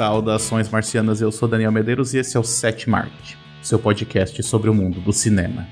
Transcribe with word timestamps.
Saudações 0.00 0.70
marcianas, 0.70 1.20
eu 1.20 1.30
sou 1.30 1.46
Daniel 1.46 1.70
Medeiros 1.70 2.14
e 2.14 2.18
esse 2.18 2.34
é 2.34 2.40
o 2.40 2.42
Set 2.42 2.88
Marte, 2.88 3.36
seu 3.60 3.78
podcast 3.78 4.42
sobre 4.42 4.70
o 4.70 4.74
mundo 4.74 4.98
do 4.98 5.12
cinema. 5.12 5.68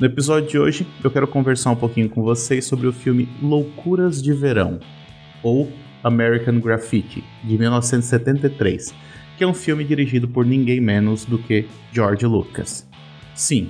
No 0.00 0.06
episódio 0.06 0.48
de 0.48 0.58
hoje, 0.58 0.86
eu 1.04 1.10
quero 1.10 1.28
conversar 1.28 1.72
um 1.72 1.76
pouquinho 1.76 2.08
com 2.08 2.22
vocês 2.22 2.64
sobre 2.64 2.86
o 2.86 2.92
filme 2.92 3.28
Loucuras 3.42 4.22
de 4.22 4.32
Verão, 4.32 4.80
ou 5.42 5.70
American 6.02 6.58
Graffiti, 6.58 7.22
de 7.44 7.58
1973, 7.58 8.94
que 9.36 9.44
é 9.44 9.46
um 9.46 9.52
filme 9.52 9.84
dirigido 9.84 10.26
por 10.26 10.46
ninguém 10.46 10.80
menos 10.80 11.26
do 11.26 11.36
que 11.36 11.68
George 11.92 12.24
Lucas. 12.24 12.88
Sim, 13.34 13.68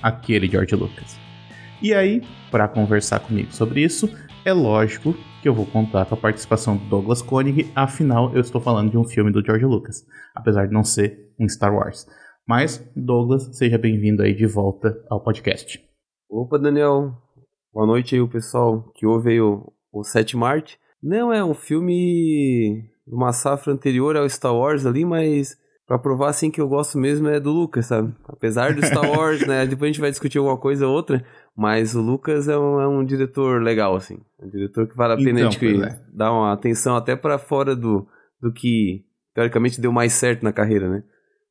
aquele 0.00 0.46
George 0.48 0.76
Lucas. 0.76 1.18
E 1.82 1.92
aí, 1.92 2.22
para 2.52 2.68
conversar 2.68 3.18
comigo 3.18 3.52
sobre 3.52 3.82
isso, 3.82 4.08
é 4.44 4.52
lógico 4.52 5.14
que 5.42 5.48
eu 5.48 5.54
vou 5.54 5.66
contar 5.66 6.06
com 6.06 6.14
a 6.14 6.18
participação 6.18 6.76
do 6.76 6.84
Douglas 6.86 7.20
Koenig, 7.20 7.70
afinal 7.74 8.34
eu 8.34 8.40
estou 8.40 8.60
falando 8.60 8.90
de 8.90 8.96
um 8.96 9.04
filme 9.04 9.30
do 9.30 9.44
George 9.44 9.64
Lucas, 9.64 10.04
apesar 10.34 10.66
de 10.66 10.72
não 10.72 10.82
ser 10.82 11.32
um 11.38 11.48
Star 11.48 11.74
Wars. 11.74 12.06
Mas, 12.46 12.78
Douglas, 12.96 13.56
seja 13.56 13.76
bem-vindo 13.76 14.22
aí 14.22 14.34
de 14.34 14.46
volta 14.46 15.02
ao 15.10 15.22
podcast. 15.22 15.82
Opa, 16.28 16.58
Daniel. 16.58 17.12
Boa 17.72 17.86
noite 17.86 18.14
aí, 18.14 18.20
o 18.20 18.28
pessoal 18.28 18.90
que 18.94 19.06
ouve 19.06 19.30
aí 19.30 19.40
o, 19.40 19.72
o 19.92 20.02
7 20.02 20.36
Marte. 20.36 20.78
Não, 21.02 21.32
é 21.32 21.44
um 21.44 21.54
filme 21.54 22.82
de 23.06 23.14
uma 23.14 23.32
safra 23.32 23.72
anterior 23.72 24.16
ao 24.16 24.28
Star 24.28 24.54
Wars 24.54 24.86
ali, 24.86 25.04
mas 25.04 25.56
pra 25.90 25.98
provar 25.98 26.28
assim 26.28 26.52
que 26.52 26.60
eu 26.60 26.68
gosto 26.68 26.96
mesmo 26.96 27.26
é 27.26 27.40
do 27.40 27.50
Lucas, 27.50 27.86
sabe? 27.86 28.14
Apesar 28.28 28.72
do 28.72 28.86
Star 28.86 29.10
Wars, 29.10 29.44
né? 29.44 29.66
Depois 29.66 29.88
a 29.88 29.92
gente 29.92 30.00
vai 30.00 30.10
discutir 30.10 30.38
alguma 30.38 30.56
coisa 30.56 30.86
ou 30.86 30.94
outra, 30.94 31.24
mas 31.56 31.96
o 31.96 32.00
Lucas 32.00 32.46
é 32.46 32.56
um, 32.56 32.80
é 32.80 32.86
um 32.86 33.04
diretor 33.04 33.60
legal, 33.60 33.96
assim. 33.96 34.20
Um 34.40 34.48
diretor 34.48 34.86
que 34.86 34.96
vale 34.96 35.14
a 35.14 35.16
pena 35.16 35.40
Então, 35.40 35.84
é. 35.84 36.00
dar 36.12 36.32
uma 36.32 36.52
atenção 36.52 36.94
até 36.94 37.16
pra 37.16 37.38
fora 37.38 37.74
do, 37.74 38.06
do 38.40 38.52
que 38.52 39.04
teoricamente 39.34 39.80
deu 39.80 39.90
mais 39.90 40.12
certo 40.12 40.44
na 40.44 40.52
carreira, 40.52 40.88
né? 40.88 41.02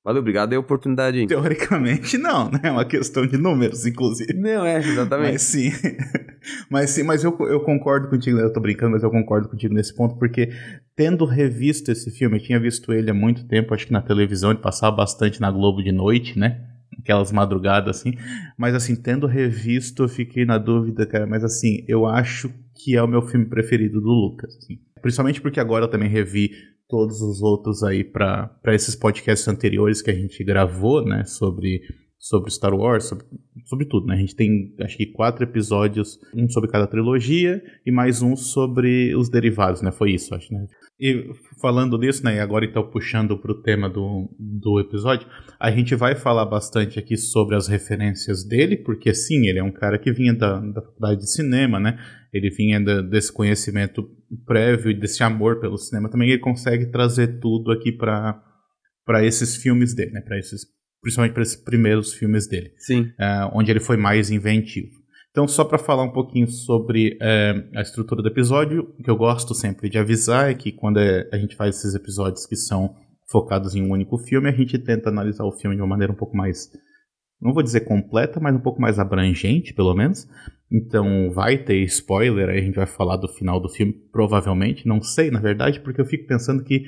Valeu, 0.03 0.22
obrigado. 0.22 0.53
É 0.53 0.55
a 0.55 0.59
oportunidade 0.59 1.19
aí. 1.19 1.28
Teoricamente 1.28 2.17
não, 2.17 2.50
né? 2.50 2.59
É 2.64 2.72
uma 2.72 2.86
questão 2.86 3.28
de 3.28 3.38
números, 3.38 3.86
inclusive. 3.86 4.33
Não, 4.33 4.66
é, 4.66 4.78
exatamente. 4.78 5.31
Mas 5.33 5.42
sim, 5.42 5.72
mas 6.72 6.89
sim, 6.92 7.03
mas 7.03 7.23
eu, 7.23 7.38
eu 7.42 7.59
concordo 7.61 8.09
contigo, 8.09 8.39
eu 8.39 8.52
tô 8.52 8.59
brincando, 8.61 8.92
mas 8.92 9.03
eu 9.03 9.11
concordo 9.11 9.50
contigo 9.50 9.73
nesse 9.73 9.94
ponto, 9.94 10.16
porque 10.17 10.50
tendo 10.95 11.25
revisto 11.25 11.92
esse 11.92 12.09
filme, 12.11 12.38
eu 12.38 12.44
tinha 12.44 12.59
visto 12.59 12.94
ele 12.94 13.11
há 13.11 13.14
muito 13.14 13.45
tempo, 13.45 13.73
acho 13.73 13.86
que 13.86 13.94
na 13.94 14.02
televisão, 14.02 14.52
ele 14.52 14.59
passava 14.59 14.95
bastante 14.95 15.42
na 15.42 15.52
Globo 15.52 15.83
de 15.83 15.92
noite, 15.92 16.39
né? 16.39 16.61
Aquelas 16.97 17.31
madrugadas 17.31 17.97
assim. 17.97 18.14
Mas 18.58 18.73
assim, 18.73 18.95
tendo 18.95 19.27
revisto, 19.27 20.03
eu 20.03 20.09
fiquei 20.09 20.45
na 20.45 20.58
dúvida, 20.58 21.05
cara. 21.05 21.27
Mas 21.27 21.44
assim, 21.44 21.83
eu 21.88 22.05
acho 22.05 22.52
que 22.75 22.95
é 22.95 23.03
o 23.03 23.08
meu 23.08 23.22
filme 23.22 23.45
preferido 23.45 24.02
do 24.02 24.09
Lucas. 24.09 24.58
assim. 24.58 24.80
Principalmente 25.02 25.42
porque 25.42 25.59
agora 25.59 25.86
eu 25.86 25.89
também 25.89 26.09
revi 26.09 26.52
todos 26.90 27.22
os 27.22 27.42
outros 27.42 27.84
aí 27.84 28.04
para 28.04 28.59
esses 28.70 28.95
podcasts 28.95 29.48
anteriores 29.48 30.02
que 30.02 30.09
a 30.09 30.16
gente 30.16 30.44
gravou, 30.44 31.06
né? 31.06 31.23
Sobre, 31.23 31.82
sobre 32.18 32.50
Star 32.50 32.73
Wars, 32.73 33.06
sobre, 33.06 33.26
sobre 33.66 33.86
tudo, 33.86 34.08
né? 34.08 34.16
A 34.16 34.18
gente 34.18 34.36
tem 34.36 34.76
acho 34.82 34.98
que 34.98 35.06
quatro 35.06 35.44
episódios, 35.44 36.20
um 36.36 36.50
sobre 36.50 36.70
cada 36.70 36.88
trilogia 36.88 37.64
e 37.86 37.92
mais 37.92 38.23
um 38.23 38.36
sobre 38.36 39.16
os 39.16 39.30
derivados, 39.30 39.84
né? 39.84 39.92
Foi 39.92 40.12
isso, 40.12 40.34
acho, 40.34 40.52
né? 40.52 40.66
E 41.00 41.32
falando 41.62 41.98
disso, 41.98 42.26
né, 42.26 42.42
agora 42.42 42.66
então 42.66 42.84
puxando 42.90 43.38
para 43.38 43.52
o 43.54 43.62
tema 43.62 43.88
do, 43.88 44.30
do 44.38 44.82
episódio, 44.82 45.28
a 45.60 45.72
gente 45.72 45.94
vai 45.96 46.16
falar 46.16 46.46
bastante 46.46 46.98
aqui 46.98 47.18
sobre 47.18 47.56
as 47.56 47.68
referências 47.68 48.44
dele, 48.48 48.78
porque 48.78 49.14
sim, 49.14 49.48
ele 49.48 49.60
é 49.60 49.64
um 49.64 49.72
cara 49.72 49.98
que 50.00 50.12
vinha 50.12 50.34
da, 50.34 50.60
da 50.60 50.82
faculdade 50.82 51.20
de 51.22 51.30
cinema, 51.32 51.80
né? 51.80 52.00
Ele 52.34 52.50
vinha 52.50 52.80
da- 52.80 53.02
desse 53.02 53.32
conhecimento 53.34 54.08
prévio 54.45 54.92
e 54.92 54.94
desse 55.00 55.22
amor 55.23 55.60
pelo 55.60 55.78
cinema 55.78 56.10
também, 56.10 56.30
ele 56.30 56.39
consegue 56.39 56.86
trazer 56.92 57.39
tudo 57.39 57.72
aqui 57.72 57.92
para 57.92 58.42
para 59.06 59.26
esses 59.26 59.56
filmes 59.56 59.95
dele, 59.95 60.11
né? 60.11 60.22
Para 60.22 60.38
esses 60.38 60.61
principalmente 61.02 61.33
para 61.33 61.42
esses 61.44 61.56
primeiros 61.56 62.14
filmes 62.14 62.48
dele 62.48 62.72
Sim. 62.78 63.10
eh, 63.20 63.50
onde 63.54 63.72
ele 63.72 63.80
foi 63.80 63.98
mais 63.98 64.30
inventivo. 64.30 65.00
Então, 65.32 65.48
só 65.48 65.64
para 65.64 65.78
falar 65.78 66.04
um 66.04 66.12
pouquinho 66.12 66.48
sobre 66.48 67.17
eh, 67.22 67.54
a 67.76 67.82
estrutura 67.82 68.22
do 68.22 68.28
episódio, 68.28 68.94
o 69.00 69.04
que 69.04 69.10
eu 69.10 69.16
gosto 69.16 69.54
sempre 69.56 69.89
de 69.89 69.98
avisar 69.98 70.52
é 70.52 70.54
que 70.54 70.72
quando 70.72 71.00
é- 71.00 71.28
a 71.32 71.38
gente 71.38 71.56
faz 71.56 71.78
esses 71.78 71.95
episódios 71.95 72.45
que 72.45 72.56
são 72.56 72.95
focados 73.30 73.76
em 73.76 73.84
um 73.84 73.92
único 73.92 74.17
filme, 74.17 74.50
a 74.50 74.52
gente 74.52 74.78
tenta 74.80 75.10
analisar 75.10 75.45
o 75.45 75.52
filme 75.52 75.76
de 75.76 75.82
uma 75.82 75.88
maneira 75.88 76.12
um 76.12 76.16
pouco 76.16 76.36
mais, 76.36 76.70
não 77.42 77.54
vou 77.54 77.64
dizer 77.64 77.82
completa, 77.82 78.40
mas 78.40 78.56
um 78.56 78.60
pouco 78.60 78.82
mais 78.82 78.98
abrangente, 79.00 79.73
pelo 79.73 79.94
menos. 79.94 80.28
Então, 80.72 81.32
vai 81.32 81.58
ter 81.58 81.78
spoiler, 81.84 82.50
aí 82.50 82.60
a 82.60 82.62
gente 82.62 82.76
vai 82.76 82.86
falar 82.86 83.18
do 83.18 83.28
final 83.28 83.60
do 83.60 83.70
filme, 83.70 83.94
provavelmente, 84.12 84.88
não 84.88 85.02
sei, 85.02 85.32
na 85.32 85.39
verdade, 85.39 85.80
porque 85.80 86.02
eu 86.02 86.06
fico 86.06 86.28
pensando 86.28 86.64
que 86.64 86.84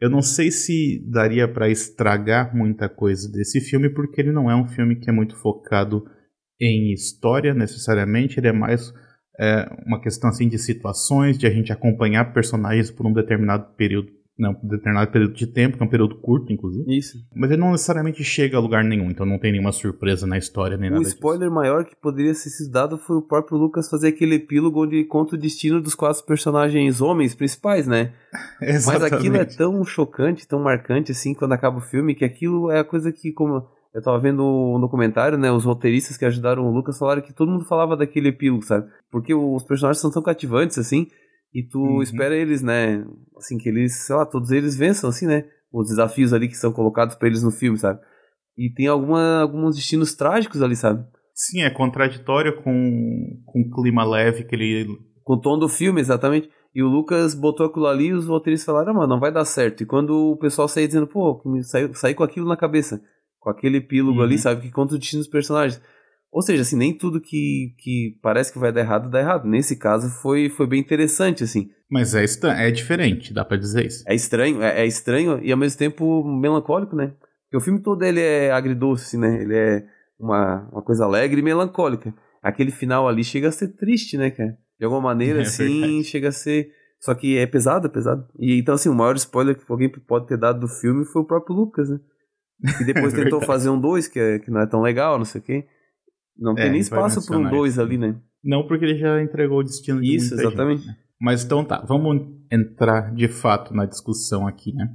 eu 0.00 0.10
não 0.10 0.20
sei 0.20 0.50
se 0.50 1.02
daria 1.10 1.48
para 1.48 1.70
estragar 1.70 2.54
muita 2.54 2.88
coisa 2.88 3.30
desse 3.30 3.60
filme, 3.60 3.88
porque 3.88 4.20
ele 4.20 4.32
não 4.32 4.50
é 4.50 4.54
um 4.54 4.66
filme 4.66 4.96
que 4.96 5.08
é 5.08 5.12
muito 5.12 5.36
focado 5.36 6.04
em 6.60 6.92
história 6.92 7.54
necessariamente, 7.54 8.38
ele 8.38 8.48
é 8.48 8.52
mais 8.52 8.92
é, 9.38 9.68
uma 9.86 10.00
questão 10.00 10.30
assim 10.30 10.48
de 10.48 10.58
situações, 10.58 11.38
de 11.38 11.46
a 11.46 11.50
gente 11.50 11.72
acompanhar 11.72 12.32
personagens 12.32 12.90
por 12.90 13.06
um 13.06 13.12
determinado 13.12 13.74
período, 13.74 14.10
não, 14.38 14.50
um 14.62 14.68
determinado 14.68 15.10
período 15.10 15.34
de 15.34 15.46
tempo, 15.46 15.76
que 15.76 15.82
é 15.82 15.86
um 15.86 15.88
período 15.88 16.16
curto, 16.16 16.52
inclusive. 16.52 16.84
Isso. 16.94 17.18
Mas 17.34 17.50
ele 17.50 17.60
não 17.60 17.72
necessariamente 17.72 18.22
chega 18.22 18.56
a 18.56 18.60
lugar 18.60 18.84
nenhum, 18.84 19.10
então 19.10 19.24
não 19.24 19.38
tem 19.38 19.50
nenhuma 19.50 19.72
surpresa 19.72 20.26
na 20.26 20.36
história 20.36 20.76
nem 20.76 20.90
O 20.90 20.92
nada 20.92 21.04
disso. 21.04 21.16
spoiler 21.16 21.50
maior 21.50 21.84
que 21.84 21.96
poderia 21.96 22.34
ser 22.34 22.50
sido 22.50 22.70
dado 22.70 22.98
foi 22.98 23.16
o 23.16 23.22
próprio 23.22 23.56
Lucas 23.56 23.88
fazer 23.88 24.08
aquele 24.08 24.34
epílogo 24.34 24.84
onde 24.84 25.04
conta 25.04 25.36
o 25.36 25.38
destino 25.38 25.80
dos 25.80 25.94
quatro 25.94 26.22
personagens 26.24 27.00
homens 27.00 27.34
principais, 27.34 27.86
né? 27.86 28.12
Mas 28.60 28.86
aquilo 29.02 29.36
é 29.36 29.40
Exatamente. 29.40 29.56
tão 29.56 29.84
chocante, 29.84 30.46
tão 30.46 30.60
marcante 30.60 31.12
assim 31.12 31.32
quando 31.32 31.52
acaba 31.52 31.78
o 31.78 31.82
filme, 31.82 32.14
que 32.14 32.24
aquilo 32.24 32.70
é 32.70 32.80
a 32.80 32.84
coisa 32.84 33.10
que, 33.10 33.32
como 33.32 33.66
eu 33.94 34.02
tava 34.02 34.18
vendo 34.18 34.42
no 34.42 34.78
documentário, 34.78 35.38
né? 35.38 35.50
Os 35.50 35.64
roteiristas 35.64 36.18
que 36.18 36.26
ajudaram 36.26 36.66
o 36.66 36.70
Lucas 36.70 36.98
falaram 36.98 37.22
que 37.22 37.32
todo 37.32 37.50
mundo 37.50 37.64
falava 37.64 37.96
daquele 37.96 38.28
epílogo, 38.28 38.62
sabe? 38.62 38.86
Porque 39.10 39.32
os 39.32 39.64
personagens 39.64 40.02
são 40.02 40.10
tão 40.10 40.22
cativantes, 40.22 40.76
assim, 40.76 41.06
e 41.58 41.66
tu 41.68 41.80
Uhum. 41.80 42.02
espera 42.02 42.34
eles, 42.36 42.62
né? 42.62 43.04
Assim, 43.36 43.56
que 43.58 43.68
eles, 43.68 44.04
sei 44.06 44.14
lá, 44.16 44.26
todos 44.26 44.50
eles 44.50 44.76
vençam, 44.76 45.08
assim, 45.10 45.26
né? 45.26 45.44
Os 45.72 45.88
desafios 45.88 46.32
ali 46.32 46.48
que 46.48 46.56
são 46.56 46.72
colocados 46.72 47.14
pra 47.14 47.28
eles 47.28 47.42
no 47.42 47.50
filme, 47.50 47.78
sabe? 47.78 48.00
E 48.56 48.70
tem 48.72 48.86
alguma, 48.86 49.40
alguns 49.40 49.76
destinos 49.76 50.14
trágicos 50.14 50.62
ali, 50.62 50.74
sabe? 50.76 51.04
Sim, 51.34 51.62
é 51.62 51.70
contraditório 51.70 52.62
com, 52.62 53.42
com 53.44 53.60
o 53.60 53.70
clima 53.82 54.04
leve 54.04 54.44
que 54.44 54.54
ele. 54.54 54.86
Com 55.22 55.34
o 55.34 55.40
tom 55.40 55.58
do 55.58 55.68
filme, 55.68 56.00
exatamente. 56.00 56.48
E 56.74 56.82
o 56.82 56.88
Lucas 56.88 57.34
botou 57.34 57.66
aquilo 57.66 57.86
ali 57.86 58.06
e 58.08 58.12
os 58.14 58.26
roteiristas 58.26 58.66
falaram, 58.66 58.92
ah, 58.92 58.94
mano, 58.94 59.08
não 59.14 59.20
vai 59.20 59.32
dar 59.32 59.44
certo. 59.44 59.82
E 59.82 59.86
quando 59.86 60.32
o 60.32 60.36
pessoal 60.38 60.68
saía 60.68 60.86
dizendo, 60.86 61.06
pô, 61.06 61.42
saí, 61.62 61.90
saí 61.94 62.14
com 62.14 62.22
aquilo 62.24 62.46
na 62.48 62.56
cabeça. 62.56 63.00
Com 63.38 63.50
aquele 63.50 63.78
epílogo 63.78 64.18
Uhum. 64.18 64.24
ali, 64.24 64.38
sabe? 64.38 64.62
Que 64.62 64.70
conta 64.70 64.94
o 64.94 64.98
destino 64.98 65.20
dos 65.20 65.28
personagens. 65.30 65.80
Ou 66.36 66.42
seja, 66.42 66.60
assim, 66.60 66.76
nem 66.76 66.92
tudo 66.92 67.18
que, 67.18 67.74
que 67.78 68.18
parece 68.20 68.52
que 68.52 68.58
vai 68.58 68.70
dar 68.70 68.82
errado, 68.82 69.08
dá 69.08 69.20
errado. 69.20 69.48
Nesse 69.48 69.74
caso, 69.74 70.10
foi, 70.20 70.50
foi 70.50 70.66
bem 70.66 70.78
interessante, 70.78 71.42
assim. 71.42 71.70
Mas 71.90 72.14
é, 72.14 72.26
é 72.58 72.70
diferente, 72.70 73.32
dá 73.32 73.42
pra 73.42 73.56
dizer 73.56 73.86
isso. 73.86 74.04
É 74.06 74.14
estranho, 74.14 74.60
é, 74.62 74.82
é 74.82 74.86
estranho 74.86 75.40
e 75.42 75.50
ao 75.50 75.56
mesmo 75.56 75.78
tempo 75.78 76.22
melancólico, 76.22 76.94
né? 76.94 77.14
Porque 77.44 77.56
o 77.56 77.60
filme 77.60 77.80
todo 77.80 78.02
ele 78.02 78.20
é 78.20 78.52
agridoce, 78.52 79.16
né? 79.16 79.40
Ele 79.40 79.56
é 79.56 79.86
uma, 80.20 80.68
uma 80.70 80.82
coisa 80.82 81.06
alegre 81.06 81.40
e 81.40 81.42
melancólica. 81.42 82.12
Aquele 82.42 82.70
final 82.70 83.08
ali 83.08 83.24
chega 83.24 83.48
a 83.48 83.52
ser 83.52 83.68
triste, 83.68 84.18
né, 84.18 84.30
cara? 84.30 84.58
De 84.78 84.84
alguma 84.84 85.00
maneira, 85.00 85.38
É 85.40 85.42
assim, 85.42 85.80
verdade. 85.80 86.04
chega 86.04 86.28
a 86.28 86.32
ser. 86.32 86.68
Só 87.00 87.14
que 87.14 87.38
é 87.38 87.46
pesado, 87.46 87.86
é 87.86 87.90
pesado. 87.90 88.28
E 88.38 88.58
então, 88.58 88.74
assim, 88.74 88.90
o 88.90 88.94
maior 88.94 89.16
spoiler 89.16 89.56
que 89.56 89.64
alguém 89.72 89.88
pode 89.88 90.26
ter 90.26 90.36
dado 90.36 90.60
do 90.60 90.68
filme 90.68 91.06
foi 91.06 91.22
o 91.22 91.26
próprio 91.26 91.56
Lucas, 91.56 91.88
né? 91.88 91.98
E 92.78 92.84
depois 92.84 93.14
É 93.16 93.24
tentou 93.24 93.40
fazer 93.40 93.70
um 93.70 93.80
2, 93.80 94.06
que, 94.06 94.20
é, 94.20 94.38
que 94.38 94.50
não 94.50 94.60
é 94.60 94.66
tão 94.66 94.82
legal, 94.82 95.16
não 95.16 95.24
sei 95.24 95.40
o 95.40 95.44
quê. 95.44 95.66
Não 96.38 96.52
É, 96.52 96.54
tem 96.56 96.64
nem 96.70 96.82
gente 96.82 96.90
vai 96.90 96.98
espaço 97.00 97.26
para 97.26 97.36
um 97.36 97.40
mencionar 97.40 97.58
2 97.60 97.72
isso. 97.72 97.80
ali, 97.80 97.98
né? 97.98 98.16
Não 98.44 98.66
porque 98.66 98.84
ele 98.84 98.98
já 98.98 99.20
entregou 99.22 99.58
o 99.60 99.62
destino 99.64 100.00
de 100.00 100.14
Isso, 100.14 100.34
muita 100.34 100.48
exatamente. 100.48 100.78
gente, 100.82 100.88
né? 100.88 100.96
Mas 101.20 101.44
então 101.44 101.64
tá, 101.64 101.82
vamos 101.86 102.26
entrar 102.52 103.12
de 103.14 103.26
fato 103.26 103.74
na 103.74 103.86
discussão 103.86 104.46
aqui, 104.46 104.72
né? 104.72 104.90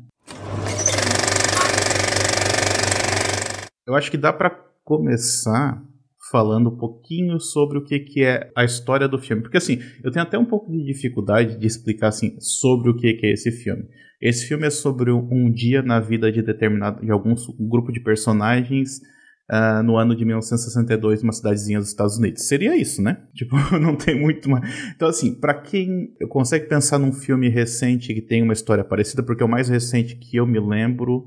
Eu 3.88 3.96
acho 3.96 4.12
que 4.12 4.18
dá 4.18 4.32
pra 4.32 4.50
começar 4.84 5.84
falando 6.32 6.70
um 6.70 6.78
pouquinho 6.78 7.40
sobre 7.40 7.78
o 7.78 7.84
que, 7.84 8.00
que 8.00 8.24
é 8.24 8.50
a 8.56 8.64
história 8.64 9.08
do 9.08 9.18
filme. 9.20 9.42
Porque 9.42 9.58
assim, 9.58 9.80
eu 10.04 10.12
tenho 10.12 10.24
até 10.24 10.38
um 10.38 10.46
pouco 10.46 10.72
de 10.72 10.84
dificuldade 10.86 11.58
de 11.58 11.68
explicar 11.68 12.10
assim 12.10 12.38
sobre 12.40 12.90
o 12.90 12.96
que, 12.96 13.14
que 13.16 13.26
é 13.26 13.34
esse 13.34 13.52
filme. 13.52 13.84
Esse 14.22 14.48
filme 14.48 14.66
é 14.68 14.70
sobre 14.70 15.12
um 15.12 15.52
dia 15.52 15.82
na 15.82 16.00
vida 16.00 16.32
de 16.32 16.42
determinado 16.42 17.04
de 17.04 17.12
algum 17.12 17.36
su- 17.36 17.54
grupo 17.60 17.92
de 17.92 18.00
personagens 18.00 19.02
ah, 19.54 19.84
no 19.84 19.98
ano 19.98 20.16
de 20.16 20.24
1962 20.24 21.22
numa 21.22 21.34
cidadezinha 21.34 21.78
dos 21.78 21.90
Estados 21.90 22.18
Unidos. 22.18 22.48
Seria 22.48 22.74
isso, 22.74 23.02
né? 23.02 23.22
Tipo, 23.36 23.58
não 23.78 23.98
tem 23.98 24.18
muito 24.18 24.50
mais. 24.50 24.64
Então 24.96 25.10
assim, 25.10 25.36
pra 25.36 25.54
quem 25.54 26.16
consegue 26.30 26.68
pensar 26.68 26.98
num 26.98 27.12
filme 27.12 27.50
recente 27.50 28.14
que 28.14 28.22
tem 28.22 28.42
uma 28.42 28.54
história 28.54 28.82
parecida, 28.82 29.22
porque 29.22 29.44
o 29.44 29.50
mais 29.50 29.68
recente 29.68 30.16
que 30.16 30.38
eu 30.38 30.48
me 30.48 30.58
lembro 30.58 31.26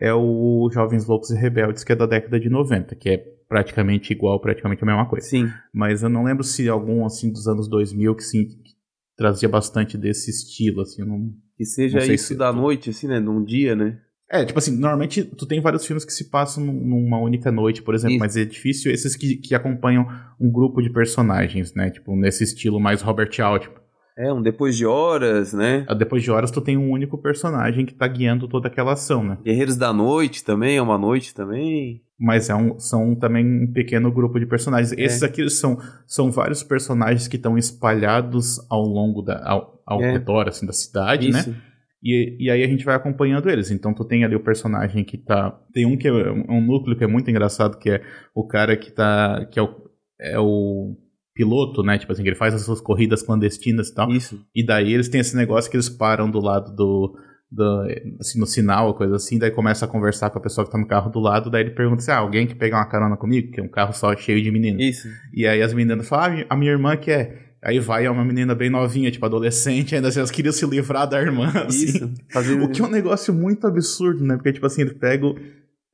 é 0.00 0.12
o 0.14 0.70
Jovens 0.72 1.06
Loucos 1.06 1.30
e 1.30 1.36
Rebeldes, 1.36 1.84
que 1.84 1.92
é 1.92 1.96
da 1.96 2.06
década 2.06 2.40
de 2.40 2.48
90, 2.48 2.94
que 2.94 3.10
é 3.10 3.18
praticamente 3.46 4.10
igual, 4.10 4.40
praticamente 4.40 4.82
a 4.82 4.86
mesma 4.86 5.06
coisa. 5.06 5.26
Sim. 5.26 5.46
Mas 5.70 6.02
eu 6.02 6.08
não 6.08 6.24
lembro 6.24 6.42
se 6.42 6.66
algum 6.70 7.04
assim 7.04 7.30
dos 7.30 7.46
anos 7.46 7.68
2000 7.68 8.14
que 8.14 8.24
sim 8.24 8.46
que 8.46 8.74
trazia 9.18 9.50
bastante 9.50 9.98
desse 9.98 10.30
estilo, 10.30 10.80
assim, 10.80 11.02
eu 11.02 11.06
não, 11.06 11.30
Que 11.58 11.66
seja 11.66 11.98
isso 12.06 12.28
se 12.28 12.34
da 12.34 12.50
tu... 12.52 12.56
noite, 12.56 12.88
assim, 12.88 13.06
né? 13.06 13.20
Num 13.20 13.44
dia, 13.44 13.76
né? 13.76 13.98
É, 14.30 14.44
tipo 14.44 14.58
assim, 14.58 14.76
normalmente 14.76 15.22
tu 15.22 15.46
tem 15.46 15.60
vários 15.60 15.86
filmes 15.86 16.04
que 16.04 16.12
se 16.12 16.28
passam 16.28 16.64
numa 16.64 17.18
única 17.18 17.52
noite, 17.52 17.82
por 17.82 17.94
exemplo, 17.94 18.16
Isso. 18.16 18.20
mas 18.20 18.36
é 18.36 18.44
difícil 18.44 18.90
esses 18.90 19.14
que, 19.14 19.36
que 19.36 19.54
acompanham 19.54 20.06
um 20.40 20.50
grupo 20.50 20.82
de 20.82 20.90
personagens, 20.90 21.72
né? 21.74 21.90
Tipo, 21.90 22.16
nesse 22.16 22.42
estilo 22.42 22.80
mais 22.80 23.02
Robert 23.02 23.30
Altman. 23.40 23.86
É, 24.18 24.32
um 24.32 24.40
depois 24.40 24.76
de 24.76 24.86
horas, 24.86 25.52
né? 25.52 25.84
Ah, 25.86 25.94
depois 25.94 26.22
de 26.22 26.30
horas 26.30 26.50
tu 26.50 26.60
tem 26.60 26.76
um 26.76 26.90
único 26.90 27.18
personagem 27.18 27.84
que 27.84 27.94
tá 27.94 28.08
guiando 28.08 28.48
toda 28.48 28.66
aquela 28.66 28.94
ação, 28.94 29.22
né? 29.22 29.38
Guerreiros 29.44 29.76
da 29.76 29.92
Noite 29.92 30.42
também, 30.42 30.78
é 30.78 30.82
uma 30.82 30.96
noite 30.96 31.34
também. 31.34 32.02
Mas 32.18 32.48
é 32.48 32.54
um, 32.54 32.78
são 32.80 33.14
também 33.14 33.44
um 33.44 33.70
pequeno 33.70 34.10
grupo 34.10 34.40
de 34.40 34.46
personagens. 34.46 34.90
É. 34.92 35.02
Esses 35.02 35.22
aqui 35.22 35.48
são, 35.50 35.78
são 36.06 36.30
vários 36.30 36.62
personagens 36.62 37.28
que 37.28 37.36
estão 37.36 37.58
espalhados 37.58 38.58
ao 38.70 38.82
longo 38.82 39.20
da. 39.20 39.46
ao, 39.46 39.82
ao 39.86 40.02
é. 40.02 40.12
redor, 40.12 40.48
assim, 40.48 40.64
da 40.64 40.72
cidade, 40.72 41.30
né? 41.30 41.40
Isso. 41.40 41.50
né? 41.50 41.56
E, 42.02 42.36
e 42.38 42.50
aí 42.50 42.62
a 42.62 42.66
gente 42.66 42.84
vai 42.84 42.94
acompanhando 42.94 43.48
eles. 43.48 43.70
Então 43.70 43.92
tu 43.92 44.04
tem 44.04 44.24
ali 44.24 44.36
o 44.36 44.42
personagem 44.42 45.04
que 45.04 45.16
tá. 45.16 45.50
Tem 45.72 45.86
um 45.86 45.96
que 45.96 46.08
é 46.08 46.12
um 46.12 46.60
núcleo 46.60 46.96
que 46.96 47.04
é 47.04 47.06
muito 47.06 47.30
engraçado, 47.30 47.78
que 47.78 47.90
é 47.90 48.02
o 48.34 48.46
cara 48.46 48.76
que 48.76 48.90
tá. 48.90 49.46
que 49.50 49.58
é 49.58 49.62
o, 49.62 49.90
é 50.20 50.38
o 50.38 50.96
piloto, 51.36 51.82
né? 51.82 51.98
Tipo 51.98 52.12
assim, 52.12 52.22
que 52.22 52.28
ele 52.30 52.36
faz 52.36 52.54
as 52.54 52.62
suas 52.62 52.80
corridas 52.80 53.22
clandestinas 53.22 53.88
e 53.88 53.94
tal. 53.94 54.10
Isso. 54.10 54.40
E 54.54 54.64
daí 54.64 54.92
eles 54.92 55.08
têm 55.08 55.20
esse 55.20 55.36
negócio 55.36 55.70
que 55.70 55.76
eles 55.76 55.88
param 55.88 56.30
do 56.30 56.40
lado 56.40 56.74
do. 56.74 57.14
do 57.50 57.86
assim, 58.18 58.40
no 58.40 58.46
sinal, 58.46 58.94
coisa 58.94 59.16
assim, 59.16 59.38
daí 59.38 59.50
começa 59.50 59.84
a 59.84 59.88
conversar 59.88 60.30
com 60.30 60.38
a 60.38 60.42
pessoa 60.42 60.64
que 60.64 60.72
tá 60.72 60.78
no 60.78 60.86
carro 60.86 61.10
do 61.10 61.20
lado, 61.20 61.50
daí 61.50 61.62
ele 61.62 61.70
pergunta 61.70 62.02
se 62.02 62.10
assim, 62.10 62.18
ah, 62.18 62.22
alguém 62.22 62.46
que 62.46 62.54
pegar 62.54 62.78
uma 62.78 62.88
carona 62.88 63.16
comigo, 63.16 63.52
que 63.52 63.60
é 63.60 63.62
um 63.62 63.68
carro 63.68 63.92
só 63.92 64.16
cheio 64.16 64.42
de 64.42 64.50
meninos. 64.50 64.82
Isso. 64.82 65.08
E 65.32 65.46
aí 65.46 65.60
as 65.60 65.74
meninas 65.74 66.08
falam, 66.08 66.40
ah, 66.40 66.46
a 66.54 66.56
minha 66.56 66.72
irmã 66.72 66.96
quer. 66.96 67.45
Aí 67.62 67.78
vai 67.80 68.06
é 68.06 68.10
uma 68.10 68.24
menina 68.24 68.54
bem 68.54 68.70
novinha, 68.70 69.10
tipo 69.10 69.24
adolescente, 69.24 69.94
ainda 69.94 70.08
assim, 70.08 70.18
elas 70.18 70.30
queriam 70.30 70.52
se 70.52 70.64
livrar 70.66 71.08
da 71.08 71.20
irmã, 71.20 71.48
assim. 71.66 71.86
Isso. 71.86 72.10
O 72.62 72.68
que 72.68 72.80
é 72.80 72.84
um 72.84 72.90
negócio 72.90 73.34
muito 73.34 73.66
absurdo, 73.66 74.24
né? 74.24 74.36
Porque, 74.36 74.52
tipo 74.52 74.66
assim, 74.66 74.82
ele 74.82 74.94
pega. 74.94 75.26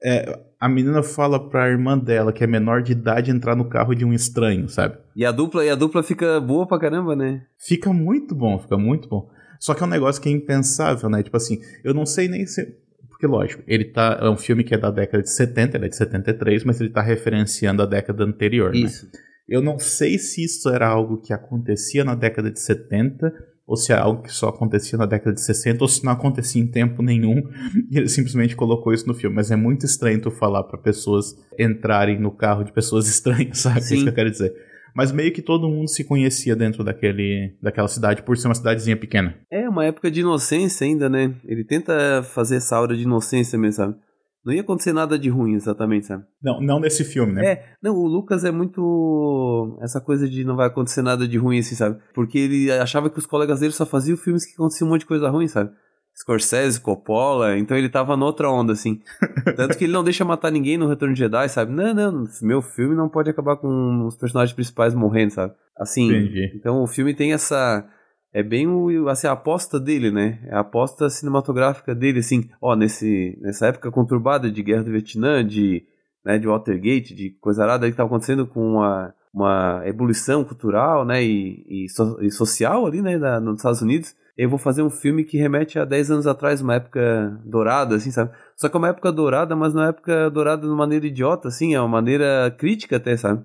É, 0.04 0.38
a 0.58 0.68
menina 0.68 1.02
fala 1.02 1.48
pra 1.48 1.68
irmã 1.68 1.96
dela, 1.96 2.32
que 2.32 2.42
é 2.42 2.46
menor 2.46 2.82
de 2.82 2.92
idade, 2.92 3.30
entrar 3.30 3.54
no 3.54 3.68
carro 3.68 3.94
de 3.94 4.04
um 4.04 4.12
estranho, 4.12 4.68
sabe? 4.68 4.96
E 5.14 5.24
a 5.24 5.30
dupla, 5.30 5.64
e 5.64 5.70
a 5.70 5.74
dupla 5.74 6.02
fica 6.02 6.40
boa 6.40 6.66
pra 6.66 6.78
caramba, 6.78 7.14
né? 7.14 7.42
Fica 7.58 7.92
muito 7.92 8.34
bom, 8.34 8.58
fica 8.58 8.76
muito 8.76 9.08
bom. 9.08 9.30
Só 9.60 9.74
que 9.74 9.82
é 9.82 9.86
um 9.86 9.90
negócio 9.90 10.20
que 10.20 10.28
é 10.28 10.32
impensável, 10.32 11.08
né? 11.08 11.22
Tipo 11.22 11.36
assim, 11.36 11.60
eu 11.84 11.94
não 11.94 12.04
sei 12.04 12.28
nem 12.28 12.44
se. 12.46 12.76
Porque, 13.08 13.26
lógico, 13.26 13.62
ele 13.66 13.84
tá. 13.84 14.18
É 14.20 14.28
um 14.28 14.36
filme 14.36 14.64
que 14.64 14.74
é 14.74 14.78
da 14.78 14.90
década 14.90 15.22
de 15.22 15.30
70, 15.30 15.76
ele 15.76 15.86
é 15.86 15.88
de 15.88 15.96
73, 15.96 16.64
mas 16.64 16.80
ele 16.80 16.90
tá 16.90 17.00
referenciando 17.00 17.80
a 17.80 17.86
década 17.86 18.24
anterior, 18.24 18.74
Isso. 18.74 19.06
né? 19.06 19.12
Eu 19.52 19.60
não 19.60 19.78
sei 19.78 20.18
se 20.18 20.42
isso 20.42 20.70
era 20.70 20.88
algo 20.88 21.18
que 21.18 21.30
acontecia 21.30 22.02
na 22.02 22.14
década 22.14 22.50
de 22.50 22.58
70 22.58 23.30
ou 23.66 23.76
se 23.76 23.92
é 23.92 23.96
algo 23.96 24.22
que 24.22 24.32
só 24.32 24.48
acontecia 24.48 24.96
na 24.96 25.04
década 25.04 25.34
de 25.34 25.42
60 25.42 25.84
ou 25.84 25.88
se 25.88 26.02
não 26.02 26.12
acontecia 26.12 26.62
em 26.62 26.66
tempo 26.66 27.02
nenhum 27.02 27.42
e 27.90 27.98
ele 27.98 28.08
simplesmente 28.08 28.56
colocou 28.56 28.94
isso 28.94 29.06
no 29.06 29.12
filme. 29.12 29.36
Mas 29.36 29.50
é 29.50 29.56
muito 29.56 29.84
estranho 29.84 30.22
tu 30.22 30.30
falar 30.30 30.62
para 30.64 30.78
pessoas 30.78 31.36
entrarem 31.58 32.18
no 32.18 32.30
carro 32.30 32.64
de 32.64 32.72
pessoas 32.72 33.06
estranhas, 33.12 33.58
sabe? 33.58 33.82
Sim. 33.82 33.92
É 33.92 33.96
isso 33.96 34.04
que 34.04 34.10
eu 34.10 34.14
quero 34.14 34.30
dizer. 34.30 34.54
Mas 34.94 35.12
meio 35.12 35.30
que 35.30 35.42
todo 35.42 35.68
mundo 35.68 35.88
se 35.88 36.02
conhecia 36.02 36.56
dentro 36.56 36.82
daquele, 36.82 37.54
daquela 37.60 37.88
cidade 37.88 38.22
por 38.22 38.38
ser 38.38 38.48
uma 38.48 38.54
cidadezinha 38.54 38.96
pequena. 38.96 39.34
É, 39.50 39.68
uma 39.68 39.84
época 39.84 40.10
de 40.10 40.20
inocência 40.20 40.86
ainda, 40.86 41.10
né? 41.10 41.34
Ele 41.44 41.62
tenta 41.62 42.22
fazer 42.22 42.56
essa 42.56 42.74
aura 42.74 42.96
de 42.96 43.02
inocência 43.02 43.58
mesmo, 43.58 43.76
sabe? 43.76 43.96
Não 44.44 44.52
ia 44.52 44.60
acontecer 44.60 44.92
nada 44.92 45.16
de 45.16 45.28
ruim, 45.28 45.54
exatamente, 45.54 46.06
sabe? 46.06 46.24
Não, 46.42 46.60
não 46.60 46.80
nesse 46.80 47.04
filme, 47.04 47.32
né? 47.32 47.46
É, 47.46 47.64
não, 47.80 47.94
o 47.94 48.06
Lucas 48.06 48.44
é 48.44 48.50
muito. 48.50 49.78
Essa 49.80 50.00
coisa 50.00 50.28
de 50.28 50.44
não 50.44 50.56
vai 50.56 50.66
acontecer 50.66 51.00
nada 51.00 51.28
de 51.28 51.38
ruim, 51.38 51.60
assim, 51.60 51.76
sabe? 51.76 52.00
Porque 52.12 52.38
ele 52.38 52.72
achava 52.72 53.08
que 53.08 53.18
os 53.18 53.26
colegas 53.26 53.60
dele 53.60 53.72
só 53.72 53.86
faziam 53.86 54.16
filmes 54.16 54.44
que 54.44 54.54
aconteciam 54.54 54.88
um 54.88 54.90
monte 54.90 55.00
de 55.00 55.06
coisa 55.06 55.30
ruim, 55.30 55.46
sabe? 55.46 55.70
Scorsese, 56.14 56.80
Coppola, 56.80 57.56
então 57.56 57.76
ele 57.76 57.88
tava 57.88 58.16
noutra 58.16 58.50
onda, 58.50 58.72
assim. 58.72 59.00
Tanto 59.56 59.78
que 59.78 59.84
ele 59.84 59.92
não 59.92 60.04
deixa 60.04 60.24
matar 60.24 60.50
ninguém 60.50 60.76
no 60.76 60.88
Retorno 60.88 61.14
de 61.14 61.20
Jedi, 61.20 61.48
sabe? 61.48 61.72
Não, 61.72 61.94
não, 61.94 62.24
meu 62.42 62.60
filme 62.60 62.94
não 62.94 63.08
pode 63.08 63.30
acabar 63.30 63.56
com 63.56 64.06
os 64.06 64.16
personagens 64.16 64.54
principais 64.54 64.94
morrendo, 64.94 65.32
sabe? 65.32 65.54
Assim. 65.76 66.08
Entendi. 66.08 66.52
Então 66.54 66.82
o 66.82 66.86
filme 66.86 67.14
tem 67.14 67.32
essa 67.32 67.88
é 68.32 68.42
bem 68.42 68.66
o, 68.66 69.08
assim, 69.08 69.26
a 69.26 69.32
aposta 69.32 69.78
dele, 69.78 70.10
né? 70.10 70.40
É 70.46 70.54
a 70.54 70.60
aposta 70.60 71.10
cinematográfica 71.10 71.94
dele, 71.94 72.20
assim, 72.20 72.48
ó, 72.60 72.74
nesse, 72.74 73.38
nessa 73.42 73.66
época 73.66 73.90
conturbada 73.90 74.50
de 74.50 74.62
guerra 74.62 74.84
do 74.84 74.90
Vietnã, 74.90 75.44
de, 75.46 75.84
né, 76.24 76.38
de 76.38 76.46
Watergate, 76.46 77.14
de 77.14 77.30
coisa 77.40 77.62
arada 77.62 77.86
que 77.86 77.90
estava 77.90 78.06
acontecendo 78.06 78.46
com 78.46 78.60
uma, 78.60 79.14
uma 79.34 79.82
ebulição 79.84 80.42
cultural, 80.44 81.04
né, 81.04 81.22
e, 81.22 81.84
e, 81.84 81.88
so, 81.90 82.18
e 82.22 82.30
social 82.30 82.86
ali, 82.86 83.02
né, 83.02 83.18
nos 83.38 83.58
Estados 83.58 83.82
Unidos. 83.82 84.14
Eu 84.34 84.48
vou 84.48 84.58
fazer 84.58 84.82
um 84.82 84.88
filme 84.88 85.24
que 85.24 85.36
remete 85.36 85.78
a 85.78 85.84
10 85.84 86.10
anos 86.10 86.26
atrás, 86.26 86.62
uma 86.62 86.76
época 86.76 87.38
dourada, 87.44 87.96
assim, 87.96 88.10
sabe? 88.10 88.34
Só 88.56 88.66
que 88.66 88.74
é 88.74 88.78
uma 88.78 88.88
época 88.88 89.12
dourada, 89.12 89.54
mas 89.54 89.74
não 89.74 89.82
é 89.82 89.84
uma 89.84 89.90
época 89.90 90.30
dourada 90.30 90.62
de 90.62 90.68
uma 90.68 90.76
maneira 90.76 91.06
idiota, 91.06 91.48
assim, 91.48 91.74
é 91.74 91.80
uma 91.80 91.88
maneira 91.88 92.50
crítica 92.58 92.96
até, 92.96 93.14
sabe? 93.14 93.44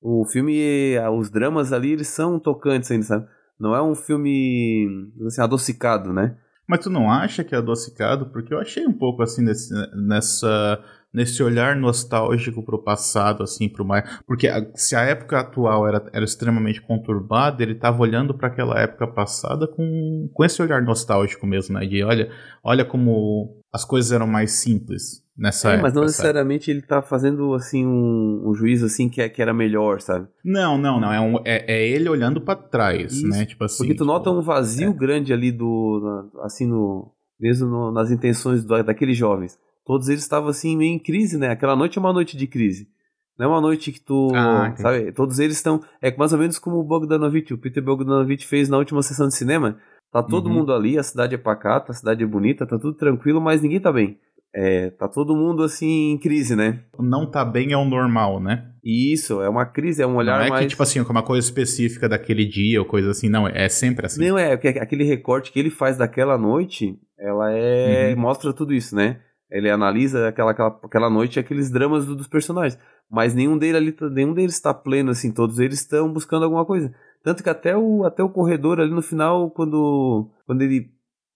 O 0.00 0.24
filme, 0.24 0.96
os 1.18 1.30
dramas 1.30 1.70
ali, 1.70 1.92
eles 1.92 2.08
são 2.08 2.38
tocantes 2.38 2.90
ainda, 2.90 3.04
sabe? 3.04 3.26
Não 3.62 3.76
é 3.76 3.80
um 3.80 3.94
filme 3.94 5.08
assim, 5.24 5.40
adocicado, 5.40 6.12
né? 6.12 6.36
Mas 6.66 6.80
tu 6.80 6.90
não 6.90 7.08
acha 7.08 7.44
que 7.44 7.54
é 7.54 7.58
adocicado? 7.58 8.26
Porque 8.26 8.52
eu 8.52 8.58
achei 8.58 8.84
um 8.84 8.92
pouco 8.92 9.22
assim 9.22 9.40
nesse, 9.40 9.72
nessa 9.94 10.82
nesse 11.14 11.42
olhar 11.44 11.76
nostálgico 11.76 12.60
pro 12.64 12.82
passado, 12.82 13.44
assim, 13.44 13.68
pro 13.68 13.84
mais. 13.84 14.18
Porque 14.26 14.48
a, 14.48 14.66
se 14.74 14.96
a 14.96 15.02
época 15.02 15.38
atual 15.38 15.86
era, 15.86 16.04
era 16.12 16.24
extremamente 16.24 16.80
conturbada, 16.82 17.62
ele 17.62 17.76
tava 17.76 18.02
olhando 18.02 18.34
para 18.34 18.48
aquela 18.48 18.80
época 18.80 19.06
passada 19.06 19.68
com, 19.68 20.28
com 20.32 20.44
esse 20.44 20.60
olhar 20.60 20.82
nostálgico 20.82 21.46
mesmo, 21.46 21.78
né? 21.78 21.86
De 21.86 22.02
olha, 22.02 22.32
olha 22.64 22.84
como 22.84 23.62
as 23.72 23.84
coisas 23.84 24.10
eram 24.10 24.26
mais 24.26 24.52
simples 24.52 25.21
nessa 25.36 25.68
é, 25.68 25.72
época. 25.72 25.82
Mas 25.82 25.94
não 25.94 26.02
necessariamente 26.02 26.70
ele 26.70 26.82
tá 26.82 27.02
fazendo 27.02 27.54
assim 27.54 27.86
um, 27.86 28.42
um 28.48 28.54
juízo 28.54 28.86
assim 28.86 29.08
que, 29.08 29.20
é, 29.20 29.28
que 29.28 29.40
era 29.40 29.54
melhor, 29.54 30.00
sabe? 30.00 30.28
Não, 30.44 30.78
não, 30.78 31.00
não. 31.00 31.12
É, 31.12 31.20
um, 31.20 31.36
é, 31.44 31.64
é 31.74 31.88
ele 31.88 32.08
olhando 32.08 32.40
para 32.40 32.58
trás, 32.58 33.12
Isso. 33.12 33.28
né? 33.28 33.44
Tipo 33.46 33.64
assim. 33.64 33.78
Porque 33.78 33.94
tu 33.94 34.04
tipo, 34.04 34.06
nota 34.06 34.30
um 34.30 34.42
vazio 34.42 34.90
é. 34.90 34.92
grande 34.92 35.32
ali 35.32 35.52
do. 35.52 36.30
assim, 36.42 36.66
no. 36.66 37.12
Mesmo 37.40 37.66
no, 37.66 37.90
nas 37.90 38.10
intenções 38.10 38.64
do, 38.64 38.82
daqueles 38.82 39.16
jovens 39.16 39.58
todos 39.84 40.08
eles 40.08 40.22
estavam 40.22 40.48
assim 40.48 40.76
meio 40.76 40.94
em 40.94 40.98
crise, 40.98 41.38
né? 41.38 41.48
Aquela 41.48 41.76
noite 41.76 41.98
é 41.98 42.00
uma 42.00 42.12
noite 42.12 42.36
de 42.36 42.46
crise. 42.46 42.88
Não 43.38 43.46
é 43.46 43.48
uma 43.48 43.60
noite 43.60 43.90
que 43.90 44.00
tu, 44.00 44.30
ah, 44.34 44.74
sabe? 44.76 45.10
Todos 45.12 45.38
eles 45.38 45.56
estão, 45.56 45.82
é 46.00 46.14
mais 46.16 46.32
ou 46.32 46.38
menos 46.38 46.58
como 46.58 46.76
o 46.76 46.84
Bogdanovich, 46.84 47.52
o 47.52 47.58
Peter 47.58 47.82
Bogdanovich 47.82 48.46
fez 48.46 48.68
na 48.68 48.76
última 48.76 49.02
sessão 49.02 49.26
de 49.26 49.34
cinema. 49.34 49.78
Tá 50.12 50.22
todo 50.22 50.48
uhum. 50.48 50.56
mundo 50.56 50.72
ali, 50.74 50.98
a 50.98 51.02
cidade 51.02 51.34
é 51.34 51.38
pacata, 51.38 51.92
a 51.92 51.94
cidade 51.94 52.22
é 52.22 52.26
bonita, 52.26 52.66
tá 52.66 52.78
tudo 52.78 52.94
tranquilo, 52.94 53.40
mas 53.40 53.62
ninguém 53.62 53.80
tá 53.80 53.90
bem. 53.90 54.18
É, 54.54 54.90
tá 54.90 55.08
todo 55.08 55.34
mundo 55.34 55.62
assim 55.62 56.12
em 56.12 56.18
crise, 56.18 56.54
né? 56.54 56.80
Não 56.98 57.30
tá 57.30 57.44
bem 57.44 57.72
é 57.72 57.76
o 57.76 57.84
normal, 57.84 58.38
né? 58.38 58.70
Isso, 58.84 59.40
é 59.40 59.48
uma 59.48 59.64
crise, 59.64 60.02
é 60.02 60.06
um 60.06 60.16
olhar 60.16 60.38
mais... 60.38 60.50
Não 60.50 60.56
é 60.56 60.60
que, 60.62 60.66
tipo 60.66 60.82
assim, 60.82 61.00
uma 61.00 61.22
coisa 61.22 61.46
específica 61.46 62.08
daquele 62.08 62.44
dia 62.44 62.80
ou 62.80 62.86
coisa 62.86 63.10
assim, 63.10 63.28
não, 63.28 63.46
é 63.48 63.68
sempre 63.68 64.06
assim. 64.06 64.28
Não, 64.28 64.36
é, 64.36 64.52
aquele 64.52 65.04
recorte 65.04 65.52
que 65.52 65.58
ele 65.58 65.70
faz 65.70 65.96
daquela 65.96 66.36
noite, 66.36 66.98
ela 67.18 67.50
é... 67.52 68.12
Uhum. 68.12 68.20
mostra 68.20 68.52
tudo 68.52 68.74
isso, 68.74 68.94
né? 68.94 69.20
Ele 69.50 69.70
analisa 69.70 70.28
aquela, 70.28 70.50
aquela, 70.50 70.80
aquela 70.82 71.10
noite 71.10 71.38
aqueles 71.38 71.70
dramas 71.70 72.06
do, 72.06 72.16
dos 72.16 72.26
personagens. 72.26 72.78
Mas 73.10 73.34
nenhum, 73.34 73.58
dele 73.58 73.76
ali, 73.76 73.96
nenhum 74.10 74.32
deles 74.32 74.54
está 74.54 74.72
pleno, 74.72 75.10
assim. 75.10 75.30
Todos 75.30 75.58
eles 75.58 75.80
estão 75.80 76.10
buscando 76.10 76.44
alguma 76.44 76.64
coisa. 76.64 76.92
Tanto 77.22 77.42
que 77.42 77.50
até 77.50 77.76
o, 77.76 78.04
até 78.04 78.22
o 78.22 78.30
corredor 78.30 78.80
ali 78.80 78.90
no 78.90 79.02
final, 79.02 79.50
quando, 79.50 80.30
quando 80.46 80.62
ele, 80.62 80.90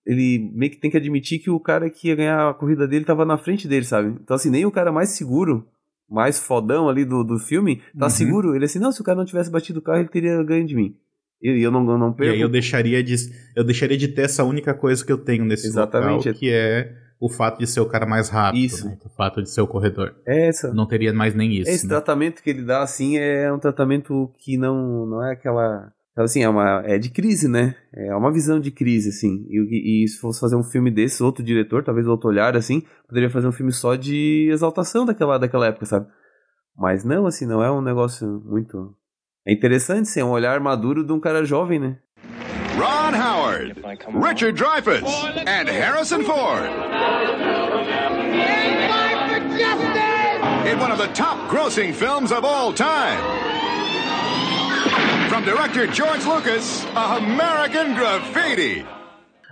ele 0.06 0.50
meio 0.54 0.70
que 0.70 0.78
tem 0.78 0.90
que 0.90 0.96
admitir 0.96 1.40
que 1.40 1.50
o 1.50 1.58
cara 1.58 1.90
que 1.90 2.08
ia 2.08 2.14
ganhar 2.14 2.48
a 2.48 2.54
corrida 2.54 2.86
dele 2.86 3.02
estava 3.02 3.24
na 3.24 3.36
frente 3.36 3.66
dele, 3.66 3.84
sabe? 3.84 4.16
Então, 4.22 4.36
assim, 4.36 4.50
nem 4.50 4.64
o 4.64 4.70
cara 4.70 4.92
mais 4.92 5.10
seguro, 5.10 5.66
mais 6.08 6.38
fodão 6.38 6.88
ali 6.88 7.04
do, 7.04 7.24
do 7.24 7.38
filme, 7.38 7.82
tá 7.98 8.06
uhum. 8.06 8.10
seguro. 8.10 8.54
Ele 8.54 8.64
assim, 8.64 8.78
não, 8.78 8.92
se 8.92 9.00
o 9.00 9.04
cara 9.04 9.18
não 9.18 9.24
tivesse 9.24 9.50
batido 9.50 9.80
o 9.80 9.82
carro, 9.82 9.98
ele 9.98 10.08
teria 10.08 10.42
ganho 10.44 10.64
de 10.64 10.76
mim. 10.76 10.96
E 11.42 11.60
eu 11.60 11.70
não, 11.70 11.88
eu 11.90 11.98
não 11.98 12.12
perco. 12.12 12.32
E 12.32 12.36
aí 12.36 12.40
eu 12.40 12.48
deixaria 12.48 13.02
de, 13.02 13.14
eu 13.54 13.64
deixaria 13.64 13.98
de 13.98 14.08
ter 14.08 14.22
essa 14.22 14.44
única 14.44 14.72
coisa 14.72 15.04
que 15.04 15.12
eu 15.12 15.18
tenho 15.18 15.44
nesse 15.44 15.66
Exatamente. 15.66 16.28
local, 16.28 16.34
que 16.34 16.50
é 16.50 16.94
o 17.18 17.28
fato 17.28 17.58
de 17.58 17.66
ser 17.66 17.80
o 17.80 17.86
cara 17.86 18.06
mais 18.06 18.28
rápido, 18.28 18.62
isso. 18.62 18.86
Né? 18.86 18.96
o 19.04 19.08
fato 19.08 19.42
de 19.42 19.50
ser 19.50 19.60
o 19.60 19.66
corredor. 19.66 20.14
É 20.26 20.48
essa. 20.48 20.72
Não 20.72 20.86
teria 20.86 21.12
mais 21.12 21.34
nem 21.34 21.52
isso. 21.52 21.70
Esse 21.70 21.84
né? 21.84 21.90
tratamento 21.90 22.42
que 22.42 22.50
ele 22.50 22.62
dá, 22.62 22.82
assim, 22.82 23.16
é 23.16 23.52
um 23.52 23.58
tratamento 23.58 24.32
que 24.38 24.56
não, 24.56 25.06
não 25.06 25.24
é 25.24 25.32
aquela. 25.32 25.92
Assim, 26.16 26.42
é, 26.42 26.48
uma, 26.48 26.82
é 26.86 26.96
de 26.96 27.10
crise, 27.10 27.46
né? 27.46 27.74
É 27.94 28.14
uma 28.14 28.32
visão 28.32 28.58
de 28.58 28.70
crise, 28.70 29.10
assim. 29.10 29.44
E, 29.50 30.04
e 30.04 30.08
se 30.08 30.18
fosse 30.18 30.40
fazer 30.40 30.56
um 30.56 30.62
filme 30.62 30.90
desse, 30.90 31.22
outro 31.22 31.44
diretor, 31.44 31.84
talvez 31.84 32.06
outro 32.06 32.30
olhar, 32.30 32.56
assim, 32.56 32.82
poderia 33.06 33.28
fazer 33.28 33.46
um 33.46 33.52
filme 33.52 33.70
só 33.70 33.96
de 33.96 34.48
exaltação 34.50 35.04
daquela, 35.04 35.38
daquela 35.38 35.66
época, 35.66 35.84
sabe? 35.84 36.06
Mas 36.74 37.04
não, 37.04 37.26
assim, 37.26 37.44
não 37.44 37.62
é 37.62 37.70
um 37.70 37.82
negócio 37.82 38.26
muito. 38.46 38.94
É 39.46 39.52
interessante, 39.52 40.08
sim, 40.08 40.20
é 40.20 40.24
um 40.24 40.30
olhar 40.30 40.58
maduro 40.58 41.04
de 41.04 41.12
um 41.12 41.20
cara 41.20 41.44
jovem, 41.44 41.78
né? 41.78 41.98
Ron 42.76 43.14
Howard, 43.14 43.74
Richard 44.22 44.52
Dreyfuss, 44.52 45.24
and 45.46 45.68
Harrison 45.68 46.22
Ford. 46.24 46.64
In 50.66 50.80
one 50.80 50.90
of 50.90 50.98
the 50.98 51.08
top 51.14 51.48
grossing 51.48 51.92
films 51.92 52.32
of 52.32 52.44
all 52.44 52.72
time. 52.72 53.55
From 55.36 55.44
director 55.44 55.86
George 55.92 56.26
Lucas, 56.26 56.86
American 56.94 57.94
Graffiti. 57.94 58.80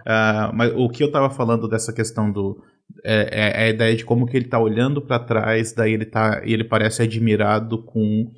Uh, 0.01 0.49
mas 0.55 0.73
o 0.75 0.89
que 0.89 1.05
eu 1.05 1.13
tava 1.13 1.29
falando 1.29 1.69
dessa 1.69 1.93
questão 1.93 2.33
do. 2.33 2.59
É, 3.05 3.29
é, 3.31 3.65
é 3.65 3.67
a 3.67 3.69
ideia 3.69 3.95
de 3.95 4.03
como 4.03 4.25
que 4.25 4.35
ele 4.35 4.47
tá 4.47 4.59
olhando 4.59 5.03
para 5.03 5.19
trás, 5.19 5.75
daí 5.75 5.93
ele 5.93 6.07
tá. 6.07 6.41
ele 6.43 6.65
parece 6.65 7.03
admirado 7.03 7.83
com. 7.85 8.31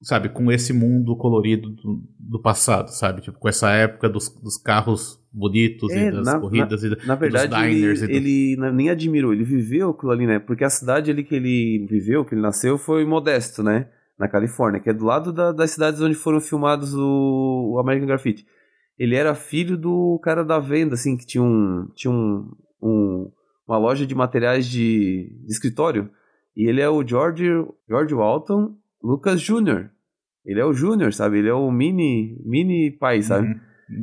Sabe, 0.00 0.30
com 0.30 0.50
esse 0.50 0.72
mundo 0.72 1.14
colorido 1.14 1.68
do, 1.68 2.02
do 2.18 2.40
passado, 2.40 2.88
sabe? 2.88 3.20
Tipo, 3.20 3.38
com 3.38 3.48
essa 3.50 3.70
época 3.70 4.08
dos, 4.08 4.30
dos 4.42 4.56
carros 4.56 5.18
bonitos 5.30 5.90
é, 5.90 6.06
e 6.06 6.10
das 6.10 6.24
na, 6.24 6.40
corridas 6.40 6.82
na, 6.82 6.88
e, 6.88 7.06
na 7.06 7.14
verdade, 7.16 7.48
dos 7.48 7.58
diners. 7.58 8.02
Ele, 8.02 8.52
ele 8.54 8.72
nem 8.72 8.88
admirou, 8.88 9.34
ele 9.34 9.44
viveu 9.44 9.90
aquilo 9.90 10.12
ali, 10.12 10.26
né? 10.26 10.38
Porque 10.38 10.64
a 10.64 10.70
cidade 10.70 11.10
ali 11.10 11.22
que 11.22 11.34
ele 11.34 11.86
viveu, 11.90 12.24
que 12.24 12.34
ele 12.34 12.40
nasceu, 12.40 12.78
foi 12.78 13.04
Modesto, 13.04 13.62
né? 13.62 13.88
Na 14.18 14.28
Califórnia, 14.28 14.80
que 14.80 14.90
é 14.90 14.92
do 14.92 15.04
lado 15.04 15.32
da, 15.32 15.52
das 15.52 15.70
cidades 15.70 16.00
onde 16.00 16.14
foram 16.14 16.40
filmados 16.40 16.92
o, 16.94 17.74
o 17.74 17.78
American 17.78 18.06
Graffiti 18.06 18.44
ele 18.98 19.14
era 19.14 19.34
filho 19.34 19.76
do 19.76 20.18
cara 20.22 20.44
da 20.44 20.58
venda, 20.58 20.94
assim, 20.94 21.16
que 21.16 21.24
tinha 21.24 21.42
um, 21.42 21.88
tinha 21.94 22.10
um, 22.10 22.50
um 22.82 23.30
uma 23.66 23.76
loja 23.78 24.06
de 24.06 24.14
materiais 24.14 24.66
de, 24.66 25.30
de, 25.44 25.52
escritório. 25.52 26.10
E 26.56 26.66
ele 26.66 26.80
é 26.80 26.88
o 26.88 27.06
George, 27.06 27.44
George 27.86 28.14
Walton 28.14 28.74
Lucas 29.02 29.40
Jr. 29.42 29.90
Ele 30.44 30.58
é 30.58 30.64
o 30.64 30.72
Júnior, 30.72 31.12
sabe? 31.12 31.38
Ele 31.38 31.48
é 31.48 31.54
o 31.54 31.70
mini, 31.70 32.40
mini 32.44 32.90
pai, 32.90 33.20
sabe? 33.20 33.48
Uhum. 33.48 33.60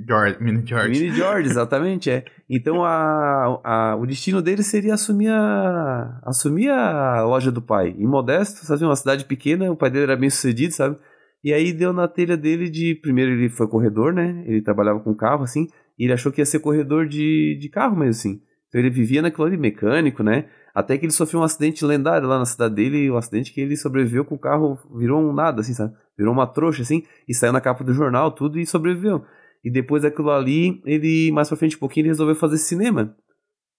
George, 0.08 0.38
mini 0.42 0.66
George. 0.66 0.90
Mini 0.90 1.16
George, 1.16 1.50
exatamente, 1.50 2.10
é. 2.10 2.26
Então 2.50 2.84
a, 2.84 3.62
a, 3.64 3.96
o 3.96 4.06
destino 4.06 4.42
dele 4.42 4.64
seria 4.64 4.96
assumir 4.96 5.30
a, 5.30 6.20
assumir 6.24 6.70
a 6.70 7.24
loja 7.24 7.52
do 7.52 7.62
pai. 7.62 7.96
Em 7.98 8.08
Modesto, 8.08 8.66
sabe? 8.66 8.84
Uma 8.84 8.96
cidade 8.96 9.26
pequena, 9.26 9.72
o 9.72 9.76
pai 9.76 9.92
dele 9.92 10.06
era 10.06 10.18
bem 10.18 10.30
sucedido, 10.30 10.74
sabe? 10.74 10.98
E 11.44 11.54
aí 11.54 11.72
deu 11.72 11.94
na 11.94 12.08
telha 12.08 12.36
dele 12.36 12.68
de. 12.70 12.96
Primeiro 12.96 13.32
ele 13.34 13.50
foi 13.50 13.68
corredor, 13.68 14.12
né? 14.12 14.44
Ele 14.48 14.64
trabalhava 14.64 15.00
com 15.00 15.14
carro, 15.14 15.44
assim. 15.44 15.68
E 15.98 16.06
ele 16.06 16.14
achou 16.14 16.32
que 16.32 16.42
ia 16.42 16.46
ser 16.46 16.58
corredor 16.58 17.08
de, 17.08 17.56
de 17.62 17.70
carro 17.70 17.96
mesmo, 17.96 18.10
assim. 18.10 18.42
Então 18.68 18.82
ele 18.82 18.90
vivia 18.90 19.22
naquilo 19.22 19.46
ali, 19.46 19.56
mecânico, 19.56 20.24
né? 20.24 20.46
Até 20.74 20.98
que 20.98 21.06
ele 21.06 21.14
sofreu 21.14 21.42
um 21.42 21.44
acidente 21.44 21.86
lendário 21.86 22.28
lá 22.28 22.40
na 22.40 22.46
cidade 22.46 22.74
dele. 22.74 23.12
Um 23.12 23.18
acidente 23.18 23.54
que 23.54 23.62
ele 23.62 23.78
sobreviveu 23.78 24.26
com 24.26 24.34
o 24.34 24.40
carro, 24.40 24.80
virou 24.98 25.22
um 25.22 25.32
nada, 25.32 25.62
assim, 25.62 25.76
sabe? 25.76 25.94
Virou 26.18 26.34
uma 26.34 26.48
trouxa, 26.48 26.82
assim. 26.82 27.04
E 27.30 27.36
saiu 27.36 27.54
na 27.54 27.62
capa 27.62 27.84
do 27.84 27.94
jornal, 27.94 28.32
tudo, 28.32 28.60
e 28.60 28.66
sobreviveu. 28.66 29.24
E 29.66 29.72
depois 29.72 30.04
daquilo 30.04 30.30
ali, 30.30 30.80
ele, 30.86 31.32
mais 31.32 31.48
pra 31.48 31.58
frente 31.58 31.76
um 31.76 31.80
pouquinho, 31.80 32.04
ele 32.04 32.10
resolveu 32.10 32.36
fazer 32.36 32.60
cinema. 32.60 33.16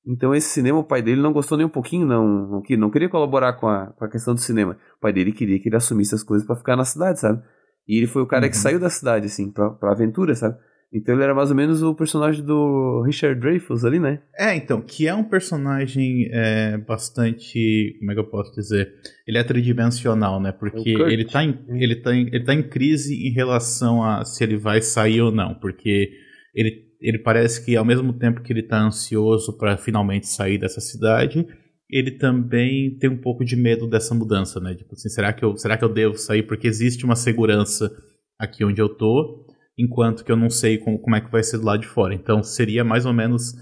Então 0.05 0.35
esse 0.35 0.49
cinema, 0.49 0.81
o 0.81 0.85
pai 0.85 1.01
dele 1.01 1.23
não 1.23 1.33
gostou 1.33 1.57
nem 1.57 1.65
um 1.65 1.71
pouquinho, 1.71 2.05
não, 2.05 2.27
não, 2.27 2.63
não 2.77 2.91
queria 2.91 3.09
colaborar 3.09 3.53
com 3.53 3.69
a, 3.69 3.87
com 3.93 4.05
a 4.05 4.11
questão 4.11 4.35
do 4.35 4.41
cinema. 4.41 4.77
O 4.97 5.01
pai 5.01 5.13
dele 5.13 5.31
queria 5.31 5.61
que 5.61 5.69
ele 5.69 5.77
assumisse 5.77 6.13
as 6.13 6.25
coisas 6.25 6.45
para 6.45 6.57
ficar 6.57 6.75
na 6.75 6.85
cidade, 6.85 7.21
sabe? 7.21 7.41
E 7.87 7.99
ele 7.99 8.09
foi 8.09 8.21
o 8.21 8.27
cara 8.27 8.45
uhum. 8.47 8.51
que 8.51 8.57
saiu 8.57 8.81
da 8.81 8.91
cidade, 8.91 9.27
assim, 9.27 9.53
pra, 9.53 9.71
pra 9.71 9.93
aventura, 9.93 10.35
sabe? 10.35 10.59
Então 10.93 11.15
ele 11.15 11.25
era 11.25 11.35
mais 11.35 11.51
ou 11.51 11.57
menos 11.57 11.83
o 11.83 11.95
personagem 11.95 12.45
do 12.45 13.03
Richard 13.03 13.41
Dreyfuss 13.41 13.85
ali, 13.85 13.99
né? 13.99 14.23
É, 14.39 14.55
então, 14.55 14.81
que 14.81 15.07
é 15.07 15.15
um 15.15 15.25
personagem 15.25 16.29
é, 16.33 16.79
bastante. 16.79 17.97
Como 17.99 18.11
é 18.11 18.15
que 18.15 18.21
eu 18.21 18.31
posso 18.31 18.55
dizer? 18.55 18.93
Ele 19.27 19.37
é 19.37 19.45
tridimensional, 19.45 20.41
né? 20.41 20.53
Porque 20.53 20.91
é 20.91 21.13
ele 21.13 21.25
tá, 21.25 21.45
em, 21.45 21.59
ele, 21.69 21.97
tá 21.97 22.15
em, 22.15 22.27
ele 22.33 22.45
tá 22.45 22.55
em 22.55 22.63
crise 22.63 23.15
em 23.15 23.33
relação 23.33 24.03
a 24.03 24.25
se 24.25 24.43
ele 24.45 24.57
vai 24.57 24.81
sair 24.81 25.21
ou 25.21 25.33
não. 25.33 25.55
Porque 25.55 26.11
ele, 26.55 26.85
ele 27.01 27.19
parece 27.19 27.65
que 27.65 27.77
ao 27.77 27.85
mesmo 27.85 28.13
tempo 28.13 28.41
que 28.41 28.53
ele 28.53 28.63
tá 28.63 28.81
ansioso 28.81 29.59
para 29.59 29.77
finalmente 29.77 30.29
sair 30.29 30.57
dessa 30.57 30.81
cidade 30.81 31.47
ele 31.91 32.13
também 32.13 32.97
tem 32.99 33.09
um 33.09 33.21
pouco 33.21 33.45
de 33.45 33.55
medo 33.55 33.87
dessa 33.87 34.15
mudança, 34.15 34.59
né? 34.61 34.75
Tipo 34.75 34.95
assim, 34.95 35.09
será 35.09 35.33
que 35.33 35.45
eu, 35.45 35.57
será 35.57 35.79
que 35.79 35.85
eu 35.85 35.89
devo 35.89 36.17
sair? 36.17 36.43
Porque 36.43 36.67
existe 36.67 37.05
uma 37.05 37.15
segurança 37.15 37.91
aqui 38.39 38.65
onde 38.65 38.81
eu 38.81 38.89
tô, 38.89 39.46
enquanto 39.79 40.25
que 40.25 40.33
eu 40.33 40.37
não 40.37 40.51
sei 40.51 40.79
como, 40.79 40.99
como 40.99 41.17
é 41.17 41.21
que 41.21 41.31
vai 41.31 41.43
ser 41.43 41.59
do 41.59 41.65
lado 41.65 41.81
de 41.81 41.87
fora. 41.89 42.15
Então 42.15 42.43
seria 42.43 42.85
mais 42.85 43.07
ou 43.07 43.13
menos 43.13 43.55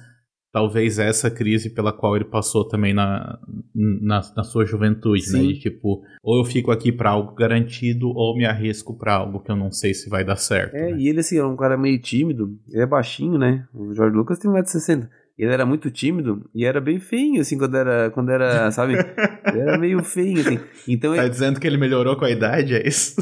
talvez 0.53 1.01
essa 1.01 1.29
crise 1.29 1.69
pela 1.69 1.93
qual 1.93 2.15
ele 2.15 2.25
passou 2.25 2.67
também 2.67 2.95
na, 2.95 3.41
na, 3.75 4.23
na 4.37 4.45
sua 4.45 4.65
juventude, 4.65 5.33
né? 5.33 5.41
Sim. 5.41 5.49
né? 5.49 5.55
Tipo, 5.55 6.03
ou 6.23 6.39
eu 6.39 6.45
fico 6.45 6.71
aqui 6.71 6.93
para 6.93 7.11
algo 7.11 7.35
garantido, 7.35 8.09
ou 8.09 8.37
me 8.37 8.47
arrisco 8.47 8.97
para 8.97 9.15
algo 9.15 9.41
que 9.41 9.51
eu 9.51 9.57
não 9.57 9.73
sei 9.73 9.93
se 9.93 10.09
vai 10.09 10.25
dar 10.25 10.37
certo. 10.37 10.77
É, 10.77 10.93
né? 10.93 10.97
e 10.97 11.09
ele 11.09 11.21
assim, 11.21 11.39
é 11.39 11.45
um 11.45 11.57
cara 11.57 11.77
meio 11.77 12.01
tímido, 12.01 12.57
ele 12.71 12.83
é 12.83 12.87
baixinho, 12.87 13.37
né? 13.37 13.67
O 13.75 13.93
Jorge 13.93 14.17
Lucas 14.17 14.39
tem 14.39 14.49
1,60m 14.49 15.09
ele 15.37 15.53
era 15.53 15.67
muito 15.67 15.91
tímido 15.91 16.49
e 16.55 16.65
era 16.65 16.81
bem 16.81 17.01
feinho, 17.01 17.41
assim, 17.41 17.59
quando 17.59 17.77
era, 17.77 18.11
quando 18.11 18.31
era 18.31 18.71
sabe? 18.71 18.95
Ele 19.51 19.61
era 19.61 19.77
meio 19.77 20.03
feinho, 20.03 20.41
assim. 20.41 20.61
Então, 20.87 21.15
tá 21.15 21.23
ele... 21.23 21.31
dizendo 21.31 21.59
que 21.59 21.67
ele 21.67 21.77
melhorou 21.77 22.17
com 22.17 22.25
a 22.25 22.31
idade, 22.31 22.75
é 22.75 22.87
isso? 22.87 23.17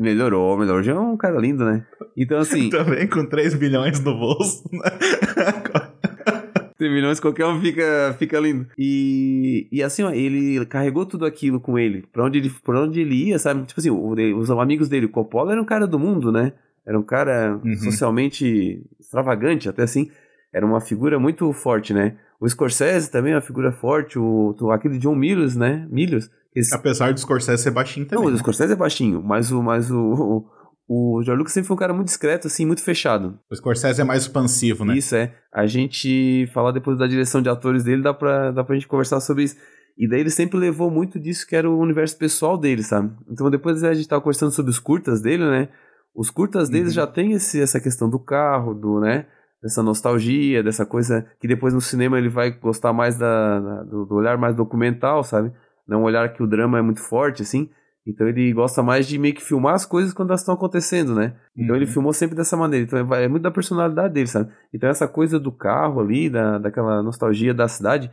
Melhorou, 0.00 0.56
melhorou. 0.58 0.82
Já 0.82 0.92
é 0.92 0.98
um 0.98 1.16
cara 1.16 1.38
lindo, 1.38 1.64
né? 1.64 1.84
Então, 2.16 2.38
assim... 2.40 2.70
Também 2.70 3.06
com 3.06 3.24
3 3.26 3.54
bilhões 3.54 4.00
no 4.00 4.18
bolso, 4.18 4.68
né? 4.72 4.90
3 6.78 6.90
milhões, 6.90 7.20
qualquer 7.20 7.44
um 7.44 7.60
fica, 7.60 8.16
fica 8.18 8.40
lindo. 8.40 8.66
E, 8.78 9.68
e 9.70 9.82
assim, 9.82 10.02
ó, 10.02 10.10
ele 10.10 10.64
carregou 10.64 11.04
tudo 11.04 11.26
aquilo 11.26 11.60
com 11.60 11.78
ele. 11.78 12.06
Pra 12.10 12.24
onde 12.24 12.38
ele, 12.38 12.50
pra 12.64 12.80
onde 12.80 13.00
ele 13.00 13.26
ia, 13.26 13.38
sabe? 13.38 13.66
Tipo 13.66 13.80
assim, 13.80 13.90
os 13.90 14.50
amigos 14.50 14.88
dele, 14.88 15.04
o 15.04 15.10
Coppola 15.10 15.52
era 15.52 15.60
um 15.60 15.66
cara 15.66 15.86
do 15.86 15.98
mundo, 15.98 16.32
né? 16.32 16.54
Era 16.86 16.98
um 16.98 17.02
cara 17.02 17.60
uhum. 17.62 17.76
socialmente 17.76 18.82
extravagante, 18.98 19.68
até 19.68 19.82
assim 19.82 20.10
era 20.52 20.66
uma 20.66 20.80
figura 20.80 21.18
muito 21.18 21.52
forte, 21.52 21.94
né? 21.94 22.16
O 22.40 22.48
Scorsese 22.48 23.10
também 23.10 23.32
é 23.32 23.36
uma 23.36 23.42
figura 23.42 23.70
forte, 23.70 24.18
o, 24.18 24.54
aquele 24.72 24.98
John 24.98 25.14
Milius, 25.14 25.54
né? 25.56 25.86
Milius. 25.90 26.30
Esse... 26.54 26.74
Apesar 26.74 27.12
do 27.12 27.20
Scorsese 27.20 27.62
ser 27.62 27.70
baixinho 27.70 28.06
também. 28.06 28.24
Não, 28.24 28.30
o 28.30 28.32
né? 28.32 28.38
Scorsese 28.38 28.72
é 28.72 28.76
baixinho, 28.76 29.22
mas 29.22 29.52
o, 29.52 29.62
mas 29.62 29.90
o, 29.90 29.98
o, 29.98 31.16
o 31.18 31.22
George 31.22 31.38
Lucas 31.38 31.52
sempre 31.52 31.68
foi 31.68 31.74
um 31.74 31.78
cara 31.78 31.94
muito 31.94 32.08
discreto, 32.08 32.46
assim, 32.46 32.66
muito 32.66 32.82
fechado. 32.82 33.38
O 33.50 33.54
Scorsese 33.54 34.00
é 34.00 34.04
mais 34.04 34.22
expansivo, 34.22 34.84
né? 34.84 34.96
Isso, 34.96 35.14
é. 35.14 35.34
A 35.52 35.66
gente 35.66 36.48
falar 36.52 36.72
depois 36.72 36.98
da 36.98 37.06
direção 37.06 37.40
de 37.40 37.48
atores 37.48 37.84
dele, 37.84 38.02
dá 38.02 38.12
pra, 38.12 38.50
dá 38.50 38.64
pra 38.64 38.74
gente 38.74 38.88
conversar 38.88 39.20
sobre 39.20 39.44
isso. 39.44 39.56
E 39.96 40.08
daí 40.08 40.20
ele 40.20 40.30
sempre 40.30 40.58
levou 40.58 40.90
muito 40.90 41.20
disso 41.20 41.46
que 41.46 41.54
era 41.54 41.68
o 41.68 41.78
universo 41.78 42.16
pessoal 42.16 42.56
dele, 42.56 42.82
sabe? 42.82 43.14
Então 43.30 43.50
depois 43.50 43.84
a 43.84 43.94
gente 43.94 44.08
tava 44.08 44.22
conversando 44.22 44.50
sobre 44.50 44.70
os 44.70 44.78
curtas 44.78 45.20
dele, 45.20 45.44
né? 45.44 45.68
Os 46.14 46.30
curtas 46.30 46.68
dele 46.68 46.86
uhum. 46.86 46.90
já 46.90 47.06
tem 47.06 47.32
esse, 47.32 47.60
essa 47.60 47.78
questão 47.78 48.08
do 48.10 48.18
carro, 48.18 48.74
do, 48.74 48.98
né? 48.98 49.26
dessa 49.62 49.82
nostalgia, 49.82 50.62
dessa 50.62 50.86
coisa 50.86 51.26
que 51.38 51.46
depois 51.46 51.74
no 51.74 51.80
cinema 51.80 52.18
ele 52.18 52.28
vai 52.28 52.50
gostar 52.50 52.92
mais 52.92 53.16
da, 53.16 53.60
da 53.60 53.82
do, 53.82 54.06
do, 54.06 54.14
olhar 54.14 54.38
mais 54.38 54.56
documental, 54.56 55.22
sabe? 55.22 55.52
Não 55.90 56.02
um 56.02 56.04
olhar 56.04 56.32
que 56.32 56.42
o 56.42 56.46
drama 56.46 56.78
é 56.78 56.82
muito 56.82 57.00
forte, 57.00 57.42
assim. 57.42 57.68
Então 58.06 58.28
ele 58.28 58.52
gosta 58.52 58.82
mais 58.82 59.06
de 59.06 59.18
meio 59.18 59.34
que 59.34 59.42
filmar 59.42 59.74
as 59.74 59.84
coisas 59.84 60.14
quando 60.14 60.30
elas 60.30 60.40
estão 60.40 60.54
acontecendo, 60.54 61.14
né? 61.14 61.34
Então 61.56 61.74
uhum. 61.74 61.82
ele 61.82 61.86
filmou 61.86 62.12
sempre 62.12 62.36
dessa 62.36 62.56
maneira. 62.56 62.86
Então 62.86 63.14
é, 63.14 63.24
é, 63.24 63.28
muito 63.28 63.42
da 63.42 63.50
personalidade 63.50 64.14
dele, 64.14 64.28
sabe? 64.28 64.50
Então 64.72 64.88
essa 64.88 65.08
coisa 65.08 65.38
do 65.38 65.50
carro 65.50 66.00
ali, 66.00 66.30
da, 66.30 66.58
daquela 66.58 67.02
nostalgia 67.02 67.52
da 67.52 67.66
cidade, 67.66 68.10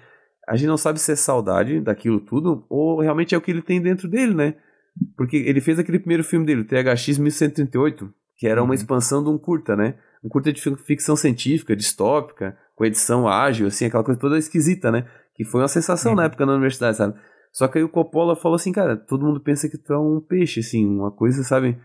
a 0.48 0.55
gente 0.55 0.67
não 0.67 0.77
sabe 0.77 1.00
se 1.00 1.12
é 1.12 1.15
saudade 1.15 1.79
daquilo 1.79 2.19
tudo 2.19 2.65
ou 2.67 3.00
realmente 3.00 3.36
é 3.36 3.38
o 3.38 3.41
que 3.41 3.51
ele 3.51 3.62
tem 3.62 3.79
dentro 3.79 4.07
dele, 4.07 4.34
né? 4.34 4.55
Porque 5.15 5.38
ele 5.38 5.62
fez 5.62 5.77
aquele 5.77 6.00
primeiro 6.00 6.24
filme 6.24 6.46
dele, 6.46 6.62
o 6.62 6.65
THX 6.65 7.19
1138, 7.19 8.12
que 8.36 8.48
era 8.48 8.62
uma 8.62 8.69
uhum. 8.69 8.74
expansão 8.74 9.24
de 9.24 9.29
um 9.29 9.38
curta, 9.38 9.75
né? 9.75 9.96
um 10.24 10.29
curta 10.29 10.51
de 10.51 10.62
ficção 10.77 11.15
científica, 11.15 11.75
distópica, 11.75 12.57
com 12.75 12.86
edição 12.86 13.27
ágil, 13.27 13.67
assim, 13.67 13.86
aquela 13.86 14.03
coisa 14.03 14.19
toda 14.19 14.38
esquisita, 14.38 14.91
né? 14.91 15.05
Que 15.36 15.43
foi 15.43 15.62
uma 15.62 15.67
sensação 15.67 16.12
uhum. 16.12 16.17
na 16.17 16.25
época 16.25 16.46
na 16.46 16.53
universidade, 16.53 16.98
sabe? 16.98 17.15
Só 17.58 17.68
que 17.68 17.80
aí 17.80 17.84
o 17.84 17.90
Coppola 17.90 18.36
falou 18.36 18.56
assim, 18.56 18.72
cara, 18.72 18.96
todo 18.96 19.26
mundo 19.26 19.42
pensa 19.42 19.68
que 19.68 19.80
tu 19.80 19.92
é 19.92 19.98
um 19.98 20.22
peixe, 20.22 20.60
assim, 20.60 20.86
uma 20.86 21.10
coisa, 21.10 21.42
sabe? 21.42 21.76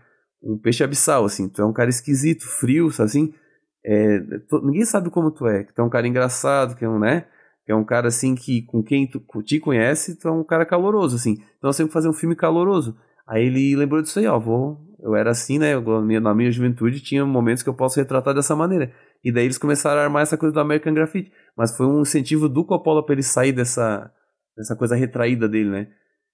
Um 0.43 0.55
peixe 0.55 0.83
abissal, 0.83 1.25
assim, 1.25 1.49
tu 1.49 1.63
é 1.63 1.65
um 1.65 1.73
cara 1.73 1.89
esquisito, 1.89 2.43
frio, 2.43 2.89
assim. 2.99 3.33
É, 3.83 4.19
tu, 4.47 4.63
ninguém 4.63 4.85
sabe 4.85 5.09
como 5.09 5.31
tu 5.31 5.47
é, 5.47 5.63
que 5.63 5.73
tu 5.73 5.81
é 5.81 5.83
um 5.83 5.89
cara 5.89 6.07
engraçado, 6.07 6.75
que 6.75 6.85
é 6.85 6.87
um, 6.87 6.99
né? 6.99 7.25
Que 7.65 7.71
é 7.71 7.75
um 7.75 7.83
cara, 7.83 8.09
assim, 8.09 8.35
que 8.35 8.61
com 8.67 8.83
quem 8.83 9.09
tu 9.09 9.19
te 9.41 9.59
conhece, 9.59 10.15
tu 10.15 10.27
é 10.27 10.31
um 10.31 10.43
cara 10.43 10.63
caloroso, 10.63 11.15
assim. 11.15 11.37
Então 11.57 11.69
eu 11.69 11.73
sempre 11.73 11.91
fazer 11.91 12.07
um 12.07 12.13
filme 12.13 12.35
caloroso. 12.35 12.95
Aí 13.27 13.43
ele 13.47 13.75
lembrou 13.75 13.99
disso 13.99 14.19
aí, 14.19 14.27
ó, 14.27 14.37
vou, 14.37 14.77
eu 14.99 15.15
era 15.15 15.31
assim, 15.31 15.57
né? 15.57 15.73
Eu, 15.73 15.81
na 16.21 16.35
minha 16.35 16.51
juventude 16.51 16.99
tinha 16.99 17.25
momentos 17.25 17.63
que 17.63 17.69
eu 17.69 17.73
posso 17.73 17.99
retratar 17.99 18.35
dessa 18.35 18.55
maneira. 18.55 18.93
E 19.23 19.31
daí 19.31 19.45
eles 19.45 19.57
começaram 19.57 20.01
a 20.01 20.03
armar 20.03 20.21
essa 20.21 20.37
coisa 20.37 20.53
do 20.53 20.59
American 20.59 20.93
Graffiti. 20.93 21.31
Mas 21.57 21.75
foi 21.75 21.87
um 21.87 22.01
incentivo 22.01 22.47
do 22.47 22.63
Coppola 22.63 23.03
para 23.03 23.13
ele 23.13 23.23
sair 23.23 23.53
dessa, 23.53 24.11
dessa 24.55 24.75
coisa 24.75 24.95
retraída 24.95 25.47
dele, 25.47 25.69
né? 25.69 25.87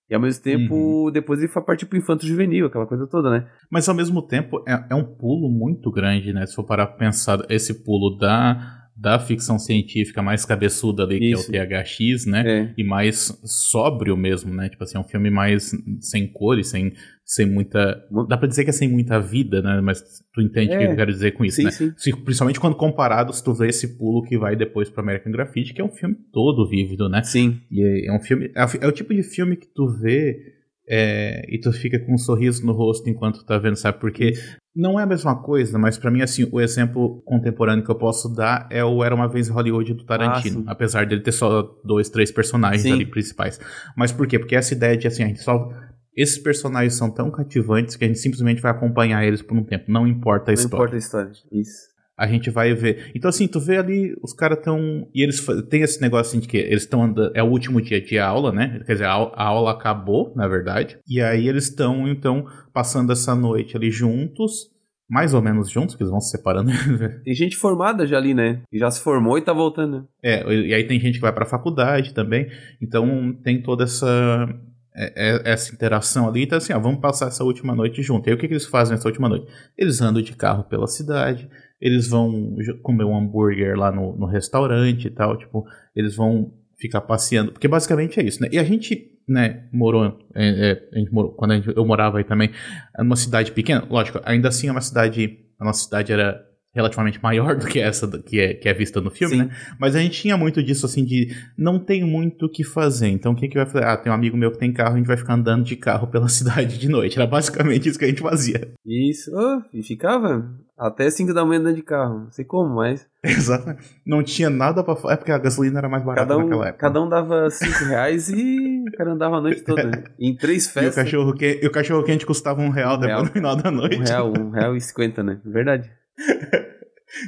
E 0.10 0.16
ao 0.16 0.22
mesmo 0.22 0.42
tempo, 0.42 0.74
uhum. 0.74 1.12
depois 1.12 1.40
ele 1.40 1.52
foi 1.52 1.62
partir 1.62 1.86
pro 1.86 1.98
infanto 1.98 2.26
juvenil, 2.26 2.66
aquela 2.66 2.88
coisa 2.88 3.06
toda, 3.06 3.30
né? 3.30 3.48
Mas 3.70 3.88
ao 3.88 3.94
mesmo 3.94 4.24
tempo, 4.24 4.64
é, 4.68 4.88
é 4.90 4.96
um 4.96 5.04
pulo 5.04 5.52
muito 5.52 5.92
grande, 5.92 6.34
né? 6.34 6.46
Se 6.48 6.56
for 6.56 6.64
parar 6.64 6.88
pra 6.88 6.98
pensar, 6.98 7.46
esse 7.48 7.84
pulo 7.84 8.18
da 8.18 8.79
da 9.00 9.18
ficção 9.18 9.58
científica 9.58 10.22
mais 10.22 10.44
cabeçuda 10.44 11.04
ali, 11.04 11.32
Isso. 11.32 11.50
que 11.50 11.58
é 11.58 11.64
o 11.64 11.68
THX, 11.68 12.26
né? 12.26 12.44
É. 12.46 12.74
E 12.78 12.84
mais 12.84 13.32
sóbrio 13.46 14.18
mesmo, 14.18 14.54
né? 14.54 14.68
Tipo 14.68 14.84
assim, 14.84 14.98
é 14.98 15.00
um 15.00 15.06
filme 15.06 15.30
mais 15.30 15.72
sem 16.02 16.28
cores, 16.28 16.68
sem, 16.68 16.92
sem 17.24 17.46
muita. 17.46 18.06
Dá 18.28 18.38
pra 18.38 18.48
dizer 18.48 18.66
que 18.66 18.72
é 18.72 18.74
sem 18.74 18.90
muita 18.90 19.18
vida, 19.18 19.62
né? 19.62 19.80
Mas 19.80 20.04
tu 20.34 20.42
entende 20.42 20.76
o 20.76 20.78
que 20.78 20.84
eu 20.84 20.92
é. 20.92 20.96
quero 20.98 21.14
dizer 21.14 21.32
com 21.32 21.46
isso, 21.46 21.58
sim, 21.58 21.64
né? 21.64 21.72
Sim. 21.72 22.16
Principalmente 22.24 22.60
quando 22.60 22.76
comparado, 22.76 23.32
se 23.32 23.42
tu 23.42 23.54
vê 23.54 23.70
esse 23.70 23.98
pulo 23.98 24.22
que 24.22 24.38
vai 24.38 24.58
depois 24.58 24.90
pro 24.90 25.02
American 25.02 25.32
Graffiti, 25.32 25.74
que 25.74 25.80
é 25.80 25.86
um 25.86 25.92
filme 25.92 26.16
todo 26.34 26.68
vívido, 26.68 27.08
né? 27.08 27.24
Sim. 27.24 27.62
E 27.72 27.82
é, 27.82 28.08
é 28.08 28.12
um 28.12 28.20
filme. 28.20 28.52
É, 28.54 28.86
é 28.86 28.88
o 28.88 28.92
tipo 28.92 29.14
de 29.14 29.24
filme 29.24 29.56
que 29.56 29.68
tu 29.68 29.88
vê 29.88 30.59
é, 30.90 31.46
e 31.48 31.60
tu 31.60 31.72
fica 31.72 32.00
com 32.00 32.16
um 32.16 32.18
sorriso 32.18 32.66
no 32.66 32.74
rosto 32.74 33.08
enquanto 33.10 33.46
tá 33.46 33.58
vendo, 33.60 33.76
sabe? 33.76 34.00
Porque 34.00 34.34
não 34.76 35.00
é 35.00 35.04
a 35.04 35.06
mesma 35.06 35.36
coisa, 35.42 35.78
mas 35.78 35.98
para 35.98 36.10
mim, 36.10 36.22
assim, 36.22 36.50
o 36.52 36.60
exemplo 36.60 37.22
contemporâneo 37.26 37.84
que 37.86 37.92
eu 37.92 37.96
posso 37.96 38.28
dar 38.34 38.68
é 38.72 38.84
o 38.84 39.04
Era 39.04 39.14
Uma 39.14 39.28
Vez 39.28 39.48
em 39.48 39.52
Hollywood 39.52 39.94
do 39.94 40.06
Tarantino. 40.06 40.64
Ah, 40.66 40.72
apesar 40.72 41.06
dele 41.06 41.22
ter 41.22 41.32
só 41.32 41.62
dois, 41.84 42.10
três 42.10 42.32
personagens 42.32 42.82
sim. 42.82 42.94
ali 42.94 43.06
principais. 43.06 43.60
Mas 43.96 44.12
por 44.12 44.26
quê? 44.26 44.40
Porque 44.40 44.56
essa 44.56 44.74
ideia 44.74 44.98
de, 44.98 45.08
assim, 45.08 45.24
a 45.24 45.28
gente 45.28 45.42
só... 45.42 45.70
Esses 46.16 46.40
personagens 46.40 46.96
são 46.96 47.10
tão 47.10 47.32
cativantes 47.32 47.96
que 47.96 48.04
a 48.04 48.08
gente 48.08 48.20
simplesmente 48.20 48.62
vai 48.62 48.72
acompanhar 48.72 49.24
eles 49.24 49.42
por 49.42 49.56
um 49.56 49.64
tempo. 49.64 49.86
Não 49.88 50.08
importa 50.08 50.52
a 50.52 50.54
não 50.54 50.62
história. 50.62 50.72
Não 50.72 50.78
importa 50.78 50.96
a 50.96 51.00
história, 51.00 51.32
isso 51.52 51.89
a 52.20 52.28
gente 52.28 52.50
vai 52.50 52.74
ver. 52.74 53.12
Então, 53.16 53.30
assim, 53.30 53.48
tu 53.48 53.62
vê 53.62 53.78
ali, 53.78 54.14
os 54.22 54.34
caras 54.34 54.58
estão. 54.58 55.08
E 55.16 55.24
eles 55.24 55.40
tem 55.70 55.84
esse 55.84 56.02
negócio 56.02 56.30
assim 56.30 56.40
de 56.42 56.50
que 56.50 56.58
eles 56.58 56.84
estão 56.84 57.02
andando. 57.02 57.32
É 57.34 57.42
o 57.42 57.48
último 57.48 57.82
dia 57.82 58.02
de 58.02 58.20
aula, 58.20 58.52
né? 58.52 58.82
Quer 58.86 58.92
dizer, 58.92 59.06
a, 59.06 59.14
a 59.14 59.44
aula 59.46 59.72
acabou, 59.72 60.34
na 60.36 60.46
verdade. 60.46 61.00
E 61.08 61.22
aí 61.22 61.48
eles 61.48 61.70
estão, 61.70 62.10
então, 62.10 62.46
passando 62.74 63.14
essa 63.14 63.34
noite 63.34 63.78
ali 63.78 63.90
juntos. 63.90 64.70
Mais 65.10 65.34
ou 65.34 65.42
menos 65.42 65.72
juntos, 65.72 65.96
que 65.96 66.04
eles 66.04 66.12
vão 66.12 66.20
se 66.20 66.30
separando. 66.30 66.70
tem 67.24 67.34
gente 67.34 67.56
formada 67.56 68.06
já 68.06 68.18
ali, 68.18 68.34
né? 68.34 68.62
E 68.72 68.78
já 68.78 68.92
se 68.92 69.02
formou 69.02 69.38
e 69.40 69.42
tá 69.42 69.54
voltando. 69.54 70.08
É, 70.22 70.44
e 70.54 70.72
aí 70.72 70.84
tem 70.84 71.00
gente 71.00 71.16
que 71.16 71.22
vai 71.22 71.34
pra 71.34 71.48
faculdade 71.48 72.14
também. 72.14 72.48
Então 72.80 73.34
tem 73.42 73.60
toda 73.60 73.86
essa 73.86 74.48
é, 74.94 75.14
é, 75.16 75.52
essa 75.52 75.74
interação 75.74 76.28
ali. 76.28 76.44
Então, 76.44 76.58
assim, 76.58 76.74
ó, 76.74 76.80
vamos 76.80 77.00
passar 77.00 77.28
essa 77.28 77.44
última 77.44 77.74
noite 77.74 78.04
junto. 78.04 78.28
E 78.28 78.30
aí, 78.30 78.36
o 78.36 78.38
que, 78.38 78.48
que 78.48 78.54
eles 78.54 78.66
fazem 78.66 78.94
nessa 78.94 79.08
última 79.08 79.30
noite? 79.30 79.48
Eles 79.78 80.02
andam 80.02 80.22
de 80.22 80.36
carro 80.36 80.66
pela 80.66 80.88
cidade, 80.88 81.50
eles 81.82 82.10
vão 82.10 82.56
comer 82.82 83.04
um 83.06 83.18
hambúrguer 83.18 83.78
lá 83.78 83.92
no, 83.92 84.16
no 84.18 84.26
restaurante 84.26 85.08
e 85.08 85.10
tal, 85.10 85.38
tipo, 85.38 85.66
eles 85.96 86.16
vão 86.16 86.54
ficar 86.78 87.02
passeando, 87.02 87.52
porque 87.52 87.68
basicamente 87.68 88.20
é 88.20 88.24
isso, 88.24 88.42
né? 88.42 88.50
E 88.52 88.58
a 88.58 88.64
gente, 88.64 89.12
né, 89.28 89.68
morou, 89.72 90.18
é, 90.34 90.72
é, 90.72 90.90
a 90.94 91.00
gente 91.00 91.12
morou 91.12 91.32
quando 91.32 91.52
a 91.52 91.56
gente, 91.56 91.76
eu 91.76 91.86
morava 91.86 92.18
aí 92.18 92.24
também, 92.24 92.52
numa 92.98 93.16
cidade 93.16 93.52
pequena, 93.52 93.86
lógico, 93.90 94.20
ainda 94.24 94.48
assim 94.48 94.68
é 94.68 94.72
uma 94.72 94.82
cidade, 94.82 95.40
a 95.60 95.66
nossa 95.66 95.84
cidade 95.84 96.12
era 96.12 96.49
relativamente 96.74 97.22
maior 97.22 97.56
do 97.58 97.66
que 97.66 97.80
essa 97.80 98.08
que 98.22 98.40
é, 98.40 98.54
que 98.54 98.70
é 98.70 98.74
vista 98.74 99.02
no 99.02 99.10
filme, 99.10 99.36
Sim. 99.36 99.42
né? 99.44 99.50
Mas 99.80 99.96
a 99.96 100.00
gente 100.00 100.22
tinha 100.22 100.38
muito 100.38 100.62
disso, 100.62 100.86
assim, 100.86 101.04
de 101.04 101.36
não 101.58 101.80
tem 101.80 102.04
muito 102.04 102.46
o 102.46 102.50
que 102.50 102.64
fazer. 102.64 103.08
Então, 103.08 103.34
o 103.34 103.36
que, 103.36 103.48
que 103.48 103.58
vai 103.58 103.66
fazer? 103.66 103.86
Ah, 103.86 103.98
tem 103.98 104.12
um 104.12 104.16
amigo 104.16 104.38
meu 104.38 104.52
que 104.52 104.58
tem 104.58 104.72
carro, 104.72 104.96
a 104.96 104.98
gente 104.98 105.08
vai 105.08 105.18
ficar 105.18 105.34
andando 105.34 105.64
de 105.64 105.76
carro 105.76 106.08
pela 106.08 106.28
cidade 106.30 106.78
de 106.78 106.90
noite. 106.90 107.18
Era 107.18 107.28
basicamente 107.28 107.90
isso 107.90 108.00
que 108.00 108.06
a 108.06 108.10
gente 108.10 108.22
fazia. 108.22 108.72
Isso, 108.86 109.32
oh, 109.34 109.62
e 109.74 109.84
ficava 109.84 110.50
até 110.80 111.10
5 111.10 111.34
da 111.34 111.44
manhã 111.44 111.60
andando 111.60 111.76
de 111.76 111.82
carro. 111.82 112.20
Não 112.20 112.32
sei 112.32 112.46
como, 112.46 112.76
mas. 112.76 113.06
Exatamente. 113.22 113.84
Não 114.06 114.24
tinha 114.24 114.50
nada 114.50 114.82
pra 114.82 114.96
fazer. 114.96 115.16
É 115.16 115.18
porque 115.18 115.32
a 115.32 115.38
gasolina 115.38 115.80
era 115.80 115.90
mais 115.90 116.04
barata 116.06 116.28
cada 116.28 116.38
um, 116.38 116.44
naquela 116.44 116.68
época. 116.70 116.80
Cada 116.80 117.02
um 117.02 117.10
dava 117.10 117.50
5 117.50 117.86
reais 117.86 118.30
e 118.30 118.86
o 118.88 118.98
cara 118.98 119.12
andava 119.12 119.38
a 119.38 119.42
noite 119.42 119.62
toda. 119.62 119.84
Né? 119.84 120.04
Em 120.18 120.34
três 120.36 120.68
festas. 120.68 120.96
E 120.96 121.00
o 121.00 121.04
cachorro, 121.04 121.34
que... 121.34 121.62
o 121.66 121.72
cachorro 121.72 122.04
quente 122.04 122.26
custava 122.26 122.62
um 122.62 122.70
real 122.70 122.96
um 122.96 123.00
depois 123.00 123.10
real. 123.10 123.26
no 123.26 123.32
final 123.32 123.56
da 123.58 123.70
noite. 123.70 124.00
Um 124.00 124.04
real, 124.04 124.34
um 124.40 124.50
real 124.52 124.76
e 124.76 124.80
cinquenta, 124.80 125.22
né? 125.22 125.42
Verdade. 125.44 125.92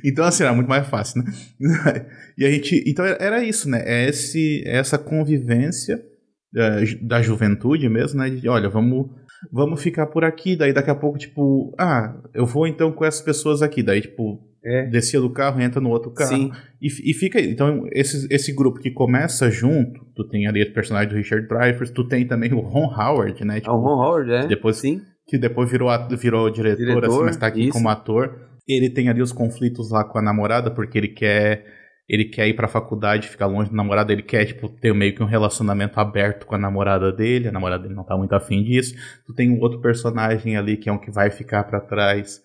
Então, 0.05 0.24
assim, 0.25 0.43
era 0.43 0.53
muito 0.53 0.67
mais 0.67 0.88
fácil, 0.88 1.24
né? 1.24 1.31
E 2.38 2.45
a 2.45 2.51
gente. 2.51 2.83
Então 2.88 3.05
era 3.05 3.43
isso, 3.43 3.69
né? 3.69 3.83
É 3.86 4.07
esse, 4.07 4.63
essa 4.65 4.98
convivência 4.98 6.01
da, 6.51 6.81
é, 6.81 6.86
da 7.01 7.21
juventude 7.21 7.88
mesmo, 7.89 8.19
né? 8.19 8.29
De, 8.29 8.48
olha, 8.48 8.69
vamos, 8.69 9.10
vamos 9.51 9.81
ficar 9.81 10.07
por 10.07 10.24
aqui. 10.24 10.55
Daí 10.55 10.74
daqui 10.74 10.89
a 10.89 10.95
pouco, 10.95 11.17
tipo, 11.17 11.74
ah, 11.79 12.15
eu 12.33 12.45
vou 12.45 12.67
então 12.67 12.91
com 12.91 13.05
essas 13.05 13.21
pessoas 13.21 13.62
aqui. 13.62 13.83
Daí, 13.83 14.01
tipo, 14.01 14.39
é. 14.63 14.86
descia 14.88 15.19
do 15.19 15.29
carro, 15.29 15.60
entra 15.62 15.81
no 15.81 15.89
outro 15.89 16.12
carro. 16.12 16.36
Sim. 16.36 16.51
E, 16.81 16.88
e 17.12 17.13
fica 17.13 17.39
aí. 17.39 17.51
Então, 17.51 17.86
esse, 17.91 18.27
esse 18.31 18.53
grupo 18.53 18.79
que 18.79 18.91
começa 18.91 19.50
junto, 19.50 20.05
tu 20.15 20.27
tem 20.27 20.48
ali 20.48 20.63
o 20.63 20.74
personagem 20.74 21.10
do 21.10 21.15
Richard 21.15 21.48
Dreyfuss, 21.48 21.91
tu 21.91 22.07
tem 22.07 22.25
também 22.25 22.53
o 22.53 22.60
Ron 22.60 22.93
Howard, 22.93 23.43
né? 23.43 23.60
Tipo, 23.60 23.71
ah, 23.71 23.75
o 23.75 23.81
Ron 23.81 24.03
Howard, 24.03 24.31
é. 24.31 24.48
Depois, 24.48 24.77
Sim. 24.77 25.01
Que 25.27 25.38
depois 25.38 25.69
virou, 25.69 25.89
virou 26.17 26.50
diretor, 26.50 26.77
diretor 26.77 27.05
assim, 27.05 27.24
mas 27.24 27.38
tá 27.38 27.47
aqui 27.47 27.63
isso. 27.63 27.71
como 27.71 27.89
ator. 27.89 28.50
Ele 28.67 28.89
tem 28.89 29.10
ali 29.10 29.21
os 29.21 29.32
conflitos 29.32 29.91
lá 29.91 30.04
com 30.04 30.17
a 30.17 30.21
namorada, 30.21 30.71
porque 30.71 30.97
ele 30.97 31.10
quer 31.10 31.65
ele 32.10 32.26
quer 32.26 32.45
ir 32.45 32.56
pra 32.56 32.67
faculdade, 32.67 33.30
ficar 33.30 33.45
longe 33.45 33.69
da 33.69 33.76
namorada, 33.78 34.12
ele 34.12 34.21
quer, 34.21 34.43
tipo, 34.43 34.67
ter 34.67 34.93
meio 34.93 35.15
que 35.15 35.24
um 35.24 35.28
relacionamento 35.28 35.97
aberto 35.97 36.45
com 36.45 36.54
a 36.54 36.58
namorada 36.58 37.10
dele, 37.10 37.47
a 37.47 37.54
namorada 37.54 37.84
dele 37.84 37.95
não 37.95 38.04
tá 38.04 38.17
muito 38.17 38.34
afim 38.34 38.62
disso. 38.62 38.93
Tu 39.26 39.34
tem 39.34 39.50
um 39.50 39.62
outro 39.62 39.80
personagem 39.80 40.58
ali 40.58 40.76
que 40.76 40.89
é 40.89 40.91
um 40.91 40.97
que 40.97 41.10
vai 41.10 41.32
ficar 41.32 41.63
para 41.63 41.80
trás, 41.80 42.41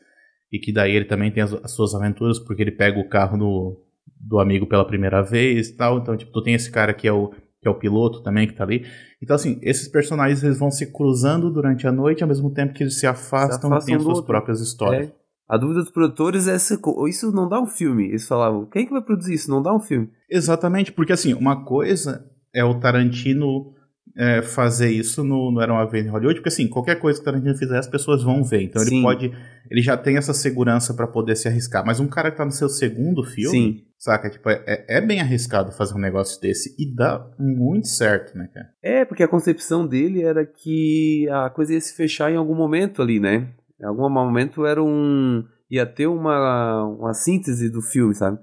e 0.52 0.59
que 0.59 0.72
daí 0.72 0.94
ele 0.94 1.05
também 1.05 1.31
tem 1.31 1.42
as, 1.42 1.52
as, 1.52 1.72
suas 1.72 1.94
aventuras, 1.94 2.38
porque 2.38 2.62
ele 2.62 2.70
pega 2.70 2.98
o 2.98 3.09
carro 3.09 3.37
do, 3.37 3.85
do 4.20 4.38
amigo 4.38 4.66
pela 4.66 4.87
primeira 4.87 5.22
vez 5.22 5.68
e 5.68 5.76
tal. 5.76 5.98
Então, 5.98 6.16
tipo, 6.16 6.33
tu 6.33 6.42
tem 6.42 6.55
esse 6.55 6.70
cara 6.70 6.94
que 6.94 7.09
é 7.09 7.12
o 7.12 7.33
que 7.61 7.66
é 7.66 7.70
o 7.70 7.74
piloto 7.74 8.22
também 8.22 8.46
que 8.46 8.55
tá 8.55 8.62
ali. 8.62 8.87
Então, 9.20 9.35
assim, 9.35 9.59
esses 9.62 9.88
personagens 9.88 10.42
eles 10.44 10.59
vão 10.59 10.70
se 10.70 10.92
cruzando 10.92 11.50
durante 11.50 11.87
a 11.87 11.90
noite, 11.90 12.22
ao 12.22 12.29
mesmo 12.29 12.52
tempo 12.52 12.74
que 12.74 12.83
eles 12.83 13.00
se 13.00 13.07
afastam, 13.07 13.59
se 13.59 13.66
afastam 13.66 13.81
e 13.81 13.85
têm 13.87 13.94
as 13.96 14.02
suas 14.02 14.18
outro. 14.18 14.26
próprias 14.26 14.61
histórias. 14.61 15.09
É. 15.09 15.12
A 15.48 15.56
dúvida 15.56 15.80
dos 15.80 15.90
produtores 15.90 16.48
é 16.48 16.54
essa, 16.54 16.78
isso 17.09 17.30
não 17.30 17.48
dá 17.48 17.61
um 17.61 17.66
filme. 17.66 18.09
Eles 18.09 18.26
falavam, 18.26 18.66
quem 18.66 18.82
é 18.82 18.87
que 18.87 18.92
vai 18.92 19.02
produzir 19.02 19.35
isso? 19.35 19.50
Não 19.50 19.62
dá 19.62 19.74
um 19.74 19.80
filme. 19.80 20.11
Exatamente, 20.28 20.92
porque 20.92 21.12
assim, 21.12 21.35
uma 21.35 21.64
coisa 21.64 22.28
é 22.52 22.64
o 22.64 22.80
Tarantino 22.80 23.72
é, 24.16 24.40
fazer 24.40 24.90
isso 24.90 25.22
no, 25.22 25.50
no 25.52 25.61
Era 25.61 25.72
Uma 25.72 25.88
Vez 25.88 26.06
em 26.06 26.09
Hollywood, 26.09 26.37
porque 26.37 26.48
assim, 26.48 26.66
qualquer 26.66 26.96
coisa 26.96 27.18
que 27.18 27.22
o 27.22 27.24
Tarantino 27.30 27.54
fizer, 27.56 27.78
as 27.78 27.87
pessoas 27.87 28.22
vão 28.22 28.42
ver. 28.42 28.62
Então 28.62 28.82
Sim. 28.82 28.94
ele 28.94 29.02
pode, 29.02 29.32
ele 29.70 29.82
já 29.82 29.96
tem 29.96 30.16
essa 30.16 30.32
segurança 30.32 30.94
para 30.94 31.06
poder 31.06 31.37
se 31.37 31.46
arriscar. 31.46 31.85
Mas 31.85 32.00
um 32.00 32.09
cara 32.09 32.30
que 32.30 32.38
tá 32.38 32.44
no 32.44 32.50
seu 32.50 32.68
segundo 32.68 33.22
filme, 33.22 33.50
Sim. 33.50 33.85
saca? 33.98 34.30
Tipo, 34.30 34.48
é, 34.48 34.85
é 34.88 35.00
bem 35.00 35.20
arriscado 35.20 35.70
fazer 35.70 35.94
um 35.94 36.00
negócio 36.00 36.40
desse 36.40 36.74
e 36.78 36.92
dá 36.92 37.24
muito 37.38 37.88
certo, 37.88 38.37
né, 38.37 38.48
cara? 38.52 38.70
É, 38.82 39.04
porque 39.04 39.22
a 39.22 39.28
concepção 39.28 39.87
dele 39.87 40.22
era 40.22 40.46
que 40.46 41.28
a 41.30 41.50
coisa 41.50 41.74
ia 41.74 41.80
se 41.80 41.94
fechar 41.94 42.32
em 42.32 42.37
algum 42.37 42.54
momento 42.54 43.02
ali, 43.02 43.20
né? 43.20 43.48
Em 43.80 43.86
algum 43.86 44.08
momento 44.08 44.64
era 44.64 44.82
um. 44.82 45.44
ia 45.70 45.86
ter 45.86 46.06
uma, 46.06 46.84
uma 46.84 47.12
síntese 47.12 47.70
do 47.70 47.82
filme, 47.82 48.14
sabe? 48.14 48.38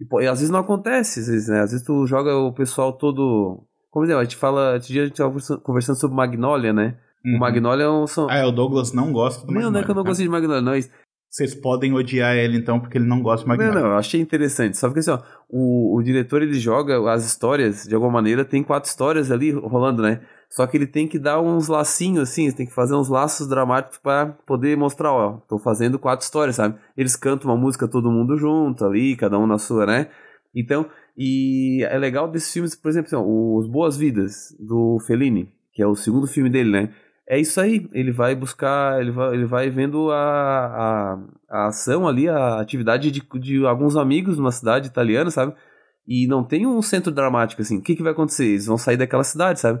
E, 0.00 0.22
e 0.22 0.26
às 0.26 0.40
vezes 0.40 0.50
não 0.50 0.60
acontece, 0.60 1.20
às 1.20 1.26
vezes, 1.26 1.48
né? 1.48 1.60
Às 1.60 1.70
vezes 1.70 1.86
tu 1.86 2.06
joga 2.06 2.36
o 2.36 2.52
pessoal 2.52 2.92
todo. 2.92 3.66
Como 3.90 4.04
dizer, 4.04 4.16
a 4.16 4.24
gente 4.24 4.36
fala. 4.36 4.76
Esse 4.76 4.92
dia 4.92 5.02
a 5.02 5.06
gente 5.06 5.16
tava 5.16 5.38
conversando 5.62 5.96
sobre 5.96 6.16
Magnolia, 6.16 6.72
né? 6.72 6.98
Uhum. 7.24 7.36
O 7.36 7.38
Magnolia 7.38 7.84
é 7.84 7.90
um. 7.90 8.06
São... 8.06 8.28
Ah, 8.28 8.38
é, 8.38 8.44
o 8.44 8.50
Douglas 8.50 8.92
não 8.92 9.12
gosta 9.12 9.46
do 9.46 9.46
Magnolia. 9.46 9.64
Não, 9.64 9.72
não 9.72 9.80
é 9.80 9.84
que 9.84 9.90
eu 9.90 9.94
não 9.94 10.04
gosto 10.04 10.22
de 10.22 10.28
Magnolia, 10.28 10.60
não. 10.60 10.74
É 10.74 10.80
vocês 11.34 11.52
podem 11.52 11.92
odiar 11.92 12.36
ele 12.36 12.56
então 12.56 12.78
porque 12.78 12.96
ele 12.96 13.08
não 13.08 13.20
gosta 13.20 13.42
de 13.42 13.48
Magnolia. 13.48 13.74
Não, 13.74 13.80
não, 13.82 13.90
eu 13.90 13.98
achei 13.98 14.20
interessante. 14.20 14.76
Só 14.76 14.86
porque 14.86 15.00
assim, 15.00 15.10
ó, 15.10 15.20
o, 15.48 15.98
o 15.98 16.00
diretor 16.00 16.40
ele 16.42 16.54
joga 16.60 17.12
as 17.12 17.26
histórias, 17.26 17.82
de 17.88 17.92
alguma 17.92 18.12
maneira, 18.12 18.44
tem 18.44 18.62
quatro 18.62 18.88
histórias 18.88 19.32
ali 19.32 19.50
rolando, 19.50 20.00
né? 20.00 20.20
Só 20.48 20.64
que 20.64 20.76
ele 20.76 20.86
tem 20.86 21.08
que 21.08 21.18
dar 21.18 21.40
uns 21.40 21.66
lacinhos 21.66 22.30
assim, 22.30 22.52
tem 22.52 22.64
que 22.64 22.72
fazer 22.72 22.94
uns 22.94 23.08
laços 23.08 23.48
dramáticos 23.48 23.98
para 23.98 24.26
poder 24.46 24.76
mostrar, 24.76 25.12
ó, 25.12 25.38
tô 25.48 25.58
fazendo 25.58 25.98
quatro 25.98 26.24
histórias, 26.24 26.54
sabe? 26.54 26.78
Eles 26.96 27.16
cantam 27.16 27.50
uma 27.50 27.60
música 27.60 27.88
todo 27.88 28.12
mundo 28.12 28.36
junto 28.36 28.84
ali, 28.84 29.16
cada 29.16 29.36
um 29.36 29.44
na 29.44 29.58
sua, 29.58 29.86
né? 29.86 30.06
Então, 30.54 30.86
e 31.18 31.82
é 31.82 31.98
legal 31.98 32.30
desses 32.30 32.52
filmes, 32.52 32.76
por 32.76 32.88
exemplo, 32.88 33.08
assim, 33.08 33.16
ó, 33.16 33.58
Os 33.58 33.66
Boas 33.66 33.96
Vidas 33.96 34.56
do 34.60 35.00
Fellini, 35.04 35.48
que 35.72 35.82
é 35.82 35.86
o 35.86 35.96
segundo 35.96 36.28
filme 36.28 36.48
dele, 36.48 36.70
né? 36.70 36.90
É 37.28 37.38
isso 37.38 37.58
aí, 37.60 37.88
ele 37.92 38.12
vai 38.12 38.34
buscar, 38.34 39.00
ele 39.00 39.10
vai, 39.10 39.34
ele 39.34 39.46
vai 39.46 39.70
vendo 39.70 40.10
a, 40.10 40.16
a, 40.16 41.18
a 41.48 41.66
ação 41.68 42.06
ali, 42.06 42.28
a 42.28 42.60
atividade 42.60 43.10
de, 43.10 43.22
de 43.40 43.64
alguns 43.64 43.96
amigos 43.96 44.36
numa 44.36 44.52
cidade 44.52 44.88
italiana, 44.88 45.30
sabe? 45.30 45.54
E 46.06 46.26
não 46.26 46.44
tem 46.44 46.66
um 46.66 46.82
centro 46.82 47.10
dramático 47.10 47.62
assim. 47.62 47.78
O 47.78 47.82
que, 47.82 47.96
que 47.96 48.02
vai 48.02 48.12
acontecer? 48.12 48.44
Eles 48.44 48.66
vão 48.66 48.76
sair 48.76 48.98
daquela 48.98 49.24
cidade, 49.24 49.60
sabe? 49.60 49.80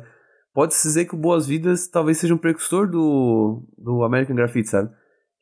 pode-se 0.54 0.86
dizer 0.86 1.04
que 1.06 1.14
o 1.14 1.18
Boas 1.18 1.46
Vidas 1.46 1.88
talvez 1.88 2.18
seja 2.18 2.32
um 2.32 2.38
precursor 2.38 2.88
do, 2.88 3.66
do 3.76 4.04
American 4.04 4.36
Graffiti, 4.36 4.68
sabe? 4.68 4.88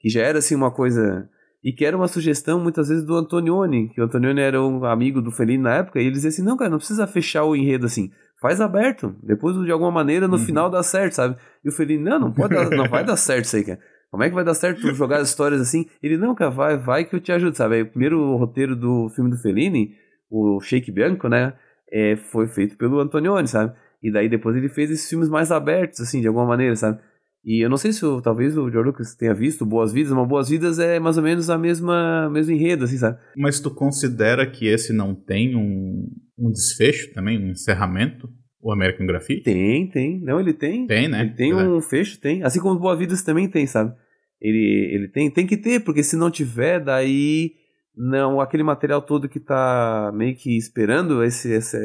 Que 0.01 0.09
já 0.09 0.23
era 0.23 0.39
assim 0.39 0.55
uma 0.55 0.73
coisa. 0.73 1.29
E 1.63 1.73
que 1.73 1.85
era 1.85 1.97
uma 1.97 2.09
sugestão 2.09 2.59
muitas 2.59 2.89
vezes 2.89 3.05
do 3.05 3.15
Antonioni, 3.15 3.91
que 3.91 4.01
o 4.01 4.05
Antonioni 4.05 4.41
era 4.41 4.61
um 4.61 4.85
amigo 4.85 5.23
do 5.23 5.31
Fellini 5.31 5.63
na 5.63 5.77
época, 5.77 6.01
e 6.01 6.05
ele 6.05 6.13
dizia 6.13 6.31
assim: 6.31 6.43
não, 6.43 6.57
cara, 6.57 6.71
não 6.71 6.79
precisa 6.79 7.07
fechar 7.07 7.45
o 7.45 7.55
enredo 7.55 7.87
assim, 7.87 8.11
faz 8.43 8.61
aberto, 8.61 9.15
depois 9.23 9.57
de 9.65 9.71
alguma 9.71 9.93
maneira 9.93 10.27
no 10.27 10.37
uhum. 10.37 10.45
final 10.45 10.69
dá 10.69 10.83
certo, 10.83 11.13
sabe? 11.13 11.37
E 11.65 11.69
o 11.69 11.73
Fellini: 11.73 12.03
não, 12.03 12.19
não 12.19 12.33
pode 12.33 12.53
dar, 12.53 12.69
não 12.69 12.89
vai 12.89 13.05
dar 13.05 13.17
certo 13.17 13.45
isso 13.45 13.57
aí, 13.57 13.65
cara. 13.65 13.79
Como 14.11 14.23
é 14.23 14.29
que 14.29 14.35
vai 14.35 14.45
dar 14.45 14.53
certo 14.53 14.83
tu 14.83 14.93
jogar 14.93 15.21
as 15.21 15.29
histórias 15.29 15.61
assim? 15.61 15.87
Ele: 16.03 16.19
não, 16.19 16.35
cara, 16.35 16.51
vai, 16.51 16.77
vai 16.77 17.05
que 17.05 17.15
eu 17.15 17.21
te 17.21 17.31
ajudo, 17.31 17.57
sabe? 17.57 17.77
Aí, 17.77 17.83
o 17.83 17.87
primeiro 17.87 18.37
roteiro 18.37 18.75
do 18.75 19.09
filme 19.11 19.31
do 19.31 19.39
Fellini, 19.39 19.95
o 20.29 20.61
Shake 20.61 20.91
Bianco, 20.91 21.29
né? 21.29 21.55
É, 21.91 22.17
foi 22.17 22.49
feito 22.49 22.77
pelo 22.77 23.01
Antonioni, 23.01 23.47
sabe? 23.47 23.73
E 24.03 24.11
daí 24.11 24.29
depois 24.29 24.57
ele 24.57 24.69
fez 24.69 24.91
esses 24.91 25.09
filmes 25.09 25.29
mais 25.29 25.53
abertos, 25.53 26.01
assim, 26.01 26.21
de 26.21 26.27
alguma 26.27 26.45
maneira, 26.45 26.75
sabe? 26.75 26.99
E 27.45 27.65
eu 27.65 27.71
não 27.71 27.77
sei 27.77 27.93
se 27.93 28.01
talvez 28.23 28.57
o 28.57 28.71
George 28.71 28.89
Lucas 28.89 29.15
tenha 29.15 29.35
visto 29.35 29.67
Boas 29.67 29.93
Vidas, 29.93 30.13
mas 30.13 30.29
Boas 30.29 30.49
Vidas 30.49 30.79
é 30.79 30.99
mais 30.99 31.17
ou 31.17 31.23
menos 31.23 31.51
a 31.51 31.59
mesma 31.59 32.29
mesmo 32.31 32.55
enredo, 32.55 32.85
assim, 32.85 32.99
sabe? 32.99 33.19
Mas 33.37 33.61
tu 33.61 33.71
considera 33.71 34.49
que 34.49 34.67
esse 34.67 34.93
não 34.93 35.15
tem 35.15 35.57
um, 35.57 36.09
um 36.43 36.51
desfecho 36.51 37.13
também, 37.13 37.39
um 37.39 37.51
encerramento? 37.51 38.29
O 38.61 38.73
American 38.73 39.07
Graffiti? 39.07 39.43
Tem, 39.43 39.89
tem. 39.89 40.21
Não, 40.21 40.39
ele 40.39 40.53
tem. 40.53 40.87
Tem, 40.87 41.09
né? 41.09 41.23
Ele 41.23 41.35
tem 41.35 41.51
é. 41.51 41.57
um 41.57 41.81
fecho, 41.81 42.21
tem. 42.21 42.45
Assim 42.45 42.61
como 42.61 42.79
Boas 42.79 42.97
Vidas 42.97 43.23
também 43.23 43.49
tem, 43.49 43.67
sabe? 43.67 43.93
Ele, 44.41 44.89
ele 44.93 45.09
tem, 45.09 45.31
tem 45.31 45.47
que 45.47 45.57
ter, 45.57 45.81
porque 45.81 46.03
se 46.03 46.17
não 46.17 46.31
tiver, 46.31 46.79
daí 46.79 47.53
não 47.97 48.41
aquele 48.41 48.63
material 48.63 49.03
todo 49.03 49.29
que 49.29 49.41
tá 49.41 50.13
meio 50.15 50.37
que 50.37 50.57
esperando 50.57 51.23
esse, 51.23 51.53
essa, 51.53 51.79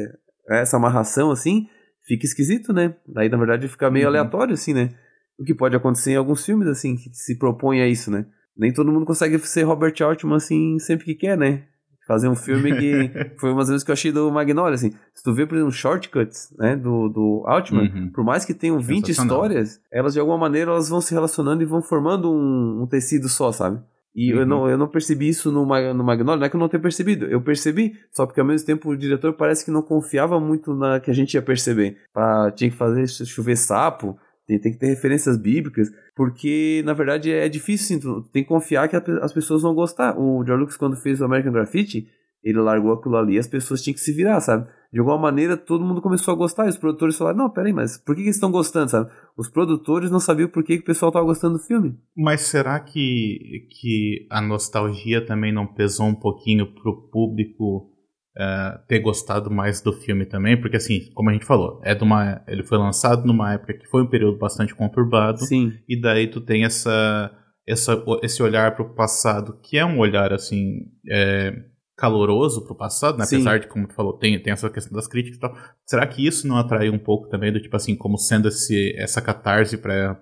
essa 0.48 0.76
amarração, 0.76 1.30
assim, 1.30 1.66
fica 2.06 2.24
esquisito, 2.24 2.72
né? 2.72 2.94
Daí, 3.06 3.28
na 3.28 3.36
verdade, 3.36 3.68
fica 3.68 3.90
meio 3.90 4.04
uhum. 4.04 4.10
aleatório, 4.10 4.54
assim, 4.54 4.72
né? 4.72 4.94
O 5.38 5.44
que 5.44 5.54
pode 5.54 5.76
acontecer 5.76 6.12
em 6.12 6.16
alguns 6.16 6.44
filmes, 6.44 6.68
assim, 6.68 6.96
que 6.96 7.10
se 7.12 7.38
propõe 7.38 7.80
a 7.80 7.88
isso, 7.88 8.10
né? 8.10 8.26
Nem 8.56 8.72
todo 8.72 8.90
mundo 8.92 9.06
consegue 9.06 9.38
ser 9.38 9.62
Robert 9.62 9.94
Altman, 10.00 10.36
assim, 10.36 10.78
sempre 10.78 11.04
que 11.04 11.14
quer, 11.14 11.36
né? 11.36 11.64
Fazer 12.08 12.26
um 12.26 12.34
filme 12.34 12.74
que 12.74 13.10
foi 13.38 13.52
umas 13.52 13.68
vezes 13.68 13.84
que 13.84 13.90
eu 13.90 13.92
achei 13.92 14.10
do 14.10 14.32
Magnolia, 14.32 14.74
assim. 14.74 14.92
Se 15.14 15.22
tu 15.22 15.34
vê, 15.34 15.46
por 15.46 15.56
exemplo, 15.56 15.70
shortcuts, 15.70 16.54
né, 16.58 16.74
do, 16.74 17.10
do 17.10 17.44
Altman, 17.46 17.92
uhum. 17.94 18.10
por 18.10 18.24
mais 18.24 18.46
que 18.46 18.54
tenham 18.54 18.80
20 18.80 19.10
histórias, 19.10 19.78
elas 19.92 20.14
de 20.14 20.20
alguma 20.20 20.38
maneira 20.38 20.70
elas 20.70 20.88
vão 20.88 21.02
se 21.02 21.12
relacionando 21.12 21.62
e 21.62 21.66
vão 21.66 21.82
formando 21.82 22.32
um, 22.32 22.82
um 22.82 22.86
tecido 22.86 23.28
só, 23.28 23.52
sabe? 23.52 23.78
E 24.16 24.32
uhum. 24.32 24.40
eu, 24.40 24.46
não, 24.46 24.68
eu 24.70 24.78
não 24.78 24.88
percebi 24.88 25.28
isso 25.28 25.52
no, 25.52 25.66
no 25.66 26.02
Magnolia, 26.02 26.40
não 26.40 26.46
é 26.46 26.48
que 26.48 26.56
eu 26.56 26.60
não 26.60 26.68
tenha 26.68 26.82
percebido, 26.82 27.26
eu 27.26 27.42
percebi, 27.42 27.92
só 28.10 28.24
porque 28.24 28.40
ao 28.40 28.46
mesmo 28.46 28.66
tempo 28.66 28.88
o 28.88 28.96
diretor 28.96 29.34
parece 29.34 29.64
que 29.64 29.70
não 29.70 29.82
confiava 29.82 30.40
muito 30.40 30.74
na 30.74 30.98
que 30.98 31.10
a 31.10 31.14
gente 31.14 31.34
ia 31.34 31.42
perceber. 31.42 31.98
Pra, 32.12 32.50
tinha 32.50 32.70
que 32.70 32.76
fazer 32.76 33.06
chover 33.06 33.56
sapo, 33.56 34.18
tem, 34.48 34.58
tem 34.58 34.72
que 34.72 34.78
ter 34.78 34.86
referências 34.86 35.36
bíblicas, 35.36 35.90
porque 36.16 36.82
na 36.86 36.94
verdade 36.94 37.30
é 37.30 37.46
difícil, 37.50 38.00
sim, 38.00 38.22
tem 38.32 38.42
que 38.42 38.48
confiar 38.48 38.88
que 38.88 38.96
as 38.96 39.32
pessoas 39.32 39.60
vão 39.60 39.74
gostar. 39.74 40.18
O 40.18 40.42
George 40.42 40.60
Lucas, 40.60 40.76
quando 40.78 40.96
fez 40.96 41.20
o 41.20 41.26
American 41.26 41.52
Graffiti, 41.52 42.08
ele 42.42 42.58
largou 42.58 42.92
aquilo 42.92 43.16
ali 43.16 43.34
e 43.34 43.38
as 43.38 43.46
pessoas 43.46 43.82
tinham 43.82 43.92
que 43.92 44.00
se 44.00 44.12
virar, 44.12 44.40
sabe? 44.40 44.66
De 44.90 44.98
alguma 45.00 45.18
maneira 45.18 45.54
todo 45.54 45.84
mundo 45.84 46.00
começou 46.00 46.32
a 46.32 46.36
gostar 46.36 46.64
e 46.64 46.70
os 46.70 46.78
produtores 46.78 47.18
falaram: 47.18 47.36
Não, 47.36 47.50
peraí, 47.50 47.74
mas 47.74 47.98
por 47.98 48.14
que, 48.14 48.22
que 48.22 48.28
eles 48.28 48.36
estão 48.36 48.50
gostando, 48.50 48.90
sabe? 48.90 49.10
Os 49.36 49.50
produtores 49.50 50.10
não 50.10 50.18
sabiam 50.18 50.48
por 50.48 50.64
que, 50.64 50.76
que 50.78 50.82
o 50.82 50.86
pessoal 50.86 51.10
estava 51.10 51.26
gostando 51.26 51.58
do 51.58 51.64
filme. 51.64 51.98
Mas 52.16 52.40
será 52.42 52.80
que, 52.80 53.68
que 53.70 54.26
a 54.30 54.40
nostalgia 54.40 55.24
também 55.26 55.52
não 55.52 55.66
pesou 55.66 56.06
um 56.06 56.14
pouquinho 56.14 56.72
pro 56.72 57.10
público 57.10 57.90
uh, 58.38 58.78
ter 58.86 59.00
gostado 59.00 59.50
mais 59.50 59.80
do 59.80 59.92
filme 59.92 60.24
também, 60.24 60.58
porque 60.58 60.76
assim, 60.76 61.10
como 61.14 61.30
a 61.30 61.32
gente 61.32 61.44
falou, 61.44 61.80
é 61.82 61.94
de 61.94 62.04
uma, 62.04 62.42
ele 62.46 62.62
foi 62.62 62.78
lançado 62.78 63.26
numa 63.26 63.54
época 63.54 63.74
que 63.74 63.86
foi 63.86 64.02
um 64.02 64.06
período 64.06 64.38
bastante 64.38 64.74
conturbado, 64.74 65.44
Sim. 65.44 65.72
e 65.88 66.00
daí 66.00 66.28
tu 66.28 66.40
tem 66.40 66.64
essa, 66.64 67.30
essa 67.66 68.02
esse 68.22 68.42
olhar 68.42 68.74
para 68.74 68.84
o 68.84 68.94
passado, 68.94 69.58
que 69.62 69.76
é 69.76 69.84
um 69.84 69.98
olhar 69.98 70.32
assim 70.32 70.86
é, 71.10 71.52
caloroso 71.98 72.62
para 72.62 72.72
o 72.72 72.76
passado, 72.76 73.18
né? 73.18 73.24
apesar 73.26 73.58
de, 73.58 73.66
como 73.66 73.88
tu 73.88 73.92
falou, 73.92 74.12
tem, 74.12 74.40
tem 74.40 74.52
essa 74.52 74.70
questão 74.70 74.94
das 74.94 75.08
críticas 75.08 75.36
e 75.36 75.40
tal. 75.40 75.52
Será 75.84 76.06
que 76.06 76.24
isso 76.24 76.46
não 76.46 76.56
atraiu 76.56 76.92
um 76.92 76.98
pouco 76.98 77.28
também 77.28 77.52
do 77.52 77.60
tipo 77.60 77.74
assim, 77.74 77.96
como 77.96 78.16
sendo 78.16 78.46
esse, 78.46 78.94
essa 78.96 79.20
catarse 79.20 79.76
para 79.76 80.16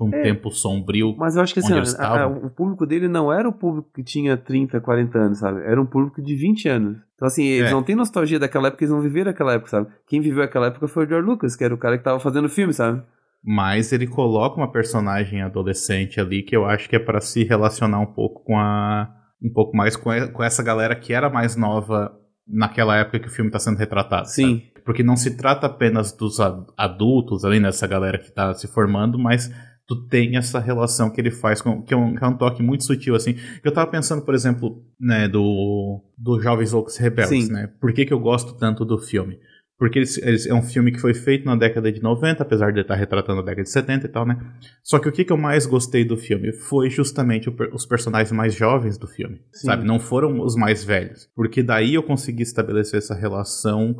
um 0.00 0.08
é, 0.14 0.22
tempo 0.22 0.50
sombrio? 0.50 1.14
Mas 1.18 1.36
eu 1.36 1.42
acho 1.42 1.52
que 1.52 1.60
assim, 1.60 1.74
a, 1.98 2.22
a, 2.22 2.26
o 2.26 2.48
público 2.48 2.86
dele 2.86 3.08
não 3.08 3.30
era 3.30 3.46
o 3.46 3.52
público 3.52 3.90
que 3.94 4.02
tinha 4.02 4.38
30, 4.38 4.80
40 4.80 5.18
anos, 5.18 5.38
sabe? 5.38 5.60
Era 5.60 5.78
um 5.78 5.84
público 5.84 6.22
de 6.22 6.34
20 6.34 6.66
anos. 6.70 6.96
Então, 7.14 7.28
assim, 7.28 7.44
eles 7.44 7.68
é. 7.68 7.72
não 7.72 7.82
têm 7.82 7.94
nostalgia 7.94 8.38
daquela 8.38 8.68
época, 8.68 8.84
eles 8.84 8.94
não 8.94 9.02
viveram 9.02 9.30
aquela 9.30 9.52
época, 9.52 9.70
sabe? 9.70 9.88
Quem 10.06 10.22
viveu 10.22 10.42
aquela 10.42 10.68
época 10.68 10.88
foi 10.88 11.04
o 11.04 11.08
George 11.08 11.28
Lucas, 11.28 11.54
que 11.54 11.62
era 11.62 11.74
o 11.74 11.78
cara 11.78 11.98
que 11.98 12.04
tava 12.04 12.18
fazendo 12.18 12.48
filme, 12.48 12.72
sabe? 12.72 13.02
Mas 13.44 13.92
ele 13.92 14.06
coloca 14.06 14.56
uma 14.56 14.72
personagem 14.72 15.42
adolescente 15.42 16.18
ali 16.20 16.42
que 16.42 16.56
eu 16.56 16.64
acho 16.64 16.88
que 16.88 16.96
é 16.96 16.98
para 16.98 17.20
se 17.20 17.44
relacionar 17.44 18.00
um 18.00 18.06
pouco 18.06 18.42
com 18.44 18.58
a 18.58 19.17
um 19.42 19.52
pouco 19.52 19.76
mais 19.76 19.96
com, 19.96 20.10
com 20.32 20.42
essa 20.42 20.62
galera 20.62 20.94
que 20.94 21.12
era 21.12 21.30
mais 21.30 21.56
nova 21.56 22.12
naquela 22.46 22.96
época 22.96 23.20
que 23.20 23.28
o 23.28 23.30
filme 23.30 23.48
está 23.48 23.58
sendo 23.58 23.76
retratado. 23.76 24.28
Sim. 24.28 24.58
Sabe? 24.58 24.72
Porque 24.84 25.02
não 25.02 25.16
se 25.16 25.36
trata 25.36 25.66
apenas 25.66 26.12
dos 26.12 26.38
adultos 26.76 27.44
ali, 27.44 27.60
nessa 27.60 27.86
galera 27.86 28.18
que 28.18 28.28
está 28.28 28.54
se 28.54 28.66
formando, 28.66 29.18
mas 29.18 29.50
tu 29.86 30.06
tem 30.06 30.36
essa 30.36 30.58
relação 30.58 31.10
que 31.10 31.20
ele 31.20 31.30
faz, 31.30 31.60
com, 31.60 31.82
que, 31.82 31.92
é 31.92 31.96
um, 31.96 32.14
que 32.14 32.24
é 32.24 32.26
um 32.26 32.36
toque 32.36 32.62
muito 32.62 32.84
sutil, 32.84 33.14
assim. 33.14 33.36
Eu 33.64 33.72
tava 33.72 33.90
pensando, 33.90 34.22
por 34.22 34.34
exemplo, 34.34 34.82
né, 35.00 35.28
do, 35.28 36.02
do 36.16 36.40
Jovens 36.40 36.72
Loucos 36.72 36.96
Rebeldes, 36.96 37.46
Sim. 37.46 37.52
né? 37.52 37.70
Por 37.80 37.92
que, 37.92 38.04
que 38.04 38.12
eu 38.12 38.20
gosto 38.20 38.54
tanto 38.54 38.84
do 38.84 38.98
filme? 38.98 39.38
Porque 39.78 40.00
eles, 40.00 40.18
eles, 40.18 40.46
é 40.46 40.52
um 40.52 40.62
filme 40.62 40.90
que 40.90 40.98
foi 40.98 41.14
feito 41.14 41.44
na 41.44 41.54
década 41.54 41.92
de 41.92 42.02
90, 42.02 42.42
apesar 42.42 42.72
de 42.72 42.78
ele 42.78 42.80
estar 42.82 42.96
retratando 42.96 43.40
a 43.40 43.44
década 43.44 43.62
de 43.62 43.70
70 43.70 44.06
e 44.06 44.08
tal, 44.08 44.26
né? 44.26 44.36
Só 44.82 44.98
que 44.98 45.08
o 45.08 45.12
que, 45.12 45.24
que 45.24 45.32
eu 45.32 45.36
mais 45.36 45.66
gostei 45.66 46.04
do 46.04 46.16
filme 46.16 46.52
foi 46.52 46.90
justamente 46.90 47.48
o, 47.48 47.54
os 47.72 47.86
personagens 47.86 48.32
mais 48.32 48.54
jovens 48.54 48.98
do 48.98 49.06
filme, 49.06 49.40
Sim. 49.52 49.66
sabe? 49.68 49.86
Não 49.86 50.00
foram 50.00 50.40
os 50.40 50.56
mais 50.56 50.82
velhos. 50.82 51.30
Porque 51.32 51.62
daí 51.62 51.94
eu 51.94 52.02
consegui 52.02 52.42
estabelecer 52.42 52.98
essa 52.98 53.14
relação 53.14 53.96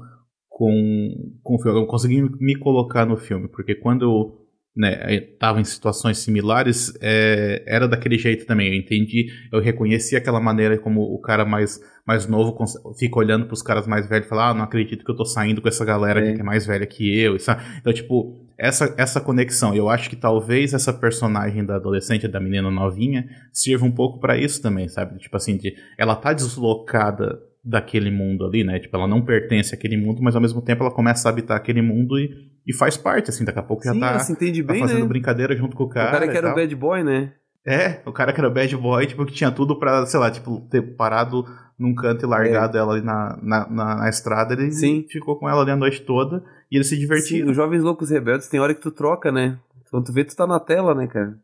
com, 0.49 1.33
com 1.45 1.55
o 1.55 1.63
filme. 1.63 1.79
Eu 1.79 1.87
consegui 1.87 2.23
me 2.41 2.57
colocar 2.57 3.07
no 3.07 3.17
filme, 3.17 3.49
porque 3.49 3.77
quando 3.77 4.03
eu 4.05 4.38
né, 4.79 5.17
estava 5.17 5.61
em 5.61 5.65
situações 5.65 6.19
similares, 6.19 6.97
é, 7.01 7.65
era 7.67 7.89
daquele 7.89 8.17
jeito 8.17 8.47
também. 8.47 8.69
Eu 8.69 8.75
entendi, 8.75 9.27
eu 9.53 9.61
reconheci 9.61 10.15
aquela 10.15 10.41
maneira 10.41 10.79
como 10.79 11.03
o 11.03 11.21
cara 11.21 11.45
mais, 11.45 11.81
mais 12.07 12.29
novo 12.29 12.57
fica 12.97 13.19
olhando 13.19 13.47
para 13.47 13.55
os 13.55 13.63
caras 13.63 13.89
mais 13.89 14.09
velhos 14.09 14.27
e 14.27 14.29
fala: 14.29 14.51
Ah, 14.51 14.55
não 14.55 14.63
acredito 14.63 15.05
que 15.05 15.11
eu 15.11 15.17
tô 15.17 15.25
saindo 15.25 15.61
com 15.61 15.69
essa 15.69 15.85
galera 15.85 16.25
é. 16.25 16.35
que 16.35 16.41
é 16.41 16.45
mais 16.45 16.65
velha 16.65 16.87
que 16.87 17.19
eu. 17.19 17.37
Então, 17.81 17.93
tipo, 17.93 18.39
essa, 18.57 18.95
essa 18.97 19.21
conexão. 19.21 19.75
Eu 19.75 19.89
acho 19.89 20.09
que 20.09 20.17
talvez 20.17 20.73
essa 20.73 20.93
personagem 20.93 21.65
da 21.65 21.75
adolescente, 21.75 22.29
da 22.29 22.39
menina 22.39 22.71
novinha, 22.71 23.29
sirva 23.53 23.85
um 23.85 23.93
pouco 23.93 24.21
para 24.21 24.39
isso 24.39 24.63
também, 24.63 24.89
sabe? 24.89 25.19
Tipo 25.19 25.37
assim, 25.37 25.57
de, 25.57 25.77
ela 25.97 26.15
tá 26.15 26.33
deslocada 26.33 27.41
daquele 27.65 28.11
mundo 28.11 28.47
ali, 28.47 28.65
né? 28.65 28.79
Tipo, 28.79 28.97
ela 28.97 29.07
não 29.07 29.25
pertence 29.25 29.75
àquele 29.75 29.97
mundo, 29.97 30.23
mas 30.23 30.35
ao 30.35 30.41
mesmo 30.41 30.63
tempo 30.63 30.83
ela 30.83 30.93
começa 30.93 31.29
a 31.29 31.33
habitar 31.33 31.57
aquele 31.57 31.83
mundo 31.83 32.19
e, 32.19 32.31
e 32.67 32.75
faz 32.75 32.97
parte, 32.97 33.31
assim, 33.31 33.45
daqui 33.45 33.59
a 33.59 33.63
pouco 33.63 33.83
Sim, 33.83 33.99
já 33.99 34.13
tá, 34.13 34.19
se 34.21 34.33
entende 34.33 34.63
tá 34.63 34.73
bem, 34.73 34.81
fazendo 34.81 35.03
né? 35.03 35.09
brincadeira 35.09 35.57
junto 35.57 35.77
com 35.77 35.85
o 35.85 35.89
cara. 35.89 36.09
O 36.09 36.13
cara 36.13 36.29
que 36.29 36.37
era 36.37 36.53
o 36.53 36.55
bad 36.55 36.77
boy, 36.77 37.03
né? 37.03 37.33
É, 37.67 38.01
o 38.07 38.13
cara 38.13 38.33
que 38.33 38.41
era 38.41 38.49
o 38.49 38.53
bad 38.53 38.77
boy, 38.77 39.07
tipo, 39.07 39.27
que 39.27 39.33
tinha 39.33 39.51
tudo 39.51 39.79
pra, 39.79 40.07
sei 40.07 40.19
lá, 40.19 40.31
tipo, 40.31 40.67
ter 40.71 40.97
parado 40.97 41.45
num 41.79 41.95
canto 41.95 42.25
e 42.25 42.29
largado 42.29 42.77
é. 42.77 42.81
ela 42.81 42.95
ali 42.95 43.05
na, 43.05 43.39
na, 43.43 43.69
na, 43.69 43.97
na, 43.97 44.09
estrada, 44.09 44.55
ele 44.55 44.73
Sim. 44.73 45.07
ficou 45.09 45.39
com 45.39 45.49
ela 45.49 45.63
ali 45.63 45.71
a 45.71 45.77
noite 45.77 46.01
toda 46.01 46.43
e 46.71 46.77
ele 46.77 46.85
se 46.85 46.99
divertia. 46.99 47.45
Sim, 47.45 47.51
os 47.51 47.55
Jovens 47.55 47.83
Loucos 47.83 48.11
Rebeldes 48.11 48.49
tem 48.49 48.59
hora 48.59 48.75
que 48.75 48.81
tu 48.81 48.91
troca, 48.91 49.31
né? 49.31 49.59
Quando 49.91 50.07
tu 50.07 50.13
vê, 50.13 50.25
tu 50.25 50.35
tá 50.35 50.47
na 50.47 50.59
tela, 50.59 50.95
né, 50.95 51.07
cara? 51.07 51.37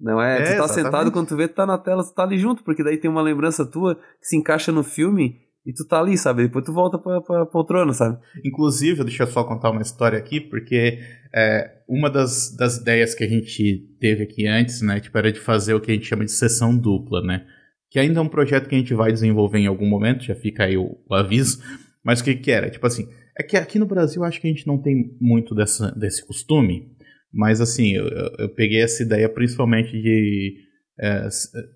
Não 0.00 0.20
é? 0.20 0.34
é 0.34 0.36
tu 0.36 0.44
tá 0.44 0.52
exatamente. 0.52 0.74
sentado, 0.74 1.12
quando 1.12 1.28
tu 1.28 1.36
vê, 1.36 1.48
tu 1.48 1.54
tá 1.54 1.66
na 1.66 1.78
tela, 1.78 2.02
tu 2.02 2.12
tá 2.14 2.22
ali 2.22 2.38
junto, 2.38 2.64
porque 2.64 2.82
daí 2.82 2.96
tem 2.96 3.10
uma 3.10 3.22
lembrança 3.22 3.64
tua 3.64 3.94
que 3.94 4.26
se 4.26 4.36
encaixa 4.36 4.72
no 4.72 4.82
filme 4.82 5.43
e 5.66 5.72
tu 5.72 5.86
tá 5.86 5.98
ali, 5.98 6.16
sabe? 6.18 6.42
Depois 6.42 6.64
tu 6.64 6.72
volta 6.72 6.98
pra, 6.98 7.20
pra 7.20 7.46
poltrona, 7.46 7.92
sabe? 7.92 8.18
Inclusive, 8.44 9.02
deixa 9.02 9.22
eu 9.22 9.26
só 9.26 9.44
contar 9.44 9.70
uma 9.70 9.80
história 9.80 10.18
aqui, 10.18 10.40
porque 10.40 10.98
é, 11.34 11.70
uma 11.88 12.10
das, 12.10 12.54
das 12.54 12.76
ideias 12.76 13.14
que 13.14 13.24
a 13.24 13.28
gente 13.28 13.96
teve 13.98 14.24
aqui 14.24 14.46
antes, 14.46 14.82
né, 14.82 15.00
tipo, 15.00 15.16
era 15.16 15.32
de 15.32 15.40
fazer 15.40 15.74
o 15.74 15.80
que 15.80 15.90
a 15.90 15.94
gente 15.94 16.06
chama 16.06 16.24
de 16.24 16.32
sessão 16.32 16.76
dupla, 16.76 17.22
né? 17.22 17.46
Que 17.90 17.98
ainda 17.98 18.18
é 18.18 18.22
um 18.22 18.28
projeto 18.28 18.68
que 18.68 18.74
a 18.74 18.78
gente 18.78 18.92
vai 18.92 19.10
desenvolver 19.10 19.58
em 19.58 19.66
algum 19.66 19.86
momento, 19.86 20.24
já 20.24 20.34
fica 20.34 20.64
aí 20.64 20.76
o, 20.76 20.98
o 21.08 21.14
aviso. 21.14 21.62
Mas 22.04 22.20
o 22.20 22.24
que 22.24 22.34
que 22.34 22.50
era? 22.50 22.68
Tipo 22.68 22.86
assim, 22.86 23.08
é 23.38 23.42
que 23.42 23.56
aqui 23.56 23.78
no 23.78 23.86
Brasil 23.86 24.22
acho 24.22 24.40
que 24.40 24.46
a 24.46 24.50
gente 24.50 24.66
não 24.66 24.80
tem 24.80 25.16
muito 25.20 25.54
dessa, 25.54 25.90
desse 25.92 26.26
costume, 26.26 26.90
mas 27.32 27.60
assim, 27.60 27.92
eu, 27.92 28.06
eu 28.38 28.48
peguei 28.50 28.82
essa 28.82 29.02
ideia 29.02 29.28
principalmente 29.28 29.90
de. 29.90 30.62
É, 31.00 31.26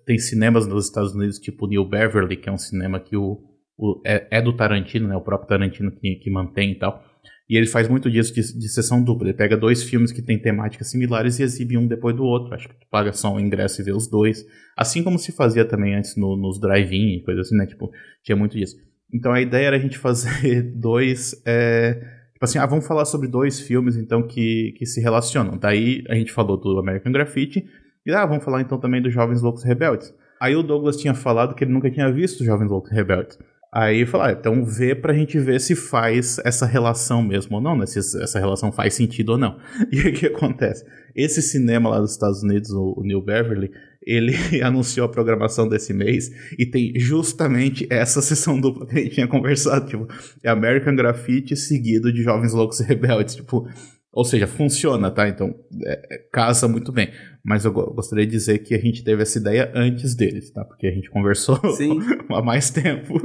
tem 0.05 0.17
cinemas 0.17 0.65
nos 0.65 0.85
Estados 0.85 1.13
Unidos, 1.13 1.39
tipo 1.39 1.67
New 1.67 1.83
Beverly, 1.83 2.37
que 2.37 2.47
é 2.47 2.51
um 2.51 2.57
cinema 2.57 2.99
que 2.99 3.17
o, 3.17 3.48
o, 3.79 4.01
é, 4.05 4.27
é, 4.29 4.41
do 4.41 4.53
Tarantino, 4.53 5.07
né? 5.07 5.15
O 5.15 5.21
próprio 5.21 5.47
Tarantino 5.47 5.89
que, 5.91 6.15
que 6.15 6.29
mantém 6.29 6.71
e 6.71 6.75
tal. 6.75 7.01
E 7.49 7.57
ele 7.57 7.65
faz 7.65 7.87
muito 7.87 8.11
disso 8.11 8.33
de, 8.33 8.41
de 8.41 8.69
sessão 8.69 9.01
dupla. 9.01 9.29
Ele 9.29 9.37
pega 9.37 9.57
dois 9.57 9.81
filmes 9.81 10.11
que 10.11 10.21
têm 10.21 10.37
temáticas 10.37 10.91
similares 10.91 11.39
e 11.39 11.43
exibe 11.43 11.77
um 11.77 11.87
depois 11.87 12.15
do 12.15 12.23
outro. 12.23 12.53
Acho 12.53 12.67
que 12.67 12.75
tu 12.75 12.85
paga 12.91 13.11
só 13.13 13.33
um 13.33 13.39
ingresso 13.39 13.81
e 13.81 13.85
vê 13.85 13.91
os 13.91 14.07
dois. 14.07 14.45
Assim 14.77 15.01
como 15.01 15.17
se 15.17 15.31
fazia 15.31 15.65
também 15.65 15.95
antes 15.95 16.15
no, 16.15 16.35
nos 16.35 16.59
drive-in 16.59 17.15
e 17.15 17.23
coisas 17.23 17.47
assim, 17.47 17.57
né? 17.57 17.65
Tipo, 17.65 17.89
tinha 18.21 18.35
muito 18.35 18.55
disso. 18.55 18.75
Então 19.11 19.31
a 19.31 19.41
ideia 19.41 19.67
era 19.67 19.77
a 19.77 19.79
gente 19.79 19.97
fazer 19.97 20.61
dois. 20.77 21.41
É, 21.45 21.93
tipo 22.33 22.43
assim, 22.43 22.59
ah, 22.59 22.65
vamos 22.65 22.85
falar 22.85 23.05
sobre 23.05 23.27
dois 23.27 23.59
filmes 23.59 23.95
então 23.95 24.27
que, 24.27 24.73
que 24.77 24.85
se 24.85 25.01
relacionam. 25.01 25.57
Daí 25.57 26.03
a 26.09 26.15
gente 26.15 26.31
falou 26.31 26.57
do 26.57 26.77
American 26.77 27.11
Graffiti. 27.11 27.65
E 28.05 28.11
ah, 28.11 28.25
vamos 28.25 28.43
falar 28.43 28.61
então 28.61 28.79
também 28.79 29.01
dos 29.01 29.13
Jovens 29.13 29.41
Loucos 29.41 29.63
Rebeldes. 29.63 30.13
Aí 30.39 30.55
o 30.55 30.63
Douglas 30.63 30.97
tinha 30.97 31.13
falado 31.13 31.53
que 31.55 31.63
ele 31.63 31.73
nunca 31.73 31.89
tinha 31.91 32.11
visto 32.11 32.45
Jovens 32.45 32.69
Loucos 32.69 32.91
Rebeldes. 32.91 33.37
Aí 33.71 34.03
falar, 34.03 34.29
ah, 34.29 34.31
então 34.31 34.65
vê 34.65 34.95
pra 34.95 35.13
gente 35.13 35.37
ver 35.37 35.61
se 35.61 35.75
faz 35.75 36.39
essa 36.43 36.65
relação 36.65 37.21
mesmo 37.21 37.57
ou 37.57 37.61
não, 37.61 37.77
né? 37.77 37.85
Se 37.85 37.99
essa 37.99 38.39
relação 38.39 38.71
faz 38.71 38.95
sentido 38.95 39.33
ou 39.33 39.37
não. 39.37 39.59
E 39.91 39.99
o 39.99 40.13
que 40.13 40.25
acontece? 40.25 40.83
Esse 41.15 41.41
cinema 41.41 41.89
lá 41.89 41.99
dos 41.99 42.11
Estados 42.11 42.41
Unidos, 42.41 42.71
o 42.71 43.01
New 43.03 43.21
Beverly, 43.21 43.69
ele 44.01 44.33
anunciou 44.63 45.05
a 45.05 45.11
programação 45.11 45.67
desse 45.67 45.93
mês 45.93 46.31
e 46.57 46.65
tem 46.65 46.93
justamente 46.95 47.87
essa 47.91 48.21
sessão 48.23 48.59
dupla 48.59 48.87
que 48.87 48.97
a 48.97 49.01
gente 49.03 49.13
tinha 49.13 49.27
conversado, 49.27 49.87
tipo, 49.87 50.07
é 50.43 50.49
American 50.49 50.95
Graffiti 50.95 51.55
seguido 51.55 52.11
de 52.11 52.23
Jovens 52.23 52.53
Loucos 52.53 52.79
e 52.79 52.83
Rebeldes, 52.83 53.35
tipo, 53.35 53.67
ou 54.11 54.25
seja, 54.25 54.47
funciona, 54.47 55.11
tá? 55.11 55.29
Então, 55.29 55.53
é, 55.85 56.15
é 56.15 56.17
casa 56.31 56.67
muito 56.67 56.91
bem. 56.91 57.11
Mas 57.43 57.65
eu 57.65 57.71
gostaria 57.71 58.25
de 58.25 58.31
dizer 58.31 58.59
que 58.59 58.73
a 58.75 58.79
gente 58.79 59.03
teve 59.03 59.21
essa 59.21 59.39
ideia 59.39 59.71
antes 59.73 60.15
deles, 60.15 60.51
tá? 60.51 60.63
Porque 60.65 60.87
a 60.87 60.91
gente 60.91 61.09
conversou 61.09 61.59
há 62.29 62.41
mais 62.41 62.69
tempo 62.69 63.15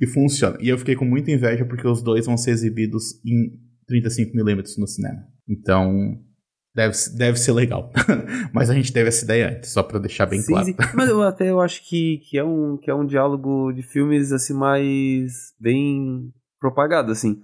e 0.00 0.06
funciona. 0.06 0.56
E 0.60 0.68
eu 0.68 0.78
fiquei 0.78 0.94
com 0.94 1.04
muita 1.04 1.30
inveja 1.30 1.64
porque 1.64 1.86
os 1.86 2.02
dois 2.02 2.26
vão 2.26 2.36
ser 2.36 2.50
exibidos 2.50 3.20
em 3.24 3.58
35mm 3.90 4.78
no 4.78 4.86
cinema. 4.86 5.26
Então, 5.48 6.18
deve, 6.74 6.94
deve 7.16 7.38
ser 7.38 7.52
legal. 7.52 7.90
Mas 8.52 8.70
a 8.70 8.74
gente 8.74 8.92
teve 8.92 9.08
essa 9.08 9.24
ideia 9.24 9.50
antes, 9.50 9.70
só 9.70 9.82
para 9.82 9.98
deixar 9.98 10.26
bem 10.26 10.40
sim, 10.40 10.52
claro. 10.52 10.66
Sim. 10.66 10.76
Mas 10.94 11.08
eu 11.08 11.22
até 11.22 11.50
eu 11.50 11.60
acho 11.60 11.86
que, 11.88 12.18
que, 12.18 12.38
é 12.38 12.44
um, 12.44 12.76
que 12.76 12.90
é 12.90 12.94
um 12.94 13.06
diálogo 13.06 13.72
de 13.72 13.82
filmes 13.82 14.30
assim 14.30 14.52
mais 14.52 15.54
bem 15.58 16.32
propagado, 16.60 17.10
assim. 17.10 17.42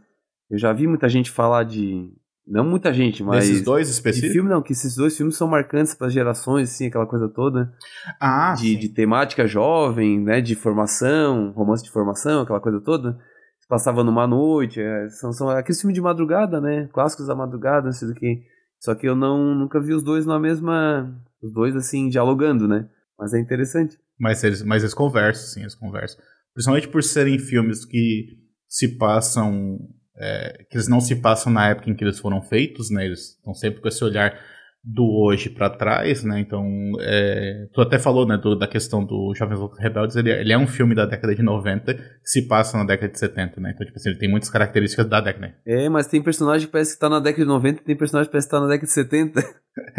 Eu 0.50 0.58
já 0.58 0.72
vi 0.72 0.86
muita 0.86 1.08
gente 1.08 1.30
falar 1.30 1.64
de 1.64 2.12
Não 2.46 2.62
muita 2.62 2.92
gente, 2.92 3.22
mas. 3.22 3.44
Esses 3.44 3.62
dois 3.62 3.88
específicos? 3.88 4.32
Filme, 4.32 4.50
não, 4.50 4.62
que 4.62 4.72
esses 4.72 4.94
dois 4.94 5.16
filmes 5.16 5.36
são 5.36 5.48
marcantes 5.48 5.94
para 5.94 6.10
gerações, 6.10 6.70
assim, 6.70 6.86
aquela 6.86 7.06
coisa 7.06 7.28
toda. 7.28 7.72
Ah, 8.20 8.54
de, 8.54 8.76
de, 8.76 8.88
temática 8.90 9.46
jovem, 9.46 10.20
né? 10.20 10.42
De 10.42 10.54
formação, 10.54 11.52
romance 11.52 11.82
de 11.82 11.90
formação, 11.90 12.42
aquela 12.42 12.60
coisa 12.60 12.80
toda. 12.80 13.18
Passava 13.66 14.04
numa 14.04 14.26
noite. 14.26 14.78
É, 14.78 15.08
são, 15.08 15.32
são 15.32 15.48
aqueles 15.48 15.80
filmes 15.80 15.94
de 15.94 16.02
madrugada, 16.02 16.60
né? 16.60 16.86
Clássicos 16.92 17.26
da 17.26 17.34
madrugada, 17.34 17.86
não 17.86 17.92
sei 17.92 18.08
do 18.08 18.14
que. 18.14 18.42
Só 18.78 18.94
que 18.94 19.08
eu 19.08 19.16
não 19.16 19.54
nunca 19.54 19.80
vi 19.80 19.94
os 19.94 20.02
dois 20.02 20.26
na 20.26 20.38
mesma. 20.38 21.18
Os 21.42 21.50
dois, 21.50 21.74
assim, 21.74 22.10
dialogando, 22.10 22.68
né? 22.68 22.88
Mas 23.18 23.32
é 23.32 23.40
interessante. 23.40 23.98
Mas 24.20 24.44
eles, 24.44 24.62
mas 24.62 24.82
eles 24.82 24.92
conversam, 24.92 25.46
sim, 25.46 25.60
eles 25.60 25.74
conversam. 25.74 26.22
Principalmente 26.52 26.88
por 26.88 27.02
serem 27.02 27.38
filmes 27.38 27.86
que 27.86 28.38
se 28.68 28.98
passam 28.98 29.78
é, 30.16 30.64
que 30.70 30.76
eles 30.76 30.88
não 30.88 31.00
se 31.00 31.16
passam 31.16 31.52
na 31.52 31.70
época 31.70 31.90
em 31.90 31.94
que 31.94 32.04
eles 32.04 32.18
foram 32.18 32.42
feitos, 32.42 32.90
né? 32.90 33.04
Eles 33.04 33.36
estão 33.36 33.54
sempre 33.54 33.80
com 33.80 33.88
esse 33.88 34.02
olhar 34.04 34.38
do 34.84 35.02
hoje 35.02 35.48
para 35.48 35.70
trás, 35.70 36.22
né? 36.22 36.38
Então, 36.38 36.68
é, 37.00 37.66
tu 37.72 37.80
até 37.80 37.98
falou, 37.98 38.26
né, 38.26 38.36
do, 38.36 38.54
da 38.54 38.68
questão 38.68 39.02
do 39.02 39.34
Jovens 39.34 39.58
Loucos 39.58 39.78
Rebeldes, 39.78 40.14
ele, 40.14 40.30
ele, 40.30 40.52
é 40.52 40.58
um 40.58 40.66
filme 40.66 40.94
da 40.94 41.06
década 41.06 41.34
de 41.34 41.42
90 41.42 41.94
que 41.94 42.02
se 42.22 42.46
passa 42.46 42.76
na 42.76 42.84
década 42.84 43.10
de 43.10 43.18
70, 43.18 43.60
né? 43.62 43.72
Então, 43.74 43.86
tipo 43.86 43.98
assim, 43.98 44.10
ele 44.10 44.18
tem 44.18 44.30
muitas 44.30 44.50
características 44.50 45.06
da 45.06 45.22
década. 45.22 45.46
Né? 45.46 45.54
É, 45.66 45.88
mas 45.88 46.06
tem 46.06 46.22
personagem 46.22 46.66
que 46.66 46.72
parece 46.72 46.94
que 46.94 47.00
tá 47.00 47.08
na 47.08 47.18
década 47.18 47.42
de 47.42 47.48
90 47.48 47.80
e 47.80 47.84
tem 47.84 47.96
personagem 47.96 48.28
que 48.28 48.32
parece 48.32 48.46
que 48.46 48.50
tá 48.50 48.60
na 48.60 48.66
década 48.66 48.86
de 48.86 48.92
70. 48.92 49.40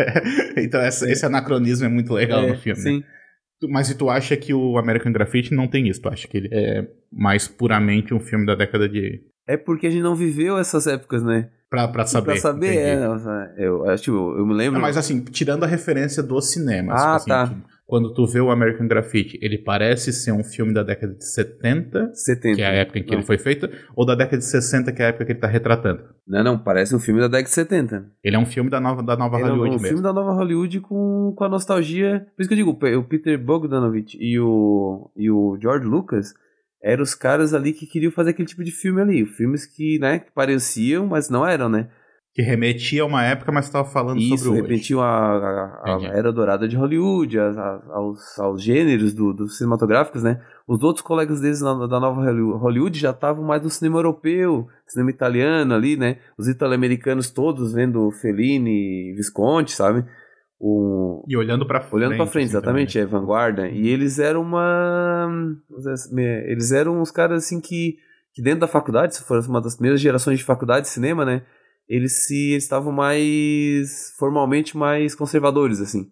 então, 0.57 0.79
essa, 0.79 1.09
esse 1.09 1.25
anacronismo 1.25 1.87
é 1.87 1.89
muito 1.89 2.13
legal 2.13 2.43
é, 2.43 2.49
no 2.49 2.57
filme. 2.57 2.79
Sim. 2.79 2.97
Né? 2.99 3.05
Mas 3.69 3.89
e 3.89 3.97
tu 3.97 4.07
acha 4.07 4.37
que 4.37 4.53
o 4.53 4.77
American 4.77 5.11
Graffiti 5.11 5.55
não 5.55 5.67
tem 5.67 5.87
isso? 5.87 6.01
Tu 6.01 6.09
acha 6.09 6.27
que 6.27 6.37
ele 6.37 6.49
é 6.51 6.87
mais 7.11 7.47
puramente 7.47 8.13
um 8.13 8.19
filme 8.19 8.45
da 8.45 8.53
década 8.53 8.87
de 8.87 9.21
é 9.47 9.57
porque 9.57 9.87
a 9.87 9.89
gente 9.89 10.03
não 10.03 10.15
viveu 10.15 10.57
essas 10.57 10.87
épocas, 10.87 11.23
né? 11.23 11.49
Pra, 11.69 11.87
pra 11.87 12.05
saber. 12.05 12.25
Pra 12.25 12.37
saber, 12.37 12.77
é. 12.77 13.05
Eu, 13.57 13.89
acho, 13.89 14.09
eu, 14.09 14.37
eu 14.37 14.45
me 14.45 14.53
lembro. 14.53 14.75
Não, 14.75 14.81
mas 14.81 14.97
assim, 14.97 15.23
tirando 15.23 15.63
a 15.63 15.67
referência 15.67 16.23
do 16.23 16.39
cinema. 16.39 16.93
Ah, 16.93 16.97
tipo 16.97 17.33
assim, 17.33 17.53
tá. 17.53 17.53
quando 17.85 18.13
tu 18.13 18.25
vê 18.27 18.39
o 18.39 18.51
American 18.51 18.87
Graffiti, 18.87 19.37
ele 19.41 19.57
parece 19.57 20.13
ser 20.13 20.31
um 20.31 20.43
filme 20.43 20.73
da 20.73 20.83
década 20.83 21.13
de 21.13 21.25
70, 21.25 22.11
70. 22.13 22.55
que 22.55 22.61
é 22.61 22.67
a 22.67 22.73
época 22.73 22.99
em 22.99 23.03
que 23.03 23.11
não. 23.11 23.17
ele 23.17 23.25
foi 23.25 23.37
feito, 23.37 23.69
ou 23.95 24.05
da 24.05 24.15
década 24.15 24.37
de 24.37 24.45
60, 24.45 24.91
que 24.91 25.01
é 25.01 25.05
a 25.05 25.07
época 25.09 25.25
que 25.25 25.31
ele 25.31 25.39
tá 25.39 25.47
retratando? 25.47 26.03
Não, 26.27 26.43
não, 26.43 26.57
parece 26.57 26.95
um 26.95 26.99
filme 26.99 27.19
da 27.19 27.27
década 27.27 27.49
de 27.49 27.55
70. 27.55 28.05
Ele 28.23 28.35
é 28.35 28.39
um 28.39 28.45
filme 28.45 28.69
da 28.69 28.79
nova, 28.79 29.01
da 29.01 29.17
nova 29.17 29.35
ele 29.37 29.49
Hollywood 29.49 29.67
é 29.67 29.71
um 29.71 29.81
mesmo. 29.81 29.87
filme 29.87 30.03
da 30.03 30.13
nova 30.13 30.33
Hollywood 30.33 30.79
com, 30.81 31.33
com 31.35 31.43
a 31.43 31.49
nostalgia. 31.49 32.27
Por 32.35 32.41
isso 32.41 32.47
que 32.47 32.53
eu 32.53 32.57
digo, 32.57 32.71
o 32.71 33.03
Peter 33.03 33.37
Bogdanovich 33.37 34.17
e 34.19 34.39
o, 34.39 35.11
e 35.15 35.29
o 35.29 35.57
George 35.59 35.85
Lucas 35.85 36.33
eram 36.85 37.01
os 37.01 37.15
caras 37.15 37.51
ali 37.51 37.73
que 37.73 37.87
queriam 37.87 38.11
fazer 38.11 38.29
aquele 38.29 38.47
tipo 38.47 38.63
de 38.63 38.71
filme 38.71 39.01
ali. 39.01 39.25
Filmes 39.25 39.65
que, 39.65 39.97
né, 39.97 40.19
que 40.19 40.31
pareciam, 40.31 41.07
mas 41.07 41.29
não 41.31 41.45
eram, 41.45 41.67
né? 41.67 41.89
Que 42.31 42.43
remetia 42.43 43.01
a 43.01 43.05
uma 43.05 43.23
época, 43.23 43.51
mas 43.51 43.65
estava 43.65 43.89
falando 43.89 44.19
Isso, 44.19 44.43
sobre 44.43 44.59
hoje. 44.59 44.61
repetiam 44.61 45.01
a, 45.01 45.07
a, 45.07 45.97
a 45.97 46.03
era 46.13 46.31
dourada 46.31 46.67
de 46.67 46.75
Hollywood, 46.75 47.39
a, 47.39 47.81
aos, 47.89 48.37
aos 48.37 48.61
gêneros 48.61 49.13
do, 49.13 49.33
dos 49.33 49.57
cinematográficos, 49.57 50.21
né? 50.21 50.39
Os 50.67 50.83
outros 50.83 51.03
colegas 51.03 51.39
deles 51.39 51.61
na, 51.61 51.87
da 51.87 51.99
nova 51.99 52.21
Hollywood 52.57 52.99
já 52.99 53.11
estavam 53.11 53.43
mais 53.43 53.63
no 53.63 53.69
cinema 53.69 53.97
europeu, 53.97 54.67
cinema 54.85 55.09
italiano 55.09 55.73
ali, 55.73 55.95
né? 55.97 56.17
Os 56.37 56.47
italo-americanos 56.47 57.31
todos 57.31 57.73
vendo 57.73 58.11
Fellini, 58.11 59.13
Visconti, 59.15 59.71
sabe? 59.71 60.05
O... 60.59 61.23
E 61.27 61.35
olhando 61.35 61.67
para 61.67 61.81
frente. 61.81 61.95
Olhando 61.95 62.15
para 62.17 62.25
frente, 62.25 62.45
assim, 62.45 62.57
exatamente, 62.57 62.99
é 62.99 63.05
vanguarda. 63.05 63.67
E 63.67 63.87
eles 63.87 64.19
eram 64.19 64.41
uma. 64.41 65.29
Eles 66.47 66.71
eram 66.71 67.01
uns 67.01 67.11
caras 67.11 67.43
assim 67.43 67.59
que, 67.59 67.97
que 68.33 68.41
dentro 68.41 68.61
da 68.61 68.67
faculdade, 68.67 69.15
se 69.15 69.23
for 69.23 69.39
uma 69.47 69.61
das 69.61 69.75
primeiras 69.75 69.99
gerações 69.99 70.39
de 70.39 70.45
faculdade 70.45 70.85
de 70.85 70.91
cinema, 70.91 71.25
né? 71.25 71.43
Eles 71.87 72.25
se 72.25 72.55
estavam 72.55 72.91
mais 72.91 74.13
formalmente 74.17 74.75
mais 74.77 75.13
conservadores, 75.13 75.79
assim. 75.81 76.09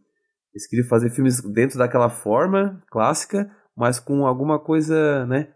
Eles 0.54 0.68
queriam 0.68 0.88
fazer 0.88 1.10
filmes 1.10 1.42
dentro 1.42 1.80
daquela 1.80 2.10
forma 2.10 2.82
clássica, 2.92 3.50
mas 3.76 4.00
com 4.00 4.28
alguma 4.28 4.60
coisa, 4.60 5.26
né? 5.26 5.48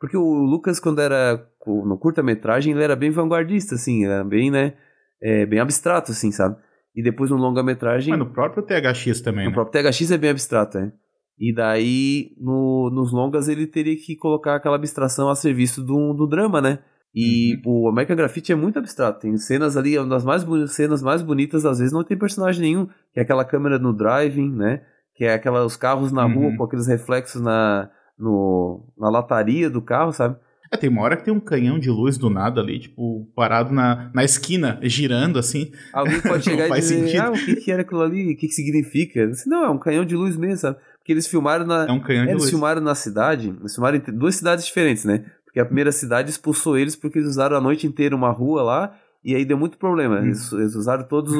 Porque 0.00 0.16
o 0.16 0.24
Lucas, 0.24 0.80
quando 0.80 1.00
era 1.00 1.46
no 1.66 1.98
curta-metragem, 1.98 2.72
ele 2.72 2.82
era 2.82 2.96
bem 2.96 3.10
vanguardista, 3.10 3.74
assim, 3.74 4.06
era 4.06 4.24
bem, 4.24 4.50
né? 4.50 4.74
É, 5.22 5.44
bem 5.46 5.60
abstrato, 5.60 6.10
assim, 6.10 6.32
sabe? 6.32 6.56
E 6.94 7.02
depois 7.02 7.30
no 7.30 7.36
longa-metragem. 7.36 8.10
Mas 8.10 8.18
no 8.18 8.32
próprio 8.32 8.62
THX 8.62 9.20
também. 9.20 9.44
No 9.44 9.50
né? 9.50 9.54
próprio 9.54 9.82
THX 9.82 10.10
é 10.10 10.18
bem 10.18 10.30
abstrato, 10.30 10.78
é. 10.78 10.92
E 11.38 11.54
daí, 11.54 12.32
no, 12.38 12.90
nos 12.90 13.12
longas, 13.12 13.48
ele 13.48 13.66
teria 13.66 13.96
que 13.96 14.14
colocar 14.14 14.56
aquela 14.56 14.76
abstração 14.76 15.30
a 15.30 15.34
serviço 15.34 15.82
do, 15.82 16.12
do 16.12 16.26
drama, 16.26 16.60
né? 16.60 16.80
E 17.14 17.60
uhum. 17.64 17.86
o 17.86 17.88
American 17.88 18.16
Graffiti 18.16 18.52
é 18.52 18.54
muito 18.54 18.78
abstrato. 18.78 19.20
Tem 19.20 19.34
cenas 19.38 19.76
ali, 19.76 19.98
uma 19.98 20.06
das 20.06 20.24
mais 20.24 20.44
cenas 20.72 21.02
mais 21.02 21.22
bonitas, 21.22 21.64
às 21.64 21.78
vezes 21.78 21.94
não 21.94 22.04
tem 22.04 22.18
personagem 22.18 22.60
nenhum. 22.60 22.86
Que 23.14 23.20
é 23.20 23.22
aquela 23.22 23.44
câmera 23.44 23.78
no 23.78 23.92
driving, 23.92 24.54
né? 24.54 24.82
Que 25.14 25.24
é 25.24 25.32
aquela, 25.32 25.64
os 25.64 25.76
carros 25.76 26.12
na 26.12 26.26
uhum. 26.26 26.34
rua 26.34 26.56
com 26.58 26.64
aqueles 26.64 26.86
reflexos 26.86 27.40
na, 27.40 27.90
no, 28.18 28.86
na 28.98 29.08
lataria 29.08 29.70
do 29.70 29.80
carro, 29.80 30.12
sabe? 30.12 30.36
É, 30.72 30.76
tem 30.76 30.88
uma 30.88 31.02
hora 31.02 31.16
que 31.16 31.24
tem 31.24 31.34
um 31.34 31.40
canhão 31.40 31.78
de 31.78 31.90
luz 31.90 32.16
do 32.16 32.30
nada 32.30 32.60
ali, 32.60 32.78
tipo, 32.78 33.28
parado 33.34 33.74
na, 33.74 34.08
na 34.14 34.22
esquina, 34.22 34.78
girando 34.82 35.38
assim. 35.38 35.72
Alguém 35.92 36.20
pode 36.20 36.44
chegar 36.48 36.68
e 36.68 36.80
dizer, 36.80 37.06
sentido. 37.06 37.20
ah, 37.20 37.30
o 37.30 37.34
que, 37.34 37.56
que 37.56 37.72
era 37.72 37.82
aquilo 37.82 38.02
ali? 38.02 38.32
O 38.32 38.36
que, 38.36 38.46
que 38.46 38.54
significa? 38.54 39.26
Disse, 39.26 39.48
não, 39.48 39.64
é 39.64 39.68
um 39.68 39.78
canhão 39.78 40.04
de 40.04 40.14
luz 40.14 40.36
mesmo, 40.36 40.58
sabe? 40.58 40.78
Porque 40.98 41.12
eles 41.12 41.26
filmaram 41.26 41.66
na. 41.66 41.86
É 41.86 41.92
um 41.92 41.98
canhão 41.98 42.24
de 42.24 42.30
eles 42.30 42.42
luz. 42.42 42.50
filmaram 42.50 42.80
na 42.80 42.94
cidade, 42.94 43.52
eles 43.58 43.74
filmaram 43.74 43.96
em 43.96 44.16
duas 44.16 44.36
cidades 44.36 44.64
diferentes, 44.64 45.04
né? 45.04 45.24
Porque 45.44 45.58
a 45.58 45.64
primeira 45.64 45.90
cidade 45.90 46.30
expulsou 46.30 46.78
eles 46.78 46.94
porque 46.94 47.18
eles 47.18 47.30
usaram 47.30 47.56
a 47.56 47.60
noite 47.60 47.84
inteira 47.84 48.14
uma 48.14 48.30
rua 48.30 48.62
lá 48.62 48.94
e 49.24 49.34
aí 49.34 49.44
deu 49.44 49.58
muito 49.58 49.76
problema. 49.76 50.20
Hum. 50.20 50.26
Eles, 50.26 50.52
eles 50.52 50.76
usaram 50.76 51.02
todas 51.02 51.32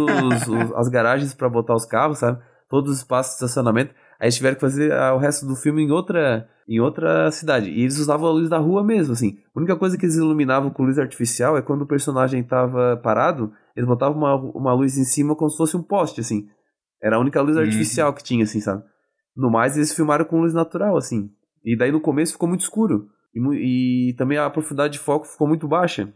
as 0.75 0.89
garagens 0.89 1.33
para 1.33 1.49
botar 1.49 1.77
os 1.77 1.85
carros, 1.85 2.19
sabe? 2.19 2.41
Todos 2.69 2.91
os 2.91 2.99
espaços 2.99 3.39
de 3.39 3.45
estacionamento. 3.45 3.95
Aí 4.21 4.27
eles 4.27 4.37
tiveram 4.37 4.55
que 4.55 4.61
fazer 4.61 4.93
o 4.93 5.17
resto 5.17 5.47
do 5.47 5.57
filme 5.57 5.83
em 5.83 5.91
outra, 5.91 6.47
em 6.69 6.79
outra 6.79 7.31
cidade. 7.31 7.71
E 7.71 7.81
eles 7.81 7.99
usavam 7.99 8.29
a 8.29 8.33
luz 8.33 8.51
da 8.51 8.59
rua 8.59 8.85
mesmo, 8.85 9.15
assim. 9.15 9.39
A 9.55 9.59
única 9.59 9.75
coisa 9.77 9.97
que 9.97 10.05
eles 10.05 10.17
iluminavam 10.17 10.71
com 10.71 10.85
luz 10.85 10.99
artificial 10.99 11.57
é 11.57 11.63
quando 11.63 11.83
o 11.83 11.87
personagem 11.87 12.43
estava 12.43 12.99
parado, 12.99 13.51
eles 13.75 13.89
botavam 13.89 14.19
uma, 14.19 14.35
uma 14.37 14.75
luz 14.75 14.99
em 14.99 15.05
cima 15.05 15.35
como 15.35 15.49
se 15.49 15.57
fosse 15.57 15.75
um 15.75 15.83
poste, 15.83 16.21
assim. 16.21 16.47
Era 17.03 17.17
a 17.17 17.19
única 17.19 17.41
luz 17.41 17.57
uhum. 17.57 17.63
artificial 17.63 18.13
que 18.13 18.23
tinha, 18.23 18.45
assim, 18.45 18.61
sabe? 18.61 18.85
No 19.35 19.51
mais, 19.51 19.75
eles 19.79 19.95
filmaram 19.95 20.27
com 20.27 20.43
luz 20.43 20.53
natural, 20.53 20.99
assim. 20.99 21.31
E 21.65 21.75
daí 21.75 21.91
no 21.91 22.01
começo 22.01 22.33
ficou 22.33 22.49
muito 22.49 22.61
escuro. 22.61 23.09
E, 23.35 24.11
e 24.11 24.15
também 24.19 24.37
a 24.37 24.51
profundidade 24.51 24.93
de 24.93 24.99
foco 24.99 25.27
ficou 25.27 25.49
muito 25.49 25.67
baixa. 25.67 26.13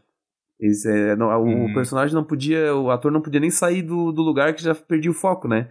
Eles, 0.60 0.84
é, 0.84 1.16
não, 1.16 1.28
uhum. 1.42 1.70
O 1.70 1.74
personagem 1.74 2.14
não 2.14 2.22
podia, 2.22 2.74
o 2.74 2.90
ator 2.90 3.10
não 3.10 3.22
podia 3.22 3.40
nem 3.40 3.50
sair 3.50 3.80
do, 3.80 4.12
do 4.12 4.20
lugar 4.20 4.52
que 4.52 4.62
já 4.62 4.74
perdia 4.74 5.10
o 5.10 5.14
foco, 5.14 5.48
né? 5.48 5.70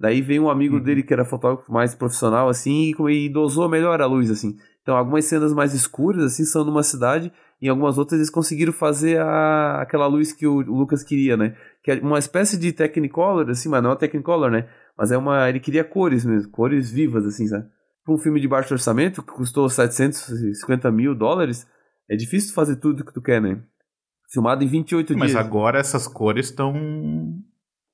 Daí 0.00 0.22
veio 0.22 0.44
um 0.44 0.48
amigo 0.48 0.76
uhum. 0.76 0.82
dele 0.82 1.02
que 1.02 1.12
era 1.12 1.26
fotógrafo 1.26 1.70
mais 1.70 1.94
profissional, 1.94 2.48
assim, 2.48 2.94
e, 2.98 3.26
e 3.26 3.28
dosou 3.28 3.68
melhor 3.68 4.00
a 4.00 4.06
luz, 4.06 4.30
assim. 4.30 4.56
Então, 4.80 4.96
algumas 4.96 5.26
cenas 5.26 5.52
mais 5.52 5.74
escuras, 5.74 6.24
assim, 6.24 6.42
são 6.46 6.64
numa 6.64 6.82
cidade, 6.82 7.30
e 7.60 7.68
algumas 7.68 7.98
outras 7.98 8.18
eles 8.18 8.30
conseguiram 8.30 8.72
fazer 8.72 9.20
a, 9.20 9.82
aquela 9.82 10.06
luz 10.06 10.32
que 10.32 10.46
o, 10.46 10.54
o 10.54 10.78
Lucas 10.78 11.04
queria, 11.04 11.36
né? 11.36 11.54
Que 11.84 11.90
é 11.90 11.94
uma 12.00 12.18
espécie 12.18 12.56
de 12.56 12.72
Technicolor, 12.72 13.50
assim, 13.50 13.68
mas 13.68 13.82
não 13.82 13.92
é 13.92 13.96
Technicolor, 13.96 14.50
né? 14.50 14.66
Mas 14.96 15.12
é 15.12 15.18
uma. 15.18 15.46
Ele 15.50 15.60
queria 15.60 15.84
cores 15.84 16.24
mesmo, 16.24 16.50
cores 16.50 16.90
vivas, 16.90 17.26
assim, 17.26 17.46
sabe? 17.46 17.66
Para 18.02 18.14
um 18.14 18.18
filme 18.18 18.40
de 18.40 18.48
baixo 18.48 18.72
orçamento, 18.72 19.22
que 19.22 19.32
custou 19.32 19.68
750 19.68 20.90
mil 20.90 21.14
dólares, 21.14 21.66
é 22.08 22.16
difícil 22.16 22.54
fazer 22.54 22.76
tudo 22.76 23.04
que 23.04 23.12
tu 23.12 23.20
quer, 23.20 23.42
né? 23.42 23.60
Filmado 24.32 24.64
em 24.64 24.66
28 24.66 25.12
mas 25.12 25.30
dias. 25.30 25.34
Mas 25.34 25.46
agora 25.46 25.78
essas 25.78 26.08
cores 26.08 26.46
estão 26.46 26.72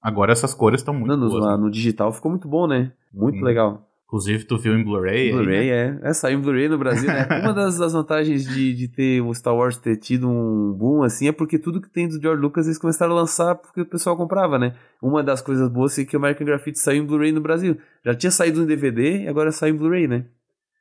Agora 0.06 0.30
essas 0.30 0.54
cores 0.54 0.82
estão 0.82 0.94
muito 0.94 1.16
Não, 1.16 1.28
boas. 1.28 1.44
No, 1.44 1.50
né? 1.50 1.56
no 1.56 1.68
digital 1.68 2.12
ficou 2.12 2.30
muito 2.30 2.46
bom, 2.46 2.68
né? 2.68 2.92
Muito 3.12 3.40
hum. 3.40 3.44
legal. 3.44 3.84
Inclusive, 4.04 4.44
tu 4.44 4.56
viu 4.56 4.78
em 4.78 4.84
Blu-ray? 4.84 5.32
Blu-ray, 5.32 5.68
né? 5.68 5.98
é. 6.04 6.10
É, 6.10 6.14
saiu 6.14 6.38
em 6.38 6.40
Blu-ray 6.40 6.68
no 6.68 6.78
Brasil, 6.78 7.08
né? 7.08 7.26
Uma 7.42 7.52
das, 7.52 7.76
das 7.76 7.92
vantagens 7.92 8.46
de, 8.46 8.72
de 8.72 8.86
ter 8.86 9.20
o 9.20 9.34
Star 9.34 9.52
Wars 9.52 9.78
ter 9.78 9.96
tido 9.96 10.30
um 10.30 10.72
boom, 10.72 11.02
assim, 11.02 11.26
é 11.26 11.32
porque 11.32 11.58
tudo 11.58 11.80
que 11.80 11.90
tem 11.90 12.06
do 12.06 12.22
George 12.22 12.40
Lucas 12.40 12.66
eles 12.66 12.78
começaram 12.78 13.14
a 13.14 13.16
lançar 13.16 13.56
porque 13.56 13.80
o 13.80 13.84
pessoal 13.84 14.16
comprava, 14.16 14.60
né? 14.60 14.76
Uma 15.02 15.24
das 15.24 15.42
coisas 15.42 15.68
boas 15.68 15.98
é 15.98 16.04
que 16.04 16.14
o 16.16 16.20
American 16.20 16.46
Graffiti 16.46 16.78
saiu 16.78 17.02
em 17.02 17.06
Blu-ray 17.06 17.32
no 17.32 17.40
Brasil. 17.40 17.76
Já 18.04 18.14
tinha 18.14 18.30
saído 18.30 18.62
em 18.62 18.66
DVD 18.66 19.24
e 19.24 19.28
agora 19.28 19.50
saiu 19.50 19.74
em 19.74 19.78
Blu-ray, 19.78 20.06
né? 20.06 20.26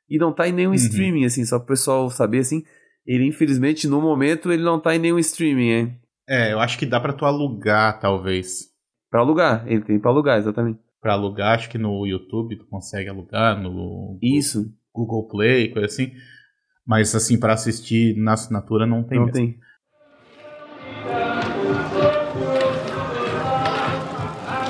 E 0.08 0.18
não 0.18 0.32
tá 0.32 0.46
em 0.46 0.52
nenhum 0.52 0.68
uhum. 0.68 0.76
streaming, 0.76 1.24
assim, 1.24 1.44
só 1.44 1.58
pro 1.58 1.66
pessoal 1.66 2.08
saber, 2.10 2.38
assim. 2.38 2.62
Ele, 3.04 3.26
infelizmente, 3.26 3.88
no 3.88 4.00
momento, 4.00 4.52
ele 4.52 4.62
não 4.62 4.78
tá 4.78 4.94
em 4.94 5.00
nenhum 5.00 5.18
streaming, 5.18 5.70
hein? 5.70 6.00
É, 6.28 6.52
eu 6.52 6.60
acho 6.60 6.78
que 6.78 6.86
dá 6.86 7.00
para 7.00 7.12
tu 7.12 7.24
alugar, 7.24 7.98
talvez. 7.98 8.75
Pra 9.10 9.20
alugar, 9.20 9.64
ele 9.66 9.82
tem 9.82 9.98
pra 9.98 10.10
alugar, 10.10 10.38
exatamente. 10.38 10.80
Pra 11.00 11.12
alugar, 11.12 11.54
acho 11.54 11.70
que 11.70 11.78
no 11.78 12.06
YouTube 12.06 12.56
tu 12.56 12.66
consegue 12.66 13.08
alugar, 13.08 13.60
no 13.60 14.18
Isso. 14.22 14.72
Google 14.92 15.28
Play, 15.28 15.68
coisa 15.70 15.86
assim. 15.86 16.12
Mas 16.86 17.14
assim, 17.14 17.38
para 17.38 17.52
assistir 17.52 18.16
na 18.16 18.32
assinatura 18.32 18.86
não 18.86 19.02
tem 19.02 19.18
Não 19.18 19.26
mesmo. 19.26 19.38
tem. 19.38 19.58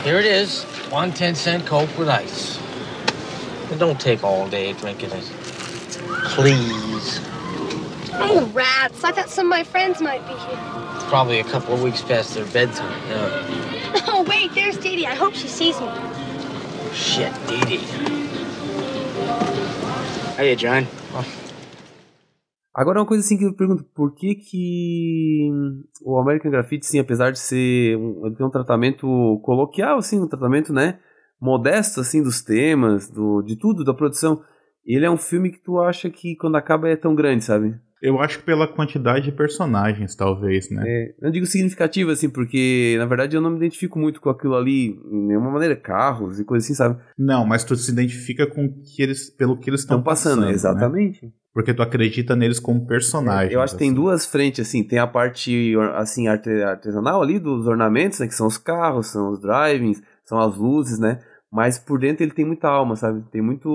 Here 0.04 0.18
it 0.18 0.26
is, 0.26 0.64
one 0.90 1.10
10 1.10 1.34
cent 1.36 1.66
Coke 1.66 1.88
with 1.98 2.08
ice. 2.08 2.58
It 3.72 3.78
don't 3.78 3.98
take 3.98 4.22
all 4.22 4.48
day 4.48 4.72
drinking 4.74 5.10
it. 5.12 5.24
Please. 6.36 7.20
Oh, 8.18 8.48
rats. 8.54 9.02
I 9.02 9.10
thought 9.12 9.28
some 9.28 9.46
of 9.46 9.50
my 9.50 9.64
friends 9.64 10.00
might 10.00 10.24
be 10.26 10.34
here. 10.34 10.76
probably 11.08 11.38
a 11.40 11.44
couple 11.44 11.72
of 11.74 11.82
weeks 11.82 12.02
past 12.02 12.34
their 12.34 12.46
bedtime 12.46 13.00
now. 13.08 13.75
Oh, 14.26 14.28
wait, 14.28 14.52
there's 14.54 14.76
Dee 14.78 14.96
Dee. 14.96 15.06
I 15.06 15.14
hope 15.14 15.36
she 15.36 15.46
sees 15.46 15.80
me. 15.80 15.86
Shit, 16.92 17.32
Dee 17.46 17.60
Dee. 17.64 17.80
Hiya, 20.36 20.56
John. 20.56 20.86
Agora 22.74 23.00
uma 23.00 23.06
coisa 23.06 23.24
assim 23.24 23.38
que 23.38 23.44
eu 23.44 23.54
pergunto, 23.54 23.84
por 23.94 24.14
que 24.14 24.34
que 24.34 25.48
o 26.02 26.18
American 26.18 26.50
Graffiti, 26.50 26.86
sim, 26.86 26.98
apesar 26.98 27.30
de 27.30 27.38
ser 27.38 27.96
um, 27.96 28.26
ele 28.26 28.34
tem 28.34 28.44
um 28.44 28.50
tratamento 28.50 29.06
coloquial, 29.42 29.98
assim, 29.98 30.20
um 30.20 30.28
tratamento, 30.28 30.72
né, 30.72 30.98
modesto, 31.40 32.00
assim, 32.00 32.22
dos 32.22 32.42
temas, 32.42 33.08
do, 33.08 33.40
de 33.42 33.56
tudo, 33.56 33.82
da 33.84 33.94
produção, 33.94 34.42
ele 34.84 35.06
é 35.06 35.10
um 35.10 35.16
filme 35.16 35.50
que 35.50 35.62
tu 35.62 35.78
acha 35.80 36.10
que 36.10 36.36
quando 36.36 36.56
acaba 36.56 36.88
é 36.88 36.96
tão 36.96 37.14
grande, 37.14 37.44
sabe? 37.44 37.80
Eu 38.02 38.20
acho 38.20 38.38
que 38.38 38.44
pela 38.44 38.68
quantidade 38.68 39.24
de 39.24 39.32
personagens, 39.32 40.14
talvez, 40.14 40.70
né? 40.70 40.84
É, 40.86 41.14
eu 41.22 41.30
digo 41.30 41.46
significativo, 41.46 42.10
assim, 42.10 42.28
porque 42.28 42.96
na 42.98 43.06
verdade 43.06 43.34
eu 43.34 43.40
não 43.40 43.50
me 43.50 43.56
identifico 43.56 43.98
muito 43.98 44.20
com 44.20 44.28
aquilo 44.28 44.54
ali, 44.54 44.92
de 44.92 45.16
nenhuma 45.16 45.50
maneira, 45.50 45.74
carros 45.74 46.38
e 46.38 46.44
coisas 46.44 46.66
assim, 46.66 46.74
sabe? 46.74 47.00
Não, 47.18 47.46
mas 47.46 47.64
tu 47.64 47.74
se 47.74 47.90
identifica 47.90 48.46
com 48.46 48.68
que 48.68 49.02
eles, 49.02 49.30
pelo 49.30 49.58
que 49.58 49.70
eles 49.70 49.80
estão 49.80 50.02
passando. 50.02 50.36
passando, 50.36 50.46
né? 50.48 50.52
exatamente. 50.52 51.32
Porque 51.54 51.72
tu 51.72 51.80
acredita 51.82 52.36
neles 52.36 52.60
como 52.60 52.86
personagens. 52.86 53.50
Eu 53.50 53.62
acho 53.62 53.72
que 53.72 53.78
tem 53.78 53.88
assim. 53.88 53.96
duas 53.96 54.26
frentes, 54.26 54.68
assim. 54.68 54.84
Tem 54.84 54.98
a 54.98 55.06
parte, 55.06 55.74
assim, 55.94 56.28
arte- 56.28 56.62
artesanal 56.62 57.22
ali 57.22 57.38
dos 57.38 57.66
ornamentos, 57.66 58.20
né? 58.20 58.26
Que 58.26 58.34
são 58.34 58.46
os 58.46 58.58
carros, 58.58 59.06
são 59.06 59.30
os 59.30 59.40
drivings, 59.40 60.02
são 60.22 60.38
as 60.38 60.54
luzes, 60.54 60.98
né? 60.98 61.18
Mas 61.50 61.78
por 61.78 61.98
dentro 61.98 62.22
ele 62.22 62.32
tem 62.32 62.44
muita 62.44 62.68
alma, 62.68 62.94
sabe? 62.94 63.24
Tem 63.32 63.40
muito... 63.40 63.70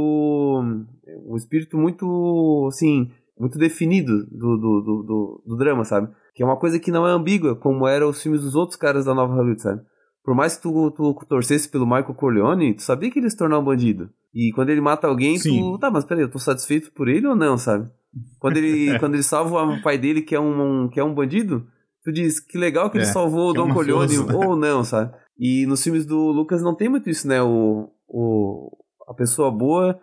Um 1.26 1.36
espírito 1.36 1.76
muito, 1.76 2.68
assim... 2.68 3.10
Muito 3.42 3.58
definido 3.58 4.24
do, 4.28 4.56
do, 4.56 4.82
do, 4.82 5.44
do, 5.48 5.58
drama, 5.58 5.84
sabe? 5.84 6.08
Que 6.36 6.44
é 6.44 6.46
uma 6.46 6.60
coisa 6.60 6.78
que 6.80 6.92
não 6.92 7.08
é 7.08 7.12
ambígua, 7.12 7.56
como 7.56 7.88
eram 7.88 8.10
os 8.10 8.22
filmes 8.22 8.42
dos 8.42 8.54
outros 8.54 8.78
caras 8.78 9.06
da 9.06 9.16
Nova 9.16 9.34
Hollywood, 9.34 9.60
sabe? 9.60 9.82
Por 10.24 10.36
mais 10.36 10.56
que 10.56 10.62
tu, 10.62 10.92
tu 10.92 11.16
torcesse 11.28 11.68
pelo 11.68 11.88
Michael 11.88 12.14
Corleone, 12.14 12.76
tu 12.76 12.84
sabia 12.84 13.10
que 13.10 13.18
ele 13.18 13.26
ia 13.26 13.32
se 13.32 13.38
tornar 13.38 13.58
um 13.58 13.64
bandido. 13.64 14.12
E 14.32 14.52
quando 14.54 14.70
ele 14.70 14.80
mata 14.80 15.08
alguém, 15.08 15.40
Sim. 15.40 15.60
tu... 15.60 15.80
Tá, 15.80 15.90
mas 15.90 16.06
peraí, 16.06 16.24
eu 16.24 16.30
tô 16.30 16.38
satisfeito 16.38 16.92
por 16.92 17.08
ele 17.08 17.26
ou 17.26 17.36
não, 17.36 17.58
sabe? 17.58 17.90
Quando 18.38 18.58
ele, 18.58 18.98
quando 19.00 19.16
ele 19.16 19.24
salva 19.24 19.64
o 19.64 19.82
pai 19.82 19.98
dele, 19.98 20.22
que 20.22 20.36
é 20.36 20.40
um, 20.40 20.88
que 20.88 21.00
é 21.00 21.04
um 21.04 21.16
bandido, 21.16 21.66
tu 22.04 22.12
diz 22.12 22.40
que 22.40 22.60
legal 22.60 22.92
que 22.92 22.98
ele 22.98 23.06
É, 23.06 23.08
salvou 23.08 23.50
o 23.50 23.54
que 23.54 23.60
é 23.60 23.64
um 23.64 23.68
Don 23.70 23.74
Corleone 23.74 24.18
mafioso. 24.20 24.38
ou 24.48 24.56
não, 24.56 24.84
sabe? 24.84 25.12
E 25.40 25.66
nos 25.66 25.84
filmes 25.84 26.06
do 26.06 26.16
Lucas 26.32 26.62
não 26.62 26.76
tem 26.76 26.88
muito 26.88 27.10
isso, 27.10 27.28
né? 27.28 27.42
O, 27.42 27.90
o, 28.08 28.70
a 29.08 29.16
pessoa 29.16 29.50
boa 29.50 30.00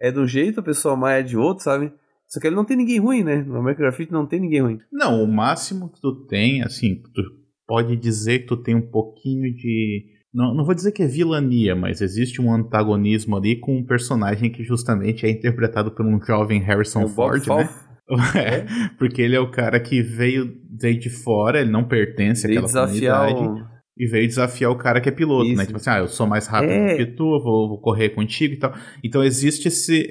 é 0.00 0.10
de 0.10 0.18
um 0.18 0.26
jeito, 0.26 0.60
a 0.60 0.62
pessoa 0.62 0.96
má 0.96 1.12
é 1.12 1.22
de 1.22 1.36
outro, 1.36 1.62
sabe? 1.62 1.92
Só 2.28 2.38
que 2.40 2.46
ele 2.46 2.56
não 2.56 2.64
tem 2.64 2.76
ninguém 2.76 2.98
ruim, 2.98 3.24
né? 3.24 3.42
No 3.42 3.56
American 3.56 3.84
Graffiti 3.86 4.12
não 4.12 4.26
tem 4.26 4.38
ninguém 4.40 4.60
ruim. 4.60 4.78
Não, 4.92 5.22
o 5.22 5.26
máximo 5.26 5.88
que 5.90 6.00
tu 6.00 6.26
tem, 6.26 6.62
assim, 6.62 7.02
tu 7.14 7.22
pode 7.66 7.96
dizer 7.96 8.40
que 8.40 8.46
tu 8.46 8.56
tem 8.56 8.74
um 8.74 8.90
pouquinho 8.90 9.52
de. 9.54 10.04
Não, 10.32 10.54
não 10.54 10.64
vou 10.64 10.74
dizer 10.74 10.92
que 10.92 11.02
é 11.02 11.06
vilania, 11.06 11.74
mas 11.74 12.02
existe 12.02 12.40
um 12.40 12.52
antagonismo 12.52 13.34
ali 13.36 13.56
com 13.56 13.78
um 13.78 13.84
personagem 13.84 14.50
que 14.52 14.62
justamente 14.62 15.24
é 15.24 15.30
interpretado 15.30 15.90
por 15.90 16.04
um 16.04 16.20
jovem 16.22 16.60
Harrison 16.60 17.00
É 17.00 17.04
o 17.06 17.08
Bob 17.08 17.40
Ford, 17.40 17.66
né? 17.66 17.68
É, 18.34 18.64
porque 18.98 19.20
ele 19.20 19.36
é 19.36 19.40
o 19.40 19.50
cara 19.50 19.78
que 19.78 20.00
veio, 20.00 20.54
veio 20.80 20.98
de 20.98 21.10
fora, 21.10 21.60
ele 21.60 21.70
não 21.70 21.84
pertence 21.86 22.46
Veio 22.46 22.60
àquela 22.64 22.86
desafiar 22.86 23.34
comunidade. 23.34 23.62
o... 23.62 23.78
E 23.98 24.06
veio 24.06 24.26
desafiar 24.26 24.70
o 24.70 24.78
cara 24.78 24.98
que 25.00 25.10
é 25.10 25.12
piloto, 25.12 25.46
Isso. 25.48 25.56
né? 25.58 25.66
Tipo 25.66 25.76
assim, 25.76 25.90
ah, 25.90 25.98
eu 25.98 26.08
sou 26.08 26.26
mais 26.26 26.46
rápido 26.46 26.70
É. 26.70 26.92
do 26.92 26.96
que 26.96 27.06
tu, 27.12 27.34
eu 27.34 27.42
vou, 27.42 27.68
vou 27.68 27.78
correr 27.80 28.10
contigo 28.10 28.54
e 28.54 28.58
tal. 28.58 28.72
Então 29.04 29.22
existe 29.22 29.68
esse, 29.68 30.08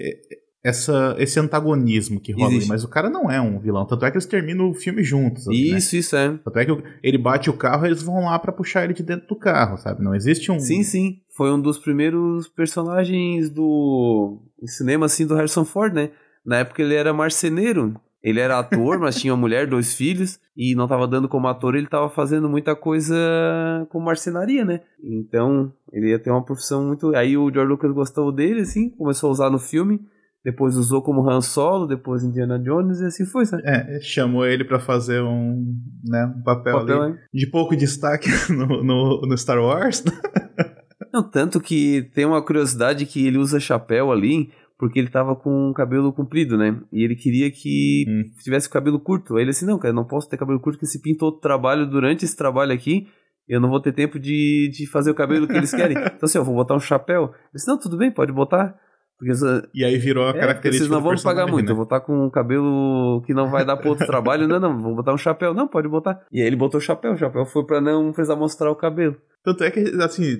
essa, 0.64 1.16
esse 1.18 1.40
antagonismo 1.40 2.20
que 2.20 2.34
rola 2.34 2.54
ali, 2.56 2.66
mas 2.68 2.84
o 2.84 2.88
cara 2.88 3.10
não 3.10 3.30
é 3.30 3.40
um 3.40 3.60
vilão. 3.60 3.86
Tanto 3.86 4.06
é 4.06 4.12
que 4.12 4.18
eles 4.18 4.26
terminam 4.26 4.70
o 4.70 4.74
filme 4.74 5.04
juntos. 5.04 5.48
ali, 5.48 5.72
né? 5.72 5.78
Isso, 5.78 5.96
isso 5.96 6.16
é. 6.16 6.38
Tanto 6.44 6.60
é 6.60 6.66
que 6.66 6.84
ele 7.04 7.18
bate 7.18 7.50
o 7.50 7.54
carro 7.54 7.86
e 7.86 7.90
eles 7.90 8.02
vão 8.02 8.26
lá 8.26 8.38
pra 8.38 8.52
puxar 8.52 8.84
ele 8.84 8.94
de 8.94 9.04
dentro 9.04 9.28
do 9.28 9.36
carro, 9.36 9.78
sabe? 9.78 10.04
Não 10.04 10.16
existe 10.16 10.52
um. 10.52 10.60
Sim, 10.60 10.84
sim. 10.84 11.20
Foi 11.36 11.52
um 11.52 11.62
dos 11.62 11.78
primeiros 11.78 12.48
personagens 12.48 13.50
do 13.50 14.42
cinema, 14.66 15.06
assim, 15.06 15.26
do 15.26 15.36
Harrison 15.36 15.64
Ford, 15.64 15.94
né? 15.94 16.10
Na 16.46 16.58
época 16.58 16.82
ele 16.82 16.96
era 16.96 17.14
marceneiro. 17.14 18.00
Ele 18.24 18.40
era 18.40 18.60
ator, 18.60 19.00
mas 19.00 19.16
tinha 19.16 19.34
uma 19.34 19.40
mulher, 19.40 19.68
dois 19.68 19.94
filhos, 19.94 20.40
e 20.56 20.76
não 20.76 20.88
tava 20.88 21.08
dando 21.08 21.30
como 21.30 21.48
ator, 21.48 21.76
ele 21.76 21.88
tava 21.88 22.10
fazendo 22.10 22.50
muita 22.50 22.76
coisa 22.76 23.16
com 23.90 24.00
marcenaria, 24.00 24.66
né? 24.66 24.82
Então, 25.02 25.72
ele 25.94 26.10
ia 26.10 26.20
ter 26.20 26.32
uma 26.32 26.44
profissão 26.44 26.86
muito. 26.86 27.16
Aí 27.16 27.38
o 27.38 27.50
George 27.52 27.70
Lucas 27.72 27.92
gostou 27.92 28.32
dele, 28.32 28.62
assim, 28.62 28.90
começou 28.90 29.30
a 29.30 29.32
usar 29.32 29.50
no 29.50 29.60
filme, 29.60 30.02
depois 30.44 30.78
usou 30.78 31.02
como 31.02 31.30
Han 31.30 31.42
Solo, 31.42 31.86
depois 31.88 32.24
Indiana 32.24 32.58
Jones, 32.60 33.00
e 33.02 33.06
assim 33.06 33.26
foi, 33.26 33.46
sabe? 33.46 33.64
É, 33.66 34.00
chamou 34.02 34.46
ele 34.46 34.64
pra 34.64 34.80
fazer 34.80 35.22
um, 35.22 35.76
né, 36.06 36.26
um 36.38 36.42
papel, 36.44 36.80
Papel, 36.80 37.02
ali 37.02 37.16
de 37.34 37.48
pouco 37.48 37.76
destaque 37.76 38.30
no, 38.54 38.84
no, 38.84 39.22
no 39.22 39.38
Star 39.38 39.60
Wars. 39.60 40.04
Não, 41.14 41.24
tanto 41.30 41.60
que 41.60 42.10
tem 42.14 42.26
uma 42.26 42.42
curiosidade 42.42 43.06
que 43.06 43.26
ele 43.26 43.38
usa 43.38 43.60
chapéu 43.60 44.12
ali, 44.12 44.50
porque 44.78 45.00
ele 45.00 45.10
tava 45.10 45.36
com 45.36 45.70
o 45.70 45.74
cabelo 45.74 46.14
comprido, 46.14 46.58
né? 46.58 46.80
E 46.92 47.04
ele 47.04 47.16
queria 47.16 47.50
que 47.52 48.06
Hum. 48.08 48.24
tivesse 48.44 48.68
o 48.68 48.72
cabelo 48.72 49.00
curto. 49.00 49.36
Aí 49.36 49.44
ele 49.44 49.50
assim, 49.52 49.66
não, 49.66 49.80
cara, 49.80 49.92
eu 49.92 49.96
não 49.96 50.06
posso 50.06 50.30
ter 50.30 50.38
cabelo 50.38 50.60
curto, 50.60 50.78
porque 50.78 50.86
se 50.92 51.02
pinta 51.02 51.26
outro 51.26 51.42
trabalho 51.42 51.90
durante 51.90 52.26
esse 52.26 52.36
trabalho 52.36 52.72
aqui, 52.74 53.08
eu 53.48 53.60
não 53.60 53.70
vou 53.70 53.82
ter 53.82 53.94
tempo 53.94 54.20
de, 54.20 54.70
de 54.72 54.86
fazer 54.88 55.10
o 55.10 55.16
cabelo 55.16 55.48
que 55.48 55.54
eles 55.56 55.72
querem. 55.74 55.98
Então 56.16 56.20
assim, 56.24 56.38
eu 56.38 56.44
vou 56.44 56.54
botar 56.56 56.76
um 56.76 56.80
chapéu. 56.80 57.24
Ele 57.24 57.34
disse, 57.56 57.68
não, 57.68 57.80
tudo 57.80 57.98
bem, 57.98 58.12
pode 58.12 58.32
botar. 58.32 58.76
Porque 59.18 59.34
E 59.74 59.84
aí 59.84 59.98
virou 59.98 60.26
a 60.28 60.30
é, 60.30 60.34
característica 60.34 60.86
vocês 60.88 60.90
não 60.90 61.02
vão 61.02 61.16
pagar 61.24 61.48
muito. 61.48 61.66
né? 61.66 61.72
Eu 61.72 61.76
vou 61.76 61.84
estar 61.86 62.00
com 62.02 62.26
um 62.26 62.30
cabelo 62.30 63.22
que 63.26 63.34
não 63.34 63.50
vai 63.50 63.66
dar 63.66 63.76
para 63.78 63.90
outro 63.90 64.06
trabalho. 64.06 64.48
Não, 64.48 64.60
não, 64.60 64.80
vou 64.80 64.96
botar 64.96 65.14
um 65.14 65.18
chapéu. 65.18 65.54
Não, 65.54 65.68
pode 65.68 65.88
botar. 65.88 66.22
E 66.32 66.40
aí 66.42 66.46
ele 66.48 66.56
botou 66.56 66.78
o 66.78 66.82
chapéu. 66.82 67.14
O 67.14 67.18
chapéu 67.18 67.46
foi 67.46 67.66
para 67.66 67.82
não 67.82 68.12
precisar 68.12 68.36
mostrar 68.36 68.70
o 68.70 68.76
cabelo. 68.76 69.16
Tanto 69.44 69.64
é 69.64 69.72
que, 69.72 69.80
assim, 70.02 70.38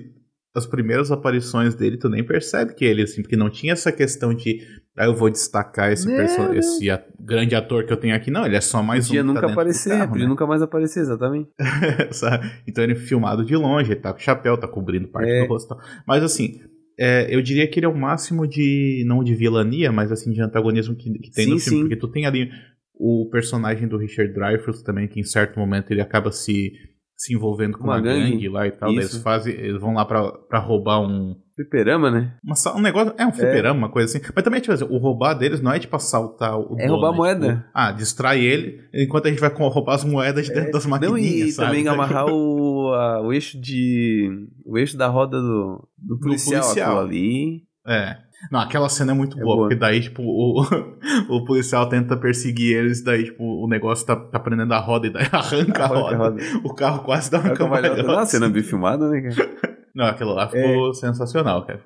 as 0.54 0.64
primeiras 0.66 1.10
aparições 1.10 1.74
dele, 1.74 1.96
tu 1.98 2.08
nem 2.08 2.22
percebe 2.24 2.74
que 2.74 2.84
ele, 2.84 3.02
assim, 3.02 3.20
porque 3.22 3.36
não 3.36 3.50
tinha 3.50 3.72
essa 3.72 3.90
questão 3.90 4.32
de, 4.32 4.60
ah, 4.96 5.06
eu 5.06 5.14
vou 5.14 5.28
destacar 5.30 5.90
esse, 5.92 6.06
não. 6.08 6.54
esse 6.54 6.88
a- 6.90 7.02
grande 7.18 7.54
ator 7.56 7.84
que 7.84 7.92
eu 7.92 7.96
tenho 7.96 8.14
aqui. 8.14 8.30
Não, 8.30 8.46
ele 8.46 8.56
é 8.56 8.60
só 8.60 8.80
mais 8.82 9.06
podia 9.06 9.22
um 9.22 9.26
nunca 9.26 9.40
tá 9.40 9.46
dentro 9.48 9.54
do 9.56 9.60
aparecer, 9.60 9.90
carro, 9.98 10.08
podia 10.10 10.24
né? 10.24 10.28
nunca 10.30 10.46
mais 10.46 10.62
aparecer, 10.62 11.00
exatamente. 11.00 11.48
Então 12.66 12.84
ele 12.84 12.92
é 12.92 12.96
filmado 12.96 13.44
de 13.44 13.56
longe, 13.56 13.92
ele 13.92 14.00
tá 14.00 14.12
com 14.12 14.18
chapéu, 14.18 14.56
tá 14.56 14.68
cobrindo 14.68 15.08
parte 15.08 15.30
É. 15.30 15.42
do 15.42 15.48
rosto. 15.48 15.66
e 15.66 15.76
tal. 15.76 15.84
Mas 16.06 16.22
assim, 16.22 16.60
é, 16.98 17.32
eu 17.34 17.40
diria 17.40 17.66
que 17.68 17.78
ele 17.78 17.86
é 17.86 17.88
o 17.88 17.96
máximo 17.96 18.46
de, 18.46 19.04
não 19.06 19.22
de 19.22 19.34
vilania, 19.34 19.92
mas 19.92 20.10
assim, 20.10 20.32
de 20.32 20.40
antagonismo 20.42 20.96
que, 20.96 21.10
que 21.18 21.30
tem 21.30 21.44
Sim, 21.46 21.50
no 21.52 21.58
filme. 21.58 21.76
sim. 21.78 21.80
Porque 21.82 21.96
tu 21.96 22.08
tem 22.08 22.26
ali 22.26 22.50
o 22.94 23.28
personagem 23.30 23.86
do 23.86 23.96
Richard 23.96 24.32
Dreyfuss 24.34 24.82
também, 24.82 25.06
que 25.06 25.20
em 25.20 25.24
certo 25.24 25.58
momento 25.58 25.92
ele 25.92 26.00
acaba 26.00 26.32
se, 26.32 26.72
se 27.16 27.32
envolvendo 27.34 27.78
com 27.78 27.84
Uma 27.84 27.94
uma, 27.94 28.00
gangue. 28.00 28.30
gangue. 28.32 28.48
lá 28.48 28.66
e 28.66 28.72
tal. 28.72 28.88
daí. 28.88 28.98
Eles, 28.98 29.16
fazem, 29.18 29.54
eles 29.54 29.80
vão 29.80 29.94
lá 29.94 30.04
pra 30.04 30.58
roubar 30.58 31.00
um, 31.00 31.36
Fliperama, 31.58 32.08
né? 32.08 32.34
uma 32.44 32.54
um 32.76 32.80
negócio, 32.80 33.12
é 33.18 33.26
um 33.26 33.32
fliperama, 33.32 33.76
uma 33.76 33.88
coisa 33.88 34.16
assim. 34.16 34.24
Mas 34.32 34.44
também, 34.44 34.60
tipo 34.60 34.72
assim, 34.72 34.84
o 34.84 34.96
roubar 34.98 35.34
deles 35.34 35.60
não 35.60 35.72
é 35.72 35.78
tipo 35.80 35.96
assaltar 35.96 36.56
o 36.56 36.76
É 36.78 36.86
dono, 36.86 36.92
roubar 37.00 37.08
tipo, 37.10 37.16
moeda. 37.16 37.66
ah, 37.74 37.90
distrai 37.90 38.40
ele, 38.40 38.80
enquanto 38.94 39.26
a 39.26 39.30
gente 39.30 39.40
vai 39.40 39.50
roubar 39.52 39.94
as 39.96 40.04
moedas 40.04 40.46
de 40.46 40.54
dentro 40.54 40.70
das 40.70 40.84
Não, 40.84 40.92
maquininhas, 40.92 41.48
e 41.48 41.52
sabe? 41.52 41.68
também 41.68 41.88
amarrar 41.88 42.26
o, 42.26 42.92
a- 42.94 43.22
o 43.22 43.32
eixo 43.32 43.60
de. 43.60 44.30
o 44.64 44.78
eixo 44.78 44.96
da 44.96 45.08
roda 45.08 45.40
do, 45.40 45.88
do 45.98 46.18
policial, 46.20 46.62
policial. 46.62 46.90
aquilo 46.92 47.06
ali. 47.06 47.62
É. 47.86 48.16
Não, 48.52 48.60
aquela 48.60 48.88
cena 48.88 49.10
é 49.10 49.14
muito 49.16 49.36
É 49.36 49.42
boa, 49.42 49.56
boa. 49.56 49.68
porque 49.68 49.80
daí, 49.80 50.00
tipo, 50.00 50.22
o, 50.22 50.62
o 51.28 51.44
policial 51.44 51.88
tenta 51.88 52.16
perseguir 52.16 52.76
eles, 52.76 53.02
daí, 53.02 53.24
tipo, 53.24 53.42
o 53.42 53.66
negócio 53.66 54.06
tá, 54.06 54.14
tá 54.14 54.38
prendendo 54.38 54.72
a 54.74 54.78
roda 54.78 55.08
e 55.08 55.10
daí 55.10 55.26
arranca 55.32 55.82
a 55.82 55.86
roda. 55.88 56.14
a 56.14 56.18
roda. 56.18 56.42
O 56.62 56.72
carro 56.72 57.02
quase 57.02 57.28
dá 57.32 57.40
uma 57.40 57.50
É 57.50 57.56
cambalhota. 57.56 57.96
cambalhota. 57.96 58.20
Nossa, 58.20 58.30
cena 58.30 58.48
bem 58.48 58.62
filmada, 58.62 59.08
né, 59.10 59.22
cara? 59.22 59.58
Não, 59.94 60.06
aquilo 60.06 60.34
lá 60.34 60.48
ficou 60.48 60.92
sensacional, 60.94 61.62
cara. 61.62 61.80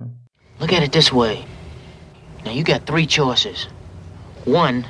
Look 0.61 0.73
at 0.73 0.83
it 0.83 0.93
this 0.93 1.13
way. 1.13 1.45
Now 2.45 2.53
you 2.53 2.65
got 2.65 2.87
three 2.87 3.07
choices. 3.07 3.69
One, 4.45 4.85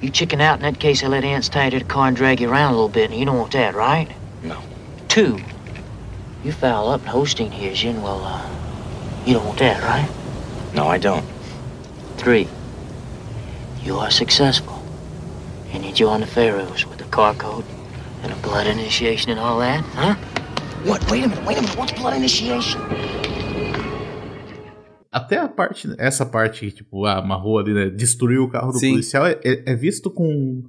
you 0.00 0.10
chicken 0.10 0.40
out 0.40 0.56
in 0.56 0.62
that 0.62 0.78
case 0.78 1.02
I 1.02 1.08
let 1.08 1.24
ants 1.24 1.48
tie 1.48 1.66
you 1.66 1.70
to 1.72 1.78
the 1.80 1.84
car 1.84 2.08
and 2.08 2.16
drag 2.16 2.40
you 2.40 2.50
around 2.50 2.72
a 2.72 2.76
little 2.76 2.88
bit, 2.88 3.10
and 3.10 3.18
you 3.18 3.26
don't 3.26 3.38
want 3.38 3.52
that, 3.52 3.74
right? 3.74 4.08
No. 4.42 4.60
Two, 5.08 5.38
you 6.44 6.52
foul 6.52 6.88
up 6.88 7.00
and 7.00 7.08
Holstein 7.08 7.50
hears 7.50 7.82
you, 7.82 7.90
and 7.90 8.02
well, 8.02 8.24
uh, 8.24 8.48
you 9.26 9.34
don't 9.34 9.46
want 9.46 9.58
that, 9.58 9.82
right? 9.82 10.08
No, 10.74 10.86
I 10.86 10.98
don't. 10.98 11.24
Three, 12.16 12.48
you 13.82 13.96
are 13.96 14.10
successful, 14.10 14.82
and 15.72 15.84
you 15.84 15.92
join 15.92 16.20
the 16.20 16.26
Pharaohs 16.26 16.86
with 16.86 17.00
a 17.00 17.08
car 17.10 17.34
code 17.34 17.64
and 18.22 18.32
a 18.32 18.36
blood 18.36 18.66
initiation 18.66 19.30
and 19.30 19.40
all 19.40 19.58
that, 19.58 19.84
huh? 19.94 20.16
What? 20.86 21.10
Wait 21.10 21.24
a 21.24 21.28
minute, 21.28 21.46
wait 21.46 21.56
a 21.56 21.62
minute. 21.62 21.78
What's 21.78 21.98
blood 21.98 22.14
initiation? 22.14 22.78
Até 25.10 25.38
a 25.38 25.48
parte, 25.48 25.88
essa 25.98 26.26
parte, 26.26 26.70
tipo, 26.72 27.06
ah, 27.06 27.20
amarrou 27.20 27.58
ali, 27.58 27.72
né, 27.72 27.88
destruiu 27.88 28.42
o 28.42 28.50
carro 28.50 28.72
do 28.72 28.78
Sim. 28.78 28.90
policial, 28.90 29.26
é, 29.26 29.38
é- 29.42 29.72
é 29.72 29.74
visto 29.74 30.10
com... 30.10 30.62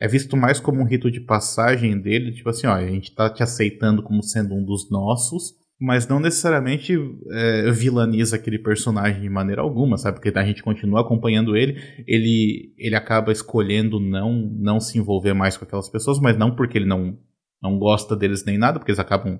É 0.00 0.08
visto 0.08 0.36
mais 0.36 0.58
como 0.58 0.80
um 0.80 0.86
rito 0.86 1.10
de 1.10 1.20
passagem 1.20 2.00
dele, 2.00 2.32
tipo 2.32 2.48
assim, 2.48 2.66
ó, 2.66 2.72
a 2.72 2.86
gente 2.86 3.14
tá 3.14 3.28
te 3.28 3.42
aceitando 3.42 4.02
como 4.02 4.22
sendo 4.22 4.54
um 4.54 4.64
dos 4.64 4.90
nossos, 4.90 5.52
mas 5.78 6.08
não 6.08 6.18
necessariamente 6.18 6.96
é, 7.30 7.70
vilaniza 7.70 8.36
aquele 8.36 8.58
personagem 8.58 9.20
de 9.20 9.28
maneira 9.28 9.60
alguma, 9.60 9.98
sabe? 9.98 10.18
Porque 10.18 10.36
a 10.36 10.44
gente 10.44 10.62
continua 10.62 11.02
acompanhando 11.02 11.54
ele, 11.54 11.78
ele, 12.08 12.74
ele 12.78 12.96
acaba 12.96 13.30
escolhendo 13.30 14.00
não, 14.00 14.32
não 14.58 14.80
se 14.80 14.98
envolver 14.98 15.34
mais 15.34 15.56
com 15.58 15.64
aquelas 15.66 15.90
pessoas, 15.90 16.18
mas 16.18 16.36
não 16.36 16.56
porque 16.56 16.78
ele 16.78 16.86
não 16.86 17.16
não 17.62 17.78
gosta 17.78 18.16
deles 18.16 18.42
nem 18.44 18.56
nada, 18.56 18.78
porque 18.78 18.90
eles 18.90 18.98
acabam 18.98 19.38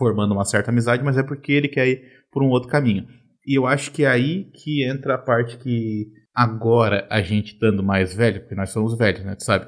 formando 0.00 0.32
uma 0.32 0.46
certa 0.46 0.70
amizade, 0.70 1.04
mas 1.04 1.18
é 1.18 1.22
porque 1.22 1.52
ele 1.52 1.68
quer 1.68 1.86
ir 1.86 2.02
por 2.32 2.42
um 2.42 2.48
outro 2.48 2.70
caminho. 2.70 3.06
E 3.46 3.58
eu 3.58 3.66
acho 3.66 3.92
que 3.92 4.04
é 4.04 4.08
aí 4.08 4.50
que 4.54 4.82
entra 4.82 5.16
a 5.16 5.18
parte 5.18 5.58
que 5.58 6.06
agora 6.34 7.06
a 7.10 7.20
gente 7.20 7.52
estando 7.52 7.82
mais 7.82 8.14
velho, 8.14 8.40
porque 8.40 8.54
nós 8.54 8.70
somos 8.70 8.96
velhos, 8.96 9.22
né, 9.22 9.34
tu 9.34 9.44
sabe? 9.44 9.66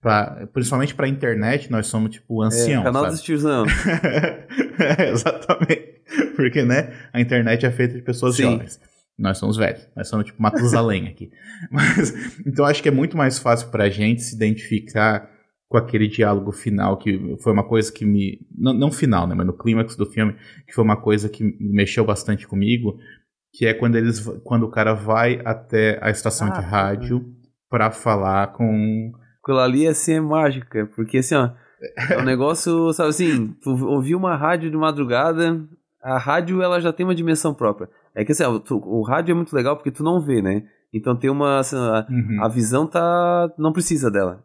Pra, 0.00 0.48
principalmente 0.52 0.94
pra 0.94 1.06
internet, 1.06 1.70
nós 1.70 1.88
somos 1.88 2.10
tipo 2.10 2.40
ancião, 2.40 2.80
é, 2.80 2.84
canal 2.84 3.02
sabe? 3.02 3.14
dos 3.16 3.22
tiozão. 3.22 3.66
é, 4.98 5.10
exatamente. 5.10 5.96
Porque, 6.34 6.62
né, 6.62 6.94
a 7.12 7.20
internet 7.20 7.66
é 7.66 7.70
feita 7.70 7.94
de 7.94 8.02
pessoas 8.02 8.36
Sim. 8.36 8.44
jovens. 8.44 8.80
Nós 9.18 9.38
somos 9.38 9.56
velhos. 9.56 9.86
Nós 9.94 10.08
somos 10.08 10.26
tipo 10.26 10.40
Matusalém 10.40 11.08
aqui. 11.08 11.30
Mas, 11.70 12.12
então 12.46 12.64
acho 12.64 12.82
que 12.82 12.88
é 12.88 12.92
muito 12.92 13.16
mais 13.16 13.38
fácil 13.38 13.68
pra 13.68 13.90
gente 13.90 14.22
se 14.22 14.34
identificar 14.34 15.28
com 15.68 15.76
aquele 15.76 16.06
diálogo 16.08 16.52
final 16.52 16.96
que 16.96 17.36
foi 17.42 17.52
uma 17.52 17.64
coisa 17.66 17.92
que 17.92 18.04
me 18.04 18.38
não, 18.56 18.72
não 18.72 18.90
final, 18.92 19.26
né, 19.26 19.34
mas 19.34 19.46
no 19.46 19.52
clímax 19.56 19.96
do 19.96 20.06
filme, 20.06 20.34
que 20.66 20.72
foi 20.72 20.84
uma 20.84 20.96
coisa 20.96 21.28
que 21.28 21.42
mexeu 21.60 22.04
bastante 22.04 22.46
comigo, 22.46 22.96
que 23.52 23.66
é 23.66 23.74
quando 23.74 23.96
eles 23.96 24.20
quando 24.44 24.62
o 24.64 24.70
cara 24.70 24.94
vai 24.94 25.40
até 25.44 25.98
a 26.00 26.10
estação 26.10 26.48
Ah, 26.48 26.60
de 26.60 26.66
rádio 26.66 27.24
pra 27.68 27.90
falar 27.90 28.52
com 28.52 29.12
Aquilo 29.42 29.58
ali, 29.60 29.86
assim, 29.86 30.14
é 30.14 30.20
mágica. 30.20 30.88
Porque, 30.96 31.18
assim, 31.18 31.34
ó, 31.36 31.50
é 32.10 32.18
um 32.18 32.24
negócio, 32.24 32.92
sabe 32.92 33.10
assim, 33.10 33.54
tu 33.62 33.70
ouvir 33.86 34.14
uma 34.16 34.36
rádio 34.36 34.68
de 34.70 34.76
madrugada, 34.76 35.64
a 36.02 36.18
rádio, 36.18 36.62
ela 36.62 36.80
já 36.80 36.92
tem 36.92 37.06
uma 37.06 37.14
dimensão 37.14 37.54
própria. 37.54 37.88
É 38.14 38.24
que, 38.24 38.32
assim, 38.32 38.42
ó, 38.42 38.58
tu- 38.58 38.76
o 38.84 39.02
rádio 39.02 39.32
é 39.32 39.34
muito 39.36 39.54
legal 39.54 39.76
porque 39.76 39.90
tu 39.92 40.02
não 40.02 40.20
vê, 40.20 40.42
né? 40.42 40.64
Então 40.92 41.14
tem 41.16 41.30
uma, 41.30 41.58
assim, 41.60 41.76
a, 41.76 42.06
Uhum. 42.10 42.42
a 42.42 42.48
visão 42.48 42.86
tá, 42.88 43.48
não 43.58 43.72
precisa 43.72 44.10
dela. 44.10 44.44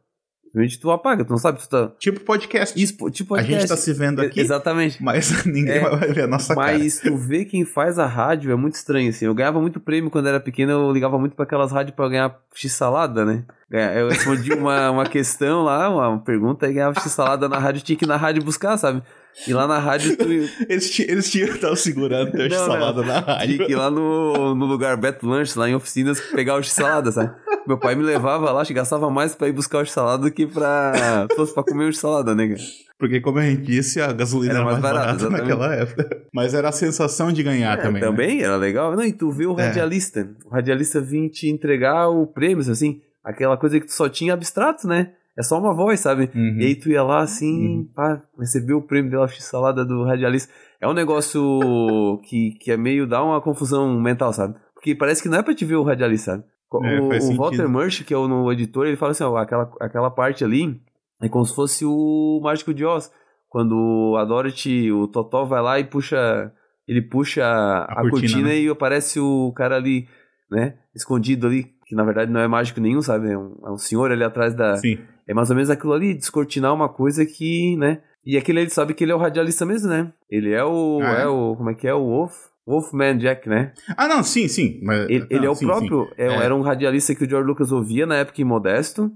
Simplesmente 0.52 0.80
tu 0.82 0.92
apaga, 0.92 1.24
tu 1.24 1.30
não 1.30 1.38
sabe, 1.38 1.60
tu 1.60 1.70
tá... 1.70 1.90
tipo 1.98 2.20
podcast. 2.20 2.78
Isso, 2.82 2.94
tipo 3.10 3.36
a 3.36 3.42
gente 3.42 3.52
podcast. 3.52 3.70
tá 3.70 3.78
se 3.78 3.94
vendo 3.94 4.22
aqui, 4.22 4.42
Exatamente. 4.42 5.02
mas 5.02 5.32
ninguém 5.48 5.76
É, 5.76 5.90
vai 5.90 6.12
ver 6.12 6.24
a 6.24 6.28
nossa 6.28 6.54
cara. 6.54 6.78
Mas 6.78 7.00
tu 7.00 7.16
vê 7.16 7.46
quem 7.46 7.64
faz 7.64 7.98
a 7.98 8.06
rádio 8.06 8.52
é 8.52 8.56
muito 8.56 8.76
estranho, 8.76 9.10
assim. 9.10 9.26
Eu 9.26 9.34
ganhava 9.34 9.62
muito 9.62 9.80
prêmio 9.80 10.12
quando 10.12 10.28
era 10.28 10.42
pequeno, 10.42 10.74
eu 10.74 10.92
ligava 10.92 11.18
muito 11.18 11.36
pra 11.38 11.46
aquelas 11.46 11.72
rádios 11.72 11.96
pra 11.96 12.10
ganhar 12.10 12.38
x-salada, 12.54 13.24
né? 13.24 13.46
Ganha- 13.72 13.94
Eu 13.94 14.10
respondia 14.10 14.56
uma, 14.56 14.92
uma 14.92 15.06
questão 15.06 15.64
lá, 15.64 15.90
uma 15.90 16.20
pergunta, 16.20 16.68
e 16.70 16.74
ganhava 16.74 17.00
x-salada 17.00 17.48
na 17.48 17.58
rádio, 17.58 17.82
tinha 17.82 17.98
que 17.98 18.04
ir 18.04 18.08
na 18.08 18.18
rádio 18.18 18.44
buscar, 18.44 18.78
sabe? 18.78 19.02
E 19.48 19.54
lá 19.54 19.66
na 19.66 19.80
rádio 19.80 20.18
tu 20.18 20.24
Eles, 20.68 21.00
eles 21.00 21.32
tinham 21.32 21.48
estavam 21.48 21.78
segurando 21.78 22.34
teu 22.34 22.50
Não, 22.50 22.66
salada 22.66 23.02
na 23.02 23.20
rádio. 23.20 23.56
tinha 23.56 23.66
que 23.66 23.72
ir 23.72 23.76
lá 23.78 23.90
no, 23.90 24.54
no 24.54 24.66
lugar 24.66 24.98
Beto 24.98 25.26
Lanche, 25.26 25.58
lá 25.58 25.70
em 25.70 25.74
oficinas, 25.76 26.20
pegar 26.20 26.56
o 26.56 26.62
x-salada, 26.64 27.14
sabe? 27.14 27.32
Meu 27.66 27.78
pai 27.78 27.96
me 27.96 28.04
levava 28.04 28.52
lá, 28.52 28.62
gastava 28.72 29.10
mais 29.10 29.34
pra 29.34 29.48
ir 29.48 29.54
buscar 29.54 29.78
o 29.78 29.86
x-salada 29.86 30.24
do 30.24 30.32
que 30.32 30.46
pra, 30.46 31.28
fosse 31.34 31.54
pra 31.54 31.64
comer 31.64 31.86
o 31.86 31.94
x-salada, 31.94 32.36
né, 32.36 32.50
cara? 32.50 32.60
Porque, 33.00 33.22
como 33.22 33.40
a 33.40 33.44
gente 33.44 33.62
disse, 33.64 34.00
a 34.02 34.12
gasolina 34.12 34.56
Era 34.56 34.64
mais 34.66 34.80
mais 34.80 34.94
barato, 34.94 35.24
barata 35.24 35.30
naquela 35.30 35.74
época. 35.74 36.10
Mas 36.34 36.54
era 36.54 36.68
a 36.70 36.72
sensação 36.74 37.32
de 37.32 37.42
ganhar 37.42 37.80
É, 37.80 37.82
também. 37.82 38.02
né? 38.02 38.08
Também 38.08 38.42
era 38.44 38.56
legal. 38.58 38.96
Não, 38.96 39.04
e 39.04 39.12
tu 39.14 39.32
vê 39.32 39.46
o 39.48 39.58
É. 39.60 39.68
radialista. 39.68 40.30
O 40.46 40.50
radialista 40.50 41.00
vir 41.02 41.30
te 41.30 41.48
entregar 41.50 42.10
o 42.10 42.28
prêmio, 42.28 42.60
assim. 42.70 43.00
Aquela 43.24 43.58
coisa 43.58 43.80
que 43.80 43.86
tu 43.86 43.94
só 43.94 44.10
tinha 44.10 44.34
abstrato, 44.34 44.88
né? 44.88 45.14
É 45.38 45.44
só 45.44 45.58
uma 45.60 45.74
voz, 45.74 46.00
sabe? 46.00 46.30
Uhum. 46.36 46.58
E 46.60 46.66
aí 46.66 46.76
tu 46.76 46.90
ia 46.90 47.04
lá 47.04 47.22
assim, 47.22 47.78
Uhum. 47.78 47.90
pá, 47.96 48.22
recebeu 48.38 48.78
o 48.78 48.82
prêmio 48.82 49.10
dela 49.12 49.28
salada 49.28 49.86
do 49.86 50.04
radialista. 50.04 50.52
É 50.80 50.88
um 50.88 50.94
negócio 50.94 52.20
que, 52.26 52.52
que 52.60 52.72
é 52.72 52.78
meio 52.78 53.08
dá 53.08 53.24
uma 53.24 53.40
confusão 53.42 54.00
mental, 54.00 54.34
sabe? 54.34 54.56
Porque 54.74 54.96
parece 54.96 55.22
que 55.22 55.30
não 55.30 55.38
é 55.38 55.44
pra 55.44 55.54
te 55.56 55.64
ver 55.64 55.76
o 55.76 55.84
radialista, 55.84 56.32
sabe? 56.32 56.44
O, 56.72 56.86
É, 56.86 57.00
o. 57.00 57.36
Walter 57.38 57.68
Murch, 57.70 58.04
que 58.04 58.14
é 58.14 58.18
o 58.18 58.28
no 58.28 58.52
editor, 58.52 58.88
ele 58.88 58.98
fala 58.98 59.12
assim, 59.12 59.24
ó, 59.24 59.38
aquela, 59.38 59.72
aquela 59.80 60.10
parte 60.10 60.44
ali 60.44 60.82
é 61.22 61.30
como 61.30 61.46
se 61.46 61.54
fosse 61.56 61.86
o 61.86 62.40
Mágico 62.44 62.74
de 62.74 62.84
Oz. 62.86 63.12
Quando 63.48 64.16
a 64.18 64.26
Dorothy, 64.26 64.92
o 64.92 65.08
Totó 65.08 65.44
vai 65.46 65.62
lá 65.62 65.80
e 65.80 65.84
puxa, 65.84 66.52
ele 66.88 67.02
puxa 67.02 67.46
a, 67.46 67.84
a 67.84 67.96
cortina, 67.96 68.10
cortina, 68.12 68.48
né? 68.48 68.60
e 68.60 68.70
aparece 68.70 69.20
o 69.20 69.52
cara 69.54 69.76
ali, 69.76 70.08
né, 70.50 70.78
escondido 70.96 71.48
ali, 71.48 71.74
que 71.92 71.96
na 71.96 72.06
verdade 72.06 72.32
não 72.32 72.40
é 72.40 72.48
mágico 72.48 72.80
nenhum, 72.80 73.02
sabe? 73.02 73.30
É 73.30 73.38
um, 73.38 73.54
é 73.66 73.70
um 73.70 73.78
senhor 73.78 74.10
ali 74.14 74.24
atrás 74.24 74.54
da, 74.56 74.78
Sim. 74.78 74.98
é 75.28 75.34
mais 75.34 75.50
ou 75.50 75.58
menos 75.58 75.70
aquilo 75.70 75.92
ali, 75.92 76.14
descortinar 76.14 76.74
uma 76.74 76.88
coisa 76.88 77.26
que, 77.26 77.76
né? 77.76 78.02
E 78.26 78.38
aquele 78.38 78.62
ele 78.62 78.70
sabe 78.70 78.94
que 78.94 79.04
ele 79.04 79.12
é 79.12 79.16
o 79.16 79.18
radialista 79.18 79.66
mesmo, 79.66 79.90
né? 79.90 80.10
Ele 80.30 80.54
é 80.54 80.64
o. 80.64 81.00
Ah, 81.04 81.20
é? 81.20 81.22
é? 81.24 81.28
o. 81.28 81.54
Como 81.58 81.70
é 81.70 81.74
que 81.74 81.86
é? 81.86 81.94
O 81.94 82.00
Wolf. 82.06 82.34
Wolfman 82.66 83.18
Jack, 83.18 83.50
né? 83.50 83.74
Ah, 83.98 84.08
não, 84.08 84.24
sim, 84.24 84.48
sim. 84.48 84.80
Mas, 84.84 85.10
Ele, 85.10 85.26
ele 85.30 85.40
não, 85.42 85.48
é 85.48 85.50
o 85.50 85.56
sim, 85.56 85.66
próprio. 85.66 86.06
sim. 86.06 86.14
é- 86.18 86.28
É. 86.28 86.36
Era 86.46 86.56
um 86.56 86.62
radialista 86.62 87.14
que 87.14 87.26
o 87.26 87.30
George 87.30 87.46
Lucas 87.48 87.72
ouvia 87.74 88.06
na 88.06 88.16
época 88.18 88.40
em 88.42 88.46
Modesto. 88.46 89.12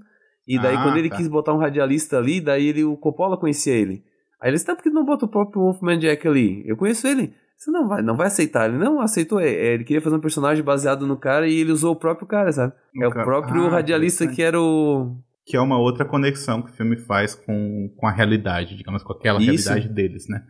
E 0.46 0.58
daí, 0.60 0.76
Ah, 0.76 0.82
quando 0.82 0.98
ele 0.98 1.08
tá. 1.08 1.16
quis 1.16 1.28
botar 1.28 1.54
um 1.54 1.58
radialista 1.58 2.18
ali, 2.18 2.40
daí 2.42 2.66
ele, 2.66 2.84
o 2.84 2.94
Coppola 2.96 3.38
conhecia 3.38 3.72
ele. 3.72 4.02
Aí 4.42 4.50
ele 4.50 4.56
disse: 4.56 4.66
tá, 4.66 4.74
por 4.76 4.82
que 4.82 4.90
não 4.90 5.04
bota 5.04 5.24
o 5.24 5.28
próprio 5.28 5.62
Wolfman 5.62 5.98
Jack 5.98 6.26
ali? 6.28 6.62
Eu 6.66 6.76
conheço 6.76 7.06
ele. 7.06 7.32
Você 7.56 7.70
não 7.70 7.88
vai, 7.88 8.02
não 8.02 8.16
vai 8.16 8.26
aceitar. 8.26 8.68
Ele 8.68 8.78
não 8.78 9.00
aceitou. 9.00 9.40
É, 9.40 9.48
é, 9.48 9.74
ele 9.74 9.84
queria 9.84 10.02
fazer 10.02 10.16
um 10.16 10.20
personagem 10.20 10.62
baseado 10.62 11.06
no 11.06 11.16
cara 11.16 11.48
e 11.48 11.58
ele 11.58 11.72
usou 11.72 11.92
o 11.92 11.98
próprio 11.98 12.26
cara, 12.26 12.52
sabe? 12.52 12.72
É 13.00 13.06
o 13.06 13.10
cara. 13.10 13.24
próprio 13.24 13.66
Ah, 13.66 13.70
radialista 13.70 14.26
que 14.26 14.42
era 14.42 14.60
o. 14.60 15.16
Que 15.44 15.56
é 15.56 15.60
uma 15.60 15.78
outra 15.78 16.04
conexão 16.04 16.60
que 16.60 16.70
o 16.70 16.74
filme 16.74 16.96
faz 16.96 17.34
com, 17.34 17.92
com 17.96 18.06
a 18.06 18.12
realidade, 18.12 18.76
digamos, 18.76 19.02
com 19.02 19.12
aquela 19.12 19.40
Isso. 19.40 19.68
realidade 19.68 19.94
deles, 19.94 20.28
né? 20.28 20.42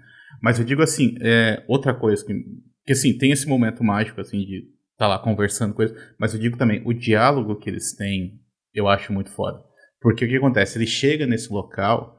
Mas 0.42 0.58
eu 0.58 0.64
digo 0.64 0.82
assim, 0.82 1.14
é, 1.20 1.62
outra 1.68 1.94
coisa 1.94 2.24
que, 2.24 2.34
que 2.84 2.92
assim, 2.92 3.16
tem 3.16 3.30
esse 3.30 3.46
momento 3.46 3.84
mágico, 3.84 4.20
assim, 4.20 4.38
de 4.38 4.64
estar 4.92 5.06
lá 5.06 5.18
conversando 5.18 5.74
coisa, 5.74 5.94
mas 6.18 6.32
eu 6.32 6.40
digo 6.40 6.56
também, 6.56 6.82
o 6.86 6.94
diálogo 6.94 7.56
que 7.56 7.68
eles 7.68 7.94
têm, 7.94 8.40
eu 8.74 8.88
acho 8.88 9.12
muito 9.12 9.30
foda. 9.30 9.62
Porque 10.00 10.24
o 10.24 10.28
que 10.28 10.36
acontece? 10.36 10.78
Ele 10.78 10.86
chega 10.86 11.26
nesse 11.26 11.52
local 11.52 12.15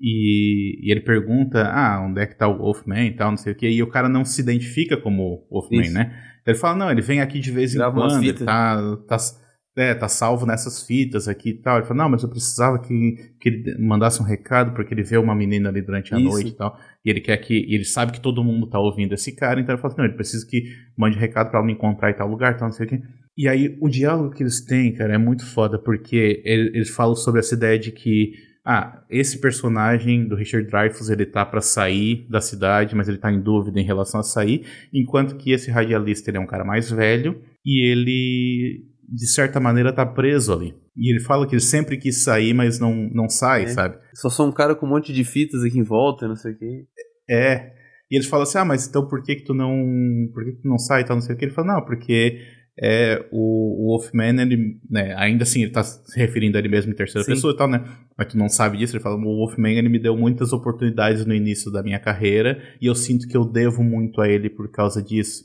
e, 0.00 0.78
e 0.86 0.90
ele 0.90 1.00
pergunta, 1.00 1.64
ah, 1.72 2.00
onde 2.04 2.20
é 2.20 2.26
que 2.26 2.36
tá 2.36 2.48
o 2.48 2.58
Wolfman 2.58 3.06
e 3.06 3.12
tal, 3.16 3.30
não 3.30 3.36
sei 3.38 3.52
o 3.52 3.56
quê, 3.56 3.68
e 3.70 3.82
o 3.82 3.88
cara 3.88 4.08
não 4.08 4.24
se 4.24 4.40
identifica 4.40 4.96
como 4.96 5.46
Wolfman, 5.50 5.82
Isso. 5.82 5.94
né? 5.94 6.12
Ele 6.46 6.56
fala, 6.56 6.76
não, 6.76 6.90
ele 6.90 7.00
vem 7.02 7.20
aqui 7.20 7.38
de 7.38 7.50
vez 7.52 7.72
em 7.74 7.78
Grava 7.78 8.00
umas 8.00 8.14
quando, 8.14 8.24
ele 8.24 8.32
tá, 8.32 8.96
tá, 9.06 9.16
é, 9.76 9.94
tá 9.94 10.08
salvo 10.08 10.44
nessas 10.44 10.82
fitas 10.84 11.28
aqui 11.28 11.50
e 11.50 11.54
tal. 11.54 11.76
Ele 11.78 11.86
fala, 11.86 12.02
não, 12.02 12.10
mas 12.10 12.22
eu 12.24 12.28
precisava 12.28 12.80
que, 12.80 13.14
que 13.40 13.48
ele 13.48 13.78
mandasse 13.78 14.20
um 14.20 14.24
recado, 14.24 14.74
porque 14.74 14.92
ele 14.92 15.04
vê 15.04 15.16
uma 15.16 15.36
menina 15.36 15.68
ali 15.68 15.80
durante 15.80 16.12
a 16.12 16.18
Isso. 16.18 16.28
noite 16.28 16.48
e 16.48 16.56
tal. 16.56 16.76
E 17.04 17.10
ele 17.10 17.20
quer 17.20 17.36
que. 17.36 17.54
Ele 17.72 17.84
sabe 17.84 18.10
que 18.10 18.20
todo 18.20 18.42
mundo 18.42 18.66
tá 18.68 18.78
ouvindo 18.80 19.14
esse 19.14 19.34
cara, 19.36 19.60
então 19.60 19.72
ele 19.72 19.80
fala 19.80 19.92
assim, 19.94 20.02
não, 20.02 20.08
ele 20.08 20.16
precisa 20.16 20.44
que 20.46 20.64
mande 20.98 21.16
recado 21.16 21.48
pra 21.50 21.58
ela 21.60 21.66
me 21.66 21.72
encontrar 21.74 22.10
em 22.10 22.14
tal 22.14 22.28
lugar, 22.28 22.56
tal, 22.56 22.66
não 22.68 22.72
sei 22.72 22.86
o 22.86 22.88
quê. 22.88 23.00
E 23.38 23.48
aí, 23.48 23.78
o 23.80 23.88
diálogo 23.88 24.34
que 24.34 24.42
eles 24.42 24.62
têm, 24.64 24.92
cara, 24.92 25.14
é 25.14 25.18
muito 25.18 25.46
foda, 25.46 25.78
porque 25.78 26.42
ele- 26.44 26.72
eles 26.74 26.90
falam 26.90 27.14
sobre 27.14 27.38
essa 27.38 27.54
ideia 27.54 27.78
de 27.78 27.92
que. 27.92 28.32
Ah, 28.64 29.02
esse 29.10 29.40
personagem 29.40 30.26
do 30.28 30.36
Richard 30.36 30.68
Dreyfuss, 30.70 31.10
ele 31.10 31.26
tá 31.26 31.44
pra 31.44 31.60
sair 31.60 32.26
da 32.30 32.40
cidade, 32.40 32.94
mas 32.94 33.08
ele 33.08 33.18
tá 33.18 33.32
em 33.32 33.40
dúvida 33.40 33.80
em 33.80 33.84
relação 33.84 34.20
a 34.20 34.22
sair, 34.22 34.64
enquanto 34.94 35.36
que 35.36 35.50
esse 35.50 35.70
radialista, 35.70 36.30
ele 36.30 36.38
é 36.38 36.40
um 36.40 36.46
cara 36.46 36.64
mais 36.64 36.88
velho, 36.90 37.40
e 37.66 37.84
ele, 37.90 38.84
de 39.08 39.26
certa 39.26 39.58
maneira, 39.58 39.92
tá 39.92 40.06
preso 40.06 40.52
ali. 40.52 40.74
E 40.96 41.12
ele 41.12 41.20
fala 41.20 41.46
que 41.46 41.54
ele 41.54 41.60
sempre 41.62 41.96
quis 41.96 42.22
sair, 42.22 42.54
mas 42.54 42.78
não, 42.78 42.94
não 43.12 43.28
sai, 43.28 43.64
É. 43.64 43.68
sabe? 43.68 43.96
Só 44.14 44.28
sou 44.28 44.46
um 44.46 44.52
cara 44.52 44.74
com 44.76 44.86
um 44.86 44.90
monte 44.90 45.12
de 45.12 45.24
fitas 45.24 45.64
aqui 45.64 45.78
em 45.78 45.82
volta, 45.84 46.28
não 46.28 46.36
sei 46.36 46.52
o 46.52 46.58
quê. 46.58 46.84
É. 47.28 47.72
E 48.10 48.16
eles 48.16 48.26
falam 48.28 48.42
assim, 48.44 48.58
ah, 48.58 48.64
mas 48.64 48.86
então 48.86 49.08
por 49.08 49.22
que 49.22 49.36
que 49.36 49.44
tu 49.44 49.54
não, 49.54 49.74
por 50.34 50.44
que 50.44 50.52
que 50.52 50.62
tu 50.62 50.68
não 50.68 50.78
sai 50.78 51.00
e 51.00 51.04
tal, 51.04 51.16
não 51.16 51.22
sei 51.22 51.34
o 51.34 51.38
que. 51.38 51.46
Ele 51.46 51.52
fala, 51.52 51.74
não, 51.74 51.84
porque 51.84 52.38
é, 52.84 53.24
o, 53.30 53.84
o 53.84 53.86
Wolfman, 53.90 54.42
ele, 54.42 54.76
né, 54.90 55.14
ainda 55.16 55.44
assim, 55.44 55.62
ele 55.62 55.70
tá 55.70 55.84
se 55.84 56.18
referindo 56.18 56.56
a 56.56 56.60
ele 56.60 56.68
mesmo 56.68 56.90
em 56.90 56.96
terceira 56.96 57.24
Sim. 57.24 57.30
pessoa 57.30 57.52
e 57.52 57.56
tal, 57.56 57.68
né, 57.68 57.84
mas 58.18 58.26
tu 58.26 58.36
não 58.36 58.48
sabe 58.48 58.76
disso, 58.76 58.96
ele 58.96 59.02
fala, 59.02 59.14
o 59.14 59.36
Wolfman, 59.36 59.78
ele 59.78 59.88
me 59.88 60.00
deu 60.00 60.16
muitas 60.16 60.52
oportunidades 60.52 61.24
no 61.24 61.32
início 61.32 61.70
da 61.70 61.80
minha 61.80 62.00
carreira 62.00 62.60
e 62.80 62.86
eu 62.86 62.94
sinto 62.96 63.28
que 63.28 63.36
eu 63.36 63.44
devo 63.44 63.84
muito 63.84 64.20
a 64.20 64.28
ele 64.28 64.50
por 64.50 64.68
causa 64.68 65.00
disso. 65.00 65.44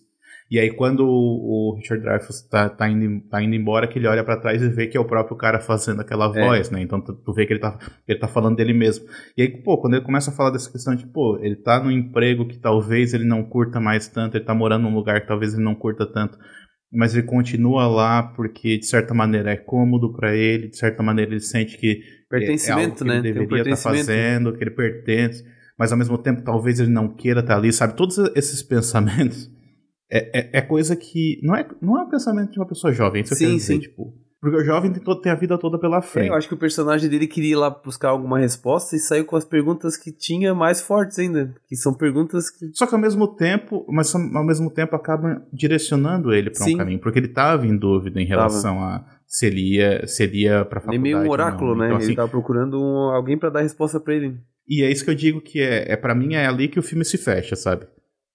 E 0.49 0.57
aí 0.57 0.71
quando 0.71 1.01
o, 1.01 1.73
o 1.73 1.75
Richard 1.75 2.01
Dreyfuss 2.01 2.41
tá, 2.49 2.69
tá, 2.69 2.89
indo, 2.89 3.21
tá 3.29 3.43
indo 3.43 3.53
embora, 3.53 3.85
que 3.85 3.99
ele 3.99 4.07
olha 4.07 4.23
pra 4.23 4.38
trás 4.38 4.61
e 4.61 4.69
vê 4.69 4.88
que 4.88 4.97
é 4.97 4.99
o 4.99 5.05
próprio 5.05 5.35
cara 5.38 5.59
fazendo 5.59 5.99
aquela 5.99 6.25
É. 6.35 6.43
voz, 6.43 6.71
né, 6.71 6.81
então 6.81 6.99
tu, 6.99 7.13
tu 7.13 7.33
vê 7.33 7.45
que 7.45 7.53
ele 7.53 7.59
tá, 7.59 7.77
ele 8.07 8.17
tá 8.17 8.27
falando 8.27 8.55
dele 8.55 8.73
mesmo. 8.73 9.05
E 9.38 9.43
aí, 9.43 9.49
pô, 9.61 9.77
quando 9.77 9.93
ele 9.95 10.05
começa 10.05 10.31
a 10.31 10.33
falar 10.33 10.49
dessa 10.49 10.71
questão 10.71 10.95
de, 10.95 11.05
pô, 11.05 11.38
ele 11.41 11.55
tá 11.57 11.83
num 11.83 11.91
emprego 11.91 12.47
que 12.47 12.57
talvez 12.57 13.13
ele 13.13 13.25
não 13.25 13.43
curta 13.43 13.79
mais 13.79 14.07
tanto, 14.07 14.38
ele 14.38 14.45
tá 14.45 14.55
morando 14.55 14.83
num 14.83 14.95
lugar 14.95 15.21
que 15.21 15.27
talvez 15.27 15.53
ele 15.53 15.63
não 15.63 15.75
curta 15.75 16.05
tanto, 16.05 16.39
mas 16.91 17.13
ele 17.13 17.25
continua 17.27 17.88
lá 17.88 18.23
porque, 18.23 18.77
de 18.77 18.85
certa 18.85 19.13
maneira, 19.13 19.51
é 19.51 19.57
cômodo 19.57 20.13
pra 20.13 20.35
ele, 20.35 20.69
de 20.69 20.77
certa 20.77 21.03
maneira 21.03 21.31
ele 21.31 21.39
sente 21.41 21.77
que 21.77 22.01
Pertencimento, 22.29 23.03
é 23.05 23.07
algo 23.09 23.21
né? 23.21 23.21
que 23.21 23.27
ele 23.27 23.33
Tem 23.33 23.41
um 23.43 23.47
deveria 23.47 23.73
estar 23.73 23.89
pertencimento. 23.91 24.05
fazendo, 24.05 24.53
que 24.57 24.63
ele 24.63 24.71
pertence, 24.71 25.43
mas 25.77 25.91
ao 25.91 25.97
mesmo 25.97 26.17
tempo 26.17 26.41
talvez 26.43 26.79
ele 26.79 26.89
não 26.91 27.13
queira 27.15 27.39
estar 27.39 27.55
ali, 27.57 27.71
sabe? 27.71 27.95
Todos 27.95 28.17
esses 28.35 28.61
pensamentos 28.63 29.49
é, 30.11 30.57
é, 30.57 30.59
é 30.59 30.61
coisa 30.61 30.95
que 30.95 31.39
não 31.43 31.55
é, 31.55 31.67
não 31.81 31.97
é 31.99 32.03
um 32.03 32.09
pensamento 32.09 32.51
de 32.51 32.59
uma 32.59 32.67
pessoa 32.67 32.91
jovem, 32.93 33.21
isso 33.21 33.33
eu 33.33 33.38
Sim, 33.38 33.45
quero 33.45 33.57
dizer, 33.57 33.73
sim. 33.73 33.79
tipo, 33.79 34.13
porque 34.50 34.62
o 34.64 34.66
jovem 34.66 34.91
tem, 34.91 35.32
a 35.32 35.36
vida 35.36 35.58
toda 35.58 35.78
pela 35.80 35.98
É, 35.98 36.02
frente. 36.02 36.28
eu 36.30 36.34
acho 36.36 36.48
que 36.48 36.54
o 36.54 36.58
personagem 36.58 37.10
dele 37.10 37.28
queria 37.28 37.52
ir 37.52 37.56
lá 37.56 37.70
buscar 37.70 38.10
alguma 38.10 38.39
resposta 38.39 38.95
e 38.95 39.00
saiu 39.00 39.26
com 39.26 39.36
as 39.36 39.45
perguntas 39.45 39.98
que 39.98 40.12
tinha 40.12 40.54
mais 40.56 40.82
fortes 40.82 41.20
ainda. 41.20 41.54
Que 41.68 41.76
são 41.76 41.93
perguntas 41.93 42.50
que. 42.50 42.70
Só 42.74 42.86
que 42.88 42.95
ao 42.95 43.02
mesmo 43.02 43.28
tempo, 43.28 43.86
mas 43.89 44.14
ao 44.16 44.43
mesmo 44.45 44.70
tempo 44.72 44.95
acaba 44.95 45.41
direcionando 45.52 46.34
ele 46.34 46.50
para 46.50 46.66
um 46.66 46.78
caminho, 46.78 47.00
porque 47.00 47.20
ele 47.20 47.28
estava 47.28 47.66
em 47.66 47.76
dúvida 47.78 48.22
em 48.22 48.26
relação 48.26 48.82
a 48.84 49.06
se 49.26 49.45
ele 49.45 49.76
ia, 49.76 50.08
se 50.08 50.24
ele 50.24 50.43
ia 50.43 50.64
para 50.64 50.82
Ele 50.88 50.95
é 50.95 51.00
meio 51.00 51.18
um 51.18 51.30
oráculo, 51.30 51.76
né? 51.76 51.88
Então, 51.88 51.98
ele 51.98 52.06
assim, 52.06 52.16
tava 52.16 52.30
procurando 52.30 52.82
um- 52.82 53.10
alguém 53.14 53.38
pra 53.38 53.50
dar 53.50 53.62
resposta 53.62 54.00
pra 54.00 54.14
ele. 54.16 54.38
E 54.70 54.84
é 54.84 54.91
isso 54.91 55.04
que 55.04 55.10
eu 55.12 55.16
digo 55.16 55.41
que 55.41 55.60
é, 55.62 55.91
é 55.91 55.95
para 55.98 56.16
mim 56.16 56.34
é 56.36 56.45
ali 56.45 56.68
que 56.68 56.80
o 56.80 56.84
filme 56.84 57.04
se 57.06 57.18
fecha, 57.18 57.56
sabe? 57.56 57.86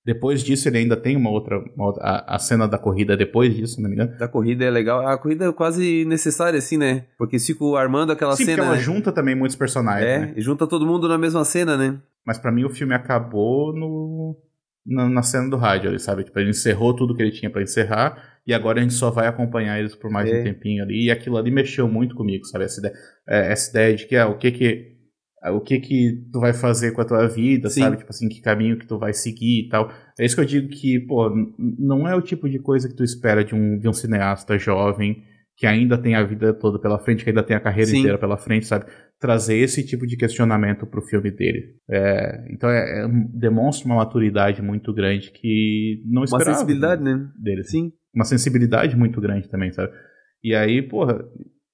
Depois 0.04 0.42
disso, 0.42 0.68
ele 0.68 0.78
ainda 0.78 0.96
tem 0.96 1.16
uma 1.16 1.30
outra. 1.30 1.58
Uma 1.76 1.86
outra 1.86 2.02
a, 2.02 2.36
a, 2.36 2.38
cena 2.38 2.66
da 2.66 2.76
corrida 2.76 3.16
depois 3.16 3.54
disso, 3.54 3.80
não 3.80 3.88
me 3.88 3.94
engano. 3.94 4.16
Da 4.18 4.26
corrida 4.26 4.64
é 4.64 4.70
legal. 4.70 5.06
A 5.06 5.16
corrida 5.16 5.46
é 5.46 5.52
quase 5.52 6.04
necessária, 6.04 6.58
assim, 6.58 6.76
né? 6.76 7.04
Porque 7.16 7.38
fica 7.38 7.64
armando 7.76 8.10
aquela 8.10 8.34
Sim, 8.34 8.44
cena. 8.44 8.56
Porque 8.56 8.68
ela 8.68 8.76
né? 8.76 8.82
junta 8.82 9.12
também 9.12 9.36
muitos 9.36 9.56
personagens. 9.56 10.04
É, 10.04 10.18
né? 10.18 10.34
e 10.36 10.40
junta 10.40 10.66
todo 10.66 10.86
mundo 10.86 11.08
na 11.08 11.16
mesma 11.16 11.44
cena, 11.44 11.76
né? 11.76 12.00
Mas 12.26 12.38
para 12.38 12.50
mim 12.50 12.64
o 12.64 12.70
filme 12.70 12.94
acabou 12.94 13.72
no. 13.72 14.36
Na, 14.84 15.08
na, 15.08 15.22
cena 15.22 15.48
do 15.48 15.56
rádio 15.56 15.88
ali, 15.88 16.00
sabe? 16.00 16.24
Tipo, 16.24 16.40
ele 16.40 16.50
encerrou 16.50 16.96
tudo 16.96 17.14
que 17.14 17.22
ele 17.22 17.30
tinha 17.30 17.48
para 17.48 17.62
encerrar 17.62 18.20
e 18.44 18.52
agora 18.52 18.80
a 18.80 18.82
gente 18.82 18.94
só 18.94 19.10
vai 19.10 19.28
acompanhar 19.28 19.78
eles 19.78 19.94
por 19.94 20.10
mais 20.10 20.28
É. 20.28 20.40
um 20.40 20.42
tempinho 20.42 20.82
ali. 20.82 21.04
E 21.04 21.10
aquilo 21.12 21.36
ali 21.36 21.52
mexeu 21.52 21.86
muito 21.86 22.16
comigo, 22.16 22.44
sabe? 22.46 22.64
Essa 22.64 22.80
ideia, 22.80 22.94
é, 23.28 23.52
essa 23.52 23.70
ideia 23.70 23.94
de 23.94 24.06
que 24.06 24.16
ah, 24.16 24.26
o 24.26 24.36
que 24.36 24.50
que 24.50 24.91
o 25.50 25.60
que 25.60 25.80
que 25.80 26.24
tu 26.32 26.38
vai 26.40 26.52
fazer 26.52 26.92
com 26.92 27.00
a 27.00 27.04
tua 27.04 27.26
vida, 27.26 27.68
Sim. 27.68 27.80
sabe? 27.80 27.96
Tipo 27.96 28.10
assim, 28.10 28.28
que 28.28 28.40
caminho 28.40 28.78
que 28.78 28.86
tu 28.86 28.98
vai 28.98 29.12
seguir 29.12 29.66
e 29.66 29.68
tal. 29.68 29.90
É 30.18 30.24
isso 30.24 30.34
que 30.36 30.40
eu 30.40 30.46
digo 30.46 30.68
que, 30.68 31.00
pô, 31.00 31.30
não 31.58 32.06
é 32.06 32.14
o 32.14 32.22
tipo 32.22 32.48
de 32.48 32.58
coisa 32.58 32.88
que 32.88 32.94
tu 32.94 33.02
espera 33.02 33.44
de 33.44 33.54
um, 33.54 33.78
de 33.78 33.88
um 33.88 33.92
cineasta 33.92 34.58
jovem 34.58 35.24
que 35.56 35.66
ainda 35.66 35.98
tem 35.98 36.14
a 36.14 36.24
vida 36.24 36.52
toda 36.54 36.78
pela 36.78 36.98
frente, 36.98 37.22
que 37.24 37.30
ainda 37.30 37.42
tem 37.42 37.54
a 37.56 37.60
carreira 37.60 37.90
Sim. 37.90 37.98
inteira 37.98 38.18
pela 38.18 38.36
frente, 38.38 38.66
sabe? 38.66 38.86
Trazer 39.20 39.56
esse 39.56 39.84
tipo 39.86 40.06
de 40.06 40.16
questionamento 40.16 40.86
pro 40.86 41.02
filme 41.02 41.30
dele. 41.30 41.74
É, 41.90 42.46
então 42.50 42.70
é, 42.70 43.04
é- 43.04 43.08
demonstra 43.34 43.86
uma 43.86 43.96
maturidade 43.96 44.62
muito 44.62 44.92
grande 44.92 45.30
que 45.30 46.02
não 46.06 46.22
Uma 46.22 46.24
esperava 46.24 46.54
sensibilidade, 46.54 47.02
né? 47.04 47.28
dele. 47.38 47.64
Sim. 47.64 47.92
Uma 48.14 48.24
sensibilidade 48.24 48.96
muito 48.96 49.20
grande 49.20 49.48
também, 49.48 49.72
sabe? 49.72 49.92
E 50.42 50.54
aí, 50.54 50.82
porra, 50.82 51.24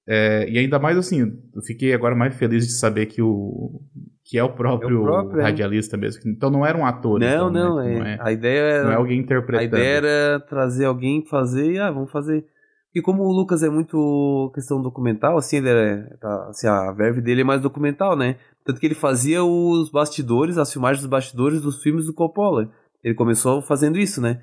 é, 0.09 0.49
e 0.49 0.57
ainda 0.57 0.79
mais 0.79 0.97
assim, 0.97 1.21
eu 1.55 1.61
fiquei 1.61 1.93
agora 1.93 2.15
mais 2.15 2.33
feliz 2.35 2.65
de 2.65 2.73
saber 2.73 3.05
que 3.05 3.21
o 3.21 3.79
que 4.25 4.37
é 4.37 4.43
o 4.43 4.53
próprio, 4.53 4.97
É 4.97 4.99
o 4.99 5.03
próprio, 5.03 5.39
é. 5.39 5.43
radialista 5.43 5.97
mesmo. 5.97 6.21
Então 6.27 6.49
não 6.51 6.65
era 6.65 6.77
um 6.77 6.85
ator. 6.85 7.19
Não, 7.19 7.27
então, 7.27 7.49
não, 7.51 7.75
né? 7.77 7.93
é, 7.95 7.99
não 7.99 8.05
é, 8.05 8.17
A 8.21 8.31
ideia 8.31 8.59
era. 8.59 8.83
não 8.85 8.91
é 8.91 8.95
alguém 8.95 9.19
A 9.19 9.21
interpretando. 9.23 9.65
ideia 9.65 9.97
era 9.97 10.39
trazer 10.41 10.85
alguém 10.85 11.25
fazer 11.25 11.79
ah, 11.79 11.91
vamos 11.91 12.11
fazer. 12.11 12.45
E 12.93 13.01
como 13.01 13.23
o 13.23 13.31
Lucas 13.31 13.61
é 13.63 13.69
muito 13.69 14.51
questão 14.53 14.81
documental, 14.81 15.37
assim, 15.37 15.57
ele 15.57 15.69
é, 15.69 15.97
tá- 16.19 16.47
assim, 16.49 16.67
a 16.67 16.91
verve 16.91 17.21
dele 17.21 17.41
é 17.41 17.43
mais 17.43 17.61
documental, 17.61 18.15
né? 18.17 18.37
Tanto 18.65 18.79
que 18.79 18.85
ele 18.87 18.95
fazia 18.95 19.43
os 19.43 19.91
bastidores, 19.91 20.57
as 20.57 20.71
filmagens 20.73 21.01
dos 21.01 21.09
bastidores 21.09 21.61
dos 21.61 21.81
filmes 21.83 22.05
do 22.07 22.13
Coppola. 22.13 22.69
Ele 23.03 23.13
começou 23.15 23.61
fazendo 23.61 23.97
isso, 23.97 24.19
né? 24.21 24.41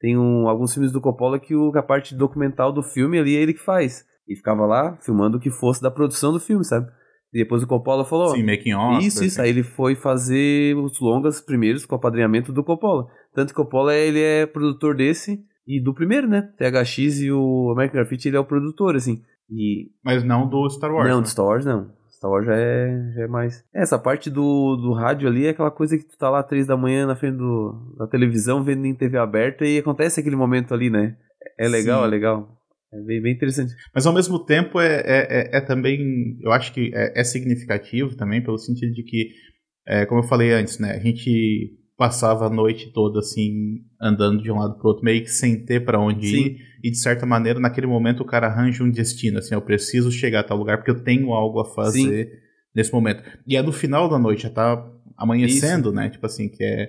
Tem 0.00 0.16
um- 0.16 0.48
alguns 0.48 0.72
filmes 0.72 0.92
do 0.92 1.00
Coppola 1.00 1.38
que 1.40 1.54
o, 1.56 1.70
a 1.76 1.82
parte 1.82 2.14
documental 2.14 2.72
do 2.72 2.82
filme 2.82 3.18
ali 3.18 3.36
é 3.36 3.40
ele 3.40 3.52
que 3.54 3.62
faz. 3.62 4.04
E 4.28 4.36
ficava 4.36 4.66
lá 4.66 4.96
filmando 5.00 5.38
o 5.38 5.40
que 5.40 5.50
fosse 5.50 5.80
da 5.80 5.90
produção 5.90 6.32
do 6.32 6.40
filme, 6.40 6.64
sabe? 6.64 6.86
E 7.32 7.38
depois 7.38 7.62
o 7.62 7.66
Coppola 7.66 8.04
falou, 8.04 8.28
Sim, 8.28 8.42
making 8.42 8.74
off. 8.74 8.98
isso, 9.06 9.24
isso. 9.24 9.40
assim. 9.40 9.42
Aí 9.42 9.50
ele 9.50 9.62
foi 9.62 9.94
fazer 9.94 10.76
os 10.76 10.98
longas 11.00 11.40
primeiros 11.40 11.84
com 11.84 11.94
o 11.94 11.98
apadrinhamento 11.98 12.52
do 12.52 12.64
Coppola. 12.64 13.06
Tanto 13.34 13.54
que 13.54 13.60
o 13.60 13.64
Coppola 13.64 13.94
ele 13.94 14.20
é 14.20 14.46
produtor 14.46 14.94
desse 14.96 15.42
e 15.66 15.82
do 15.82 15.94
primeiro, 15.94 16.26
né? 16.26 16.50
THX 16.56 17.20
e 17.20 17.30
o 17.30 17.70
American 17.72 18.00
Graffiti 18.00 18.28
ele 18.28 18.36
é 18.36 18.40
o 18.40 18.44
produtor, 18.44 18.96
assim. 18.96 19.22
E. 19.50 19.90
Mas 20.02 20.24
não 20.24 20.48
do 20.48 20.68
Star 20.70 20.90
Wars. 20.92 21.08
não, 21.08 21.16
né? 21.16 21.22
do 21.22 21.28
Star 21.28 21.46
Wars 21.46 21.64
não. 21.64 21.90
Star 22.10 22.30
Wars 22.30 22.46
já 22.46 22.56
é, 22.56 23.12
já 23.14 23.22
é 23.22 23.26
mais. 23.28 23.64
É, 23.74 23.82
essa 23.82 23.98
parte 23.98 24.28
do, 24.28 24.76
do 24.76 24.92
rádio 24.92 25.28
ali 25.28 25.46
é 25.46 25.50
aquela 25.50 25.70
coisa 25.70 25.96
que 25.96 26.04
tu 26.04 26.18
tá 26.18 26.28
lá 26.28 26.42
três 26.42 26.66
da 26.66 26.76
manhã 26.76 27.06
na 27.06 27.14
frente 27.14 27.36
do, 27.36 27.94
da 27.96 28.06
televisão, 28.06 28.64
vendo 28.64 28.86
em 28.86 28.94
TV 28.94 29.18
aberta 29.18 29.64
e 29.64 29.78
acontece 29.78 30.18
aquele 30.18 30.34
momento 30.34 30.74
ali, 30.74 30.90
né? 30.90 31.16
É 31.58 31.68
legal, 31.68 32.00
Sim. 32.00 32.06
é 32.06 32.10
legal. 32.10 32.57
É 32.92 33.00
bem, 33.02 33.20
bem 33.20 33.34
interessante. 33.34 33.74
Mas 33.94 34.06
ao 34.06 34.14
mesmo 34.14 34.38
tempo 34.38 34.80
é, 34.80 35.00
é, 35.00 35.50
é- 35.54 35.56
é 35.58 35.60
também, 35.60 36.38
eu 36.40 36.50
acho 36.52 36.72
que 36.72 36.90
é, 36.94 37.20
é 37.20 37.24
significativo 37.24 38.16
também, 38.16 38.42
pelo 38.42 38.58
sentido 38.58 38.92
de 38.94 39.02
que, 39.02 39.30
é, 39.86 40.06
como 40.06 40.20
eu 40.20 40.26
falei 40.26 40.52
antes, 40.52 40.78
né, 40.78 40.92
a 40.92 40.98
gente 40.98 41.74
passava 41.98 42.46
a 42.46 42.50
noite 42.50 42.92
toda 42.92 43.18
assim, 43.18 43.80
andando 44.00 44.42
de 44.42 44.50
um 44.50 44.58
lado 44.58 44.78
pro 44.78 44.88
outro, 44.88 45.04
meio 45.04 45.22
que 45.22 45.30
sem 45.30 45.64
ter 45.64 45.84
para 45.84 46.00
onde 46.00 46.28
Sim. 46.28 46.36
ir, 46.46 46.58
e 46.84 46.90
de 46.90 46.96
certa 46.96 47.26
maneira, 47.26 47.58
naquele 47.58 47.88
momento, 47.88 48.20
o 48.22 48.26
cara 48.26 48.46
arranja 48.46 48.84
um 48.84 48.90
destino, 48.90 49.38
assim, 49.38 49.54
eu 49.54 49.60
preciso 49.60 50.10
chegar 50.12 50.40
a 50.40 50.44
tal 50.44 50.56
lugar 50.56 50.78
porque 50.78 50.92
eu 50.92 51.02
tenho 51.02 51.32
algo 51.32 51.60
a 51.60 51.64
fazer 51.64 52.30
nesse 52.74 52.92
momento. 52.92 53.22
E 53.46 53.56
é 53.56 53.62
no 53.62 53.72
final 53.72 54.08
da 54.08 54.18
noite, 54.18 54.44
já 54.44 54.50
tá 54.50 54.88
amanhecendo, 55.16 55.92
né, 55.92 56.08
tipo 56.08 56.24
assim, 56.24 56.48
que 56.48 56.62
é, 56.62 56.88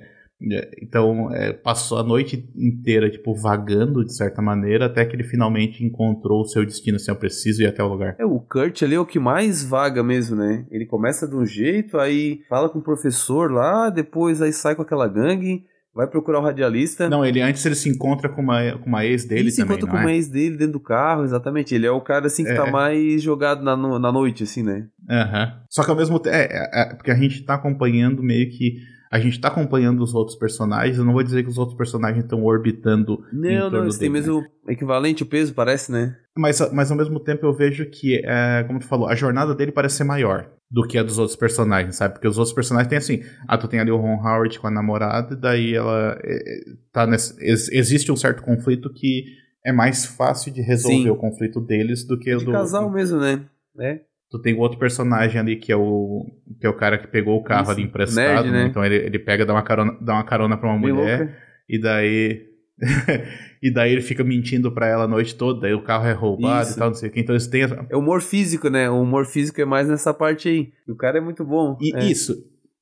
Então, 0.81 1.33
é, 1.33 1.51
passou 1.51 1.97
a 1.97 2.03
noite 2.03 2.49
inteira, 2.55 3.09
tipo, 3.09 3.35
vagando, 3.35 4.05
de 4.05 4.15
certa 4.15 4.41
maneira, 4.41 4.85
até 4.85 5.05
que 5.05 5.15
ele 5.15 5.23
finalmente 5.23 5.83
encontrou 5.83 6.41
o 6.41 6.45
seu 6.45 6.65
destino, 6.65 6.95
assim, 6.95 7.11
eu 7.11 7.15
preciso 7.15 7.61
ir 7.61 7.67
até 7.67 7.83
o 7.83 7.87
lugar. 7.87 8.15
É, 8.17 8.25
o 8.25 8.39
Kurt 8.39 8.81
ali 8.83 8.95
é 8.95 8.99
o 8.99 9.05
que 9.05 9.19
mais 9.19 9.63
vaga 9.63 10.01
mesmo, 10.01 10.37
né? 10.37 10.65
Ele 10.71 10.85
começa 10.85 11.27
de 11.27 11.35
um 11.35 11.45
jeito, 11.45 11.97
aí 11.97 12.41
fala 12.47 12.69
com 12.69 12.79
o 12.79 12.83
professor 12.83 13.51
lá, 13.51 13.89
depois 13.89 14.41
aí 14.41 14.53
sai 14.53 14.75
com 14.75 14.81
aquela 14.81 15.07
gangue, 15.09 15.65
vai 15.93 16.07
procurar 16.07 16.39
o 16.39 16.43
radialista. 16.43 17.09
Não, 17.09 17.25
ele 17.25 17.41
antes 17.41 17.65
ele 17.65 17.75
se 17.75 17.89
encontra 17.89 18.29
com 18.29 18.41
uma, 18.41 18.77
com 18.77 18.87
uma 18.87 19.05
ex 19.05 19.25
dele 19.25 19.41
ele 19.41 19.51
se 19.51 19.57
também, 19.61 19.77
encontra 19.77 19.91
com 19.91 20.01
é? 20.01 20.05
o 20.05 20.09
ex 20.09 20.29
dele 20.29 20.55
dentro 20.55 20.73
do 20.73 20.79
carro, 20.79 21.25
exatamente. 21.25 21.75
Ele 21.75 21.85
é 21.85 21.91
o 21.91 21.99
cara 21.99 22.27
assim 22.27 22.45
que 22.45 22.51
É. 22.51 22.55
tá 22.55 22.71
mais 22.71 23.21
jogado 23.21 23.61
na, 23.61 23.75
na 23.75 24.11
noite, 24.11 24.43
assim, 24.43 24.63
né? 24.63 24.87
Aham. 25.09 25.53
Só 25.69 25.83
que 25.83 25.89
ao 25.89 25.97
mesmo 25.97 26.17
tempo, 26.19 26.35
é, 26.35 26.47
é, 26.49 26.81
é, 26.81 26.93
porque 26.95 27.11
a 27.11 27.15
gente 27.15 27.43
tá 27.43 27.55
acompanhando 27.55 28.23
meio 28.23 28.49
que, 28.49 28.77
a 29.12 29.20
gente 29.20 29.41
tá 29.41 29.47
acompanhando 29.47 30.01
os 30.03 30.14
outros 30.14 30.38
personagens, 30.38 30.97
eu 30.97 31.03
não 31.05 31.14
vou 31.14 31.24
dizer 31.24 31.43
que 31.43 31.49
os 31.49 31.57
outros 31.57 31.78
personagens 31.78 32.24
estão 32.24 32.43
orbitando 32.43 33.24
em 33.34 33.57
Não, 33.57 33.70
não, 33.70 33.84
eles 33.84 33.97
têm 33.97 34.10
né? 34.10 34.20
mesmo 34.20 34.45
equivalente 34.68 35.24
o 35.24 35.26
peso, 35.26 35.53
parece, 35.53 35.91
né? 35.91 36.16
Mas, 36.38 36.60
mas 36.72 36.91
ao 36.91 36.97
mesmo 36.97 37.20
tempo 37.20 37.45
eu 37.45 37.53
vejo 37.53 37.86
que, 37.89 38.22
é, 38.24 38.64
como 38.68 38.80
tu 38.80 38.86
falou, 38.86 39.07
a 39.07 39.16
jornada 39.16 39.55
dele 39.55 39.72
parece 39.72 39.97
ser 39.97 40.03
maior 40.03 40.49
do 40.72 40.84
que 40.84 40.99
a 40.99 41.03
dos 41.03 41.18
outros 41.18 41.36
personagens, 41.36 41.95
sabe? 41.95 42.14
Porque 42.14 42.28
os 42.28 42.38
outros 42.38 42.53
personagens 42.53 42.88
têm 42.88 42.97
assim, 42.99 43.24
ah, 43.47 43.57
tu 43.57 43.68
tem 43.68 43.80
ali 43.80 43.89
o 43.89 43.97
Ron 43.97 44.22
Howard 44.24 44.60
com 44.60 44.68
a 44.68 44.72
namorada, 44.72 45.34
e 45.34 45.38
daí 45.38 45.74
ela 45.74 46.16
é, 46.24 46.36
é, 46.36 46.64
tá 46.93 47.07
nesse, 47.07 47.36
ex- 47.43 47.72
existe 47.72 48.12
um 48.12 48.16
certo 48.16 48.43
conflito 48.43 48.93
que 48.93 49.24
é 49.66 49.72
mais 49.72 50.05
fácil 50.05 50.53
de 50.53 50.62
resolver 50.62 51.03
Sim. 51.03 51.10
o 51.10 51.16
conflito 51.16 51.60
deles 51.60 52.05
do 52.05 52.18
que 52.20 52.34
o 52.34 52.38
De 52.38 52.45
do 52.45 52.51
casal 52.51 52.89
mesmo, 52.91 53.20
né? 53.20 53.43
É. 53.80 54.01
Tu 54.32 54.39
tem 54.39 54.55
outro 54.59 54.77
personagem 54.77 55.39
ali 55.39 55.55
que 55.55 55.71
é 55.71 55.75
o 55.75 56.25
que 56.59 56.65
é 56.67 56.69
o 56.69 56.75
cara 56.75 56.97
que 56.97 57.07
pegou 57.07 57.38
o 57.38 57.43
carro 57.43 57.63
Isso, 57.63 57.71
ali 57.71 57.84
emprestado, 57.84 58.43
nerd, 58.43 58.51
né? 58.51 58.63
né? 58.63 58.67
Então 58.69 58.86
ele, 58.86 58.95
ele 58.97 59.17
pega 59.19 59.45
dá 59.45 59.53
uma 59.53 59.63
carona, 59.63 59.97
dá 60.01 60.13
uma 60.13 60.23
carona 60.23 60.55
para 60.57 60.69
uma 60.69 60.80
Bem 60.80 60.93
mulher 60.93 61.19
louca. 61.19 61.38
e 61.67 61.80
daí 61.80 62.45
e 63.61 63.71
daí 63.71 63.91
ele 63.91 64.01
fica 64.01 64.23
mentindo 64.23 64.71
pra 64.71 64.88
ela 64.88 65.03
a 65.03 65.07
noite 65.07 65.36
toda, 65.36 65.61
daí 65.61 65.73
o 65.73 65.82
carro 65.84 66.05
é 66.07 66.13
roubado 66.13 66.63
Isso. 66.67 66.75
e 66.77 66.80
tal, 66.80 66.88
não 66.89 66.95
sei 66.95 67.09
o 67.09 67.11
que. 67.11 67.19
Então 67.19 67.34
eles 67.34 67.47
têm 67.47 67.63
essa- 67.63 67.86
É 67.89 67.95
o 67.95 67.99
humor 67.99 68.21
físico, 68.21 68.69
né? 68.69 68.89
O 68.89 69.01
humor 69.01 69.25
físico 69.25 69.59
é 69.61 69.65
mais 69.65 69.88
nessa 69.89 70.13
parte 70.13 70.47
aí. 70.47 70.69
O 70.88 70.95
cara 70.95 71.17
é 71.17 71.21
muito 71.21 71.43
bom. 71.43 71.77
E 71.82 71.95
é. 71.95 72.05
isso. 72.05 72.36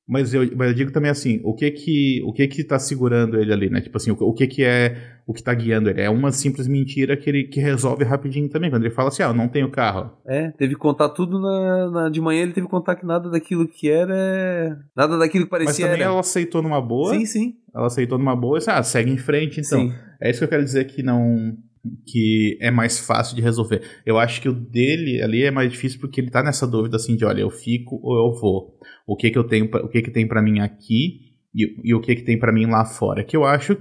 Mas 0.07 0.33
eu, 0.33 0.41
mas 0.55 0.69
eu 0.69 0.73
digo 0.73 0.91
também 0.91 1.11
assim, 1.11 1.41
o 1.43 1.53
que 1.53 1.69
que 1.71 2.21
o 2.25 2.31
que 2.31 2.47
que 2.47 2.63
tá 2.63 2.77
segurando 2.79 3.39
ele 3.39 3.51
ali, 3.51 3.69
né? 3.69 3.81
Tipo 3.81 3.97
assim, 3.97 4.11
o, 4.11 4.15
o 4.19 4.33
que 4.33 4.47
que 4.47 4.63
é 4.63 4.95
o 5.27 5.33
que 5.33 5.43
tá 5.43 5.53
guiando 5.53 5.89
ele? 5.89 5.99
É 6.01 6.09
uma 6.09 6.31
simples 6.31 6.67
mentira 6.67 7.17
que 7.17 7.29
ele 7.29 7.43
que 7.43 7.59
resolve 7.59 8.03
rapidinho 8.05 8.47
também. 8.49 8.69
Quando 8.69 8.85
ele 8.85 8.93
fala 8.93 9.09
assim, 9.09 9.21
ah, 9.21 9.27
eu 9.27 9.33
não 9.33 9.49
tenho 9.49 9.69
carro. 9.69 10.09
É, 10.25 10.51
teve 10.51 10.73
que 10.73 10.79
contar 10.79 11.09
tudo 11.09 11.37
na, 11.39 11.91
na- 11.91 12.09
de 12.09 12.21
manhã, 12.21 12.43
ele 12.43 12.53
teve 12.53 12.65
que 12.65 12.71
contar 12.71 12.95
que 12.95 13.05
nada 13.05 13.29
daquilo 13.29 13.67
que 13.67 13.89
era. 13.89 14.79
Nada 14.95 15.17
daquilo 15.17 15.45
que 15.45 15.51
Mas 15.51 15.63
parecia 15.65 15.85
também 15.85 16.01
era. 16.01 16.11
ela 16.11 16.19
aceitou 16.21 16.61
numa 16.61 16.81
boa. 16.81 17.13
Sim, 17.13 17.25
sim. 17.25 17.53
Ela 17.75 17.87
aceitou 17.87 18.17
numa 18.17 18.35
boa 18.35 18.57
e 18.57 18.59
disse, 18.59 18.71
ah, 18.71 18.81
segue 18.81 19.11
em 19.11 19.17
frente 19.17 19.59
então. 19.59 19.89
sim. 19.89 19.93
É 20.21 20.29
isso 20.29 20.39
que 20.39 20.45
eu 20.45 20.49
quero 20.49 20.63
dizer 20.63 20.85
que 20.85 21.03
não. 21.03 21.55
que 22.05 22.57
é 22.61 22.71
mais 22.71 22.97
fácil 22.97 23.35
de 23.35 23.41
resolver. 23.41 23.81
Eu 24.05 24.17
acho 24.17 24.41
que 24.41 24.49
o 24.49 24.53
dele 24.53 25.21
ali 25.21 25.43
é 25.43 25.51
mais 25.51 25.71
difícil 25.71 25.99
porque 25.99 26.21
ele 26.21 26.31
tá 26.31 26.41
nessa 26.41 26.65
dúvida 26.65 26.95
assim 26.95 27.15
de, 27.15 27.25
olha, 27.25 27.41
eu 27.41 27.49
fico 27.49 27.99
ou 28.01 28.15
eu 28.29 28.39
vou. 28.39 28.77
O 29.05 29.15
que 29.15 29.29
que 29.29 29.37
eu 29.37 29.43
tenho, 29.43 29.69
pra- 29.69 29.83
o 29.83 29.89
que 29.89 30.01
que 30.01 30.09
tem 30.11 30.27
pra 30.27 30.41
mim 30.41 30.59
aqui 30.59 31.19
e, 31.53 31.75
e 31.83 31.93
o 31.93 32.01
que 32.01 32.15
que 32.15 32.23
tem 32.23 32.39
pra 32.39 32.51
mim 32.51 32.65
lá 32.65 32.83
fora. 32.85 33.23
Que 33.23 33.35
eu 33.37 33.43
acho 33.45 33.77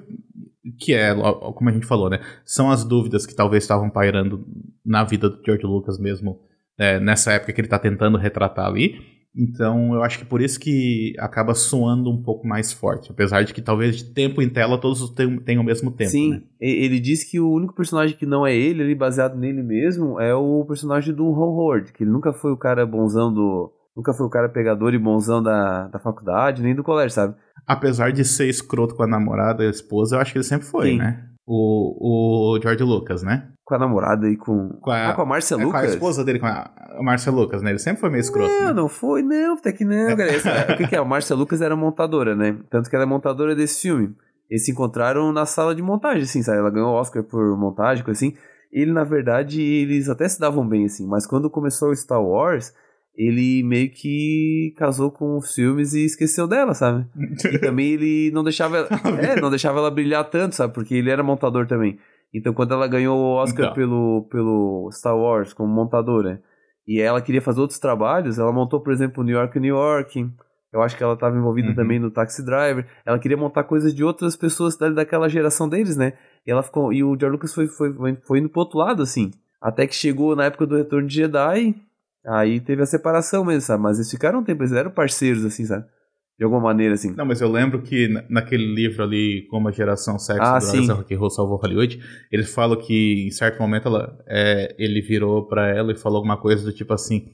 que 0.78 0.94
é, 0.94 1.14
como 1.14 1.70
a 1.70 1.72
gente 1.72 1.86
falou, 1.86 2.10
né? 2.10 2.20
São 2.44 2.70
as 2.70 2.84
dúvidas 2.84 3.26
que 3.26 3.34
talvez 3.34 3.64
estavam 3.64 3.90
pairando 3.90 4.46
na 4.84 5.04
vida 5.04 5.28
do 5.28 5.42
George 5.44 5.64
Lucas 5.64 5.98
mesmo, 5.98 6.40
é, 6.78 7.00
nessa 7.00 7.32
época 7.32 7.52
que 7.52 7.60
ele 7.60 7.68
tá 7.68 7.78
tentando 7.78 8.18
retratar 8.18 8.66
ali. 8.66 9.16
Então, 9.38 9.94
eu 9.94 10.02
acho 10.02 10.18
que 10.18 10.24
por 10.24 10.40
isso 10.40 10.58
que 10.58 11.14
acaba 11.18 11.54
soando 11.54 12.10
um 12.10 12.22
pouco 12.22 12.46
mais 12.46 12.72
forte. 12.72 13.12
Apesar 13.12 13.42
de 13.42 13.52
que 13.52 13.60
talvez 13.60 13.96
de 13.98 14.04
tempo 14.04 14.40
em 14.40 14.48
tela 14.48 14.80
todos 14.80 15.10
tenham, 15.10 15.38
tenham 15.38 15.62
o 15.62 15.66
mesmo 15.66 15.90
tempo, 15.90 16.10
Sim, 16.10 16.30
né? 16.30 16.42
ele 16.58 16.98
diz 16.98 17.22
que 17.22 17.38
o 17.38 17.50
único 17.50 17.74
personagem 17.74 18.16
que 18.16 18.24
não 18.24 18.46
é 18.46 18.56
ele, 18.56 18.82
ali 18.82 18.94
baseado 18.94 19.36
nele 19.36 19.62
mesmo, 19.62 20.18
é 20.18 20.34
o 20.34 20.64
personagem 20.64 21.14
do 21.14 21.30
Ron 21.30 21.54
Howard, 21.54 21.92
que 21.92 22.02
ele 22.02 22.10
nunca 22.10 22.32
foi 22.32 22.50
o 22.50 22.56
cara 22.56 22.86
bonzão 22.86 23.32
do. 23.32 23.70
Nunca 23.94 24.14
foi 24.14 24.26
o 24.26 24.30
cara 24.30 24.48
pegador 24.48 24.94
e 24.94 24.98
bonzão 24.98 25.42
da, 25.42 25.88
da 25.88 25.98
faculdade, 25.98 26.62
nem 26.62 26.74
do 26.74 26.82
colégio, 26.82 27.14
sabe? 27.14 27.34
Apesar 27.66 28.12
de 28.12 28.24
ser 28.24 28.48
escroto 28.48 28.94
com 28.94 29.02
a 29.02 29.06
namorada 29.06 29.64
e 29.64 29.66
a 29.66 29.70
esposa, 29.70 30.16
eu 30.16 30.20
acho 30.20 30.32
que 30.32 30.38
ele 30.38 30.44
sempre 30.44 30.66
foi, 30.66 30.90
Quem? 30.90 30.98
né? 30.98 31.24
O, 31.48 32.54
o 32.56 32.60
George 32.60 32.82
Lucas, 32.82 33.22
né? 33.22 33.48
Com 33.64 33.74
a 33.74 33.78
namorada 33.78 34.28
e 34.28 34.36
com. 34.36 34.68
Com 34.80 34.90
a- 34.90 35.10
ah, 35.10 35.12
com 35.14 35.22
a 35.22 35.26
Márcia 35.26 35.54
É, 35.54 35.58
com 35.58 35.64
Lucas? 35.66 35.82
a 35.82 35.86
esposa 35.86 36.24
dele, 36.24 36.38
com 36.38 36.46
a, 36.46 36.70
a 36.98 37.02
Márcia 37.02 37.30
Lucas, 37.32 37.62
né? 37.62 37.70
Ele 37.70 37.78
sempre 37.78 38.00
foi 38.00 38.10
meio 38.10 38.20
escroto. 38.20 38.48
Não, 38.52 38.64
né? 38.66 38.72
não 38.72 38.88
foi, 38.88 39.22
não, 39.22 39.54
até 39.54 39.72
que 39.72 39.84
não, 39.84 40.08
cara. 40.16 40.30
Essa- 40.30 40.72
o 40.72 40.76
que, 40.76 40.86
que 40.88 40.94
é? 40.94 40.98
A 40.98 41.04
Márcia 41.04 41.34
Lucas 41.36 41.60
era 41.60 41.74
montadora, 41.76 42.34
né? 42.36 42.56
Tanto 42.70 42.88
que 42.90 42.94
ela 42.96 43.04
é 43.04 43.08
montadora 43.08 43.54
desse 43.54 43.82
filme. 43.82 44.14
Eles 44.50 44.64
se 44.64 44.70
encontraram 44.70 45.32
na 45.32 45.44
sala 45.46 45.74
de 45.74 45.82
montagem, 45.82 46.22
assim, 46.22 46.42
sabe? 46.42 46.58
Ela 46.58 46.70
ganhou 46.70 46.90
o 46.90 46.94
Oscar 47.00 47.22
por 47.24 47.56
montagem, 47.56 48.04
coisa 48.04 48.18
assim. 48.18 48.34
Ele, 48.72 48.92
na 48.92 49.02
verdade, 49.04 49.60
eles 49.60 50.08
até 50.08 50.28
se 50.28 50.38
davam 50.38 50.66
bem, 50.66 50.84
assim. 50.84 51.06
Mas 51.06 51.26
quando 51.26 51.50
começou 51.50 51.90
o 51.90 51.96
Star 51.96 52.22
Wars, 52.22 52.72
ele 53.16 53.62
meio 53.62 53.90
que 53.90 54.74
casou 54.76 55.10
com 55.10 55.36
os 55.38 55.54
filmes 55.54 55.94
e 55.94 56.04
esqueceu 56.04 56.46
dela, 56.46 56.74
sabe? 56.74 57.06
E 57.52 57.58
também 57.58 57.92
ele 57.92 58.30
não 58.32 58.44
deixava 58.44 58.76
ela, 58.78 58.88
é, 59.22 59.40
não 59.40 59.50
deixava 59.50 59.78
ela 59.78 59.90
brilhar 59.90 60.24
tanto, 60.28 60.54
sabe? 60.54 60.74
Porque 60.74 60.94
ele 60.94 61.10
era 61.10 61.22
montador 61.22 61.66
também. 61.66 61.98
Então 62.34 62.52
quando 62.52 62.74
ela 62.74 62.86
ganhou 62.86 63.16
o 63.18 63.34
Oscar 63.36 63.66
Então. 63.66 63.74
pelo, 63.74 64.26
pelo 64.30 64.90
Star 64.92 65.16
Wars 65.16 65.52
como 65.52 65.72
montadora, 65.72 66.42
e 66.86 67.00
ela 67.00 67.20
queria 67.20 67.40
fazer 67.42 67.60
outros 67.60 67.78
trabalhos, 67.80 68.38
ela 68.38 68.52
montou, 68.52 68.80
por 68.80 68.92
exemplo, 68.92 69.24
New 69.24 69.34
York, 69.36 69.58
New 69.58 69.74
York. 69.74 70.28
Eu 70.72 70.82
acho 70.82 70.96
que 70.96 71.02
ela 71.02 71.14
estava 71.14 71.36
envolvida 71.36 71.68
Uhum. 71.70 71.74
também 71.74 71.98
no 71.98 72.10
Taxi 72.10 72.44
Driver. 72.44 72.84
Ela 73.04 73.18
queria 73.18 73.36
montar 73.36 73.64
coisas 73.64 73.94
de 73.94 74.04
outras 74.04 74.36
pessoas 74.36 74.76
da- 74.76 74.90
daquela 74.90 75.28
geração 75.28 75.68
deles, 75.68 75.96
né? 75.96 76.12
E 76.46 76.50
ela 76.50 76.62
ficou 76.62 76.92
e 76.92 77.02
o 77.02 77.16
George 77.18 77.32
Lucas 77.32 77.54
foi, 77.54 77.66
foi, 77.66 77.92
foi 78.22 78.38
indo 78.40 78.48
pro 78.48 78.60
outro 78.60 78.78
lado, 78.78 79.02
assim. 79.02 79.30
Até 79.60 79.86
que 79.86 79.94
chegou 79.94 80.36
na 80.36 80.44
época 80.44 80.66
do 80.66 80.76
Retorno 80.76 81.08
de 81.08 81.14
Jedi, 81.14 81.74
aí 82.26 82.60
teve 82.60 82.82
a 82.82 82.86
separação 82.86 83.44
mesmo, 83.44 83.60
sabe? 83.62 83.82
Mas 83.82 83.98
eles 83.98 84.10
ficaram 84.10 84.40
um 84.40 84.44
tempo, 84.44 84.62
eles 84.62 84.72
eram 84.72 84.90
parceiros, 84.90 85.44
assim, 85.44 85.64
sabe? 85.64 85.84
De 86.38 86.44
alguma 86.44 86.60
maneira, 86.60 86.94
assim. 86.94 87.14
Não, 87.14 87.24
mas 87.24 87.40
eu 87.40 87.48
lembro 87.50 87.80
que 87.80 88.08
na- 88.08 88.24
naquele 88.28 88.66
livro 88.74 89.02
ali, 89.02 89.46
Como 89.48 89.68
a 89.68 89.72
Geração 89.72 90.18
Sexo 90.18 90.42
Ah, 90.42 90.58
Drogas 90.58 90.88
Rock 90.88 91.14
and 91.14 91.18
Roll 91.18 91.30
Salvou 91.30 91.56
Hollywood, 91.56 91.98
eles 92.30 92.52
falam 92.52 92.78
que 92.78 93.26
em 93.26 93.30
certo 93.30 93.58
momento 93.58 93.88
ela, 93.88 94.18
é, 94.28 94.74
ele 94.78 95.00
virou 95.00 95.46
pra 95.48 95.68
ela 95.68 95.92
e 95.92 95.96
falou 95.96 96.16
alguma 96.18 96.36
coisa 96.38 96.62
do 96.62 96.72
tipo 96.74 96.92
assim: 96.92 97.24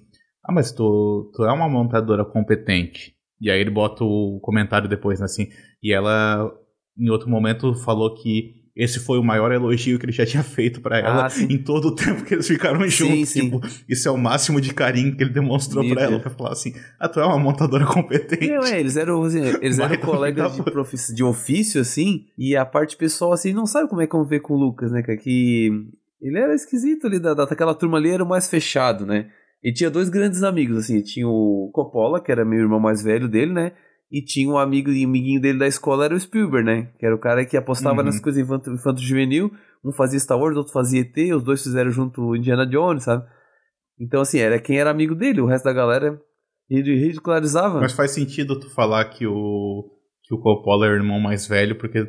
Ah, 0.45 0.53
mas 0.53 0.71
tu, 0.71 1.33
tu 1.35 1.43
é 1.45 1.53
uma 1.53 1.69
montadora 1.69 2.25
competente. 2.25 3.15
E 3.41 3.51
aí 3.51 3.61
ele 3.61 3.71
bota 3.71 4.05
o 4.05 4.39
comentário 4.41 4.89
depois, 4.89 5.19
né, 5.19 5.25
assim. 5.25 5.49
E 5.83 5.93
ela, 5.93 6.49
em 6.97 7.11
outro 7.11 7.29
momento, 7.29 7.75
falou 7.75 8.15
que 8.15 8.62
esse 8.75 8.99
foi 9.01 9.19
o 9.19 9.23
maior 9.23 9.53
elogio 9.53 9.99
que 9.99 10.07
ele 10.07 10.13
já 10.13 10.25
tinha 10.25 10.43
feito 10.43 10.81
pra 10.81 10.99
ela 10.99 11.27
Ah, 11.27 11.31
em 11.43 11.59
todo 11.59 11.89
o 11.89 11.95
tempo 11.95 12.25
que 12.25 12.35
eles 12.35 12.47
ficaram 12.49 12.87
juntos. 12.89 13.29
sim. 13.29 13.43
Tipo, 13.51 13.61
isso 13.89 14.09
é 14.09 14.11
o 14.11 14.17
máximo 14.17 14.61
de 14.61 14.73
carinho 14.73 15.15
que 15.15 15.23
ele 15.23 15.31
demonstrou 15.31 15.87
pra 15.89 16.03
ela, 16.03 16.19
pra 16.19 16.31
falar 16.31 16.53
assim: 16.53 16.73
Ah, 16.99 17.09
tu 17.09 17.21
é 17.21 17.27
uma 17.27 17.39
montadora 17.39 17.85
competente. 17.85 18.49
Não, 18.49 18.65
é, 18.65 18.81
eles 18.81 18.97
eram, 18.97 19.23
assim, 19.23 19.43
eles 19.61 19.79
eram 19.79 19.97
colegas 19.99 20.55
de, 20.57 21.15
de 21.15 21.23
ofício, 21.23 21.81
assim, 21.81 22.27
e 22.39 22.57
a 22.57 22.65
parte 22.65 22.97
pessoal, 22.97 23.33
assim, 23.33 23.53
não 23.53 23.67
sabe 23.67 23.89
como 23.89 24.01
é 24.01 24.07
conviver 24.07 24.41
com 24.41 24.55
o 24.55 24.59
Lucas, 24.59 24.91
né, 24.91 25.03
cara? 25.03 25.19
Que 25.19 25.71
ele 26.21 26.39
era 26.39 26.55
esquisito 26.55 27.07
ali, 27.07 27.19
da, 27.19 27.35
daquela 27.35 27.75
turma 27.75 27.99
ali 27.99 28.11
era 28.11 28.25
o 28.25 28.29
mais 28.29 28.49
fechado, 28.49 29.05
né? 29.05 29.27
E 29.63 29.73
tinha 29.73 29.91
dois 29.91 30.09
grandes 30.09 30.43
amigos, 30.43 30.77
assim, 30.79 31.03
tinha 31.03 31.29
o 31.29 31.71
Coppola, 31.73 32.21
que 32.23 32.33
era 32.33 32.45
meu 32.45 32.59
irmão 32.61 32.81
mais 32.81 33.03
velho 33.03 33.29
dele, 33.29 33.53
né? 33.53 33.73
E 34.13 34.23
tinha 34.23 34.47
um 34.49 34.59
amigo 34.59 34.91
e 34.91 35.03
amiguinho 35.05 35.41
dele 35.41 35.59
da 35.59 35.67
escola, 35.67 36.05
era 36.05 36.15
o 36.15 36.21
Spielberg, 36.21 36.67
né? 36.67 36.91
Que 36.99 37.07
era 37.07 37.15
o 37.15 37.19
cara 37.19 37.47
que 37.47 37.57
apostava 37.57 38.01
Uhum. 38.01 38.05
nas 38.05 38.21
coisas 38.21 38.43
infanto, 38.45 38.71
infanto 38.71 39.01
juvenil. 39.01 39.51
Um 39.83 39.91
fazia 39.91 40.21
Star 40.21 40.39
Wars, 40.39 40.55
outro 40.57 40.73
fazia 40.73 41.01
ET, 41.01 41.17
os 41.35 41.43
dois 41.43 41.63
fizeram 41.63 41.91
junto 41.91 42.37
Indiana 42.37 42.67
Jones, 42.67 43.05
sabe? 43.05 43.25
Então, 43.99 44.21
assim, 44.21 44.39
era 44.39 44.61
quem 44.61 44.79
era 44.79 44.91
amigo 44.91 45.15
dele, 45.15 45.41
o 45.41 45.47
resto 45.47 45.65
da 45.65 45.73
galera 45.73 46.21
ele 46.69 46.95
ridicularizava. 46.95 47.81
Mas 47.81 47.93
faz 47.95 48.11
sentido 48.11 48.59
tu 48.61 48.69
falar 48.75 49.05
que 49.07 49.27
o, 49.27 49.85
que 50.23 50.35
o 50.35 50.39
Coppola 50.39 50.87
é 50.87 50.91
o 50.91 50.95
irmão 50.95 51.19
mais 51.19 51.47
velho, 51.47 51.77
porque 51.79 51.99
eh, 51.99 52.07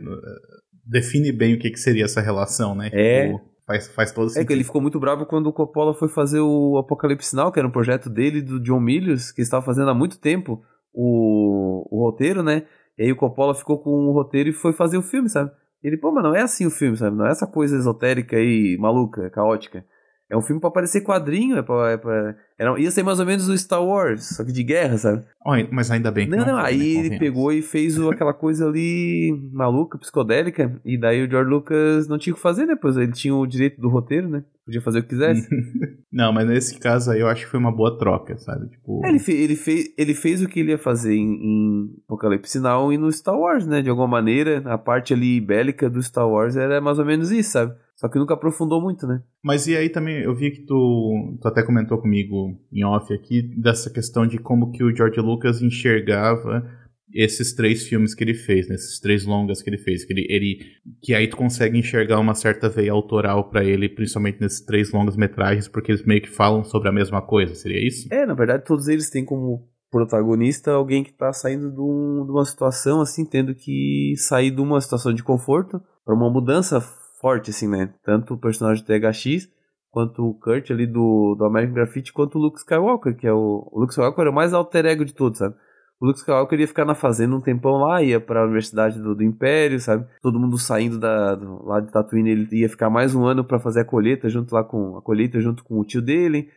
define 0.86 1.32
bem 1.32 1.54
o 1.56 1.60
que, 1.60 1.70
que 1.72 1.80
seria 1.80 2.04
essa 2.06 2.22
relação, 2.22 2.76
né? 2.76 2.90
É. 2.92 3.28
Tipo, 3.28 3.42
faz, 3.66 3.88
faz 3.90 4.12
todo 4.12 4.26
É 4.28 4.30
sentido. 4.30 4.48
que 4.48 4.54
ele 4.54 4.64
ficou 4.64 4.82
muito 4.82 5.00
bravo 5.00 5.26
quando 5.26 5.48
o 5.48 5.54
Coppola 5.54 5.94
foi 5.94 6.10
fazer 6.10 6.40
o 6.42 6.78
Apocalipse 6.78 7.36
Now, 7.36 7.52
que 7.52 7.60
era 7.60 7.68
um 7.68 7.72
projeto 7.72 8.10
dele, 8.10 8.42
do 8.42 8.60
John 8.62 8.80
Milius, 8.80 9.32
que 9.32 9.42
estava 9.42 9.64
fazendo 9.66 9.90
há 9.90 9.94
muito 9.94 10.20
tempo 10.20 10.62
o, 10.94 11.88
o 11.90 12.04
roteiro, 12.04 12.44
né? 12.44 12.64
E 12.98 13.04
aí 13.04 13.12
o 13.12 13.16
Coppola 13.16 13.56
ficou 13.56 13.80
com 13.80 13.90
o 13.90 14.12
roteiro 14.12 14.50
e 14.50 14.54
foi 14.54 14.74
fazer 14.74 14.98
o 14.98 15.02
filme, 15.02 15.30
sabe? 15.30 15.52
Ele, 15.84 15.98
pô, 15.98 16.12
mas 16.12 16.24
não 16.24 16.36
é 16.36 16.42
assim 16.42 16.66
o 16.66 16.72
filme, 16.72 16.96
sabe? 16.96 17.18
Não 17.18 17.26
é 17.26 17.32
essa 17.32 17.48
coisa 17.48 17.76
esotérica 17.76 18.40
e 18.40 18.78
maluca, 18.78 19.30
caótica. 19.30 19.86
É 20.32 20.38
um 20.38 20.42
filme 20.42 20.60
pra 20.60 20.72
parecer 20.72 21.02
quadrinho, 21.02 21.58
é 21.58 21.62
pra, 21.62 21.92
é 21.92 21.98
pra- 21.98 22.36
era, 22.58 22.80
ia 22.80 22.90
ser 22.90 23.04
mais 23.04 23.20
ou 23.20 23.26
menos 23.26 23.48
o 23.50 23.58
Star 23.58 23.84
Wars, 23.84 24.36
só 24.36 24.44
que 24.44 24.52
de 24.52 24.64
guerra, 24.64 24.98
sabe? 24.98 25.24
Mas 25.72 25.92
ainda 25.92 26.10
bem 26.12 26.26
que 26.28 26.32
Não, 26.36 26.40
não, 26.46 26.54
foi, 26.54 26.62
né, 26.62 26.68
aí 26.70 26.98
ele 26.98 27.20
pegou 27.20 27.52
e 27.52 27.62
fez 27.62 28.00
o- 28.00 28.10
aquela 28.10 28.34
coisa 28.34 28.68
ali 28.68 29.32
maluca, 29.52 29.98
psicodélica, 29.98 30.80
e 30.86 30.98
daí 30.98 31.24
o 31.24 31.30
George 31.30 31.50
Lucas 31.50 32.08
não 32.08 32.18
tinha 32.18 32.34
o 32.34 32.36
que 32.38 32.42
fazer, 32.42 32.66
né? 32.66 32.76
Pois 32.82 32.96
ele 32.98 33.12
tinha 33.12 33.36
o 33.36 33.46
direito 33.46 33.80
do 33.82 33.90
roteiro, 33.90 34.30
né? 34.30 34.44
Podia 34.66 34.82
fazer 34.82 35.00
o 35.00 35.04
que 35.04 35.10
quisesse. 35.10 35.46
Não, 36.12 36.32
mas 36.32 36.48
nesse 36.48 36.80
caso 36.80 37.12
aí 37.12 37.20
eu 37.20 37.28
acho 37.28 37.44
que 37.44 37.52
foi 37.52 37.60
uma 37.60 37.72
boa 37.76 37.98
troca, 37.98 38.38
sabe? 38.38 38.70
Tipo, 38.70 39.02
É, 39.04 39.10
ele, 39.10 39.20
fe- 39.20 39.34
ele, 39.34 39.56
fe- 39.56 39.94
ele 39.98 40.14
fez 40.14 40.42
o 40.42 40.48
que 40.48 40.60
ele 40.60 40.72
ia 40.72 40.78
fazer 40.78 41.16
em, 41.16 41.34
em 41.34 41.90
Apocalipse 42.08 42.60
Now 42.60 42.94
e 42.94 42.98
no 42.98 43.12
Star 43.12 43.38
Wars, 43.38 43.66
né? 43.68 43.82
De 43.82 43.90
alguma 43.90 44.08
maneira, 44.08 44.62
a 44.66 44.78
parte 44.78 45.14
ali 45.14 45.42
bélica 45.42 45.90
do 45.90 46.02
Star 46.02 46.30
Wars 46.30 46.56
era 46.56 46.80
mais 46.80 46.98
ou 47.00 47.04
menos 47.06 47.30
isso, 47.32 47.52
sabe? 47.52 47.74
Só 48.04 48.10
que 48.10 48.20
nunca 48.20 48.34
aprofundou 48.34 48.82
muito, 48.82 49.08
né? 49.08 49.22
Mas 49.42 49.66
e 49.66 49.78
aí 49.78 49.88
também, 49.88 50.18
eu 50.24 50.36
vi 50.36 50.52
que 50.52 50.66
tu, 50.66 51.38
tu 51.42 51.48
até 51.48 51.64
comentou 51.64 51.98
comigo 51.98 52.54
em 52.70 52.84
off 52.84 53.14
aqui, 53.14 53.42
dessa 53.42 53.90
questão 53.90 54.28
de 54.28 54.38
como 54.38 54.72
que 54.72 54.84
o 54.84 54.94
George 54.94 55.22
Lucas 55.22 55.62
enxergava 55.62 56.70
esses 57.14 57.54
três 57.54 57.88
filmes 57.88 58.14
que 58.14 58.22
ele 58.22 58.34
fez, 58.34 58.68
né, 58.68 58.76
esses 58.76 59.00
três 59.00 59.24
longas 59.26 59.62
que 59.62 59.70
ele 59.70 59.78
fez, 59.78 60.04
que 60.04 60.12
ele, 60.12 60.26
ele 60.30 60.60
que 61.02 61.14
aí 61.14 61.30
tu 61.30 61.38
consegue 61.38 61.78
enxergar 61.78 62.20
uma 62.20 62.34
certa 62.36 62.68
veia 62.68 62.92
autoral 62.92 63.50
pra 63.50 63.64
ele, 63.64 63.88
principalmente 63.88 64.42
nesses 64.42 64.66
três 64.66 64.92
longas 64.92 65.16
metragens, 65.16 65.70
porque 65.70 65.92
eles 65.92 66.04
meio 66.06 66.22
que 66.22 66.30
falam 66.30 66.62
sobre 66.66 66.90
a 66.90 66.92
mesma 66.92 67.22
coisa, 67.22 67.56
seria 67.56 67.80
isso? 67.88 68.08
É, 68.12 68.26
na 68.26 68.34
verdade, 68.34 68.66
todos 68.66 68.90
eles 68.90 69.10
têm 69.10 69.24
como 69.24 69.66
protagonista 69.90 70.72
alguém 70.72 71.04
que 71.06 71.14
tá 71.14 71.32
saindo 71.32 71.72
de, 71.72 71.80
um- 71.80 72.26
de 72.26 72.32
uma 72.32 72.44
situação, 72.44 73.00
assim, 73.00 73.24
tendo 73.24 73.56
que 73.56 74.14
sair 74.18 74.52
de 74.52 74.60
uma 74.60 74.82
situação 74.82 75.14
de 75.14 75.24
conforto 75.24 75.80
para 76.04 76.16
uma 76.16 76.30
mudança 76.30 76.82
forte, 77.24 77.52
assim, 77.52 77.70
né? 77.70 77.90
Tanto 78.04 78.34
o 78.34 78.38
personagem 78.38 78.84
do 78.84 78.86
THX, 78.86 79.50
quanto 79.90 80.28
o 80.28 80.34
Kurt 80.34 80.70
ali 80.72 80.86
do, 80.86 81.36
do 81.36 81.46
American 81.46 81.76
Graffiti, 81.76 82.12
quanto 82.12 82.38
o 82.38 82.42
Luke 82.42 82.60
Skywalker, 82.60 83.16
que 83.16 83.26
é 83.26 83.32
o... 83.32 83.70
O 83.72 83.80
Luke 83.80 83.94
Skywalker 83.94 84.26
é 84.26 84.30
o 84.30 84.34
mais 84.34 84.54
alter 84.54 84.86
ego 84.86 85.06
de 85.06 85.14
todos, 85.14 85.40
sabe? 85.40 85.56
O 86.02 86.06
Luke 86.06 86.20
Skywalker 86.20 86.60
ia 86.60 86.68
ficar 86.68 86.84
na 86.84 86.96
fazenda 86.96 87.34
um 87.34 87.40
tempão 87.40 87.78
lá, 87.78 88.04
ia 88.04 88.20
pra 88.20 88.44
Universidade 88.44 89.00
do, 89.02 89.16
do 89.16 89.24
Império, 89.24 89.80
sabe? 89.80 90.06
Todo 90.22 90.38
mundo 90.38 90.58
saindo 90.58 91.00
da, 91.00 91.36
do, 91.36 91.64
lá 91.64 91.80
de 91.80 91.90
Tatooine, 91.94 92.32
ele 92.32 92.48
ia 92.52 92.68
ficar 92.68 92.90
mais 92.90 93.16
um 93.16 93.26
ano 93.26 93.46
pra 93.46 93.58
fazer 93.58 93.80
a 93.80 93.86
colheita 93.86 94.28
junto 94.28 94.54
lá 94.54 94.62
com 94.62 94.98
a 94.98 95.02
colheita 95.02 95.40
junto 95.40 95.64
com 95.64 95.80
o 95.80 95.86
tio 95.86 96.02
dele. 96.02 96.50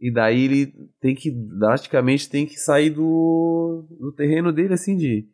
E 0.00 0.10
daí 0.10 0.44
ele 0.44 0.72
tem 0.98 1.14
que, 1.14 1.30
drasticamente, 1.30 2.30
tem 2.30 2.46
que 2.46 2.56
sair 2.58 2.88
do, 2.88 3.86
do 4.00 4.12
terreno 4.12 4.50
dele, 4.50 4.72
assim, 4.72 4.96
de 4.96 5.28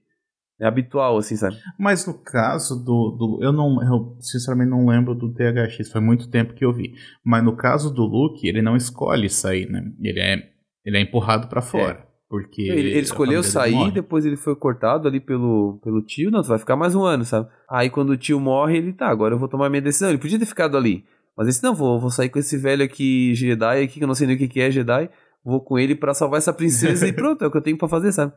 é 0.62 0.66
habitual, 0.66 1.18
assim, 1.18 1.34
sabe? 1.34 1.56
Mas 1.76 2.06
no 2.06 2.14
caso 2.14 2.76
do, 2.76 3.10
do 3.10 3.38
eu 3.42 3.52
não, 3.52 3.82
eu 3.82 4.16
sinceramente 4.20 4.70
não 4.70 4.86
lembro 4.86 5.12
do 5.12 5.32
THX, 5.34 5.90
foi 5.90 6.00
muito 6.00 6.30
tempo 6.30 6.54
que 6.54 6.64
eu 6.64 6.72
vi. 6.72 6.94
Mas 7.24 7.42
no 7.42 7.56
caso 7.56 7.92
do 7.92 8.04
Luke, 8.04 8.46
ele 8.46 8.62
não 8.62 8.76
escolhe 8.76 9.28
sair, 9.28 9.68
né? 9.68 9.82
Ele 10.00 10.20
é, 10.20 10.36
ele 10.84 10.96
é 10.98 11.00
empurrado 11.00 11.48
pra 11.48 11.60
fora. 11.60 12.06
Porque 12.28 12.62
Ele, 12.62 12.90
ele 12.92 13.00
escolheu 13.00 13.42
sair, 13.42 13.74
morre. 13.74 13.90
depois 13.90 14.24
ele 14.24 14.36
foi 14.36 14.56
cortado 14.56 15.06
ali 15.06 15.20
pelo, 15.20 15.78
pelo 15.82 16.00
tio. 16.00 16.30
Não, 16.30 16.40
tu 16.40 16.48
vai 16.48 16.58
ficar 16.58 16.76
mais 16.76 16.94
um 16.94 17.02
ano, 17.02 17.24
sabe? 17.26 17.46
Aí 17.68 17.90
quando 17.90 18.10
o 18.10 18.16
tio 18.16 18.40
morre, 18.40 18.78
ele 18.78 18.92
tá, 18.92 19.08
agora 19.08 19.34
eu 19.34 19.38
vou 19.38 19.48
tomar 19.48 19.68
minha 19.68 19.82
decisão. 19.82 20.08
Ele 20.08 20.16
podia 20.16 20.38
ter 20.38 20.46
ficado 20.46 20.76
ali. 20.76 21.04
Mas 21.36 21.46
ele 21.46 21.52
disse, 21.52 21.62
não, 21.62 21.74
vou, 21.74 22.00
vou 22.00 22.08
sair 22.10 22.28
com 22.28 22.38
esse 22.38 22.56
velho 22.56 22.84
aqui, 22.84 23.34
Jedi, 23.34 23.82
aqui, 23.82 23.98
que 23.98 24.04
eu 24.04 24.08
não 24.08 24.14
sei 24.14 24.26
nem 24.26 24.36
o 24.36 24.38
que, 24.38 24.48
que 24.48 24.60
é 24.60 24.70
Jedi. 24.70 25.10
Vou 25.44 25.60
com 25.60 25.78
ele 25.78 25.94
pra 25.94 26.14
salvar 26.14 26.38
essa 26.38 26.52
princesa 26.54 27.06
e 27.06 27.12
pronto, 27.12 27.44
é 27.44 27.48
o 27.48 27.50
que 27.50 27.56
eu 27.58 27.62
tenho 27.62 27.76
pra 27.76 27.88
fazer, 27.88 28.12
sabe? 28.12 28.32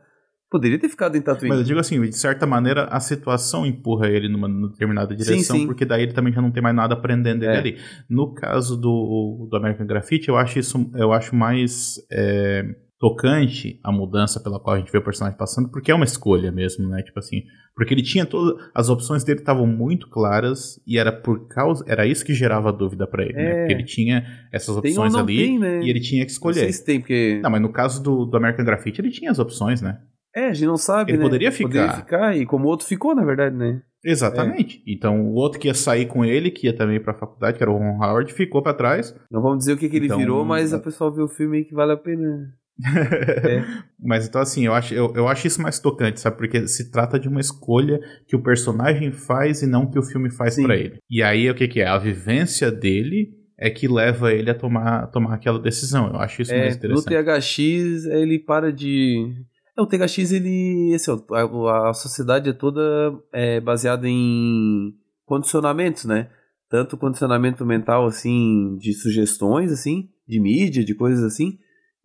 Poderia 0.50 0.78
ter 0.78 0.88
ficado 0.88 1.16
em 1.16 1.20
Tatooine. 1.20 1.48
Mas 1.48 1.58
eu 1.58 1.64
digo 1.64 1.80
assim, 1.80 2.00
de 2.00 2.16
certa 2.16 2.46
maneira, 2.46 2.84
a 2.84 3.00
situação 3.00 3.66
empurra 3.66 4.08
ele 4.08 4.28
numa, 4.28 4.48
determinada 4.68 5.14
direção, 5.14 5.56
sim. 5.56 5.66
porque 5.66 5.84
daí 5.84 6.04
ele 6.04 6.12
também 6.12 6.32
já 6.32 6.40
não 6.40 6.52
tem 6.52 6.62
mais 6.62 6.74
nada 6.74 6.94
aprendendo 6.94 7.44
É. 7.44 7.56
ali. 7.58 7.76
No 8.08 8.32
caso 8.32 8.76
do, 8.76 9.48
do 9.50 9.56
American 9.56 9.86
Graffiti, 9.86 10.28
eu 10.28 10.36
acho 10.36 10.58
isso, 10.58 10.90
eu 10.94 11.12
acho 11.12 11.34
mais 11.34 11.96
é, 12.12 12.64
tocante 12.98 13.78
a 13.84 13.92
mudança 13.92 14.40
pela 14.40 14.58
qual 14.60 14.76
a 14.76 14.78
gente 14.78 14.90
vê 14.90 14.98
o 14.98 15.02
personagem 15.04 15.38
passando, 15.38 15.68
porque 15.68 15.90
é 15.90 15.94
uma 15.94 16.04
escolha 16.04 16.50
mesmo, 16.50 16.88
né? 16.88 17.02
Tipo 17.02 17.18
assim, 17.18 17.42
porque 17.74 17.92
ele 17.92 18.02
tinha 18.02 18.24
todas 18.24 18.54
as 18.74 18.88
opções 18.88 19.22
dele 19.24 19.40
estavam 19.40 19.66
muito 19.66 20.08
claras 20.08 20.80
e 20.86 20.96
era 20.96 21.12
por 21.12 21.46
causa, 21.48 21.84
era 21.86 22.06
isso 22.06 22.24
que 22.24 22.32
gerava 22.32 22.72
dúvida 22.72 23.06
pra 23.06 23.24
ele, 23.24 23.34
né? 23.34 23.50
É. 23.50 23.58
Porque 23.60 23.72
ele 23.74 23.84
tinha 23.84 24.24
essas 24.52 24.76
opções 24.76 25.12
não 25.12 25.20
ali 25.20 25.36
tem, 25.36 25.58
né? 25.58 25.82
e 25.82 25.90
ele 25.90 26.00
tinha 26.00 26.24
que 26.24 26.30
Não 26.30 26.34
escolher. 26.34 26.60
sei 26.60 26.72
se 26.72 26.84
tem, 26.84 27.00
porque... 27.00 27.40
Não, 27.42 27.50
mas 27.50 27.60
no 27.60 27.70
caso 27.72 28.02
do, 28.02 28.24
do 28.24 28.36
American 28.36 28.64
Graffiti, 28.64 29.00
ele 29.00 29.10
tinha 29.10 29.30
as 29.30 29.38
opções, 29.38 29.82
né? 29.82 29.98
É, 30.36 30.48
a 30.48 30.52
gente 30.52 30.66
não 30.66 30.76
sabe, 30.76 31.12
Ele 31.12 31.18
né? 31.18 31.24
poderia 31.24 31.50
ficar. 31.50 31.68
Poderia 31.68 31.92
ficar, 31.92 32.36
e 32.36 32.44
como 32.44 32.66
o 32.66 32.68
outro 32.68 32.86
ficou, 32.86 33.14
na 33.14 33.24
verdade, 33.24 33.56
né? 33.56 33.80
Exatamente. 34.04 34.82
Então 34.86 35.20
o 35.20 35.32
outro 35.34 35.58
que 35.58 35.66
ia 35.66 35.74
sair 35.74 36.06
com 36.06 36.24
ele, 36.24 36.50
que 36.50 36.66
ia 36.66 36.76
também 36.76 37.00
pra 37.00 37.14
faculdade, 37.14 37.56
que 37.56 37.62
era 37.64 37.72
o 37.72 37.76
Ron 37.78 37.96
Howard, 38.02 38.32
ficou 38.32 38.62
pra 38.62 38.74
trás. 38.74 39.14
Não 39.30 39.40
vamos 39.42 39.58
dizer 39.58 39.72
o 39.72 39.76
que, 39.76 39.88
que 39.88 39.96
ele 39.96 40.06
Então, 40.06 40.18
virou, 40.18 40.44
mas 40.44 40.72
é. 40.72 40.76
o 40.76 40.80
pessoal 40.80 41.12
vê 41.12 41.22
o 41.22 41.28
filme 41.28 41.58
aí 41.58 41.64
que 41.64 41.74
vale 41.74 41.92
a 41.92 41.96
pena. 41.96 42.52
É. 42.86 43.64
Mas 43.98 44.28
então 44.28 44.40
assim, 44.40 44.66
eu 44.66 44.74
acho, 44.74 44.92
eu, 44.94 45.12
eu 45.16 45.26
acho 45.26 45.46
isso 45.46 45.60
mais 45.62 45.78
tocante, 45.80 46.20
sabe? 46.20 46.36
Porque 46.36 46.68
se 46.68 46.90
trata 46.90 47.18
de 47.18 47.26
uma 47.28 47.40
escolha 47.40 47.98
que 48.28 48.36
o 48.36 48.42
personagem 48.42 49.10
faz 49.10 49.62
e 49.62 49.66
não 49.66 49.90
que 49.90 49.98
o 49.98 50.02
filme 50.02 50.30
faz 50.30 50.60
pra 50.62 50.76
ele. 50.76 50.98
E 51.10 51.22
aí 51.22 51.50
o 51.50 51.54
que, 51.54 51.66
que 51.66 51.80
é? 51.80 51.86
A 51.88 51.96
vivência 51.98 52.70
dele 52.70 53.30
é 53.58 53.70
que 53.70 53.88
leva 53.88 54.30
ele 54.32 54.50
a 54.50 54.54
tomar, 54.54 55.04
a 55.04 55.06
tomar 55.06 55.34
aquela 55.34 55.58
decisão. 55.58 56.08
Eu 56.08 56.16
acho 56.16 56.42
isso 56.42 56.52
É, 56.52 56.58
mais 56.58 56.74
no 56.78 56.84
interessante. 56.98 57.40
THX 57.40 58.04
ele 58.04 58.38
para 58.38 58.70
de. 58.70 59.32
É, 59.76 59.82
o 59.82 59.86
THX 59.86 60.32
ele. 60.32 60.92
Assim, 60.94 61.10
a, 61.32 61.90
a 61.90 61.94
sociedade 61.94 62.50
é 62.50 62.52
toda 62.52 62.80
é, 63.32 63.60
baseada 63.60 64.08
em 64.08 64.94
condicionamentos, 65.24 66.04
né? 66.04 66.28
Tanto 66.68 66.96
condicionamento 66.96 67.64
mental, 67.64 68.06
assim, 68.06 68.76
de 68.78 68.92
sugestões, 68.92 69.70
assim, 69.70 70.08
de 70.26 70.40
mídia, 70.40 70.84
de 70.84 70.94
coisas 70.94 71.22
assim, 71.22 71.58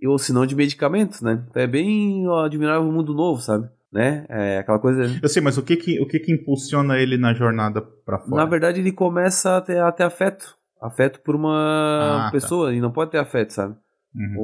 ou 0.06 0.20
se 0.20 0.32
não 0.34 0.46
de 0.46 0.56
medicamentos, 0.56 1.22
né? 1.22 1.44
Então 1.50 1.62
é 1.64 1.68
bem 1.68 2.28
o 2.28 2.36
Admirável 2.36 2.92
Mundo 2.92 3.14
Novo, 3.14 3.42
sabe? 3.42 3.68
Né? 3.92 4.26
É 4.30 4.60
aquela 4.60 4.80
coisa. 4.80 5.04
Eu 5.22 5.28
sei, 5.28 5.42
mas 5.42 5.58
o 5.58 5.64
que 5.64 5.76
que, 5.76 6.00
o 6.00 6.08
que, 6.08 6.20
que 6.20 6.32
impulsiona 6.32 6.98
ele 6.98 7.18
na 7.18 7.34
jornada 7.34 7.82
pra 7.82 8.20
fora? 8.20 8.36
Na 8.44 8.46
verdade, 8.46 8.80
ele 8.80 8.92
começa 8.92 9.58
a 9.58 9.62
ter, 9.62 9.80
a 9.82 9.92
ter 9.92 10.04
afeto. 10.04 10.56
Afeto 10.82 11.20
por 11.22 11.36
uma 11.36 11.54
Ah, 11.54 12.22
tá. 12.26 12.32
pessoa, 12.32 12.74
e 12.74 12.80
não 12.80 12.92
pode 12.92 13.12
ter 13.12 13.18
afeto, 13.18 13.52
sabe? 13.52 13.76
Uhum. 14.16 14.36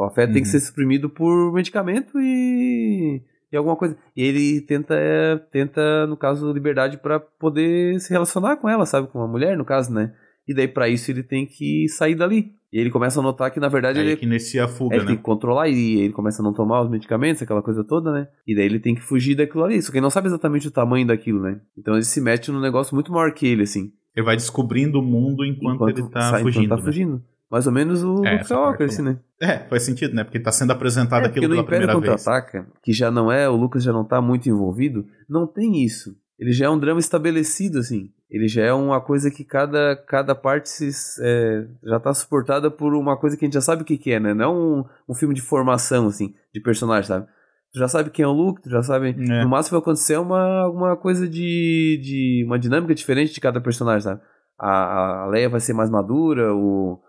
O 0.00 0.02
afeto 0.04 0.32
tem 0.32 0.42
que 0.42 0.48
Uhum. 0.48 0.52
ser 0.52 0.60
suprimido 0.60 1.10
por 1.10 1.52
medicamento 1.52 2.18
e, 2.20 3.22
e 3.52 3.56
alguma 3.56 3.76
coisa. 3.76 3.96
E 4.16 4.22
ele 4.22 4.60
tenta, 4.62 4.94
é, 4.94 5.36
tenta 5.52 6.06
no 6.06 6.16
caso, 6.16 6.52
liberdade 6.52 6.96
pra 6.98 7.20
poder 7.20 8.00
se 8.00 8.10
relacionar 8.10 8.56
com 8.56 8.68
ela, 8.68 8.86
sabe? 8.86 9.08
Com 9.08 9.20
a 9.22 9.28
mulher, 9.28 9.56
no 9.56 9.64
caso, 9.64 9.92
né? 9.92 10.12
E 10.48 10.54
daí, 10.54 10.66
pra 10.66 10.88
isso, 10.88 11.10
ele 11.10 11.22
tem 11.22 11.46
que 11.46 11.86
sair 11.88 12.14
dali. 12.14 12.52
E 12.72 12.78
ele 12.78 12.90
começa 12.90 13.18
a 13.18 13.22
notar 13.22 13.50
que, 13.50 13.58
na 13.60 13.68
verdade, 13.68 13.98
Aí 13.98 14.06
ele, 14.06 14.16
que 14.16 14.24
inicia 14.24 14.62
a 14.62 14.64
é, 14.64 14.68
fuga, 14.68 14.94
ele 14.94 15.04
tem 15.04 15.14
né? 15.14 15.16
que 15.18 15.22
controlar 15.24 15.68
e 15.68 16.00
ele 16.00 16.12
começa 16.12 16.40
a 16.40 16.44
não 16.44 16.52
tomar 16.52 16.80
os 16.82 16.88
medicamentos, 16.90 17.42
aquela 17.42 17.62
coisa 17.62 17.82
toda, 17.84 18.12
né? 18.12 18.28
E 18.46 18.54
daí 18.54 18.64
ele 18.64 18.78
tem 18.78 18.94
que 18.94 19.00
fugir 19.02 19.34
daquilo 19.34 19.64
ali. 19.64 19.82
Só 19.82 19.90
que 19.90 19.98
ele 19.98 20.02
não 20.02 20.10
sabe 20.10 20.28
exatamente 20.28 20.68
o 20.68 20.70
tamanho 20.70 21.06
daquilo, 21.06 21.42
né? 21.42 21.60
Então 21.76 21.94
ele 21.94 22.04
se 22.04 22.20
mete 22.20 22.50
num 22.50 22.60
negócio 22.60 22.94
muito 22.94 23.12
maior 23.12 23.32
que 23.34 23.44
ele, 23.46 23.64
assim. 23.64 23.92
Ele 24.16 24.24
vai 24.24 24.36
descobrindo 24.36 24.98
o 25.00 25.02
mundo 25.02 25.44
enquanto, 25.44 25.88
ele 25.88 26.08
tá 26.10 26.30
sai- 26.30 26.42
fugindo. 26.42 26.68
tá 26.68 26.76
né? 26.76 26.82
fugindo. 26.82 27.22
Mais 27.50 27.66
ou 27.66 27.72
menos 27.72 28.02
o 28.02 28.24
É, 28.24 28.32
Luke 28.32 28.42
Skywalker, 28.42 28.86
assim, 28.86 29.02
né? 29.02 29.18
É, 29.40 29.58
faz 29.58 29.82
sentido, 29.82 30.14
né? 30.14 30.22
Porque 30.22 30.38
tá 30.38 30.52
sendo 30.52 30.70
apresentado 30.70 31.24
É, 31.24 31.26
aquilo 31.26 31.46
porque 31.46 31.56
no 31.60 31.64
pela 31.64 31.78
Império 31.78 31.86
primeira 31.88 32.14
vez. 32.14 32.24
Contra-Ataca, 32.24 32.66
que 32.82 32.92
já 32.92 33.10
não 33.10 33.30
é, 33.30 33.48
o 33.48 33.56
Lucas 33.56 33.82
já 33.82 33.92
não 33.92 34.04
tá 34.04 34.20
muito 34.20 34.48
envolvido, 34.48 35.04
não 35.28 35.46
tem 35.46 35.84
isso. 35.84 36.14
Ele 36.38 36.52
já 36.52 36.66
é 36.66 36.70
um 36.70 36.78
drama 36.78 37.00
estabelecido, 37.00 37.78
assim. 37.78 38.10
Ele 38.30 38.46
já 38.46 38.62
é 38.62 38.72
uma 38.72 39.00
coisa 39.00 39.30
que 39.30 39.44
cada, 39.44 39.96
cada 40.06 40.34
parte 40.34 40.68
se, 40.70 40.90
é, 41.20 41.66
já 41.82 41.98
tá 41.98 42.14
suportada 42.14 42.70
por 42.70 42.94
uma 42.94 43.16
coisa 43.16 43.36
que 43.36 43.44
a 43.44 43.46
gente 43.46 43.54
já 43.54 43.60
sabe 43.60 43.82
o 43.82 43.84
que, 43.84 43.98
que 43.98 44.12
é, 44.12 44.20
né? 44.20 44.32
Não 44.32 44.44
é 44.44 44.48
um, 44.48 44.84
um 45.08 45.14
filme 45.14 45.34
de 45.34 45.42
formação, 45.42 46.06
assim, 46.06 46.32
de 46.54 46.60
personagem, 46.60 47.08
sabe? 47.08 47.26
Tu 47.72 47.78
já 47.78 47.88
sabe 47.88 48.10
quem 48.10 48.24
é 48.24 48.28
o 48.28 48.32
Luke, 48.32 48.62
tu 48.62 48.70
já 48.70 48.82
sabe. 48.82 49.10
É. 49.10 49.42
No 49.44 49.48
máximo 49.50 49.72
vai 49.72 49.80
acontecer 49.80 50.16
uma, 50.16 50.68
uma 50.68 50.96
coisa 50.96 51.28
de, 51.28 52.00
de. 52.02 52.44
uma 52.46 52.58
dinâmica 52.58 52.94
diferente 52.94 53.34
de 53.34 53.40
cada 53.40 53.60
personagem, 53.60 54.00
sabe? 54.02 54.20
A, 54.58 55.24
a 55.24 55.26
Leia 55.26 55.48
vai 55.48 55.60
ser 55.60 55.72
mais 55.72 55.90
madura, 55.90 56.54
o. 56.54 57.00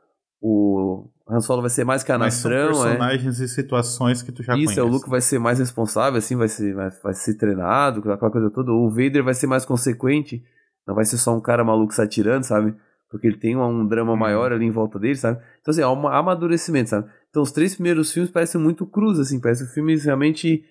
O 0.42 1.08
Han 1.30 1.40
Solo 1.40 1.62
vai 1.62 1.70
ser 1.70 1.84
mais 1.84 2.02
Mas 2.02 2.08
são 2.34 2.50
canastrão, 2.50 2.70
é. 2.70 2.88
personagens 2.98 3.40
e 3.40 3.48
situações 3.48 4.22
que 4.24 4.32
tu 4.32 4.42
já 4.44 4.54
Isso, 4.56 4.64
conhece. 4.76 4.80
é, 4.80 4.84
o 4.84 4.88
Luke 4.88 5.10
vai 5.10 5.22
ser 5.22 5.40
mais 5.40 5.60
responsável, 5.60 6.18
assim, 6.18 6.36
vai 6.36 6.48
ser, 6.48 6.74
vai, 6.74 6.90
vai 6.90 7.14
ser 7.14 7.36
treinado, 7.36 8.00
aquela 8.12 8.32
coisa 8.32 8.50
toda. 8.50 8.72
O 8.72 8.90
Vader 8.90 9.24
vai 9.24 9.34
ser 9.36 9.48
mais 9.48 9.64
consequente, 9.64 10.44
não 10.88 10.96
vai 10.96 11.06
ser 11.06 11.18
só 11.18 11.36
um 11.36 11.40
cara 11.42 11.64
maluco 11.64 11.94
se 11.94 12.02
atirando, 12.02 12.44
sabe? 12.44 12.74
Porque 13.10 13.28
ele 13.28 13.38
tem 13.38 13.56
um, 13.56 13.64
um 13.64 13.88
drama 13.88 14.14
Uhum. 14.14 14.18
maior 14.18 14.52
ali 14.52 14.66
em 14.66 14.72
volta 14.72 14.98
dele, 14.98 15.16
sabe? 15.16 15.40
Então, 15.62 15.72
assim, 15.72 15.82
há 15.82 15.92
um 15.92 16.08
amadurecimento, 16.08 16.90
sabe? 16.90 17.08
Então, 17.30 17.44
os 17.44 17.52
três 17.52 17.76
primeiros 17.76 18.12
filmes 18.12 18.32
parecem 18.32 18.60
muito 18.60 18.86
crus, 18.86 19.20
assim, 19.20 19.40
parecem 19.40 19.68
filmes 19.68 20.06
realmente 20.06 20.64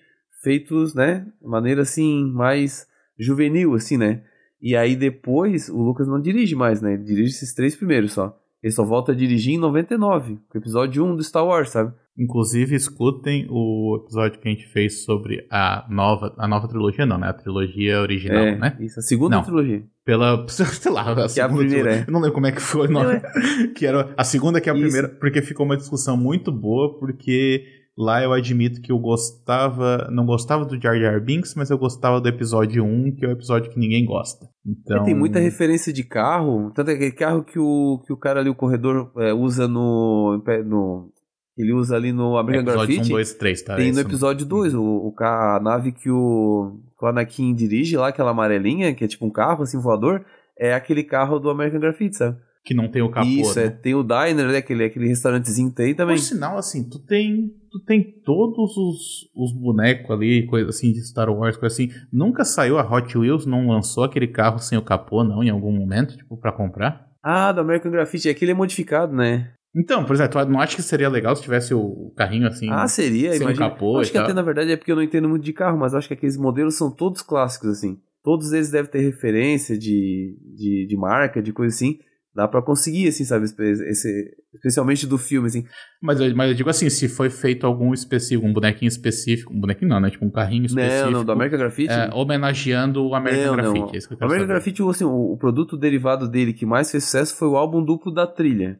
feitos, 0.43 0.93
né? 0.93 1.25
De 1.41 1.47
maneira, 1.47 1.83
assim, 1.83 2.25
mais 2.33 2.87
juvenil, 3.17 3.73
assim, 3.75 3.95
né? 3.97 4.23
E 4.61 4.75
aí 4.75 4.95
depois, 4.95 5.69
o 5.69 5.77
Lucas 5.81 6.07
não 6.07 6.19
dirige 6.21 6.55
mais, 6.55 6.81
né? 6.81 6.93
Ele 6.93 7.03
dirige 7.03 7.29
esses 7.35 7.53
três 7.53 7.75
primeiros 7.75 8.13
só. 8.13 8.37
Ele 8.63 8.71
só 8.71 8.83
volta 8.85 9.11
a 9.11 9.15
dirigir 9.15 9.55
em 9.55 9.57
99, 9.57 10.37
com 10.49 10.57
o 10.57 10.61
episódio 10.61 11.03
1 11.03 11.15
do 11.15 11.23
Star 11.23 11.45
Wars, 11.45 11.69
sabe? 11.69 11.93
Inclusive, 12.17 12.75
escutem 12.75 13.47
o 13.49 13.99
episódio 14.03 14.39
que 14.39 14.47
a 14.47 14.51
gente 14.51 14.67
fez 14.67 15.03
sobre 15.03 15.47
a 15.49 15.85
nova, 15.89 16.35
a 16.37 16.47
nova 16.47 16.67
trilogia, 16.67 17.05
não, 17.05 17.17
né? 17.17 17.29
A 17.29 17.33
trilogia 17.33 17.99
original, 18.01 18.43
é, 18.43 18.55
né? 18.57 18.77
Isso, 18.79 18.99
a 18.99 19.01
segunda 19.01 19.37
Não. 19.37 19.43
trilogia. 19.43 19.83
Pela, 20.05 20.45
sei 20.49 20.91
lá, 20.91 21.11
a 21.11 21.15
Que 21.15 21.21
é 21.21 21.23
a 21.23 21.29
segunda 21.29 21.57
primeira, 21.57 21.83
trilogia. 21.83 22.03
é. 22.03 22.05
Eu 22.07 22.11
não 22.13 22.19
lembro 22.19 22.33
como 22.35 22.47
é 22.47 22.51
que 22.51 22.61
foi 22.61 22.87
o 22.87 22.91
nome. 22.91 23.19
que 23.75 23.85
era 23.85 24.13
a 24.15 24.23
segunda 24.23 24.59
que 24.61 24.69
é 24.69 24.73
a 24.73 24.75
Isso. 24.75 24.83
primeira, 24.83 25.07
porque 25.07 25.41
ficou 25.41 25.65
uma 25.65 25.77
discussão 25.77 26.15
muito 26.17 26.51
boa, 26.51 26.99
porque 26.99 27.63
lá 27.97 28.23
eu 28.23 28.33
admito 28.33 28.81
que 28.81 28.91
eu 28.91 28.99
gostava, 28.99 30.07
não 30.11 30.25
gostava 30.25 30.65
do 30.65 30.79
Jar 30.79 30.97
Jar 30.97 31.19
Binks, 31.21 31.55
mas 31.55 31.69
eu 31.69 31.77
gostava 31.77 32.21
do 32.21 32.27
episódio 32.27 32.83
1, 32.83 33.15
que 33.15 33.25
é 33.25 33.27
o 33.27 33.31
episódio 33.31 33.71
que 33.71 33.79
ninguém 33.79 34.05
gosta. 34.05 34.47
Então, 34.65 34.97
É, 34.97 35.03
tem 35.03 35.15
muita 35.15 35.39
referência 35.39 35.91
de 35.91 36.03
carro, 36.03 36.71
tanto 36.71 36.91
é 36.91 36.93
aquele 36.93 37.11
carro 37.11 37.43
que 37.43 37.59
o, 37.59 38.01
que 38.05 38.13
o 38.13 38.17
cara 38.17 38.39
ali, 38.39 38.49
o 38.49 38.55
corredor, 38.55 39.11
é, 39.17 39.33
usa 39.33 39.67
no, 39.67 40.41
no. 40.65 41.11
Ele 41.57 41.73
usa 41.73 41.95
ali 41.95 42.11
no 42.13 42.37
American 42.37 42.63
episódio 42.63 42.95
Graffiti. 42.95 43.13
1, 43.13 43.15
2, 43.15 43.33
3, 43.33 43.61
tá? 43.61 43.75
Tem 43.75 43.89
Esse 43.89 44.01
no 44.01 44.07
episódio 44.07 44.45
2, 44.45 44.73
o, 44.73 44.81
o 44.81 45.13
a 45.19 45.59
nave 45.61 45.91
que 45.91 46.09
o, 46.09 46.79
que 46.97 47.05
o 47.05 47.07
Anakin 47.07 47.53
dirige 47.53 47.97
lá, 47.97 48.07
aquela 48.07 48.31
amarelinha, 48.31 48.95
que 48.95 49.03
é 49.03 49.07
tipo 49.07 49.25
um 49.25 49.29
carro 49.29 49.63
assim 49.63 49.79
voador, 49.79 50.25
é 50.57 50.73
aquele 50.73 51.03
carro 51.03 51.39
do 51.39 51.49
American 51.49 51.79
Graffiti, 51.79 52.15
sabe? 52.15 52.37
Que 52.63 52.73
não 52.75 52.87
tem 52.89 53.01
o 53.01 53.09
capô, 53.09 53.27
Isso, 53.27 53.59
né? 53.59 53.65
é, 53.65 53.69
tem 53.71 53.95
o 53.95 54.03
Diner, 54.03 54.47
né, 54.47 54.57
aquele, 54.57 54.83
aquele 54.83 55.07
restaurantezinho 55.07 55.69
que 55.69 55.75
tem 55.75 55.95
também. 55.95 56.15
Por 56.15 56.21
sinal, 56.21 56.57
assim, 56.57 56.87
tu 56.87 56.99
tem, 56.99 57.49
tu 57.71 57.79
tem 57.79 58.03
todos 58.23 58.77
os, 58.77 59.29
os 59.35 59.51
bonecos 59.59 60.11
ali, 60.11 60.45
coisa 60.45 60.69
assim 60.69 60.91
de 60.91 61.01
Star 61.07 61.29
Wars, 61.29 61.57
coisa 61.57 61.73
assim. 61.73 61.89
Nunca 62.13 62.45
saiu 62.45 62.77
a 62.77 62.83
Hot 62.83 63.17
Wheels, 63.17 63.47
não 63.47 63.67
lançou 63.67 64.03
aquele 64.03 64.27
carro 64.27 64.59
sem 64.59 64.77
o 64.77 64.83
capô, 64.83 65.23
não, 65.23 65.43
em 65.43 65.49
algum 65.49 65.71
momento, 65.71 66.15
tipo, 66.15 66.37
pra 66.37 66.51
comprar? 66.51 67.07
Ah, 67.23 67.51
do 67.51 67.61
American 67.61 67.91
Graffiti, 67.91 68.29
aquele 68.29 68.51
é 68.51 68.55
modificado, 68.55 69.11
né? 69.15 69.51
Então, 69.75 70.03
por 70.03 70.13
exemplo, 70.13 70.45
tu 70.45 70.51
não 70.51 70.59
acha 70.59 70.75
que 70.75 70.81
seria 70.83 71.07
legal 71.09 71.35
se 71.35 71.41
tivesse 71.41 71.73
o 71.73 72.13
carrinho 72.15 72.47
assim? 72.47 72.67
ah, 72.69 72.87
seria, 72.87 73.31
sem 73.31 73.39
o 73.39 73.43
imagina. 73.43 73.69
capô 73.69 73.99
acho 73.99 74.11
que 74.11 74.17
tal. 74.17 74.25
até 74.25 74.33
na 74.33 74.41
verdade 74.41 74.71
é 74.71 74.75
porque 74.75 74.91
eu 74.91 74.95
não 74.97 75.03
entendo 75.03 75.29
muito 75.29 75.43
de 75.43 75.53
carro, 75.53 75.79
mas 75.79 75.95
acho 75.95 76.07
que 76.09 76.13
aqueles 76.13 76.37
modelos 76.37 76.75
são 76.75 76.91
todos 76.91 77.21
clássicos, 77.21 77.69
assim. 77.69 77.97
Todos 78.23 78.51
eles 78.51 78.69
devem 78.69 78.91
ter 78.91 78.99
referência 78.99 79.77
de, 79.77 80.37
de, 80.55 80.85
de 80.87 80.97
marca, 80.97 81.41
de 81.41 81.53
coisa 81.53 81.73
assim. 81.73 81.97
Dá 82.33 82.47
pra 82.47 82.61
conseguir, 82.61 83.09
assim, 83.09 83.25
sabe? 83.25 83.43
Esse, 83.45 84.33
especialmente 84.53 85.05
do 85.05 85.17
filme, 85.17 85.47
assim. 85.47 85.65
Mas, 86.01 86.19
eu, 86.19 86.33
mas 86.33 86.49
eu 86.49 86.55
digo 86.55 86.69
assim, 86.69 86.89
se 86.89 87.09
foi 87.09 87.29
feito 87.29 87.67
algum 87.67 87.93
específico, 87.93 88.47
um 88.47 88.53
bonequinho 88.53 88.87
específico, 88.87 89.53
um 89.53 89.59
bonequinho 89.59 89.89
não, 89.89 89.99
né? 89.99 90.09
Tipo 90.09 90.25
um 90.25 90.29
carrinho 90.31 90.65
específico. 90.65 91.05
Não, 91.05 91.11
não, 91.11 91.25
do 91.25 91.31
American 91.33 91.59
Graffiti. 91.59 91.91
é, 91.91 92.09
homenageando 92.13 93.05
o 93.05 93.13
American 93.15 93.55
Não, 93.57 93.63
não. 93.63 93.73
Graffiti. 93.73 93.95
é 93.95 93.97
isso 93.97 94.07
que 94.07 94.13
eu 94.13 94.17
O 94.17 94.23
American 94.23 94.47
saber. 94.47 94.53
Graffiti, 94.53 94.81
assim, 94.89 95.03
o, 95.03 95.33
o 95.33 95.37
produto 95.37 95.75
derivado 95.77 96.27
dele 96.29 96.53
que 96.53 96.65
mais 96.65 96.89
fez 96.89 97.03
sucesso 97.03 97.35
foi 97.35 97.49
o 97.49 97.57
álbum 97.57 97.83
duplo 97.83 98.13
da 98.13 98.25
trilha. 98.25 98.79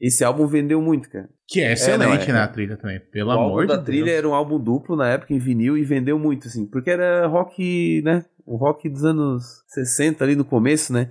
Esse 0.00 0.24
álbum 0.24 0.46
vendeu 0.46 0.80
muito, 0.80 1.08
cara. 1.10 1.28
Que 1.48 1.60
é 1.60 1.72
excelente, 1.72 2.28
não, 2.28 2.34
é- 2.34 2.38
né, 2.38 2.40
a 2.40 2.48
trilha 2.48 2.76
também. 2.76 3.00
Pelo 3.12 3.28
o 3.28 3.32
amor 3.32 3.42
álbum 3.44 3.60
de 3.62 3.66
da 3.68 3.74
Deus. 3.74 3.84
trilha 3.86 4.10
era 4.10 4.28
um 4.28 4.34
álbum 4.34 4.58
duplo 4.58 4.96
na 4.96 5.08
época 5.08 5.32
em 5.34 5.38
vinil 5.38 5.76
e 5.76 5.84
vendeu 5.84 6.18
muito, 6.18 6.48
assim. 6.48 6.66
Porque 6.66 6.90
era 6.90 7.26
rock, 7.26 8.02
né? 8.02 8.24
O 8.44 8.56
rock 8.56 8.88
dos 8.88 9.04
anos 9.04 9.42
60 9.68 10.22
ali 10.24 10.36
no 10.36 10.44
começo, 10.44 10.92
né? 10.92 11.10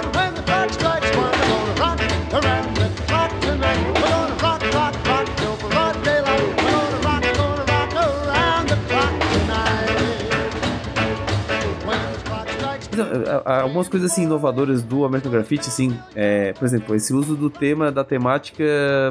Algumas 13.45 13.87
coisas 13.89 14.11
assim 14.11 14.23
inovadoras 14.23 14.81
do 14.83 15.05
American 15.05 15.31
Graffiti, 15.31 15.67
assim, 15.67 15.97
é, 16.15 16.53
por 16.53 16.65
exemplo, 16.65 16.95
esse 16.95 17.13
uso 17.13 17.35
do 17.35 17.49
tema 17.49 17.91
da 17.91 18.03
temática 18.03 18.63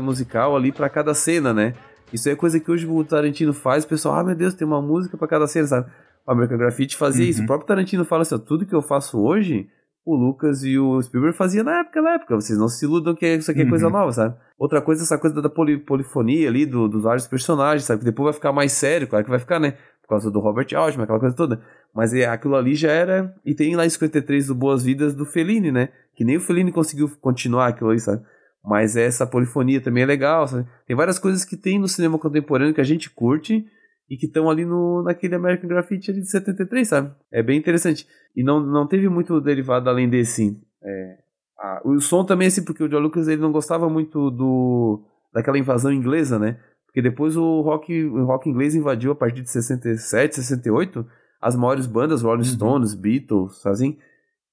musical 0.02 0.56
ali 0.56 0.72
pra 0.72 0.88
cada 0.88 1.14
cena, 1.14 1.52
né? 1.52 1.74
Isso 2.12 2.28
é 2.28 2.34
coisa 2.34 2.58
que 2.58 2.70
hoje 2.70 2.86
o 2.86 3.04
Tarantino 3.04 3.52
faz, 3.52 3.84
o 3.84 3.88
pessoal, 3.88 4.16
ah, 4.16 4.24
meu 4.24 4.34
Deus, 4.34 4.54
tem 4.54 4.66
uma 4.66 4.82
música 4.82 5.16
pra 5.16 5.28
cada 5.28 5.46
cena, 5.46 5.66
sabe? 5.66 5.86
O 6.26 6.32
American 6.32 6.58
Graffiti 6.58 6.96
fazia 6.96 7.24
isso. 7.28 7.38
Uhum. 7.38 7.44
O 7.44 7.46
próprio 7.46 7.68
Tarantino 7.68 8.04
fala 8.04 8.22
assim, 8.22 8.34
ó, 8.34 8.38
tudo 8.38 8.66
que 8.66 8.74
eu 8.74 8.82
faço 8.82 9.18
hoje, 9.20 9.68
o 10.04 10.16
Lucas 10.16 10.64
e 10.64 10.76
o 10.78 11.00
Spielberg 11.00 11.36
faziam 11.36 11.64
na 11.64 11.80
época, 11.80 12.02
na 12.02 12.14
época. 12.14 12.34
Vocês 12.34 12.58
não 12.58 12.66
se 12.68 12.84
iludam 12.84 13.14
que 13.14 13.26
isso 13.36 13.50
aqui 13.50 13.62
é 13.62 13.66
coisa 13.68 13.86
Uhum. 13.86 13.92
nova, 13.92 14.12
sabe? 14.12 14.34
Outra 14.58 14.80
coisa, 14.82 15.02
essa 15.04 15.16
coisa 15.18 15.40
da 15.40 15.48
poli- 15.48 15.78
polifonia 15.78 16.48
ali, 16.48 16.66
do- 16.66 16.88
dos 16.88 17.02
vários 17.04 17.26
personagens, 17.28 17.84
sabe? 17.84 18.00
Que 18.00 18.04
depois 18.06 18.24
vai 18.24 18.32
ficar 18.32 18.52
mais 18.52 18.72
sério, 18.72 19.06
claro 19.06 19.24
que 19.24 19.30
vai 19.30 19.38
ficar, 19.38 19.60
né? 19.60 19.72
Por 20.02 20.08
causa 20.08 20.30
do 20.30 20.40
Robert 20.40 20.66
Altman, 20.74 21.04
aquela 21.04 21.20
coisa 21.20 21.36
toda. 21.36 21.60
Mas 21.94 22.14
é, 22.14 22.26
aquilo 22.26 22.56
ali 22.56 22.74
já 22.74 22.90
era. 22.90 23.34
E 23.44 23.54
tem 23.54 23.74
lá 23.76 23.84
em 23.84 23.90
53 23.90 24.46
do 24.46 24.54
Boas 24.54 24.82
Vidas 24.82 25.14
do 25.14 25.24
Fellini, 25.24 25.72
né? 25.72 25.88
Que 26.14 26.24
nem 26.24 26.36
o 26.36 26.40
Fellini 26.40 26.70
conseguiu 26.72 27.10
continuar 27.20 27.68
aquilo 27.68 27.90
ali, 27.90 28.00
sabe? 28.00 28.22
Mas 28.64 28.94
essa 28.96 29.26
polifonia 29.26 29.80
também 29.80 30.02
é 30.02 30.06
legal, 30.06 30.46
sabe? 30.46 30.66
Tem 30.86 30.94
várias 30.94 31.18
coisas 31.18 31.44
que 31.44 31.56
tem 31.56 31.78
no 31.78 31.88
cinema 31.88 32.18
contemporâneo 32.18 32.74
que 32.74 32.80
a 32.80 32.84
gente 32.84 33.08
curte 33.10 33.64
e 34.08 34.16
que 34.16 34.26
estão 34.26 34.50
ali 34.50 34.64
no, 34.64 35.02
naquele 35.02 35.34
American 35.34 35.68
Graffiti 35.68 36.10
ali 36.10 36.20
de 36.20 36.28
73, 36.30 36.86
sabe? 36.86 37.10
É 37.32 37.42
bem 37.42 37.58
interessante. 37.58 38.06
E 38.36 38.42
não, 38.42 38.60
não 38.60 38.86
teve 38.86 39.08
muito 39.08 39.40
derivado 39.40 39.88
além 39.88 40.08
desse. 40.08 40.60
É, 40.82 41.18
a- 41.58 41.80
o 41.84 41.98
som 42.00 42.24
também, 42.24 42.48
assim, 42.48 42.64
porque 42.64 42.82
o 42.84 42.88
John 42.88 42.98
Lucas 42.98 43.28
ele 43.28 43.40
não 43.40 43.52
gostava 43.52 43.88
muito 43.88 44.30
do 44.30 45.02
daquela 45.32 45.58
invasão 45.58 45.92
inglesa, 45.92 46.38
né? 46.38 46.58
Porque 46.86 47.00
depois 47.00 47.36
o 47.36 47.60
rock, 47.60 48.04
o 48.04 48.24
rock 48.24 48.50
inglês 48.50 48.74
invadiu 48.74 49.12
a 49.12 49.14
partir 49.14 49.42
de 49.42 49.50
67, 49.50 50.34
68 50.34 51.06
as 51.40 51.56
maiores 51.56 51.86
bandas, 51.86 52.22
Rolling 52.22 52.44
Stones, 52.44 52.94
Beatles, 52.94 53.64
assim, 53.66 53.96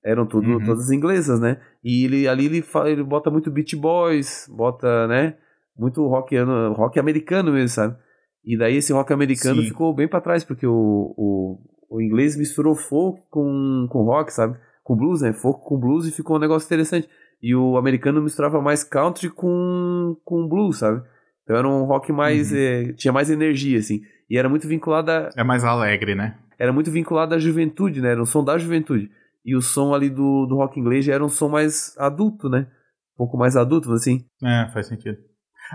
eram 0.04 0.26
tudo, 0.26 0.50
Uhum. 0.50 0.64
todas 0.66 0.90
inglesas, 0.92 1.40
né? 1.40 1.60
E 1.84 2.06
ele, 2.06 2.28
ali 2.28 2.46
ele, 2.46 2.62
fa- 2.62 2.90
ele 2.90 3.04
bota 3.04 3.30
muito 3.30 3.52
Beach 3.52 3.76
Boys, 3.76 4.50
bota, 4.52 5.08
né? 5.08 5.36
muito 5.80 6.04
rock, 6.08 6.36
rock 6.76 7.00
americano 7.00 7.52
mesmo, 7.52 7.70
sabe? 7.70 7.96
E 8.44 8.58
daí 8.58 8.78
esse 8.78 8.92
rock 8.92 9.14
americano 9.14 9.62
Sim. 9.62 9.68
ficou 9.68 9.94
bem 9.94 10.08
pra 10.08 10.20
trás, 10.20 10.44
porque 10.44 10.66
o, 10.66 11.14
o, 11.16 11.60
o 11.90 12.02
inglês 12.02 12.36
misturou 12.36 12.74
folk 12.74 13.22
com, 13.30 13.86
com 13.88 14.04
rock, 14.04 14.34
sabe? 14.34 14.58
Com 14.84 14.96
blues, 14.96 15.22
né? 15.22 15.34
Folk 15.34 15.64
com 15.66 15.78
blues 15.78 16.08
e 16.08 16.12
ficou 16.12 16.38
um 16.38 16.40
negócio 16.40 16.66
interessante. 16.66 17.08
E 17.44 17.54
o 17.54 17.78
americano 17.78 18.22
misturava 18.24 18.60
mais 18.60 18.84
country 18.84 19.30
com, 19.30 20.18
com 20.26 20.48
blues, 20.48 20.80
sabe? 20.80 21.04
Então 21.48 21.56
era 21.56 21.68
um 21.68 21.84
rock 21.86 22.12
mais. 22.12 22.52
Uhum. 22.52 22.58
eh, 22.58 22.94
tinha 22.98 23.14
mais 23.14 23.30
energia, 23.30 23.80
assim. 23.80 24.02
E 24.30 24.38
era 24.38 24.50
muito 24.50 24.68
vinculado 24.68 25.10
a, 25.10 25.30
É 25.38 25.44
mais 25.46 25.64
alegre, 25.64 26.14
né? 26.14 26.38
era 26.60 26.74
muito 26.74 26.92
vinculado 26.92 27.34
à 27.34 27.40
juventude, 27.40 28.02
né? 28.02 28.10
Era 28.12 28.22
um 28.22 28.26
som 28.26 28.44
da 28.44 28.58
juventude. 28.58 29.10
E 29.46 29.56
o 29.56 29.62
som 29.62 29.94
ali 29.94 30.10
do, 30.10 30.46
do 30.46 30.56
rock 30.58 30.78
inglês 30.78 31.06
já 31.06 31.14
era 31.14 31.24
um 31.24 31.30
som 31.30 31.48
mais 31.48 31.96
adulto, 31.98 32.50
né? 32.50 32.68
Um 33.14 33.18
pouco 33.18 33.38
mais 33.38 33.56
adulto, 33.56 33.94
assim. 33.94 34.26
É, 34.44 34.68
faz 34.74 34.88
sentido. 34.88 35.18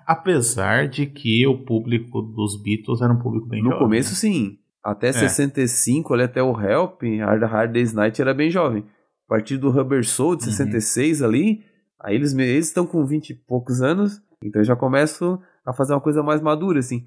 Apesar 0.07 0.89
de 0.89 1.07
que 1.07 1.47
o 1.47 1.65
público 1.65 2.21
dos 2.23 2.61
Beatles 2.63 3.01
era 3.01 3.13
um 3.13 3.19
público 3.19 3.47
bem 3.47 3.63
No 3.63 3.71
jovem, 3.71 3.85
começo, 3.85 4.11
né? 4.11 4.17
sim. 4.17 4.59
Até 4.85 5.13
65, 5.13 6.13
ali 6.13 6.25
até 6.25 6.43
o 6.43 6.61
Help, 6.61 7.03
Hard, 7.21 7.43
Hard 7.45 7.73
Day's 7.73 7.93
Night 7.93 8.21
era 8.21 8.35
bem 8.35 8.51
jovem. 8.51 8.85
A 9.27 9.29
partir 9.29 9.57
do 9.57 9.71
Rubber 9.71 10.05
Soul, 10.05 10.37
de 10.37 10.47
Uhum. 10.47 10.51
66 10.51 11.23
ali, 11.23 11.65
aí 12.01 12.17
eles 12.17 12.33
estão 12.67 12.85
com 12.85 13.05
20 13.07 13.31
e 13.31 13.35
poucos 13.35 13.81
anos, 13.81 14.21
então 14.43 14.63
já 14.65 14.75
começam 14.75 15.41
a 15.67 15.73
fazer 15.73 15.93
uma 15.93 16.01
coisa 16.01 16.23
mais 16.23 16.41
madura, 16.41 16.79
assim. 16.79 17.07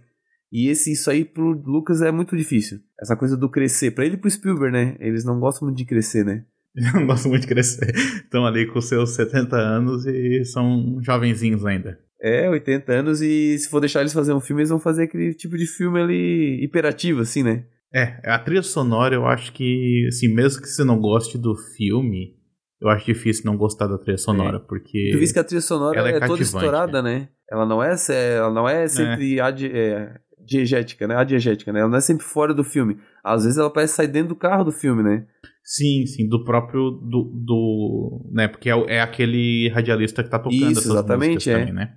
E 0.52 0.70
esse, 0.70 0.92
isso 0.92 1.10
aí 1.10 1.26
pro 1.26 1.52
Lucas 1.52 2.02
é 2.02 2.12
muito 2.12 2.36
difícil. 2.36 2.80
Essa 3.00 3.16
coisa 3.16 3.36
do 3.36 3.50
crescer. 3.50 3.92
Pra 3.92 4.06
ele 4.06 4.16
e 4.16 4.18
pro 4.18 4.30
Spielberg, 4.30 4.72
né? 4.72 4.96
Eles 5.00 5.26
não 5.26 5.40
gostam 5.40 5.68
muito 5.68 5.78
de 5.78 5.86
crescer, 5.86 6.24
né? 6.24 6.46
Eu 6.76 6.94
não 6.94 7.08
gosto 7.08 7.28
muito 7.30 7.42
de 7.42 7.48
crescer. 7.48 7.94
Estão 7.96 8.46
ali 8.46 8.66
com 8.68 8.80
seus 8.82 9.16
70 9.16 9.56
anos 9.56 10.06
e 10.06 10.44
são 10.46 11.00
jovenzinhos 11.02 11.66
ainda. 11.66 12.00
É, 12.22 12.50
80 12.50 12.92
anos 12.92 13.22
e 13.22 13.58
se 13.58 13.70
for 13.70 13.80
deixar 13.80 14.00
eles 14.02 14.14
fazer 14.14 14.34
um 14.34 14.40
filme, 14.40 14.62
eles 14.62 14.70
vão 14.70 14.80
fazer 14.80 15.04
aquele 15.04 15.34
tipo 15.34 15.58
de 15.58 15.68
filme 15.68 16.02
ali 16.02 16.64
hiperativo, 16.64 17.22
assim, 17.22 17.44
né? 17.44 17.66
É, 17.94 18.20
a 18.26 18.40
trilha 18.40 18.64
sonora 18.64 19.16
eu 19.16 19.26
acho 19.26 19.54
que, 19.54 20.06
assim, 20.08 20.34
mesmo 20.34 20.62
que 20.62 20.68
você 20.68 20.84
não 20.84 21.00
goste 21.00 21.38
do 21.38 21.56
filme, 21.56 22.36
eu 22.82 22.90
acho 22.90 23.06
difícil 23.06 23.46
não 23.46 23.58
gostar 23.58 23.88
da 23.88 23.98
trilha 23.98 24.18
sonora, 24.18 24.60
porque... 24.60 25.10
Tu 25.12 25.20
viste 25.20 25.34
que 25.34 25.40
a 25.40 25.44
trilha 25.44 25.62
sonora 25.62 26.10
é 26.10 26.18
é, 26.18 26.20
toda 26.28 26.42
estourada, 26.42 27.02
né? 27.02 27.30
Ela 27.50 27.66
não 27.66 27.84
é, 27.84 27.96
ela 28.36 28.52
não 28.52 28.68
é 28.68 28.88
sempre 28.88 29.40
adi- 29.40 29.72
é, 29.72 30.20
diegética, 30.46 31.08
né? 31.08 31.16
Adiegética, 31.16 31.72
né? 31.72 31.80
Ela 31.80 31.90
não 31.90 31.98
é 31.98 32.02
sempre 32.02 32.26
fora 32.26 32.54
do 32.54 32.64
filme. 32.64 32.98
Às 33.24 33.44
vezes 33.44 33.58
ela 33.58 33.70
parece 33.70 33.96
sair 33.96 34.08
dentro 34.08 34.30
do 34.30 34.36
carro 34.36 34.64
do 34.64 34.72
filme, 34.72 35.04
né? 35.04 35.26
Sim, 35.64 36.06
sim, 36.06 36.28
do 36.28 36.44
próprio, 36.44 36.92
do, 36.92 37.32
do 37.34 38.30
né, 38.32 38.48
porque 38.48 38.70
é, 38.70 38.74
é 38.88 39.02
aquele 39.02 39.68
radialista 39.70 40.24
que 40.24 40.30
tá 40.30 40.38
tocando 40.38 40.54
Isso, 40.56 40.82
essas 40.82 40.92
exatamente, 40.92 41.34
músicas 41.34 41.48
é. 41.48 41.60
também, 41.60 41.74
né? 41.74 41.94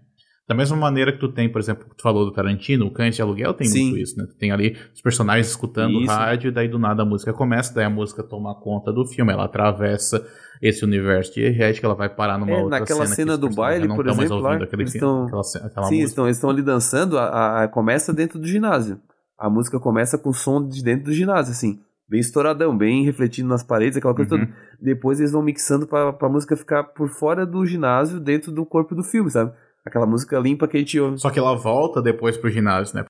Da 0.49 0.55
mesma 0.55 0.79
maneira 0.79 1.13
que 1.13 1.19
tu 1.19 1.29
tem, 1.29 1.53
por 1.53 1.61
exemplo, 1.61 1.87
que 1.87 1.95
tu 1.95 2.03
falou 2.03 2.25
do 2.25 2.33
Tarantino, 2.33 2.87
o 2.87 2.91
Cães 2.91 3.15
de 3.15 3.21
Aluguel 3.21 3.53
tem 3.53 3.67
Sim. 3.67 3.83
muito 3.83 3.99
isso, 3.99 4.17
né? 4.17 4.25
Tu 4.27 4.39
tem 4.39 4.51
ali 4.51 4.75
os 4.95 5.03
personagens 5.03 5.49
escutando 5.49 5.99
o 5.99 6.07
rádio, 6.07 6.51
daí 6.51 6.67
do 6.67 6.79
nada 6.79 7.03
a 7.03 7.05
música 7.05 7.35
começa, 7.35 7.75
daí 7.75 7.85
a 7.85 7.91
música 7.91 8.23
toma 8.23 8.59
conta 8.59 8.91
do 8.91 9.05
filme, 9.07 9.31
ela 9.31 9.45
atravessa 9.45 10.27
esse 10.61 10.85
universo 10.85 11.35
diegético, 11.35 11.87
ela 11.87 11.95
vai 11.95 12.09
parar 12.09 12.39
numa 12.39 12.51
É, 12.53 12.63
outra 12.63 12.81
naquela 12.81 13.01
cena, 13.05 13.11
que 13.11 13.15
cena 13.17 13.39
do 13.39 13.49
baile, 13.51 13.87
não 13.89 13.97
por 13.97 14.07
exemplo, 14.09 14.39
lá, 14.41 14.55
aquele 14.57 14.83
eles 14.83 14.93
filme, 14.93 15.07
tão- 15.07 15.25
aquela, 15.27 15.43
aquela 15.67 15.87
Sim, 15.87 15.95
eles 15.95 16.03
música. 16.03 16.05
estão, 16.07 16.25
eles 16.27 16.37
estão 16.37 16.51
ali 16.51 16.63
dançando, 16.63 17.19
a, 17.19 17.25
a- 17.25 17.65
a- 17.65 17.69
começa 17.69 18.13
dentro 18.13 18.39
do 18.39 18.47
ginásio. 18.47 19.01
A 19.39 19.49
música 19.49 19.79
começa 19.79 20.19
com 20.19 20.31
o 20.31 20.35
som 20.35 20.67
de 20.67 20.83
dentro 20.83 21.05
do 21.07 21.13
ginásio, 21.13 21.53
assim. 21.53 21.81
Bem 22.09 22.21
estouradão, 22.21 22.77
bem 22.77 23.05
refletindo 23.05 23.49
nas 23.49 23.63
paredes, 23.63 23.97
aquela 23.99 24.15
coisa 24.15 24.35
Uhum. 24.35 24.41
toda. 24.47 24.53
Depois 24.81 25.21
eles 25.21 25.31
vão 25.33 25.43
mixando 25.43 25.87
pra, 25.87 26.13
pra 26.13 26.29
música 26.29 26.57
ficar 26.57 26.83
por 26.85 27.09
fora 27.09 27.45
do 27.45 27.65
ginásio, 27.67 28.19
dentro 28.19 28.51
do 28.51 28.65
corpo 28.65 28.95
do 28.95 29.03
filme, 29.05 29.31
sabe? 29.31 29.53
Aquela 29.85 30.07
música 30.07 30.39
limpa 30.39 30.67
que 30.67 30.77
a 30.77 30.81
gente 30.81 30.99
ouve. 30.99 31.19
Só 31.19 31.31
que 31.31 31.39
ela 31.39 31.55
volta 31.55 32.01
depois 32.03 32.37
pro 32.37 32.51
ginásio, 32.51 32.97
né? 32.97 33.05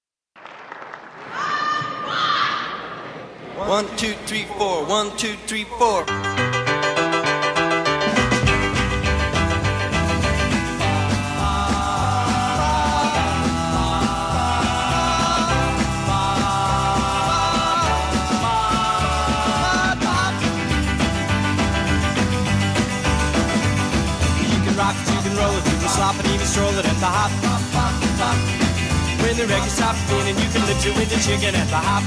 One, 3.68 3.86
two, 3.96 4.14
three, 4.26 4.46
four. 4.56 4.90
One, 4.90 5.10
two, 5.12 5.36
three, 5.46 5.64
four. 5.78 6.04
It, 26.18 26.26
even 26.26 26.46
stroll 26.46 26.74
it 26.78 26.84
at 26.84 26.98
the 26.98 27.06
hop. 27.06 27.30
When 29.22 29.36
the 29.36 29.46
record 29.46 29.70
stops 29.70 29.98
spinning, 30.06 30.36
you 30.38 30.48
can 30.52 30.62
with 30.98 31.10
the 31.10 31.20
chicken 31.22 31.54
at 31.54 31.68
the 31.68 31.80
hop. 31.80 32.04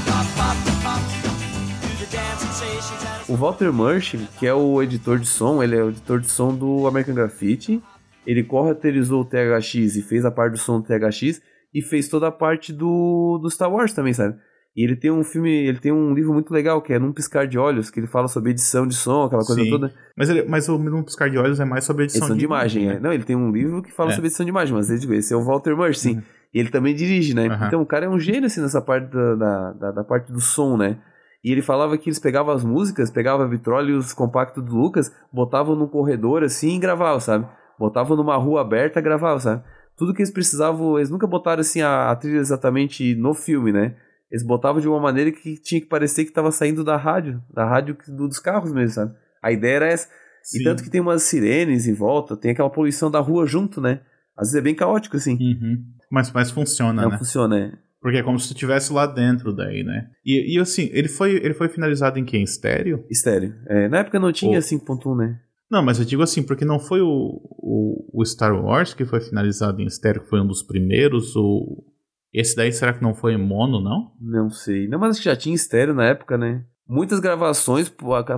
Dance 2.12 2.44
sensations 2.44 3.02
and 3.04 3.32
O 3.32 3.36
Walter 3.36 3.72
Murch, 3.72 4.18
que 4.38 4.46
é 4.46 4.52
o 4.52 4.82
editor 4.82 5.18
de 5.18 5.26
som, 5.26 5.62
ele 5.62 5.76
é 5.76 5.82
o 5.82 5.88
editor 5.88 6.20
de 6.20 6.28
som 6.28 6.54
do 6.54 6.86
American 6.86 7.14
Graffiti. 7.14 7.82
Ele 8.26 8.44
corretorizou 8.44 9.22
o 9.22 9.24
THX 9.24 9.96
e 9.96 10.02
fez 10.02 10.24
a 10.26 10.30
parte 10.30 10.52
do 10.52 10.58
som 10.58 10.78
do 10.78 10.86
THX 10.86 11.40
e 11.72 11.80
fez 11.80 12.08
toda 12.08 12.28
a 12.28 12.32
parte 12.32 12.70
do, 12.70 13.38
do 13.38 13.50
Star 13.50 13.72
Wars 13.72 13.94
também, 13.94 14.12
sabe? 14.12 14.36
E 14.74 14.82
ele 14.84 14.96
tem 14.96 15.10
um 15.10 15.22
filme, 15.22 15.50
ele 15.50 15.78
tem 15.78 15.92
um 15.92 16.14
livro 16.14 16.32
muito 16.32 16.50
legal 16.52 16.80
que 16.80 16.92
é 16.94 16.98
Num 16.98 17.12
Piscar 17.12 17.46
de 17.46 17.58
Olhos, 17.58 17.90
que 17.90 18.00
ele 18.00 18.06
fala 18.06 18.26
sobre 18.26 18.50
edição 18.52 18.86
de 18.86 18.94
som, 18.94 19.24
aquela 19.24 19.44
coisa 19.44 19.62
Sim. 19.62 19.68
toda. 19.70 19.92
Mas, 20.16 20.30
ele, 20.30 20.44
mas 20.48 20.68
o 20.68 20.78
Num 20.78 21.02
Piscar 21.02 21.28
de 21.28 21.36
Olhos 21.38 21.60
é 21.60 21.64
mais 21.64 21.84
sobre 21.84 22.04
edição, 22.04 22.20
Edição 22.20 22.36
de 22.38 22.44
imagem, 22.44 22.86
né? 22.86 22.94
é. 22.94 23.00
Não, 23.00 23.12
ele 23.12 23.24
tem 23.24 23.36
um 23.36 23.50
livro 23.52 23.82
que 23.82 23.92
fala 23.92 24.10
É. 24.10 24.12
sobre 24.14 24.28
edição 24.28 24.44
de 24.44 24.50
imagem, 24.50 24.74
mas 24.74 24.88
esse 24.90 25.12
esse 25.14 25.34
é 25.34 25.36
o 25.36 25.44
Walter 25.44 25.76
Murch, 25.76 25.98
sim. 25.98 26.22
E 26.54 26.58
ele 26.58 26.70
também 26.70 26.94
dirige, 26.94 27.34
né? 27.34 27.48
Aham. 27.48 27.66
Então 27.66 27.82
o 27.82 27.86
cara 27.86 28.06
é 28.06 28.08
um 28.08 28.18
gênio, 28.18 28.46
assim, 28.46 28.60
nessa 28.62 28.80
parte 28.80 29.08
da, 29.10 29.34
da, 29.34 29.72
da- 29.72 29.90
da 29.92 30.04
parte 30.04 30.32
do 30.32 30.40
som, 30.40 30.76
né? 30.76 30.98
E 31.44 31.50
ele 31.50 31.60
falava 31.60 31.98
que 31.98 32.08
eles 32.08 32.18
pegavam 32.18 32.54
as 32.54 32.64
músicas, 32.64 33.10
pegavam 33.10 33.44
a 33.44 33.48
vitrola 33.48 33.90
e 33.90 33.92
os 33.94 34.12
compactos 34.14 34.64
do 34.64 34.74
Lucas, 34.74 35.12
botavam 35.32 35.74
num 35.74 35.86
corredor, 35.88 36.42
assim, 36.44 36.76
e 36.76 36.78
gravavam, 36.78 37.20
sabe? 37.20 37.46
Botavam 37.78 38.16
numa 38.16 38.36
rua 38.36 38.60
aberta 38.60 39.00
e 39.00 39.02
gravavam, 39.02 39.40
sabe? 39.40 39.62
Tudo 39.98 40.14
que 40.14 40.20
eles 40.22 40.30
precisavam, 40.30 40.96
eles 40.98 41.10
nunca 41.10 41.26
botaram, 41.26 41.60
assim, 41.60 41.82
a, 41.82 42.10
a 42.10 42.16
trilha 42.16 42.38
exatamente 42.38 43.14
no 43.16 43.34
filme, 43.34 43.72
né? 43.72 43.94
Eles 44.32 44.42
botavam 44.42 44.80
de 44.80 44.88
uma 44.88 44.98
maneira 44.98 45.30
que 45.30 45.58
tinha 45.58 45.78
que 45.78 45.86
parecer 45.86 46.24
que 46.24 46.30
estava 46.30 46.50
saindo 46.50 46.82
da 46.82 46.96
rádio, 46.96 47.42
da 47.52 47.66
rádio 47.66 47.96
dos 48.08 48.38
carros 48.38 48.72
mesmo, 48.72 48.94
sabe? 48.94 49.14
A 49.42 49.52
ideia 49.52 49.76
era 49.76 49.86
essa. 49.88 50.08
E 50.54 50.58
Sim. 50.58 50.64
tanto 50.64 50.82
que 50.82 50.88
tem 50.88 51.02
umas 51.02 51.22
sirenes 51.22 51.86
em 51.86 51.92
volta, 51.92 52.34
tem 52.34 52.50
aquela 52.50 52.70
poluição 52.70 53.10
da 53.10 53.20
rua 53.20 53.46
junto, 53.46 53.78
né? 53.78 54.00
Às 54.34 54.48
vezes 54.48 54.54
é 54.56 54.62
bem 54.62 54.74
caótico, 54.74 55.18
assim. 55.18 55.34
Uhum. 55.38 55.84
Mas, 56.10 56.32
mas 56.32 56.50
funciona, 56.50 57.02
Não 57.02 57.10
né? 57.10 57.18
funciona, 57.18 57.58
é. 57.58 57.72
Porque 58.00 58.16
é 58.16 58.22
como 58.22 58.40
se 58.40 58.48
tu 58.48 58.54
estivesse 58.54 58.90
lá 58.92 59.06
dentro 59.06 59.52
daí, 59.54 59.84
né? 59.84 60.08
E, 60.24 60.56
e 60.56 60.58
assim, 60.58 60.88
ele 60.92 61.08
foi, 61.08 61.36
ele 61.36 61.52
foi 61.54 61.68
finalizado 61.68 62.18
em 62.18 62.24
quê? 62.24 62.38
Em 62.38 62.42
estéreo? 62.42 63.04
Estéreo. 63.10 63.54
É, 63.66 63.86
na 63.88 63.98
época 63.98 64.18
não 64.18 64.32
tinha 64.32 64.58
O- 64.58 64.62
5.1, 64.62 65.14
né? 65.16 65.40
Não, 65.70 65.82
mas 65.82 65.98
eu 65.98 66.04
digo 66.04 66.22
assim, 66.22 66.42
porque 66.42 66.64
não 66.64 66.78
foi 66.80 67.00
o, 67.00 67.06
o, 67.08 68.20
o 68.20 68.24
Star 68.26 68.52
Wars 68.54 68.92
que 68.92 69.04
foi 69.04 69.20
finalizado 69.20 69.80
em 69.80 69.86
estéreo, 69.86 70.22
que 70.22 70.28
foi 70.28 70.40
um 70.40 70.46
dos 70.46 70.62
primeiros, 70.62 71.36
ou... 71.36 71.84
Esse 72.32 72.56
daí 72.56 72.72
será 72.72 72.92
que 72.92 73.02
não 73.02 73.14
foi 73.14 73.34
em 73.34 73.38
mono, 73.38 73.80
não? 73.80 74.12
Não 74.20 74.48
sei. 74.50 74.88
Não, 74.88 74.98
mas 74.98 75.10
acho 75.10 75.20
que 75.20 75.28
já 75.28 75.36
tinha 75.36 75.54
estéreo 75.54 75.94
na 75.94 76.06
época, 76.06 76.38
né? 76.38 76.64
Muitas 76.88 77.20
gravações, 77.20 77.92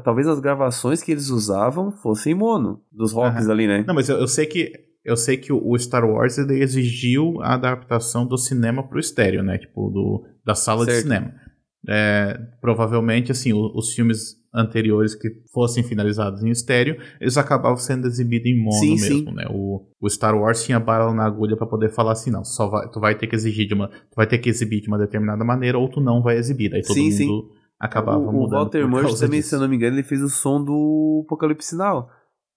talvez 0.05 0.26
as 0.26 0.40
gravações 0.40 1.03
que 1.03 1.12
eles 1.12 1.28
usavam 1.28 1.90
fossem 1.90 2.34
mono, 2.34 2.82
dos 2.92 3.12
rocks 3.12 3.45
Aham. 3.45 3.53
ali, 3.53 3.66
né? 3.66 3.84
Não, 3.86 3.95
mas 3.95 4.09
eu, 4.09 4.16
eu 4.18 4.28
sei 4.28 4.47
que 4.47 4.72
eu 5.05 5.16
sei 5.16 5.36
que 5.36 5.53
o, 5.53 5.78
Star 5.78 6.05
Wars 6.05 6.38
exigiu 6.38 7.40
a 7.42 7.55
adaptação 7.55 8.26
do 8.26 8.38
cinema 8.38 8.82
pro 8.88 8.99
estéreo, 8.99 9.42
né? 9.42 9.59
Tipo, 9.59 9.90
do, 9.90 10.24
da 10.45 10.55
sala 10.55 10.86
de 10.86 10.92
Certo. 10.92 11.03
cinema. 11.03 11.34
É, 11.89 12.39
provavelmente, 12.61 13.30
assim, 13.32 13.53
o- 13.53 13.70
os 13.76 13.93
filmes 13.95 14.37
anteriores 14.55 15.14
que 15.14 15.28
fossem 15.53 15.82
finalizados 15.82 16.43
em 16.43 16.49
estéreo, 16.51 16.97
eles 17.20 17.37
acabavam 17.37 17.76
sendo 17.76 18.07
exibidos 18.07 18.47
em 18.51 18.57
mono 18.57 18.78
Sim, 18.78 18.91
mesmo, 19.01 19.28
sim. 19.30 19.35
né? 19.35 19.47
O, 19.51 19.85
o 20.01 20.09
Star 20.09 20.37
Wars 20.39 20.62
tinha 20.64 20.78
bala 20.78 21.12
na 21.12 21.24
agulha 21.26 21.57
pra 21.57 21.66
poder 21.66 21.91
falar 21.91 22.12
assim, 22.12 22.30
não, 22.30 22.45
só 22.45 22.68
vai, 22.68 22.89
tu 22.89 23.01
vai 23.01 23.14
ter 23.16 23.26
que 23.26 23.35
exigir 23.35 23.66
de 23.66 23.74
uma, 23.74 23.89
tu 23.89 24.14
vai 24.16 24.26
ter 24.26 24.39
que 24.39 24.49
exibir 24.49 24.80
de 24.80 24.87
uma 24.89 24.97
determinada 24.99 25.45
maneira 25.45 25.76
ou 25.78 25.89
tu 25.89 26.01
não 26.01 26.22
vai 26.22 26.37
exibir. 26.37 26.72
Aí 26.72 26.82
todo 26.82 26.95
Sim, 26.95 27.26
mundo 27.26 27.51
acabava 27.80 28.18
o, 28.18 28.28
o 28.28 28.32
mudando 28.32 28.51
Walter 28.61 28.82
por 28.82 28.91
Murch 28.91 29.18
também, 29.18 29.41
disso. 29.41 29.49
se 29.51 29.55
eu 29.57 29.61
não 29.61 29.68
me 29.68 29.74
engano, 29.76 29.97
ele 29.97 30.05
fez 30.05 30.22
o 30.22 30.28
som 30.28 30.62
do 30.62 31.24
Apocalipse 31.26 31.70
Sinal, 31.70 32.09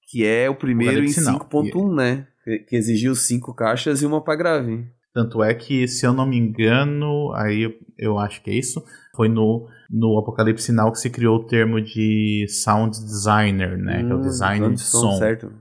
que 0.10 0.24
é 0.24 0.48
o 0.50 0.56
primeiro 0.56 1.04
em 1.04 1.10
Apocalipse 1.10 1.22
Now. 1.26 1.40
5.1, 1.40 1.96
né? 1.96 2.28
Que- 2.70 2.76
exigiu 2.78 3.14
cinco 3.16 3.54
caixas 3.56 4.02
e 4.02 4.06
uma 4.06 4.24
pra 4.24 4.36
grave. 4.36 4.86
Tanto 5.18 5.42
é 5.42 5.52
que, 5.56 5.88
se 5.88 6.06
eu 6.06 6.14
não 6.14 6.28
me 6.28 6.38
engano, 6.38 7.34
aí 7.34 7.64
eu, 7.64 7.74
eu 7.98 8.20
acho 8.20 8.40
que 8.44 8.52
é 8.52 8.54
isso, 8.54 8.84
foi 9.16 9.28
no, 9.28 9.68
no 9.90 10.20
Apocalipse 10.20 10.72
Now 10.72 10.92
que 10.92 11.00
se 11.00 11.10
criou 11.10 11.38
o 11.38 11.44
termo 11.48 11.82
de 11.82 12.46
sound 12.48 12.96
designer, 13.04 13.80
né? 13.80 14.04
que 14.04 14.12
é 14.12 14.14
o 14.14 14.20
Hum, 14.20 14.22
design 14.22 14.76
de 14.76 14.80
som. 14.80 15.18
Certo. 15.18 15.52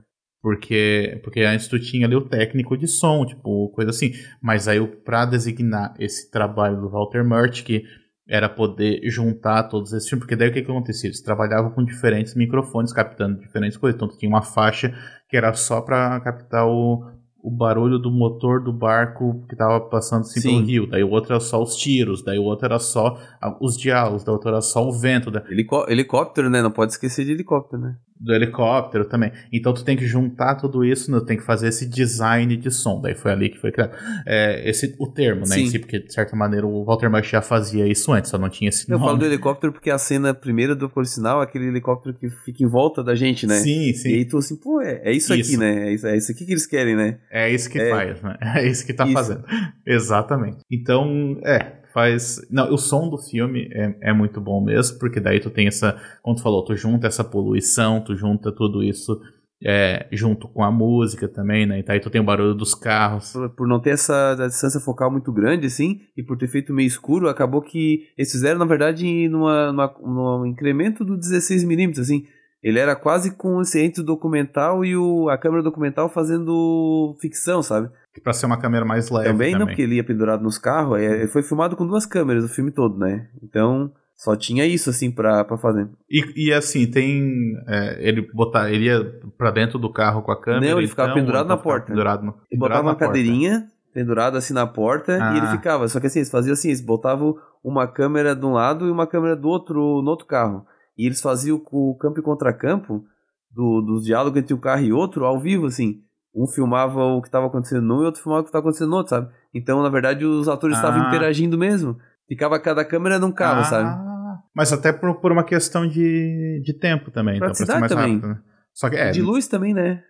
Porque, 0.43 1.19
porque 1.23 1.41
antes 1.41 1.67
tu 1.67 1.79
tinha 1.79 2.05
ali 2.05 2.15
o 2.15 2.21
técnico 2.29 2.77
de 2.77 2.87
som, 2.87 3.25
tipo, 3.25 3.69
coisa 3.69 3.89
assim. 3.89 4.11
Mas 4.39 4.67
aí, 4.67 4.79
pra 5.03 5.25
designar 5.25 5.95
esse 5.97 6.29
trabalho 6.29 6.79
do 6.79 6.89
Walter 6.91 7.25
Murch, 7.25 7.63
que 7.63 7.83
era 8.29 8.47
poder 8.47 9.01
juntar 9.09 9.63
todos 9.63 9.91
esses 9.91 10.07
filmes, 10.07 10.23
porque 10.23 10.35
daí 10.35 10.49
o 10.49 10.53
que, 10.53 10.61
que 10.61 10.69
acontecia? 10.69 11.07
Eles 11.07 11.21
trabalhavam 11.23 11.71
com 11.71 11.83
diferentes 11.83 12.35
microfones, 12.35 12.93
captando 12.93 13.39
diferentes 13.39 13.75
coisas. 13.75 13.95
Então 13.95 14.07
tu 14.07 14.19
tinha 14.19 14.29
uma 14.29 14.43
faixa 14.43 14.93
que 15.27 15.35
era 15.35 15.51
só 15.53 15.81
pra 15.81 16.19
captar 16.19 16.67
o, 16.67 17.03
o 17.47 17.49
barulho 17.49 17.97
do 17.97 18.11
motor 18.11 18.61
do 18.61 18.73
barco 18.73 19.41
que 19.47 19.55
tava 19.55 19.79
passando 19.79 20.21
assim 20.21 20.41
Sim. 20.41 20.49
pelo 20.55 20.65
rio. 20.65 20.85
Daí 20.87 21.01
o 21.01 21.09
outro 21.09 21.31
era 21.33 21.39
só 21.39 21.63
os 21.63 21.77
tiros, 21.77 22.21
daí 22.21 22.37
o 22.37 22.43
outro 22.43 22.65
era 22.65 22.77
só 22.77 23.17
ah, 23.41 23.55
os 23.61 23.77
diálogos, 23.77 24.21
daí 24.25 24.31
o 24.31 24.35
outro 24.35 24.49
era 24.49 24.59
só 24.61 24.85
o 24.85 24.91
vento 24.91 25.31
Helicó- 25.49 25.85
helicóptero, 25.87 26.49
né? 26.49 26.61
Não 26.61 26.71
pode 26.71 26.91
esquecer 26.91 27.23
de 27.23 27.31
helicóptero, 27.31 27.81
né? 27.81 27.95
Do 28.19 28.33
helicóptero 28.33 29.05
também. 29.05 29.31
Então 29.51 29.73
tu 29.73 29.83
tem 29.83 29.95
que 29.95 30.05
juntar 30.05 30.55
tudo 30.55 30.83
isso, 30.83 31.11
né? 31.11 31.19
tem 31.25 31.37
que 31.37 31.43
fazer 31.43 31.67
esse 31.67 31.85
design 31.87 32.55
de 32.57 32.71
som. 32.71 32.99
Daí 33.01 33.13
foi 33.15 33.31
ali 33.31 33.49
que 33.49 33.57
foi 33.59 33.71
criado. 33.71 33.91
É, 34.25 34.67
esse, 34.69 34.95
o 34.99 35.07
termo, 35.07 35.41
né? 35.41 35.55
Si, 35.55 35.79
porque 35.79 35.99
de 35.99 36.13
certa 36.13 36.35
maneira 36.35 36.65
o 36.65 36.83
Walter 36.83 37.09
March 37.09 37.29
já 37.29 37.41
fazia 37.41 37.87
isso 37.87 38.11
antes, 38.11 38.29
só 38.31 38.37
não 38.37 38.49
tinha 38.49 38.69
esse 38.69 38.89
Eu 38.89 38.97
nome. 38.97 39.05
falo 39.09 39.19
do 39.19 39.25
helicóptero 39.25 39.71
porque 39.73 39.89
a 39.89 39.97
cena 39.97 40.33
primeira 40.33 40.75
do 40.75 40.89
policial 40.89 41.41
é 41.41 41.43
aquele 41.43 41.67
helicóptero 41.67 42.15
que 42.17 42.29
fica 42.29 42.63
em 42.63 42.67
volta 42.67 43.03
da 43.03 43.15
gente, 43.15 43.45
né? 43.47 43.55
Sim, 43.55 43.89
E 43.89 43.93
sim. 43.93 44.09
aí 44.13 44.25
tu 44.25 44.37
assim, 44.37 44.55
pô, 44.55 44.81
é, 44.81 45.01
é 45.03 45.11
isso, 45.11 45.31
aqui, 45.33 45.41
Isso. 45.41 45.59
né? 45.59 45.89
É 45.89 45.93
isso, 45.93 46.07
é 46.07 46.17
isso 46.17 46.31
aqui 46.31 46.45
que 46.45 46.51
eles 46.51 46.65
querem, 46.67 46.95
né? 46.95 47.19
É 47.31 47.49
isso 47.51 47.69
que 47.69 47.79
É. 47.79 47.89
faz, 47.89 48.21
né? 48.21 48.35
É 48.57 48.67
isso 48.67 48.85
que 48.85 48.93
tá 48.93 49.03
Isso. 49.05 49.13
fazendo. 49.13 49.43
Exatamente. 49.85 50.57
Então, 50.71 51.39
é, 51.45 51.59
faz. 51.97 52.39
Não, 52.51 52.71
o 52.71 52.77
som 52.77 53.09
do 53.09 53.17
filme 53.17 53.67
é, 53.71 54.09
é 54.09 54.13
muito 54.13 54.39
bom 54.39 54.63
mesmo, 54.63 54.99
porque 54.99 55.19
daí 55.19 55.39
tu 55.39 55.49
tem 55.49 55.65
essa. 55.65 55.99
Como 56.21 56.35
tu 56.35 56.43
falou, 56.43 56.63
tu 56.63 56.75
junta 56.75 57.07
essa 57.07 57.23
poluição, 57.23 58.01
tu 58.01 58.15
junta 58.15 58.51
tudo 58.51 58.83
isso 58.83 59.19
é, 59.65 60.07
junto 60.11 60.47
com 60.47 60.63
a 60.63 60.71
música 60.71 61.27
também, 61.27 61.65
né? 61.65 61.79
E 61.79 61.83
daí 61.83 61.99
tu 61.99 62.11
tem 62.11 62.21
o 62.21 62.23
barulho 62.23 62.53
dos 62.53 62.75
carros. 62.75 63.33
Por, 63.55 63.67
não 63.67 63.79
ter 63.79 63.91
essa 63.91 64.35
distância 64.35 64.79
focal 64.79 65.09
muito 65.09 65.31
grande, 65.31 65.65
assim, 65.65 66.01
e 66.15 66.21
por 66.21 66.37
ter 66.37 66.47
feito 66.47 66.71
meio 66.71 66.85
escuro, 66.85 67.27
acabou 67.27 67.63
que 67.63 68.07
eles 68.15 68.31
fizeram, 68.31 68.59
na 68.59 68.65
verdade, 68.65 69.27
numa, 69.27 69.71
numa, 69.71 69.95
num 70.03 70.45
incremento 70.45 71.03
do 71.03 71.17
16mm, 71.17 71.99
assim. 71.99 72.25
Ele 72.61 72.79
era 72.79 72.95
quase 72.95 73.35
com 73.35 73.61
esse 73.61 73.81
entre 73.81 74.01
o 74.01 74.05
documental 74.05 74.83
e 74.83 74.95
o, 74.95 75.29
a 75.29 75.37
câmera 75.37 75.63
documental 75.63 76.09
fazendo 76.09 77.15
ficção, 77.19 77.63
sabe? 77.63 77.89
Pra 78.23 78.33
ser 78.33 78.45
uma 78.45 78.57
câmera 78.59 78.85
mais 78.85 79.09
leve. 79.09 79.25
também, 79.29 79.51
Também, 79.51 79.59
não, 79.59 79.67
porque 79.67 79.81
ele 79.81 79.95
ia 79.95 80.03
pendurado 80.03 80.41
nos 80.43 80.57
carros. 80.57 80.99
é, 80.99 81.27
foi 81.27 81.43
filmado 81.43 81.75
com 81.75 81.85
duas 81.87 82.05
câmeras 82.05 82.43
o 82.43 82.49
filme 82.49 82.71
todo, 82.71 82.97
né? 82.97 83.27
Então, 83.43 83.91
só 84.15 84.35
tinha 84.35 84.65
isso, 84.65 84.89
assim, 84.89 85.11
pra, 85.11 85.43
pra 85.45 85.57
fazer. 85.57 85.87
E, 86.09 86.47
e 86.47 86.53
assim, 86.53 86.89
tem. 86.89 87.31
é, 87.67 87.97
ele 88.07 88.27
botar, 88.33 88.71
ele 88.71 88.85
ia 88.85 89.03
pra 89.37 89.51
dentro 89.51 89.77
do 89.77 89.91
carro 89.91 90.21
com 90.21 90.31
a 90.31 90.39
câmera. 90.41 90.71
Não, 90.71 90.79
ele 90.79 90.87
ficava 90.87 91.09
então, 91.11 91.21
pendurado 91.21 91.47
na 91.47 91.57
porta. 91.57 91.87
Pendurado 91.87 92.25
no, 92.25 92.35
Ele 92.51 92.59
botava 92.59 92.81
uma 92.81 92.91
porta. 92.95 93.05
cadeirinha 93.07 93.67
pendurada 93.93 94.37
assim 94.37 94.53
na 94.53 94.67
porta 94.67 95.13
e 95.13 95.37
ele 95.37 95.47
Ah. 95.47 95.51
ficava. 95.51 95.87
Só 95.87 95.99
que 95.99 96.05
assim, 96.07 96.19
eles 96.19 96.29
faziam 96.29 96.53
assim, 96.53 96.67
eles 96.67 96.81
botavam 96.81 97.35
uma 97.63 97.87
câmera 97.87 98.35
de 98.35 98.45
um 98.45 98.51
lado 98.51 98.85
e 98.87 98.91
uma 98.91 99.07
câmera 99.07 99.35
do 99.35 99.47
outro 99.47 100.01
no 100.03 100.09
outro 100.11 100.27
carro. 100.27 100.65
E 100.97 101.05
eles 101.05 101.19
faziam 101.21 101.59
o 101.71 101.95
campo 101.95 102.19
e 102.19 102.23
contracampo 102.23 103.03
do, 103.51 103.81
dos 103.81 104.03
diálogos 104.05 104.39
entre 104.39 104.53
um 104.53 104.59
carro 104.59 104.83
e 104.83 104.93
outro 104.93 105.25
ao 105.25 105.39
vivo, 105.39 105.65
assim. 105.65 106.01
Um 106.37 106.45
filmava 106.47 107.03
o 107.03 107.21
que 107.21 107.27
estava 107.27 107.47
acontecendo 107.47 107.81
num 107.81 108.03
e 108.03 108.05
outro 108.05 108.21
filmava 108.21 108.41
o 108.41 108.43
que 108.43 108.49
estava 108.49 108.61
acontecendo 108.61 108.89
no 108.91 108.97
outro, 108.97 109.09
sabe? 109.09 109.29
Então, 109.53 109.81
na 109.81 109.89
verdade, 109.89 110.23
os 110.25 110.47
atores 110.47 110.75
estavam 110.77 111.01
Ah. 111.01 111.07
interagindo 111.07 111.57
mesmo. 111.57 111.97
Ficava 112.27 112.59
cada 112.59 112.85
câmera 112.85 113.17
num 113.17 113.31
carro, 113.31 113.61
Ah, 113.61 113.63
sabe? 113.63 114.07
Mas 114.55 114.71
até 114.71 114.91
por, 114.93 115.15
por 115.21 115.31
uma 115.31 115.43
questão 115.43 115.87
de, 115.87 116.61
de 116.63 116.73
tempo 116.73 117.09
também. 117.11 117.37
Então, 117.37 117.47
pra 117.47 117.53
ser 117.55 117.65
mais 117.79 117.91
também. 117.91 118.13
rápido, 118.15 118.27
né? 118.27 118.39
Só 118.73 118.89
que 118.89 118.95
é, 118.95 119.11
de 119.11 119.21
luz 119.21 119.47
também, 119.47 119.73
né? 119.73 120.03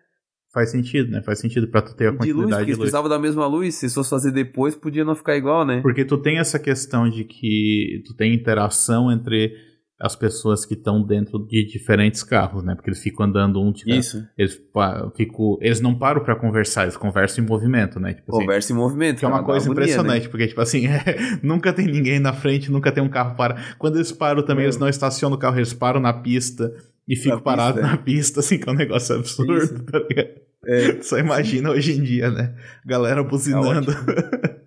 faz 0.53 0.71
sentido, 0.71 1.11
né? 1.11 1.21
Faz 1.21 1.39
sentido 1.39 1.67
pra 1.67 1.83
tu 1.83 1.95
ter 1.95 2.07
a 2.07 2.11
de 2.11 2.15
luz, 2.17 2.25
continuidade 2.25 2.49
porque 2.61 2.65
de 2.65 2.71
luz. 2.71 2.79
precisavam 2.79 3.07
da 3.09 3.19
mesma 3.19 3.45
luz. 3.45 3.75
Se 3.75 3.93
fosse 3.93 4.09
fazer 4.09 4.31
depois, 4.31 4.75
podia 4.75 5.05
não 5.05 5.13
ficar 5.13 5.35
igual, 5.35 5.63
né? 5.63 5.81
Porque 5.81 6.03
tu 6.03 6.17
tem 6.17 6.39
essa 6.39 6.57
questão 6.57 7.07
de 7.07 7.23
que 7.25 8.01
tu 8.07 8.15
tem 8.15 8.33
interação 8.33 9.11
entre 9.11 9.51
as 9.99 10.15
pessoas 10.15 10.63
que 10.63 10.75
estão 10.75 11.01
dentro 11.01 11.39
de 11.47 11.65
diferentes 11.65 12.21
carros, 12.23 12.63
né? 12.63 12.75
Porque 12.75 12.89
eles 12.89 13.01
ficam 13.01 13.25
andando 13.25 13.59
um 13.59 13.71
de 13.71 13.89
Isso. 13.91 14.23
Eles, 14.37 14.61
ficam, 15.15 15.57
eles 15.59 15.81
não 15.81 15.95
param 15.97 16.23
pra 16.23 16.35
conversar, 16.35 16.83
eles 16.83 16.95
conversam 16.95 17.43
em 17.43 17.47
movimento, 17.47 17.99
né? 17.99 18.13
Tipo 18.13 18.31
assim, 18.31 18.41
Conversa 18.41 18.73
em 18.73 18.75
movimento. 18.75 19.19
Que 19.19 19.25
é 19.25 19.27
uma 19.27 19.43
coisa 19.43 19.65
agonia, 19.65 19.85
né? 19.85 19.91
impressionante, 19.91 20.29
porque, 20.29 20.47
tipo 20.47 20.61
assim, 20.61 20.83
nunca 21.41 21.73
tem 21.73 21.87
ninguém 21.87 22.19
na 22.19 22.31
frente, 22.31 22.71
nunca 22.71 22.91
tem 22.91 23.03
um 23.03 23.09
carro 23.09 23.35
para. 23.35 23.55
Quando 23.79 23.95
eles 23.95 24.11
param 24.11 24.43
também, 24.43 24.63
É. 24.63 24.67
eles 24.67 24.77
não 24.77 24.87
estacionam 24.87 25.35
o 25.35 25.39
carro, 25.39 25.57
eles 25.57 25.73
param 25.73 25.99
na 25.99 26.13
pista 26.13 26.71
e 27.07 27.15
ficam 27.15 27.37
Na 27.37 27.41
parados 27.41 27.81
pista, 27.81 27.87
é. 27.87 27.91
na 27.91 27.97
pista, 27.97 28.39
assim, 28.41 28.57
que 28.59 28.69
é 28.69 28.71
um 28.71 28.75
negócio 28.75 29.15
absurdo, 29.15 29.57
Isso. 29.57 29.83
tá 29.83 29.97
ligado? 29.99 30.29
É. 30.65 31.01
Só 31.01 31.17
imagina 31.17 31.71
hoje 31.71 31.93
em 31.97 32.03
dia, 32.03 32.29
né? 32.29 32.53
Galera 32.85 33.23
buzinando. 33.23 33.91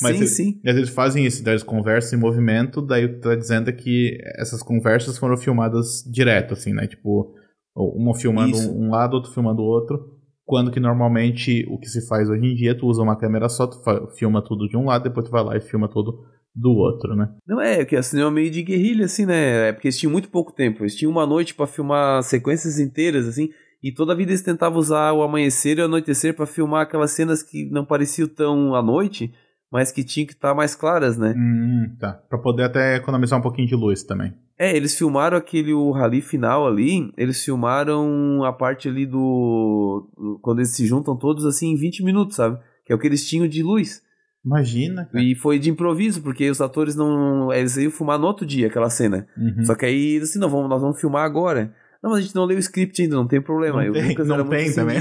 Mas 0.00 0.12
sim, 0.12 0.16
eles- 0.22 0.36
sim. 0.36 0.60
E 0.64 0.68
às 0.70 0.76
vezes 0.76 0.90
fazem 0.94 1.24
isso, 1.24 1.42
daí 1.42 1.52
eles 1.54 1.62
conversam 1.62 2.18
em 2.18 2.22
movimento, 2.22 2.82
daí 2.82 3.08
tá 3.20 3.34
dizendo 3.34 3.72
que 3.72 4.18
essas 4.36 4.62
conversas 4.62 5.18
foram 5.18 5.36
filmadas 5.36 6.02
direto, 6.10 6.54
assim, 6.54 6.72
né? 6.72 6.86
Tipo, 6.86 7.34
uma 7.74 8.14
filmando 8.14 8.56
Isso. 8.56 8.72
um 8.72 8.90
lado, 8.90 9.14
outro 9.14 9.32
filmando 9.32 9.62
o 9.62 9.66
outro. 9.66 10.12
Quando 10.46 10.70
que 10.70 10.78
normalmente 10.78 11.64
o 11.70 11.78
que 11.78 11.88
se 11.88 12.06
faz 12.06 12.28
hoje 12.28 12.46
em 12.46 12.54
dia, 12.54 12.76
tu 12.76 12.86
usa 12.86 13.02
uma 13.02 13.16
câmera 13.16 13.48
só, 13.48 13.66
tu 13.66 13.78
filma 14.18 14.42
tudo 14.42 14.68
de 14.68 14.76
um 14.76 14.84
lado, 14.84 15.04
depois 15.04 15.26
tu 15.26 15.30
vai 15.32 15.42
lá 15.42 15.56
e 15.56 15.60
filma 15.60 15.88
tudo 15.88 16.22
do 16.54 16.70
outro, 16.70 17.16
né? 17.16 17.30
Não 17.46 17.60
é, 17.60 17.84
que 17.84 17.96
assim 17.96 18.20
é 18.20 18.30
meio 18.30 18.50
de 18.50 18.62
guerrilha, 18.62 19.06
assim, 19.06 19.24
né? 19.26 19.68
É 19.70 19.72
porque 19.72 19.88
eles 19.88 19.98
tinham 19.98 20.12
muito 20.12 20.28
pouco 20.28 20.52
tempo. 20.52 20.82
Eles 20.82 20.94
tinham 20.94 21.10
uma 21.10 21.26
noite 21.26 21.54
pra 21.54 21.66
filmar 21.66 22.22
sequências 22.22 22.78
inteiras, 22.78 23.26
assim, 23.26 23.48
e 23.82 23.90
toda 23.90 24.12
a 24.12 24.16
vida 24.16 24.30
eles 24.30 24.42
tentavam 24.42 24.78
usar 24.78 25.12
o 25.12 25.22
amanhecer 25.22 25.78
e 25.78 25.80
o 25.82 25.86
anoitecer 25.86 26.34
pra 26.34 26.46
filmar 26.46 26.82
aquelas 26.82 27.10
cenas 27.10 27.42
que 27.42 27.64
não 27.70 27.84
pareciam 27.84 28.28
tão 28.28 28.74
à 28.74 28.82
noite, 28.82 29.32
mas 29.72 29.90
que 29.92 30.04
tinham 30.04 30.26
que 30.26 30.32
estar 30.34 30.54
mais 30.54 30.74
claras, 30.74 31.18
né? 31.18 31.34
Hum, 31.36 31.96
tá. 31.98 32.12
Pra 32.28 32.38
poder 32.38 32.64
até 32.64 32.96
economizar 32.96 33.38
um 33.38 33.42
pouquinho 33.42 33.66
de 33.68 33.74
luz 33.74 34.02
também. 34.04 34.32
É, 34.58 34.76
eles 34.76 34.96
filmaram 34.96 35.36
aquele 35.36 35.72
o 35.72 35.90
rally 35.90 36.20
final 36.20 36.66
ali, 36.66 37.12
eles 37.16 37.44
filmaram 37.44 38.44
a 38.44 38.52
parte 38.52 38.88
ali 38.88 39.04
do, 39.04 40.08
do- 40.16 40.38
quando 40.42 40.60
eles 40.60 40.70
se 40.74 40.86
juntam 40.86 41.16
todos 41.16 41.44
assim 41.44 41.72
em 41.72 41.76
20 41.76 42.04
minutos, 42.04 42.36
sabe? 42.36 42.58
Que 42.86 42.92
é 42.92 42.96
o 42.96 42.98
que 42.98 43.06
eles 43.06 43.28
tinham 43.28 43.48
de 43.48 43.62
luz. 43.62 44.00
Imagina, 44.44 45.06
cara. 45.06 45.24
E 45.24 45.34
foi 45.34 45.58
de 45.58 45.70
improviso, 45.70 46.22
porque 46.22 46.48
os 46.50 46.60
atores 46.60 46.94
não. 46.94 47.50
Eles 47.52 47.76
iam 47.78 47.90
filmar 47.90 48.18
no 48.18 48.26
outro 48.26 48.44
dia 48.46 48.66
aquela 48.66 48.90
cena. 48.90 49.26
Uhum. 49.36 49.64
Só 49.64 49.74
que 49.74 49.86
aí, 49.86 50.18
assim, 50.22 50.38
não, 50.38 50.50
vamos, 50.50 50.68
nós 50.68 50.82
vamos 50.82 51.00
filmar 51.00 51.24
agora. 51.24 51.74
Não, 52.04 52.10
mas 52.10 52.18
a 52.18 52.22
gente 52.22 52.34
não 52.34 52.44
leu 52.44 52.58
o 52.58 52.60
script 52.60 53.00
ainda, 53.00 53.16
não 53.16 53.26
tem 53.26 53.40
problema. 53.40 53.82
Não 53.82 53.90
o 53.90 53.94
tem, 53.94 54.08
Lucas 54.10 54.28
não 54.28 54.46
tem 54.46 54.66
assim 54.66 54.74
também. 54.74 54.98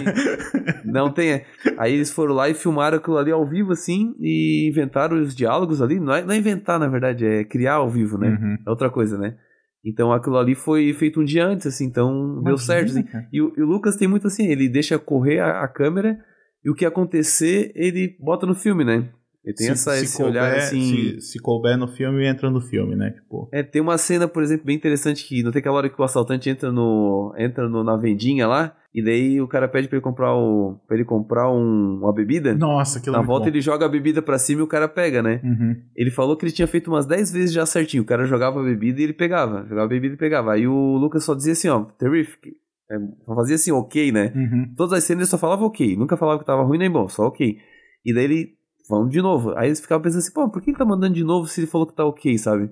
Não 0.86 1.12
tem. 1.12 1.42
Aí 1.78 1.96
eles 1.96 2.10
foram 2.10 2.34
lá 2.34 2.48
e 2.48 2.54
filmaram 2.54 2.98
aquilo 2.98 3.18
ali 3.18 3.30
ao 3.30 3.46
vivo, 3.46 3.74
assim, 3.74 4.16
e 4.22 4.70
inventaram 4.70 5.22
os 5.22 5.36
diálogos 5.36 5.82
ali. 5.82 6.00
Não 6.00 6.14
é, 6.14 6.24
não 6.24 6.34
é 6.34 6.38
inventar, 6.38 6.80
na 6.80 6.88
verdade, 6.88 7.26
é 7.26 7.44
criar 7.44 7.74
ao 7.74 7.90
vivo, 7.90 8.18
né? 8.18 8.30
Uhum. 8.30 8.58
É 8.66 8.70
outra 8.70 8.90
coisa, 8.90 9.18
né? 9.18 9.36
Então 9.84 10.14
aquilo 10.14 10.38
ali 10.38 10.56
foi 10.56 10.94
feito 10.94 11.20
um 11.20 11.26
dia 11.26 11.46
antes, 11.46 11.68
assim, 11.68 11.84
então 11.84 12.42
deu 12.42 12.54
Imagina, 12.54 12.58
certo. 12.58 12.92
Assim. 12.92 13.06
E, 13.34 13.42
o, 13.42 13.54
e 13.58 13.62
o 13.62 13.66
Lucas 13.66 13.98
tem 13.98 14.08
muito 14.08 14.28
assim, 14.28 14.48
ele 14.48 14.70
deixa 14.70 14.98
correr 14.98 15.40
a, 15.40 15.62
a 15.62 15.68
câmera 15.68 16.18
e 16.64 16.70
o 16.70 16.74
que 16.74 16.86
acontecer, 16.86 17.74
ele 17.76 18.16
bota 18.18 18.46
no 18.46 18.56
filme, 18.56 18.86
né? 18.86 19.10
Ele 19.44 19.56
tem 19.56 19.70
essa, 19.70 19.98
esse 20.00 20.24
olhar 20.24 20.50
couber, 20.50 20.64
assim. 20.64 21.20
Se, 21.20 21.22
se 21.22 21.40
couber 21.40 21.78
no 21.78 21.88
filme, 21.88 22.26
entra 22.26 22.50
no 22.50 22.62
filme, 22.62 22.96
né? 22.96 23.12
Tipo. 23.12 23.50
É, 23.52 23.62
tem 23.62 23.82
uma 23.82 23.98
cena, 23.98 24.28
por 24.28 24.42
exemplo, 24.42 24.66
bem 24.66 24.76
interessante 24.76 25.28
que 25.28 25.44
não 25.44 25.52
tem 25.52 25.60
aquela 25.60 25.76
hora 25.76 25.90
que 25.90 26.02
o 26.02 26.04
assaltante 26.04 26.50
entra 26.50 26.72
no 26.72 27.34
entra 27.38 27.68
no, 27.68 27.84
na 27.84 27.98
vendinha 27.98 28.48
lá 28.48 28.74
e 28.94 29.04
daí 29.04 29.42
o 29.42 29.48
cara 29.48 29.68
pede 29.68 29.88
pra 29.88 29.98
ele 29.98 30.04
comprar 30.04 30.34
o 30.34 30.80
para 30.88 30.96
ele 30.96 31.04
comprar 31.04 31.52
um, 31.52 32.00
uma 32.02 32.14
bebida. 32.14 32.54
Nossa, 32.56 33.00
aquilo 33.00 33.16
é 33.16 33.20
na 33.20 33.26
volta 33.26 33.46
bom. 33.46 33.50
ele 33.50 33.60
joga 33.60 33.86
a 33.86 33.90
bebida 33.90 34.22
pra 34.22 34.38
cima 34.38 34.62
e 34.62 34.64
o 34.64 34.68
cara 34.68 34.88
pega, 34.88 35.22
né? 35.22 35.42
Uhum. 35.44 35.76
Ele 35.94 36.10
falou 36.12 36.38
que 36.38 36.46
ele 36.46 36.54
tinha 36.54 36.68
feito 36.68 36.90
umas 36.90 37.06
10 37.06 37.34
vezes 37.34 37.54
já 37.54 37.66
certinho. 37.66 38.04
O 38.04 38.06
cara 38.06 38.26
jogava 38.26 38.62
a 38.62 38.64
bebida 38.64 39.02
e 39.02 39.04
ele 39.04 39.14
pegava, 39.14 39.64
jogava 39.64 39.86
a 39.86 39.90
bebida 39.90 40.14
e 40.14 40.18
pegava. 40.18 40.54
Aí 40.54 40.66
o 40.68 40.96
Lucas 40.98 41.24
só 41.26 41.34
dizia 41.34 41.54
assim, 41.54 41.68
ó, 41.68 41.82
terrific. 41.98 42.54
É, 42.90 42.96
só 43.26 43.36
fazia 43.36 43.56
assim, 43.56 43.72
ok, 43.72 44.12
né? 44.12 44.32
Uhum. 44.36 44.74
Todas 44.78 44.94
as 44.94 45.04
cenas 45.04 45.22
ele 45.22 45.30
só 45.30 45.38
falava 45.38 45.66
ok, 45.66 45.98
nunca 45.98 46.16
falava 46.16 46.40
que 46.40 46.46
tava 46.46 46.64
ruim 46.64 46.78
nem 46.78 46.92
bom, 46.92 47.10
só 47.10 47.24
ok. 47.28 47.58
E 48.06 48.14
daí 48.14 48.24
ele, 48.26 48.50
vamos 48.90 49.12
de 49.12 49.22
novo. 49.22 49.54
Aí 49.58 49.68
eles 49.68 49.80
ficavam 49.80 50.02
pensando 50.02 50.20
assim, 50.20 50.34
pô, 50.34 50.50
por 50.50 50.62
que 50.62 50.72
ele 50.72 50.78
tá 50.78 50.86
mandando 50.86 51.14
de 51.14 51.24
novo 51.24 51.48
se 51.48 51.62
ele 51.62 51.68
falou 51.68 51.88
que 51.88 51.96
tá 51.96 52.06
ok, 52.06 52.38
sabe? 52.38 52.70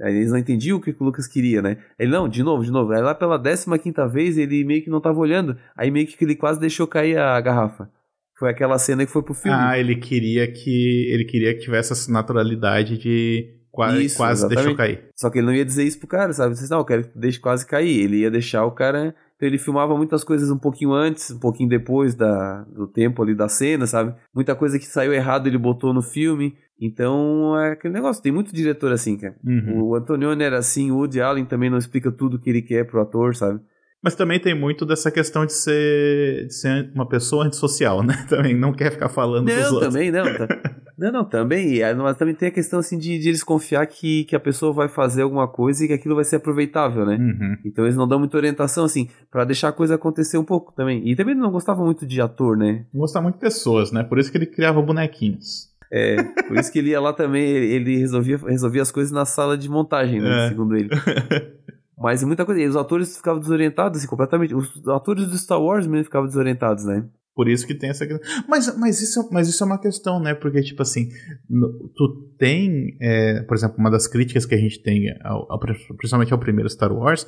Aí 0.00 0.14
eles 0.14 0.30
não 0.30 0.38
entendiam 0.38 0.78
o 0.78 0.80
que, 0.80 0.90
o 0.90 1.04
Lucas 1.04 1.26
queria, 1.26 1.60
né? 1.60 1.78
Ele, 1.98 2.10
não, 2.10 2.28
de 2.28 2.42
novo, 2.42 2.64
de 2.64 2.70
novo. 2.70 2.92
Aí 2.92 3.02
lá 3.02 3.14
pela 3.14 3.40
15 3.40 3.78
quinta 3.80 4.06
vez 4.06 4.38
ele 4.38 4.64
meio 4.64 4.82
que 4.82 4.90
não 4.90 5.00
tava 5.00 5.18
olhando. 5.18 5.56
Aí 5.76 5.90
meio 5.90 6.06
que 6.06 6.24
ele 6.24 6.36
quase 6.36 6.60
deixou 6.60 6.86
cair 6.86 7.18
a 7.18 7.40
garrafa. 7.40 7.90
Foi 8.38 8.48
aquela 8.50 8.78
cena 8.78 9.04
que 9.04 9.10
foi 9.10 9.22
pro 9.22 9.34
filme. 9.34 9.58
Ah, 9.60 9.76
ele 9.76 9.96
queria 9.96 10.50
que 10.50 11.10
ele 11.10 11.24
queria 11.24 11.52
que 11.54 11.60
tivesse 11.60 11.92
essa 11.92 12.10
naturalidade 12.12 12.96
de 12.96 13.58
quase, 13.72 14.04
Isso, 14.04 14.16
quase 14.16 14.48
deixou 14.48 14.76
cair. 14.76 15.08
Só 15.16 15.28
que 15.28 15.38
ele 15.38 15.46
não 15.46 15.54
ia 15.54 15.64
dizer 15.64 15.82
isso 15.82 15.98
pro 15.98 16.06
cara, 16.06 16.32
sabe? 16.32 16.54
Disse, 16.54 16.70
não, 16.70 16.78
eu 16.78 16.84
quero 16.84 17.02
que 17.02 17.18
deixe 17.18 17.40
quase 17.40 17.66
cair. 17.66 18.00
Ele 18.00 18.18
ia 18.18 18.30
deixar 18.30 18.64
o 18.64 18.70
cara. 18.70 19.14
Então 19.38 19.48
ele 19.48 19.56
filmava 19.56 19.96
muitas 19.96 20.24
coisas 20.24 20.50
um 20.50 20.58
pouquinho 20.58 20.92
antes, 20.92 21.30
um 21.30 21.38
pouquinho 21.38 21.68
depois 21.68 22.12
da, 22.16 22.64
do 22.64 22.88
tempo 22.88 23.22
ali 23.22 23.36
da 23.36 23.48
cena, 23.48 23.86
sabe? 23.86 24.12
Muita 24.34 24.56
coisa 24.56 24.80
que 24.80 24.84
saiu 24.84 25.12
errado 25.12 25.46
ele 25.46 25.56
botou 25.56 25.94
no 25.94 26.02
filme. 26.02 26.56
Então 26.80 27.56
é 27.56 27.72
aquele 27.72 27.94
negócio. 27.94 28.20
Tem 28.20 28.32
muito 28.32 28.52
diretor 28.52 28.90
assim, 28.90 29.16
cara. 29.16 29.36
Uhum. 29.46 29.82
O 29.84 29.94
Antonioni 29.94 30.42
era 30.42 30.58
assim, 30.58 30.90
o 30.90 30.96
Woody 30.96 31.20
Allen 31.20 31.44
também 31.44 31.70
não 31.70 31.78
explica 31.78 32.10
tudo 32.10 32.38
que 32.38 32.50
ele 32.50 32.62
quer 32.62 32.84
pro 32.84 33.00
ator, 33.00 33.36
sabe? 33.36 33.60
Mas 34.02 34.14
também 34.14 34.38
tem 34.40 34.54
muito 34.58 34.84
dessa 34.86 35.10
questão 35.10 35.44
de 35.46 35.52
ser, 35.52 36.46
de 36.46 36.54
ser 36.54 36.90
uma 36.94 37.08
pessoa 37.08 37.44
antissocial, 37.44 38.00
né? 38.02 38.14
Também 38.30 38.56
não 38.56 38.72
quer 38.72 38.92
ficar 38.92 39.08
falando 39.08 39.46
dos 39.46 39.56
Não, 39.56 39.72
outros. 39.74 39.92
também 39.92 40.12
não. 40.12 40.24
Tá. 40.36 40.46
Não, 40.98 41.12
não, 41.12 41.24
também, 41.24 41.80
é, 41.80 41.94
mas 41.94 42.16
também 42.16 42.34
tem 42.34 42.48
a 42.48 42.52
questão 42.52 42.80
assim 42.80 42.98
de, 42.98 43.20
de 43.20 43.28
eles 43.28 43.44
confiar 43.44 43.86
que, 43.86 44.24
que 44.24 44.34
a 44.34 44.40
pessoa 44.40 44.72
vai 44.72 44.88
fazer 44.88 45.22
alguma 45.22 45.46
coisa 45.46 45.84
e 45.84 45.86
que 45.86 45.92
aquilo 45.92 46.16
vai 46.16 46.24
ser 46.24 46.36
aproveitável, 46.36 47.06
né? 47.06 47.16
Uhum. 47.16 47.56
Então 47.64 47.84
eles 47.84 47.96
não 47.96 48.08
dão 48.08 48.18
muita 48.18 48.36
orientação, 48.36 48.84
assim, 48.84 49.08
pra 49.30 49.44
deixar 49.44 49.68
a 49.68 49.72
coisa 49.72 49.94
acontecer 49.94 50.38
um 50.38 50.44
pouco 50.44 50.72
também. 50.74 51.08
E 51.08 51.14
também 51.14 51.36
não 51.36 51.52
gostava 51.52 51.84
muito 51.84 52.04
de 52.04 52.20
ator, 52.20 52.56
né? 52.56 52.84
Não 52.92 53.00
gostava 53.00 53.22
muito 53.22 53.36
de 53.36 53.40
pessoas, 53.40 53.92
né? 53.92 54.02
Por 54.02 54.18
isso 54.18 54.32
que 54.32 54.38
ele 54.38 54.46
criava 54.46 54.82
bonequinhos. 54.82 55.68
É, 55.90 56.22
por 56.46 56.58
isso 56.58 56.70
que 56.72 56.80
ele 56.80 56.90
ia 56.90 57.00
lá 57.00 57.12
também, 57.12 57.44
ele 57.44 57.74
ele 57.74 57.96
resolvia, 57.98 58.36
resolvia 58.36 58.82
as 58.82 58.90
coisas 58.90 59.12
na 59.12 59.24
sala 59.24 59.56
de 59.56 59.68
montagem, 59.70 60.20
né? 60.20 60.46
É. 60.46 60.48
Segundo 60.48 60.76
ele. 60.76 60.90
Mas 61.96 62.22
muita 62.22 62.44
coisa, 62.44 62.60
e 62.60 62.66
os 62.66 62.76
atores 62.76 63.16
ficavam 63.16 63.40
desorientados, 63.40 63.98
assim, 63.98 64.08
completamente. 64.08 64.54
Os 64.54 64.86
atores 64.88 65.26
do 65.26 65.36
Star 65.36 65.60
Wars 65.60 65.86
mesmo 65.86 66.04
ficavam 66.04 66.28
desorientados, 66.28 66.84
né? 66.84 67.04
Por 67.38 67.48
isso 67.48 67.64
que 67.68 67.72
tem 67.74 67.90
essa 67.90 68.04
mas 68.48 68.76
mas 68.76 69.00
isso 69.00 69.28
mas 69.30 69.48
isso 69.48 69.62
é 69.62 69.66
uma 69.66 69.78
questão 69.80 70.18
né 70.18 70.34
porque 70.34 70.60
tipo 70.60 70.82
assim 70.82 71.08
no- 71.48 71.88
tu 71.94 72.34
tem 72.36 72.96
é, 73.00 73.42
por 73.42 73.56
exemplo 73.56 73.76
uma 73.78 73.92
das 73.92 74.08
críticas 74.08 74.44
que 74.44 74.56
a 74.56 74.58
gente 74.58 74.82
tem 74.82 75.04
ao, 75.22 75.46
ao- 75.52 75.60
principalmente 75.96 76.32
ao 76.32 76.38
primeiro 76.40 76.68
Star 76.68 76.92
Wars 76.92 77.24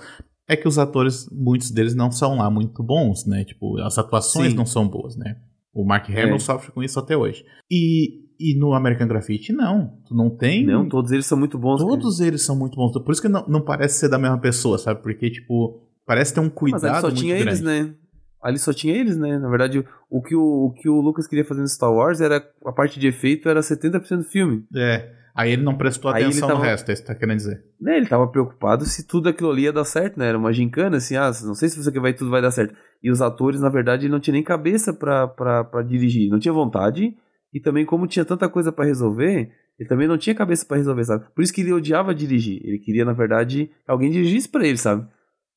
é 0.48 0.56
que 0.56 0.66
os 0.66 0.78
atores 0.78 1.28
muitos 1.30 1.70
deles 1.70 1.94
não 1.94 2.10
são 2.10 2.38
lá 2.38 2.50
muito 2.50 2.82
bons 2.82 3.24
né 3.24 3.44
tipo 3.44 3.78
as 3.78 3.98
atuações 3.98 4.50
Sim. 4.50 4.56
não 4.56 4.66
são 4.66 4.88
boas 4.88 5.16
né 5.16 5.36
o 5.72 5.84
Mark 5.86 6.10
Hamill 6.10 6.34
É. 6.34 6.38
sofre 6.40 6.72
com 6.72 6.82
isso 6.82 6.98
até 6.98 7.16
hoje 7.16 7.44
e 7.70 8.28
e 8.42 8.58
no 8.58 8.72
American 8.74 9.06
Graffiti 9.06 9.52
não 9.52 9.96
tu 10.08 10.12
não 10.16 10.28
tem 10.28 10.66
Não, 10.66 10.88
todos 10.88 11.12
eles 11.12 11.26
são 11.26 11.38
muito 11.38 11.56
bons. 11.56 11.76
cara. 11.84 11.88
todos 11.88 12.18
eles 12.18 12.42
são 12.42 12.56
muito 12.58 12.74
bons 12.74 12.90
por 12.92 13.12
isso 13.12 13.22
que 13.22 13.28
não, 13.28 13.46
não 13.46 13.60
parece 13.60 14.00
ser 14.00 14.08
da 14.08 14.18
mesma 14.18 14.40
pessoa 14.40 14.76
sabe 14.76 15.00
porque 15.02 15.30
tipo 15.30 15.86
parece 16.04 16.34
ter 16.34 16.40
um 16.40 16.44
Mas 16.46 16.54
cuidado 16.54 16.84
ali 16.86 17.00
só 17.00 17.06
muito 17.06 17.20
tinha 17.20 17.34
grande 17.36 17.48
eles, 17.50 17.60
né? 17.60 17.94
Ali 18.42 18.58
só 18.58 18.72
tinha 18.72 18.94
eles, 18.96 19.16
né? 19.16 19.38
Na 19.38 19.48
verdade, 19.48 19.84
o 20.08 20.22
que 20.22 20.34
o, 20.34 20.66
o 20.66 20.72
que 20.72 20.88
o 20.88 21.00
Lucas 21.00 21.26
queria 21.26 21.44
fazer 21.44 21.60
no 21.60 21.68
Star 21.68 21.92
Wars 21.92 22.20
era 22.20 22.42
a 22.64 22.72
parte 22.72 22.98
de 22.98 23.06
efeito 23.08 23.48
era 23.48 23.60
70% 23.60 24.16
do 24.18 24.24
filme. 24.24 24.64
É. 24.74 25.12
Aí 25.34 25.52
ele 25.52 25.62
não 25.62 25.76
prestou 25.76 26.10
Aí 26.10 26.22
ele 26.22 26.30
atenção 26.30 26.48
no 26.48 26.54
tava- 26.56 26.66
resto, 26.66 26.88
é 26.88 26.92
isso 26.92 27.02
que 27.02 27.08
tá 27.08 27.14
querendo 27.14 27.36
dizer. 27.36 27.62
Né? 27.80 27.96
Ele 27.98 28.06
tava 28.06 28.26
preocupado 28.26 28.84
se 28.84 29.06
tudo 29.06 29.28
aquilo 29.28 29.50
ali 29.50 29.62
ia 29.62 29.72
dar 29.72 29.84
certo, 29.84 30.18
né? 30.18 30.28
Era 30.28 30.36
uma 30.38 30.52
gincana, 30.52 30.96
assim, 30.96 31.16
ah, 31.16 31.30
não 31.44 31.54
sei 31.54 31.68
se 31.68 31.82
você 31.82 31.90
que 31.92 32.00
vai 32.00 32.12
tudo 32.12 32.30
vai 32.30 32.42
dar 32.42 32.50
certo. 32.50 32.74
E 33.02 33.10
os 33.10 33.22
atores, 33.22 33.60
na 33.60 33.68
verdade, 33.68 34.08
não 34.08 34.18
tinha 34.20 34.32
nem 34.34 34.42
cabeça 34.42 34.92
pra 34.92 35.82
dirigir. 35.86 36.28
Não 36.30 36.38
tinha 36.38 36.52
vontade. 36.52 37.14
E 37.54 37.60
também, 37.60 37.84
como 37.84 38.06
tinha 38.06 38.24
tanta 38.24 38.48
coisa 38.48 38.70
pra 38.72 38.84
resolver, 38.84 39.50
ele 39.78 39.88
também 39.88 40.06
não 40.08 40.18
tinha 40.18 40.34
cabeça 40.34 40.64
pra 40.66 40.76
resolver, 40.76 41.04
sabe? 41.04 41.24
Por 41.34 41.42
isso 41.42 41.52
que 41.52 41.60
ele 41.62 41.72
odiava 41.72 42.14
dirigir. 42.14 42.60
Ele 42.64 42.78
queria, 42.78 43.04
na 43.04 43.12
verdade, 43.12 43.66
que 43.84 43.90
alguém 43.90 44.10
dirigisse 44.10 44.48
pra 44.48 44.66
ele, 44.66 44.76
sabe? 44.78 45.06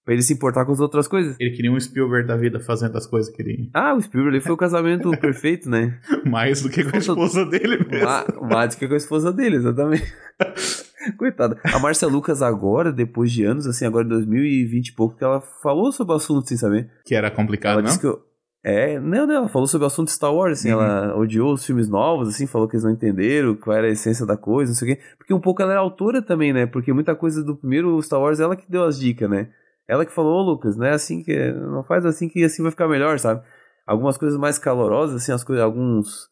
Pra 0.05 0.13
ele 0.13 0.21
se 0.21 0.33
importar 0.33 0.65
com 0.65 0.71
as 0.73 0.81
outras 0.81 1.07
coisas. 1.07 1.35
Ele 1.39 1.51
queria 1.55 1.71
um 1.71 1.79
Spielberg 1.79 2.27
da 2.27 2.35
vida 2.35 2.59
fazendo 2.59 2.97
as 2.97 3.07
coisas 3.07 3.33
que 3.33 3.41
ele. 3.41 3.69
Ah, 3.73 3.93
o 3.93 4.01
Spielberg 4.01 4.41
foi 4.41 4.51
o 4.51 4.57
casamento 4.57 5.09
perfeito, 5.17 5.69
né? 5.69 5.97
Mais 6.25 6.61
do 6.61 6.69
que 6.69 6.83
com 6.83 6.95
a 6.95 6.99
esposa 6.99 7.45
dele 7.45 7.77
mesmo. 7.89 8.05
Ma- 8.05 8.25
Mais 8.49 8.75
do 8.75 8.79
que 8.79 8.87
com 8.87 8.93
a 8.95 8.97
esposa 8.97 9.31
dele, 9.31 9.55
exatamente. 9.55 10.03
Coitada. 11.17 11.59
A 11.63 11.79
Márcia 11.79 12.07
Lucas 12.07 12.41
agora, 12.41 12.91
depois 12.91 13.31
de 13.31 13.43
anos, 13.43 13.67
assim, 13.67 13.85
agora 13.85 14.05
em 14.05 14.09
2020 14.09 14.87
e 14.89 14.93
pouco, 14.93 15.17
que 15.17 15.23
ela 15.23 15.41
falou 15.61 15.91
sobre 15.91 16.13
o 16.13 16.15
assunto 16.17 16.47
sem 16.47 16.57
saber. 16.57 16.89
Que 17.05 17.15
era 17.15 17.29
complicado, 17.31 17.73
Ela 17.73 17.81
não? 17.81 17.87
disse 17.87 17.99
que 17.99 18.07
eu... 18.07 18.19
É, 18.65 18.97
não, 18.97 19.27
não, 19.27 19.33
ela 19.35 19.49
falou 19.49 19.67
sobre 19.67 19.83
o 19.83 19.87
assunto 19.87 20.09
Star 20.09 20.33
Wars, 20.33 20.59
assim, 20.59 20.71
Uhum. 20.71 20.81
ela 20.81 21.17
odiou 21.17 21.53
os 21.53 21.65
filmes 21.65 21.89
novos, 21.89 22.29
assim, 22.29 22.47
falou 22.47 22.65
que 22.65 22.75
eles 22.77 22.85
não 22.85 22.91
entenderam 22.93 23.55
qual 23.55 23.75
era 23.75 23.87
a 23.87 23.91
essência 23.91 24.25
da 24.25 24.37
coisa, 24.37 24.71
não 24.71 24.75
sei 24.77 24.93
o 24.93 24.95
quê. 24.95 25.01
Porque 25.17 25.33
um 25.33 25.39
pouco 25.41 25.61
ela 25.61 25.71
era 25.73 25.81
autora 25.81 26.21
também, 26.21 26.53
né? 26.53 26.65
Porque 26.65 26.93
muita 26.93 27.13
coisa 27.13 27.43
do 27.43 27.57
primeiro 27.57 28.01
Star 28.01 28.21
Wars, 28.21 28.39
ela 28.39 28.55
que 28.55 28.69
deu 28.71 28.83
as 28.85 28.97
dicas, 28.97 29.29
né? 29.29 29.49
Ela 29.87 30.05
que 30.05 30.13
falou, 30.13 30.41
ô 30.41 30.51
Lucas, 30.51 30.77
não 30.77 30.85
é 30.85 30.91
assim 30.91 31.23
que. 31.23 31.51
Não 31.51 31.83
faz 31.83 32.05
assim 32.05 32.29
que 32.29 32.43
assim 32.43 32.61
vai 32.61 32.71
ficar 32.71 32.87
melhor, 32.87 33.19
sabe? 33.19 33.41
Algumas 33.85 34.17
coisas 34.17 34.39
mais 34.39 34.57
calorosas, 34.57 35.21
assim, 35.21 35.31
as 35.31 35.43
coisas, 35.43 35.63
alguns. 35.63 36.31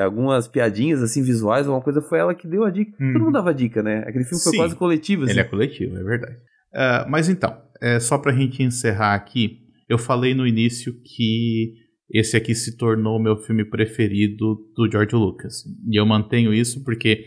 Algumas 0.00 0.46
piadinhas, 0.46 1.02
assim, 1.02 1.22
visuais, 1.22 1.66
alguma 1.66 1.82
coisa, 1.82 2.00
foi 2.00 2.20
ela 2.20 2.34
que 2.34 2.46
deu 2.46 2.64
a 2.64 2.70
dica. 2.70 2.92
Uhum. 3.00 3.12
Todo 3.12 3.24
mundo 3.24 3.34
dava 3.34 3.52
dica, 3.52 3.82
né? 3.82 4.04
Aquele 4.06 4.24
filme 4.24 4.42
foi 4.42 4.52
Sim. 4.52 4.58
quase 4.58 4.76
coletivo, 4.76 5.24
assim. 5.24 5.32
Ele 5.32 5.40
é 5.40 5.44
coletivo, 5.44 5.96
é 5.96 6.02
verdade. 6.02 6.36
Ah, 6.72 7.06
mas 7.08 7.28
então, 7.28 7.56
é, 7.80 7.98
só 8.00 8.18
pra 8.18 8.32
gente 8.32 8.62
encerrar 8.62 9.14
aqui, 9.14 9.60
eu 9.88 9.98
falei 9.98 10.34
no 10.34 10.46
início 10.46 10.92
que 11.04 11.74
esse 12.10 12.36
aqui 12.36 12.54
se 12.54 12.76
tornou 12.76 13.18
o 13.18 13.22
meu 13.22 13.36
filme 13.36 13.64
preferido 13.64 14.56
do 14.76 14.90
George 14.90 15.14
Lucas. 15.14 15.64
E 15.88 15.98
eu 15.98 16.06
mantenho 16.06 16.52
isso 16.52 16.82
porque 16.84 17.24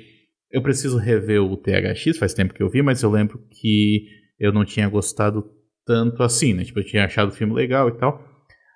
eu 0.52 0.62
preciso 0.62 0.98
rever 0.98 1.42
o 1.42 1.58
THX, 1.58 2.18
faz 2.18 2.34
tempo 2.34 2.54
que 2.54 2.64
eu 2.64 2.70
vi, 2.70 2.82
mas 2.82 3.04
eu 3.04 3.12
lembro 3.12 3.40
que 3.52 4.06
eu 4.40 4.52
não 4.52 4.64
tinha 4.66 4.88
gostado 4.90 5.50
tanto 5.86 6.22
assim, 6.24 6.54
né? 6.54 6.64
Tipo, 6.64 6.80
eu 6.80 6.86
tinha 6.86 7.06
achado 7.06 7.30
o 7.30 7.32
filme 7.32 7.54
legal 7.54 7.88
e 7.90 7.94
tal. 7.94 8.22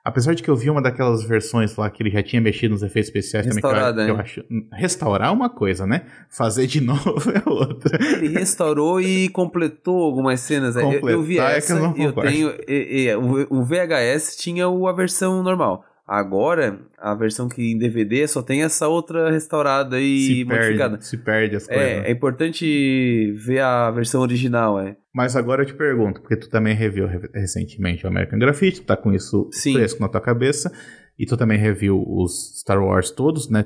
Apesar 0.03 0.33
de 0.33 0.41
que 0.41 0.49
eu 0.49 0.55
vi 0.55 0.67
uma 0.67 0.81
daquelas 0.81 1.23
versões 1.23 1.75
lá 1.75 1.87
que 1.87 2.01
ele 2.01 2.09
já 2.09 2.23
tinha 2.23 2.41
mexido 2.41 2.73
nos 2.73 2.81
efeitos 2.81 3.09
especiais 3.09 3.45
também, 3.45 3.61
que 3.61 3.67
eu, 3.67 4.05
que 4.05 4.11
eu 4.11 4.17
acho. 4.17 4.43
Restaurar 4.73 5.27
é 5.29 5.31
uma 5.31 5.47
coisa, 5.47 5.85
né? 5.85 6.07
Fazer 6.27 6.65
de 6.65 6.81
novo 6.83 7.21
é 7.29 7.47
outra. 7.47 7.99
Ele 8.03 8.29
restaurou 8.29 8.99
e 8.99 9.29
completou 9.29 10.01
algumas 10.01 10.39
cenas. 10.39 10.73
né? 10.73 10.81
Eu, 10.83 11.07
eu 11.07 11.21
vi 11.21 11.35
Completar 11.35 11.51
é 11.51 11.53
que 11.53 11.57
essa 11.59 11.73
eu 11.73 11.79
não 11.79 11.95
e 11.95 12.03
eu 12.03 12.13
tenho. 12.13 12.49
e- 12.67 13.09
e- 13.09 13.15
o, 13.15 13.63
VHS 13.63 14.37
tinha 14.37 14.65
a 14.65 14.91
versão 14.91 15.43
normal. 15.43 15.85
Agora, 16.13 16.77
a 16.97 17.15
versão 17.15 17.47
que 17.47 17.71
em 17.71 17.77
DVD 17.77 18.27
só 18.27 18.41
tem 18.41 18.63
essa 18.63 18.85
outra 18.89 19.31
restaurada 19.31 19.97
e 19.97 20.19
se 20.19 20.43
modificada. 20.43 20.89
perde, 20.97 21.05
se 21.07 21.17
perde 21.17 21.55
as 21.55 21.65
coisas. 21.67 21.83
É, 21.85 22.09
é 22.09 22.11
importante 22.11 23.31
ver 23.37 23.59
a 23.59 23.89
versão 23.91 24.19
original, 24.21 24.77
é. 24.77 24.97
Mas 25.15 25.37
agora 25.37 25.61
eu 25.61 25.65
te 25.65 25.73
pergunto, 25.73 26.19
porque 26.19 26.35
tu 26.35 26.49
também 26.49 26.75
reviu 26.75 27.07
re- 27.07 27.29
recentemente 27.33 28.05
o 28.05 28.09
American 28.09 28.37
Graffiti, 28.39 28.81
tu 28.81 28.87
tá 28.87 28.97
com 28.97 29.13
isso 29.13 29.47
Sim. 29.53 29.71
fresco 29.73 30.01
na 30.01 30.09
tua 30.09 30.19
cabeça, 30.19 30.69
e 31.17 31.25
tu 31.25 31.37
também 31.37 31.57
reviu 31.57 32.03
os 32.05 32.59
Star 32.59 32.83
Wars 32.83 33.09
todos, 33.09 33.49
né? 33.49 33.63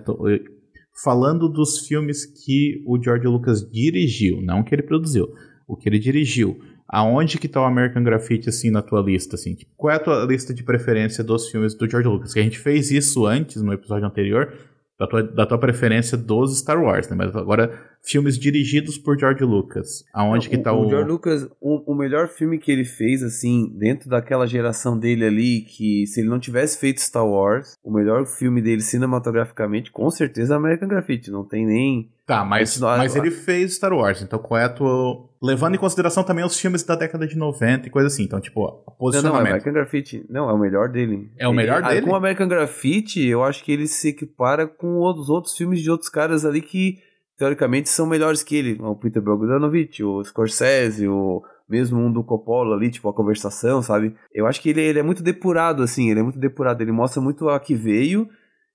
Falando 1.03 1.49
dos 1.49 1.79
filmes 1.87 2.25
que 2.25 2.81
o 2.85 3.01
George 3.01 3.25
Lucas 3.27 3.67
dirigiu, 3.69 4.39
não 4.43 4.63
que 4.63 4.73
ele 4.75 4.83
produziu, 4.83 5.27
o 5.67 5.75
que 5.75 5.89
ele 5.89 5.97
dirigiu. 5.99 6.57
Aonde 6.87 7.39
que 7.39 7.47
tá 7.47 7.61
o 7.61 7.65
American 7.65 8.03
Graffiti, 8.03 8.49
assim, 8.49 8.69
na 8.69 8.81
tua 8.81 9.01
lista, 9.01 9.35
assim? 9.35 9.55
Tipo, 9.55 9.71
qual 9.75 9.91
é 9.91 9.95
a 9.95 9.99
tua 9.99 10.25
lista 10.25 10.53
de 10.53 10.63
preferência 10.63 11.23
dos 11.23 11.49
filmes 11.49 11.73
do 11.73 11.89
George 11.89 12.07
Lucas? 12.07 12.33
Que 12.33 12.39
a 12.39 12.43
gente 12.43 12.59
fez 12.59 12.91
isso 12.91 13.25
antes, 13.25 13.61
no 13.61 13.73
episódio 13.73 14.05
anterior, 14.05 14.53
da 14.99 15.07
tua, 15.07 15.23
da 15.23 15.45
tua 15.45 15.57
preferência 15.57 16.17
dos 16.17 16.59
Star 16.59 16.81
Wars, 16.81 17.09
né? 17.09 17.15
Mas 17.15 17.35
agora, 17.35 17.77
filmes 18.05 18.37
dirigidos 18.37 18.97
por 18.97 19.17
George 19.17 19.43
Lucas. 19.43 20.03
Aonde 20.13 20.49
que 20.49 20.55
o, 20.55 20.61
tá 20.61 20.71
o... 20.73 20.85
o 20.85 20.89
George 20.89 21.09
Lucas, 21.09 21.49
o, 21.59 21.91
o 21.91 21.95
melhor 21.95 22.27
filme 22.27 22.57
que 22.57 22.71
ele 22.71 22.85
fez, 22.85 23.23
assim, 23.23 23.71
dentro 23.77 24.09
daquela 24.09 24.45
geração 24.47 24.97
dele 24.97 25.25
ali, 25.25 25.61
que 25.61 26.05
se 26.07 26.21
ele 26.21 26.29
não 26.29 26.39
tivesse 26.39 26.77
feito 26.77 27.01
Star 27.01 27.25
Wars, 27.27 27.75
o 27.83 27.91
melhor 27.91 28.25
filme 28.25 28.61
dele 28.61 28.81
cinematograficamente, 28.81 29.91
com 29.91 30.09
certeza 30.09 30.53
é 30.53 30.57
American 30.57 30.87
Graffiti. 30.87 31.31
Não 31.31 31.43
tem 31.43 31.65
nem. 31.65 32.11
Tá, 32.25 32.43
mas, 32.43 32.79
mas 32.79 33.15
ele 33.15 33.29
fez 33.29 33.75
Star 33.75 33.93
Wars, 33.93 34.21
então 34.23 34.39
qual 34.39 34.59
é 34.59 34.63
a 34.63 34.69
tua... 34.69 35.29
Levando 35.39 35.75
em 35.75 35.77
consideração 35.77 36.23
também 36.23 36.43
os 36.43 36.59
filmes 36.59 36.81
da 36.81 36.95
década 36.95 37.27
de 37.27 37.37
90 37.37 37.87
e 37.87 37.91
coisa 37.91 38.07
assim, 38.07 38.23
então, 38.23 38.41
tipo, 38.41 38.61
ó, 38.61 38.65
Não, 38.65 38.73
não, 38.73 38.81
é 38.87 38.97
posicionamento. 38.97 39.47
American 39.47 39.73
Graffiti. 39.73 40.25
Não, 40.27 40.49
é 40.49 40.53
o 40.53 40.57
melhor 40.57 40.89
dele. 40.89 41.29
É 41.37 41.47
o 41.47 41.53
melhor 41.53 41.77
Ele- 41.77 41.85
ah, 41.85 41.89
dele? 41.89 42.05
Com 42.07 42.13
o 42.13 42.15
American 42.15 42.47
Graffiti, 42.47 43.27
eu 43.27 43.43
acho 43.43 43.63
que 43.63 43.71
ele 43.71 43.85
se 43.85 44.09
equipara 44.09 44.65
com 44.65 44.97
os 45.01 45.29
outros 45.29 45.55
filmes 45.55 45.81
de 45.81 45.91
outros 45.91 46.09
caras 46.09 46.45
ali 46.45 46.61
que, 46.61 46.97
teoricamente, 47.37 47.89
são 47.89 48.05
melhores 48.05 48.43
que 48.43 48.55
ele. 48.55 48.77
O 48.81 48.95
Peter 48.95 49.21
Bogdanovich, 49.21 50.03
o 50.03 50.23
Scorsese, 50.23 51.07
o 51.07 51.43
mesmo 51.67 51.99
um 51.99 52.11
do 52.11 52.23
Coppola 52.23 52.75
ali, 52.75 52.91
tipo, 52.91 53.09
a 53.09 53.13
conversação, 53.13 53.81
sabe? 53.81 54.15
Eu 54.33 54.45
acho 54.45 54.61
que 54.61 54.69
ele, 54.69 54.81
ele 54.81 54.99
é 54.99 55.03
muito 55.03 55.23
depurado, 55.23 55.81
assim, 55.81 56.09
ele 56.09 56.19
é 56.19 56.23
muito 56.23 56.39
depurado. 56.39 56.81
Ele 56.81 56.91
mostra 56.91 57.21
muito 57.21 57.49
a 57.49 57.59
que 57.59 57.73
veio 57.75 58.29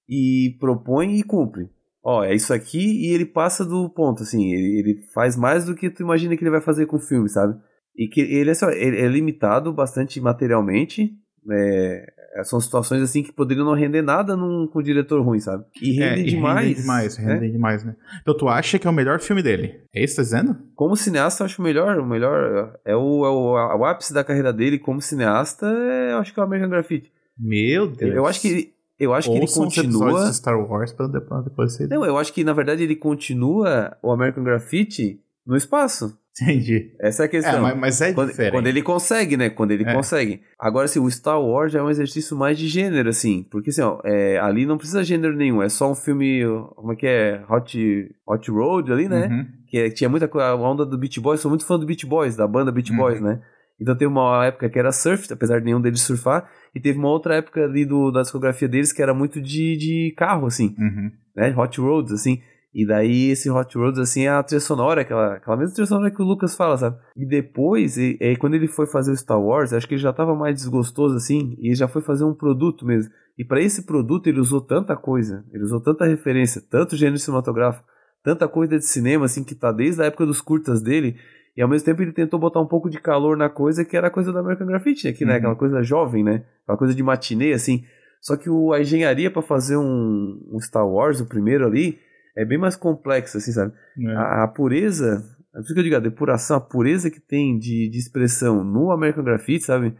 e 0.08 0.56
propõe 0.58 1.18
e 1.18 1.22
cumpre. 1.22 1.70
Ó, 2.02 2.24
é 2.24 2.34
isso 2.34 2.52
aqui 2.52 3.06
e 3.06 3.14
ele 3.14 3.26
passa 3.26 3.64
do 3.64 3.88
ponto, 3.90 4.22
assim, 4.22 4.52
ele, 4.52 4.78
ele 4.78 5.02
faz 5.12 5.36
mais 5.36 5.66
do 5.66 5.74
que 5.74 5.90
tu 5.90 6.02
imagina 6.02 6.34
que 6.34 6.42
ele 6.42 6.50
vai 6.50 6.62
fazer 6.62 6.86
com 6.86 6.96
o 6.96 7.00
filme, 7.00 7.28
sabe? 7.28 7.54
E 7.94 8.08
que 8.08 8.22
ele 8.22 8.50
é, 8.50 8.54
só, 8.54 8.70
ele 8.70 8.98
é 8.98 9.06
limitado 9.06 9.72
bastante 9.72 10.18
materialmente, 10.18 11.12
é, 11.50 12.12
são 12.44 12.60
situações 12.60 13.02
assim 13.02 13.22
que 13.22 13.32
poderiam 13.32 13.64
não 13.64 13.74
render 13.74 14.02
nada 14.02 14.36
num, 14.36 14.66
com 14.66 14.82
diretor 14.82 15.20
ruim, 15.22 15.40
sabe? 15.40 15.64
E 15.80 16.00
É, 16.02 16.10
rendem 16.10 16.26
e 16.26 16.30
demais. 16.30 16.66
rendem 16.66 16.80
demais, 16.82 17.18
né? 17.18 17.32
rendem 17.32 17.52
demais, 17.52 17.84
né? 17.84 17.96
Então 18.22 18.36
tu 18.36 18.48
acha 18.48 18.78
que 18.78 18.86
é 18.86 18.90
o 18.90 18.92
melhor 18.92 19.20
filme 19.20 19.42
dele? 19.42 19.80
É 19.94 20.02
isso 20.04 20.14
que 20.14 20.16
tá 20.16 20.22
dizendo? 20.22 20.56
Como 20.74 20.96
cineasta, 20.96 21.42
eu 21.42 21.46
acho 21.46 21.60
o 21.60 21.64
melhor, 21.64 21.98
o 21.98 22.06
melhor 22.06 22.74
é 22.84 22.94
o, 22.96 23.24
é 23.24 23.28
o, 23.28 23.78
o 23.78 23.84
ápice 23.84 24.12
da 24.14 24.24
carreira 24.24 24.52
dele 24.52 24.78
como 24.78 25.00
cineasta, 25.00 25.66
é, 25.66 26.12
eu 26.12 26.18
acho 26.18 26.32
que 26.34 26.40
é 26.40 26.42
o 26.42 26.46
American 26.46 26.70
Graffiti. 26.70 27.10
Meu 27.38 27.84
Eu, 27.84 27.86
Deus. 27.88 28.14
eu 28.14 28.26
acho 28.26 28.40
que 28.40 28.48
ele, 28.48 28.72
eu 28.98 29.14
acho 29.14 29.28
que 29.30 29.34
ele 29.34 29.42
Ouçam 29.42 29.66
os 29.66 29.76
episódios 29.78 30.12
continua. 30.12 30.32
Star 30.32 30.70
Wars 30.70 30.92
pra 30.92 31.06
depois, 31.06 31.44
depois 31.44 31.72
você... 31.72 31.86
Não, 31.86 32.04
eu 32.04 32.18
acho 32.18 32.32
que 32.32 32.44
na 32.44 32.52
verdade 32.52 32.82
ele 32.82 32.94
continua 32.96 33.96
o 34.02 34.12
American 34.12 34.44
Graffiti 34.44 35.20
no 35.46 35.56
espaço. 35.56 36.16
Entendi. 36.40 36.92
Essa 37.00 37.24
é 37.24 37.26
a 37.26 37.28
questão. 37.28 37.58
É, 37.58 37.60
mas, 37.60 37.76
mas 37.76 38.00
é 38.00 38.12
Quando, 38.14 38.28
diferente. 38.30 38.52
quando 38.52 38.66
ele 38.68 38.82
consegue, 38.82 39.36
né? 39.36 39.50
Quando 39.50 39.72
ele 39.72 39.82
É. 39.84 39.92
consegue. 39.92 40.40
Agora, 40.58 40.84
assim, 40.86 40.98
o 41.00 41.10
Star 41.10 41.40
Wars 41.42 41.74
é 41.74 41.82
um 41.82 41.90
exercício 41.90 42.36
mais 42.36 42.56
de 42.56 42.66
gênero, 42.68 43.08
assim. 43.08 43.42
Porque, 43.50 43.70
assim, 43.70 43.82
ó, 43.82 44.00
é, 44.04 44.38
ali 44.38 44.64
não 44.64 44.78
precisa 44.78 45.02
gênero 45.04 45.36
nenhum. 45.36 45.60
É 45.62 45.68
só 45.68 45.90
um 45.90 45.94
filme, 45.94 46.40
como 46.76 46.92
é 46.92 46.96
que 46.96 47.06
é? 47.06 47.42
Hot, 47.50 48.08
Hot 48.26 48.50
Road 48.50 48.92
ali, 48.92 49.08
né? 49.08 49.26
Uhum. 49.26 49.46
Que 49.66 49.78
é- 49.78 49.90
tinha 49.90 50.08
muita 50.08 50.28
coisa, 50.28 50.48
a 50.48 50.54
onda 50.56 50.86
do 50.86 50.96
Beach 50.96 51.20
Boys. 51.20 51.40
Sou 51.40 51.50
muito 51.50 51.66
fã 51.66 51.78
do 51.78 51.84
Beach 51.84 52.06
Boys, 52.06 52.36
da 52.36 52.46
banda 52.46 52.72
Beach 52.72 52.90
Uhum. 52.92 52.96
Boys, 52.98 53.20
né? 53.20 53.42
Então 53.78 53.94
teve 53.96 54.06
uma 54.10 54.46
época 54.46 54.68
que 54.70 54.78
era 54.78 54.92
surf, 54.92 55.30
apesar 55.32 55.58
de 55.58 55.64
nenhum 55.64 55.80
deles 55.80 56.00
surfar. 56.02 56.48
E 56.74 56.80
teve 56.80 56.98
uma 56.98 57.08
outra 57.08 57.34
época 57.34 57.64
ali 57.64 57.84
do, 57.84 58.10
da 58.12 58.22
discografia 58.22 58.68
deles 58.68 58.92
que 58.92 59.02
era 59.02 59.12
muito 59.12 59.40
de, 59.40 59.76
de 59.76 60.14
carro, 60.16 60.46
assim 60.46 60.74
Uhum. 60.78 61.10
né? 61.34 61.54
Hot 61.56 61.80
Roads, 61.80 62.12
assim. 62.12 62.40
E 62.72 62.86
daí 62.86 63.30
esse 63.30 63.50
Hot 63.50 63.76
Roads, 63.76 63.98
assim, 63.98 64.26
é 64.26 64.28
a 64.28 64.42
trilha 64.42 64.60
sonora, 64.60 65.00
aquela, 65.00 65.34
aquela 65.34 65.56
mesma 65.56 65.74
trilha 65.74 65.86
sonora 65.86 66.10
que 66.10 66.22
o 66.22 66.24
Lucas 66.24 66.54
fala, 66.54 66.76
sabe? 66.76 66.96
E 67.16 67.26
depois, 67.26 67.96
e, 67.96 68.16
e, 68.20 68.36
quando 68.36 68.54
ele 68.54 68.68
foi 68.68 68.86
fazer 68.86 69.10
o 69.10 69.16
Star 69.16 69.40
Wars, 69.40 69.72
acho 69.72 69.88
que 69.88 69.94
ele 69.94 70.02
já 70.02 70.12
tava 70.12 70.36
mais 70.36 70.54
desgostoso, 70.54 71.16
assim, 71.16 71.56
e 71.60 71.74
já 71.74 71.88
foi 71.88 72.00
fazer 72.00 72.24
um 72.24 72.34
produto 72.34 72.86
mesmo. 72.86 73.12
E 73.36 73.44
para 73.44 73.60
esse 73.60 73.84
produto 73.84 74.28
ele 74.28 74.38
usou 74.38 74.60
tanta 74.60 74.96
coisa, 74.96 75.44
ele 75.52 75.64
usou 75.64 75.80
tanta 75.80 76.04
referência, 76.04 76.62
tanto 76.70 76.96
gênero 76.96 77.18
cinematográfico, 77.18 77.86
tanta 78.22 78.46
coisa 78.46 78.78
de 78.78 78.84
cinema, 78.84 79.24
assim, 79.24 79.42
que 79.42 79.54
tá 79.54 79.72
desde 79.72 80.02
a 80.02 80.04
época 80.04 80.24
dos 80.24 80.40
curtas 80.40 80.80
dele, 80.80 81.16
e 81.56 81.62
ao 81.62 81.68
mesmo 81.68 81.84
tempo 81.84 82.02
ele 82.02 82.12
tentou 82.12 82.38
botar 82.38 82.60
um 82.60 82.66
pouco 82.66 82.88
de 82.88 83.00
calor 83.00 83.36
na 83.36 83.48
coisa 83.48 83.84
que 83.84 83.96
era 83.96 84.06
a 84.06 84.10
coisa 84.10 84.30
do 84.30 84.38
American 84.38 84.68
Graffiti, 84.68 85.08
aqui, 85.08 85.24
né? 85.24 85.36
Aquela 85.36 85.56
coisa 85.56 85.82
jovem, 85.82 86.22
né? 86.22 86.44
Aquela 86.62 86.78
coisa 86.78 86.94
de 86.94 87.02
matinê, 87.02 87.52
assim. 87.52 87.82
Só 88.20 88.36
que 88.36 88.48
o, 88.48 88.72
a 88.72 88.80
engenharia 88.80 89.30
para 89.30 89.42
fazer 89.42 89.76
um, 89.76 90.40
um 90.52 90.60
Star 90.60 90.86
Wars, 90.86 91.20
o 91.20 91.26
primeiro 91.26 91.66
ali, 91.66 91.98
é 92.36 92.44
bem 92.44 92.58
mais 92.58 92.76
complexa, 92.76 93.38
assim, 93.38 93.52
sabe? 93.52 93.72
É. 93.98 94.12
A, 94.12 94.44
a 94.44 94.48
pureza, 94.48 95.24
é 95.52 95.56
por 95.56 95.64
isso 95.64 95.74
que 95.74 95.80
eu 95.80 95.84
digo, 95.84 95.96
a 95.96 96.00
depuração, 96.00 96.56
a 96.56 96.60
pureza 96.60 97.10
que 97.10 97.20
tem 97.20 97.58
de, 97.58 97.88
de 97.88 97.98
expressão 97.98 98.62
no 98.64 98.90
American 98.90 99.24
Graffiti, 99.24 99.64
sabe? 99.64 99.96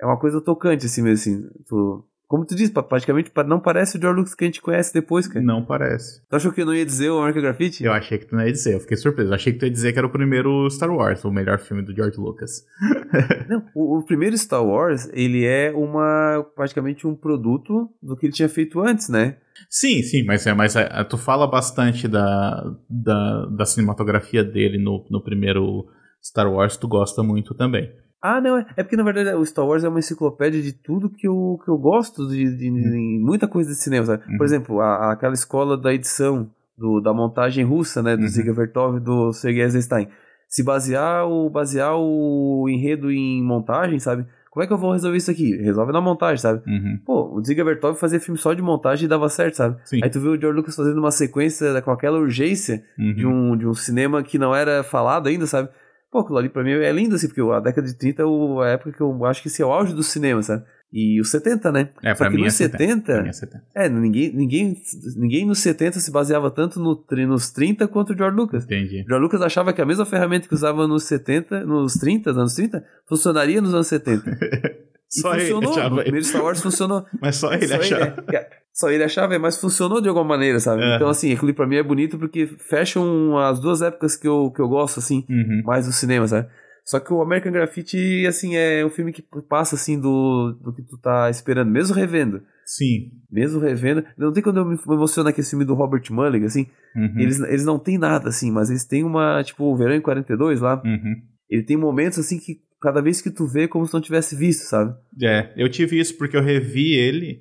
É 0.00 0.06
uma 0.06 0.18
coisa 0.18 0.40
tocante, 0.40 0.86
assim 0.86 1.02
mesmo, 1.02 1.14
assim. 1.14 1.50
Tu, 1.66 2.04
como 2.34 2.44
tu 2.44 2.56
disse, 2.56 2.72
praticamente 2.72 3.30
não 3.46 3.60
parece 3.60 3.96
o 3.96 4.00
George 4.00 4.18
Lucas 4.18 4.34
que 4.34 4.42
a 4.42 4.48
gente 4.48 4.60
conhece 4.60 4.92
depois, 4.92 5.28
cara. 5.28 5.40
Não 5.40 5.64
parece. 5.64 6.20
Tu 6.28 6.34
achou 6.34 6.50
que 6.50 6.62
eu 6.62 6.66
não 6.66 6.74
ia 6.74 6.84
dizer 6.84 7.08
o 7.08 7.18
American 7.18 7.42
Graffiti? 7.42 7.84
Eu 7.84 7.92
achei 7.92 8.18
que 8.18 8.26
tu 8.26 8.34
não 8.34 8.44
ia 8.44 8.50
dizer, 8.50 8.74
eu 8.74 8.80
fiquei 8.80 8.96
surpreso. 8.96 9.30
Eu 9.30 9.34
achei 9.36 9.52
que 9.52 9.60
tu 9.60 9.66
ia 9.66 9.70
dizer 9.70 9.92
que 9.92 9.98
era 9.98 10.06
o 10.08 10.10
primeiro 10.10 10.68
Star 10.68 10.90
Wars, 10.90 11.24
o 11.24 11.30
melhor 11.30 11.60
filme 11.60 11.84
do 11.84 11.94
George 11.94 12.18
Lucas. 12.18 12.64
Não, 13.48 13.64
o, 13.72 13.98
o 13.98 14.02
primeiro 14.04 14.36
Star 14.36 14.66
Wars, 14.66 15.08
ele 15.12 15.46
é 15.46 15.70
uma 15.70 16.44
praticamente 16.56 17.06
um 17.06 17.14
produto 17.14 17.88
do 18.02 18.16
que 18.16 18.26
ele 18.26 18.32
tinha 18.32 18.48
feito 18.48 18.80
antes, 18.80 19.08
né? 19.08 19.36
Sim, 19.70 20.02
sim, 20.02 20.24
mas, 20.24 20.44
é, 20.44 20.52
mas 20.52 20.74
é, 20.74 21.04
tu 21.04 21.16
fala 21.16 21.46
bastante 21.46 22.08
da, 22.08 22.64
da, 22.90 23.46
da 23.46 23.64
cinematografia 23.64 24.42
dele 24.42 24.76
no, 24.76 25.06
no 25.08 25.22
primeiro 25.22 25.86
Star 26.20 26.52
Wars, 26.52 26.76
tu 26.76 26.88
gosta 26.88 27.22
muito 27.22 27.54
também. 27.54 27.92
Ah, 28.26 28.40
não, 28.40 28.56
é, 28.56 28.66
é 28.78 28.82
porque 28.82 28.96
na 28.96 29.02
verdade 29.02 29.34
o 29.36 29.44
Star 29.44 29.66
Wars 29.66 29.84
é 29.84 29.88
uma 29.88 29.98
enciclopédia 29.98 30.62
de 30.62 30.72
tudo 30.72 31.10
que 31.10 31.28
eu, 31.28 31.60
que 31.62 31.70
eu 31.70 31.76
gosto 31.76 32.26
de, 32.26 32.44
de, 32.56 32.70
de 32.70 33.18
muita 33.22 33.46
coisa 33.46 33.68
de 33.68 33.76
cinema, 33.76 34.06
sabe? 34.06 34.22
Uhum. 34.30 34.38
Por 34.38 34.46
exemplo, 34.46 34.80
a, 34.80 35.12
aquela 35.12 35.34
escola 35.34 35.76
da 35.76 35.92
edição, 35.92 36.48
do, 36.78 37.00
da 37.00 37.12
montagem 37.12 37.64
russa, 37.64 38.02
né, 38.02 38.16
do 38.16 38.22
Uhum. 38.22 38.28
Ziga 38.28 38.52
Vertov 38.54 38.96
e 38.96 39.00
do 39.00 39.30
Sergei 39.32 39.62
Eisenstein. 39.62 40.08
Se 40.48 40.62
basear 40.64 41.26
o, 41.28 41.50
basear 41.50 41.96
o 41.96 42.66
enredo 42.68 43.10
em 43.12 43.42
montagem, 43.42 43.98
sabe? 43.98 44.24
Como 44.50 44.62
é 44.62 44.66
que 44.68 44.72
eu 44.72 44.78
vou 44.78 44.92
resolver 44.92 45.16
isso 45.16 45.30
aqui? 45.30 45.56
Resolve 45.56 45.92
na 45.92 46.00
montagem, 46.00 46.38
sabe? 46.38 46.62
Uhum. 46.66 46.98
Pô, 47.04 47.34
o 47.36 47.44
Ziga 47.44 47.64
Vertov 47.64 47.98
fazia 47.98 48.20
filme 48.20 48.38
só 48.38 48.54
de 48.54 48.62
montagem 48.62 49.04
e 49.06 49.08
dava 49.08 49.28
certo, 49.28 49.56
sabe? 49.56 49.76
Sim. 49.84 49.98
Aí 50.02 50.08
tu 50.08 50.20
viu 50.20 50.32
o 50.32 50.40
George 50.40 50.56
Lucas 50.56 50.76
fazendo 50.76 50.98
uma 50.98 51.10
sequência 51.10 51.82
com 51.82 51.90
aquela 51.90 52.18
urgência 52.18 52.84
Uhum. 52.98 53.14
de, 53.14 53.26
um, 53.26 53.56
de 53.56 53.66
um 53.66 53.74
cinema 53.74 54.22
que 54.22 54.38
não 54.38 54.54
era 54.54 54.82
falado 54.84 55.26
ainda, 55.28 55.46
sabe? 55.46 55.68
Pô, 56.14 56.20
aquilo 56.20 56.38
ali 56.38 56.48
pra 56.48 56.62
mim 56.62 56.70
é 56.70 56.92
lindo, 56.92 57.16
assim, 57.16 57.26
porque 57.26 57.40
a 57.40 57.58
década 57.58 57.88
de 57.88 57.94
30 57.98 58.22
é 58.22 58.24
a 58.64 58.68
época 58.68 58.92
que 58.92 59.00
eu 59.00 59.24
acho 59.24 59.42
que 59.42 59.48
esse 59.48 59.60
é 59.60 59.66
o 59.66 59.72
auge 59.72 59.92
do 59.92 60.04
cinema, 60.04 60.40
sabe? 60.44 60.62
E 60.92 61.20
os 61.20 61.28
70, 61.28 61.72
né? 61.72 61.88
É, 62.04 62.14
Só 62.14 62.18
pra 62.18 62.30
que 62.30 62.36
mim 62.36 62.42
é 62.42 62.44
nos 62.44 62.54
70. 62.54 62.78
70, 62.78 63.02
Pra 63.14 63.22
mim 63.24 63.28
é 63.28 63.32
70. 63.32 63.64
é, 63.74 63.88
ninguém, 63.88 64.32
ninguém, 64.32 64.76
ninguém 65.16 65.44
nos 65.44 65.58
70 65.58 65.98
se 65.98 66.12
baseava 66.12 66.52
tanto 66.52 66.78
no, 66.78 67.04
nos 67.26 67.50
30 67.50 67.88
quanto 67.88 68.12
o 68.12 68.16
George 68.16 68.36
Lucas. 68.36 68.62
Entendi. 68.62 69.02
O 69.02 69.08
George 69.08 69.22
Lucas 69.24 69.42
achava 69.42 69.72
que 69.72 69.82
a 69.82 69.84
mesma 69.84 70.06
ferramenta 70.06 70.46
que 70.46 70.54
usava 70.54 70.86
nos 70.86 71.02
70, 71.02 71.66
nos 71.66 71.94
30, 71.94 72.30
nos 72.30 72.38
anos 72.38 72.54
30, 72.54 72.84
funcionaria 73.08 73.60
nos 73.60 73.74
anos 73.74 73.88
70. 73.88 74.38
E 75.16 75.20
Só 75.20 75.34
ele 75.34 75.42
funcionou. 75.44 75.70
achava 75.70 75.88
no 75.90 75.94
isso. 75.96 76.02
primeiro 76.04 76.26
Star 76.26 76.42
Wars 76.42 76.62
funcionou. 76.62 77.06
Mas 77.20 77.36
só 77.36 77.52
ele 77.52 77.68
Só 77.68 77.76
achava. 77.76 78.24
é, 78.32 78.48
só 78.72 78.90
ele 78.90 79.04
achava, 79.04 79.38
mas 79.38 79.56
funcionou 79.60 80.00
de 80.00 80.08
alguma 80.08 80.26
maneira, 80.26 80.58
sabe? 80.58 80.82
É. 80.82 80.96
Então, 80.96 81.08
assim, 81.08 81.32
aquilo 81.32 81.54
pra 81.54 81.66
mim 81.66 81.76
é 81.76 81.82
bonito 81.82 82.18
porque 82.18 82.46
fecham 82.46 83.38
as 83.38 83.60
duas 83.60 83.80
épocas 83.82 84.16
que 84.16 84.26
eu, 84.26 84.50
que 84.50 84.60
eu 84.60 84.68
gosto, 84.68 84.98
assim, 84.98 85.24
Uhum. 85.30 85.62
mais 85.64 85.86
do 85.86 85.92
cinema, 85.92 86.26
sabe? 86.26 86.48
Só 86.84 87.00
que 87.00 87.12
o 87.14 87.22
American 87.22 87.50
Graffiti, 87.52 88.26
assim, 88.26 88.56
é 88.56 88.84
um 88.84 88.90
filme 88.90 89.10
que 89.12 89.24
passa, 89.48 89.74
assim, 89.74 89.98
do, 89.98 90.52
do 90.62 90.70
que 90.74 90.82
tu 90.82 90.98
tá 90.98 91.30
esperando, 91.30 91.70
mesmo 91.70 91.94
revendo. 91.94 92.42
Sim. 92.66 93.10
Mesmo 93.30 93.58
revendo. 93.60 94.04
Não 94.18 94.32
tem 94.32 94.42
quando 94.42 94.58
eu 94.58 94.66
me 94.66 94.76
emociono 94.88 95.28
naquele 95.28 95.46
filme 95.46 95.64
do 95.64 95.72
Robert 95.74 96.02
Mulligan, 96.10 96.44
assim. 96.46 96.66
Uhum. 96.94 97.14
Eles, 97.20 97.40
eles 97.40 97.64
não 97.64 97.78
têm 97.78 97.96
nada, 97.96 98.28
assim, 98.28 98.50
mas 98.50 98.68
eles 98.68 98.84
têm 98.84 99.02
uma, 99.02 99.42
tipo, 99.42 99.64
o 99.64 99.76
Verão 99.76 99.94
em 99.94 100.00
42 100.02 100.60
lá. 100.60 100.82
Uhum. 100.84 101.14
Ele 101.48 101.62
tem 101.62 101.76
momentos, 101.76 102.18
assim, 102.18 102.38
que 102.38 102.58
cada 102.84 103.02
vez 103.02 103.20
que 103.20 103.30
tu 103.30 103.46
vê 103.46 103.66
como 103.66 103.86
se 103.86 103.94
não 103.94 104.00
tivesse 104.00 104.36
visto, 104.36 104.68
sabe? 104.68 104.94
É, 105.22 105.52
eu 105.56 105.68
tive 105.68 105.98
isso 105.98 106.16
porque 106.16 106.36
eu 106.36 106.42
revi 106.42 106.94
ele 106.94 107.40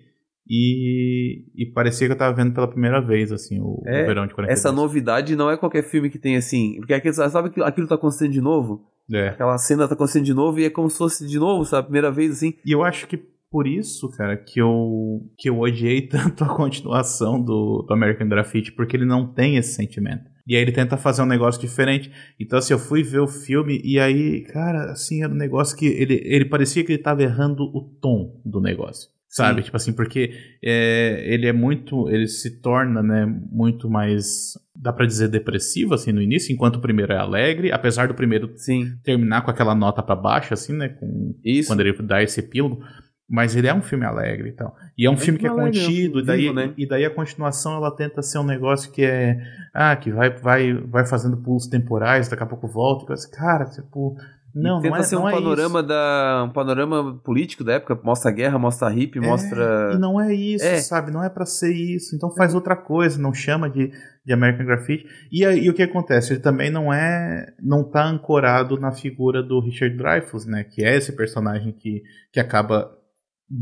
e, 0.50 1.46
e 1.56 1.66
parecia 1.66 2.08
que 2.08 2.14
eu 2.14 2.18
tava 2.18 2.36
vendo 2.36 2.54
pela 2.54 2.68
primeira 2.68 3.00
vez, 3.02 3.32
assim, 3.32 3.60
o, 3.60 3.82
o 3.82 3.84
É, 3.86 4.06
Verão 4.06 4.28
de 4.28 4.34
42. 4.34 4.60
Essa 4.60 4.72
novidade 4.72 5.36
não 5.36 5.50
é 5.50 5.58
qualquer 5.58 5.84
filme 5.84 6.10
que 6.10 6.20
tem, 6.20 6.36
assim. 6.36 6.76
Porque 6.78 6.94
aquele, 6.94 7.14
sabe 7.14 7.50
aquilo, 7.50 7.66
aquilo 7.66 7.88
tá 7.88 7.96
acontecendo 7.96 8.32
de 8.32 8.42
novo? 8.42 8.86
É. 9.12 9.30
Aquela 9.30 9.58
cena 9.58 9.88
tá 9.88 9.94
acontecendo 9.94 10.26
de 10.26 10.34
novo 10.34 10.60
e 10.60 10.66
é 10.66 10.70
como 10.70 10.90
se 10.90 10.98
fosse 10.98 11.28
de 11.28 11.40
novo, 11.40 11.66
sabe? 11.66 11.86
Primeira 11.86 12.12
vez, 12.12 12.32
assim. 12.32 12.54
E 12.66 12.72
eu 12.72 12.84
acho 12.84 13.08
que 13.08 13.18
por 13.50 13.68
isso, 13.68 14.10
cara, 14.10 14.36
que 14.36 14.60
eu, 14.60 15.22
que 15.38 15.50
eu 15.50 15.60
odiei 15.60 16.02
tanto 16.08 16.44
a 16.44 16.56
continuação 16.56 17.42
do, 17.42 17.86
do 17.88 17.94
American 17.94 18.28
Graffiti, 18.28 18.72
porque 18.72 18.98
ele 18.98 19.06
não 19.06 19.32
tem 19.32 19.58
esse 19.58 19.74
sentimento. 19.76 20.33
E 20.46 20.56
aí 20.56 20.62
ele 20.62 20.72
tenta 20.72 20.98
fazer 20.98 21.22
um 21.22 21.26
negócio 21.26 21.60
diferente. 21.60 22.12
Então, 22.40 22.60
assim, 22.60 22.74
eu 22.74 22.80
fui 22.80 23.02
ver 23.02 23.20
o 23.20 23.28
filme 23.28 23.82
e 23.84 24.00
aí, 24.00 24.42
cara, 24.42 24.92
assim, 24.92 25.24
era 25.24 25.32
um 25.32 25.38
negócio 25.38 25.78
que 25.78 25.86
ele, 25.86 26.22
ele 26.26 26.46
parecia 26.46 26.84
que 26.84 26.92
ele 26.92 27.02
tava 27.02 27.24
errando 27.24 27.64
o 27.64 27.82
tom 28.02 28.42
do 28.46 28.60
negócio. 28.60 29.10
Sabe? 29.34 29.62
Sim. 29.62 29.66
Tipo 29.66 29.78
assim, 29.78 29.94
porque 29.94 30.32
é, 30.64 31.24
ele 31.26 31.48
é 31.48 31.52
muito. 31.52 32.08
Ele 32.08 32.28
se 32.28 32.62
torna, 32.62 33.02
né, 33.02 33.26
muito 33.26 33.90
mais. 33.90 34.54
Dá 34.76 34.94
pra 34.94 35.08
dizer 35.08 35.28
depressivo, 35.28 35.96
assim, 35.96 36.12
no 36.12 36.22
início, 36.22 36.54
enquanto 36.54 36.76
o 36.76 36.82
primeiro 36.82 37.14
é 37.14 37.18
alegre, 37.18 37.72
apesar 37.72 38.08
do 38.08 38.14
primeiro 38.14 38.52
Sim. 38.56 38.96
terminar 39.04 39.42
com 39.42 39.50
aquela 39.50 39.74
nota 39.74 40.04
pra 40.04 40.16
baixo, 40.16 40.54
assim, 40.54 40.74
né? 40.74 40.90
Com, 40.90 41.36
Isso. 41.44 41.68
quando 41.68 41.80
ele 41.80 41.94
dá 42.04 42.22
esse 42.22 42.42
epílogo. 42.42 42.84
Mas 43.30 43.56
ele 43.56 43.68
é 43.68 43.74
um 43.74 43.82
filme 43.82 44.06
alegre 44.06 44.50
e 44.50 44.52
tal. 44.52 44.76
E 44.98 45.06
é 45.06 45.10
um 45.10 45.14
É 45.14 45.18
filme 45.18 45.40
que 45.40 45.48
é 45.48 45.50
é 45.50 45.54
contido, 45.54 46.20
e 46.20 46.26
daí, 46.26 46.42
vivo, 46.42 46.54
né? 46.54 46.74
e 46.78 46.88
daí 46.88 47.06
a 47.06 47.10
continuação 47.14 47.76
ela 47.78 47.90
tenta 47.96 48.22
ser 48.22 48.38
um 48.40 48.44
negócio 48.44 48.92
que 48.92 49.04
é. 49.04 49.38
Ah, 49.74 49.96
que 49.96 50.12
vai, 50.12 50.30
vai, 50.30 50.74
vai 50.74 51.06
fazendo 51.06 51.38
pulos 51.38 51.68
temporais, 51.68 52.28
daqui 52.28 52.44
a 52.44 52.46
pouco 52.48 52.68
volta. 52.68 53.14
e. 53.14 53.32
Cara, 53.36 53.66
tipo. 53.66 54.16
Não, 54.56 54.80
tenta 54.82 54.96
não 54.98 55.02
é, 55.02 55.04
ser 55.04 55.16
um 55.16 55.28
é 55.28 55.32
panorama 55.32 55.80
isso. 55.80 55.88
da. 55.88 56.44
um 56.48 56.54
panorama 56.54 57.20
político 57.24 57.64
da 57.64 57.74
época. 57.74 58.00
Mostra 58.04 58.30
a 58.30 58.34
guerra, 58.34 58.60
mostra 58.60 58.88
a 58.88 58.92
hippie, 58.92 59.18
É, 59.18 59.22
mostra. 59.22 59.94
E 59.96 59.98
não 59.98 60.22
é 60.22 60.32
isso, 60.36 60.64
É. 60.66 60.78
sabe? 60.78 61.10
Não 61.10 61.24
é 61.24 61.30
pra 61.30 61.46
ser 61.46 61.74
isso. 61.74 62.16
Então 62.16 62.30
faz 62.30 62.54
outra 62.54 62.76
coisa, 62.76 63.20
não 63.20 63.34
chama 63.34 63.68
de, 63.68 63.90
de 64.24 64.32
American 64.34 64.66
Graffiti. 64.68 65.08
E 65.32 65.44
aí 65.44 65.68
o 65.70 65.74
que 65.74 65.82
acontece? 65.82 66.34
Ele 66.34 66.40
também 66.40 66.70
não 66.70 66.94
é. 66.94 67.48
não 67.60 67.84
tá 67.84 68.06
ancorado 68.06 68.78
na 68.80 68.92
figura 68.92 69.42
do 69.42 69.60
Richard 69.60 69.98
Dreyfuss, 69.98 70.46
né? 70.46 70.64
Que 70.64 70.84
é 70.86 70.98
esse 70.98 71.14
personagem 71.16 71.72
que, 71.72 72.04
que 72.32 72.40
acaba 72.40 72.92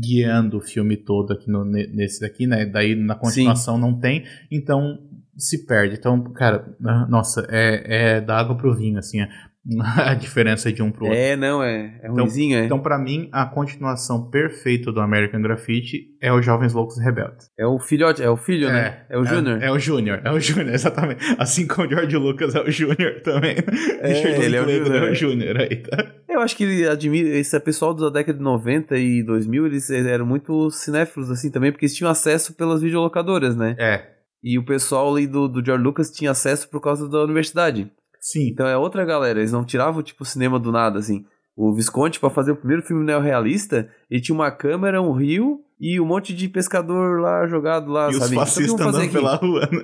guiando 0.00 0.58
o 0.58 0.60
filme 0.60 0.96
todo 0.96 1.32
aqui 1.32 1.50
no, 1.50 1.64
ne- 1.64 1.86
nesse 1.88 2.20
daqui, 2.20 2.46
né? 2.46 2.64
Daí 2.66 2.94
na 2.94 3.14
continuação 3.14 3.76
não 3.78 3.98
tem, 3.98 4.24
então 4.50 4.98
se 5.36 5.66
perde. 5.66 5.96
Então, 5.98 6.22
cara, 6.32 6.74
ah, 6.84 7.06
nossa, 7.08 7.46
é, 7.50 8.16
é 8.16 8.20
da 8.20 8.38
água 8.38 8.56
pro 8.56 8.74
vinho, 8.74 8.98
assim, 8.98 9.20
a, 9.20 9.28
a 10.10 10.14
diferença 10.14 10.72
de 10.72 10.82
um 10.82 10.90
pro 10.90 11.04
outro. 11.06 11.18
É, 11.18 11.36
não, 11.36 11.62
é. 11.62 11.84
É 12.02 12.06
Então- 12.08 12.14
ruimzinho, 12.16 12.58
é. 12.58 12.64
Então, 12.64 12.80
pra 12.80 12.98
mim, 12.98 13.28
a 13.32 13.46
continuação 13.46 14.28
perfeita 14.28 14.90
do 14.92 15.00
American 15.00 15.40
Graffiti 15.40 16.08
é 16.20 16.32
os 16.32 16.44
Jovens 16.44 16.72
Loucos 16.72 16.98
Rebeldes. 16.98 17.48
É 17.58 17.66
o 17.66 17.78
filhote, 17.78 18.22
é 18.22 18.28
o 18.28 18.36
filho, 18.36 18.68
né? 18.68 19.04
É 19.08 19.16
o 19.18 19.24
Júnior. 19.24 19.62
É, 19.62 19.70
o 19.70 19.78
Júnior, 19.78 20.20
é 20.24 20.30
o 20.32 20.38
Júnior, 20.40 20.68
exatamente. 20.74 21.24
Assim 21.38 21.66
como 21.66 21.86
o 21.86 21.90
George 21.90 22.16
Lucas 22.16 22.54
é 22.54 22.60
o 22.60 22.70
Júnior 22.70 23.20
também. 23.22 23.56
É, 24.00 24.10
ele 24.44 24.56
é 24.56 24.60
o 24.62 24.64
Linklater 24.64 24.84
Júnior. 24.84 25.04
é 25.06 25.10
o 25.10 25.14
Júnior 25.14 25.60
aí, 25.60 25.76
tá? 25.76 26.12
Eu 26.34 26.40
acho 26.40 26.56
que 26.56 26.64
ele 26.64 26.88
admira. 26.88 27.28
Esse 27.30 27.58
pessoal 27.60 27.94
da 27.94 28.08
década 28.08 28.38
de 28.38 28.44
90 28.44 28.96
e 28.96 29.22
2000, 29.22 29.66
eles 29.66 29.90
eram 29.90 30.26
muito 30.26 30.70
cinéfilos, 30.70 31.30
assim, 31.30 31.50
também, 31.50 31.70
porque 31.72 31.84
eles 31.86 31.96
tinham 31.96 32.10
acesso 32.10 32.54
pelas 32.54 32.80
videolocadoras, 32.82 33.56
né? 33.56 33.76
É, 33.78 34.06
E 34.42 34.58
o 34.58 34.64
pessoal 34.64 35.14
ali 35.14 35.26
do, 35.26 35.46
do 35.48 35.64
George 35.64 35.84
Lucas 35.84 36.10
tinha 36.10 36.30
acesso 36.30 36.68
por 36.68 36.80
causa 36.80 37.08
da 37.08 37.22
universidade. 37.22 37.90
sim. 38.20 38.48
Então 38.48 38.66
é 38.66 38.76
outra 38.76 39.04
galera, 39.04 39.38
eles 39.40 39.52
não 39.52 39.64
tiravam, 39.64 40.02
tipo, 40.02 40.22
o 40.22 40.26
cinema 40.26 40.58
do 40.58 40.72
nada, 40.72 40.98
assim. 40.98 41.24
O 41.56 41.74
Visconti, 41.74 42.18
pra 42.18 42.30
fazer 42.30 42.52
o 42.52 42.56
primeiro 42.56 42.82
filme 42.82 43.04
neorrealista, 43.04 43.88
ele 44.10 44.20
tinha 44.22 44.34
uma 44.34 44.50
câmera, 44.50 45.02
um 45.02 45.12
rio 45.12 45.60
e 45.78 46.00
um 46.00 46.06
monte 46.06 46.32
de 46.34 46.48
pescador 46.48 47.20
lá 47.20 47.46
jogado 47.46 47.90
lá, 47.92 48.06
e 48.10 48.14
os 48.14 48.16
sabe? 48.18 48.26
O 48.36 48.38
que 48.38 48.44
fascistas 48.44 48.80
andando 48.86 49.12
pela 49.12 49.34
rua, 49.36 49.68
né? 49.70 49.82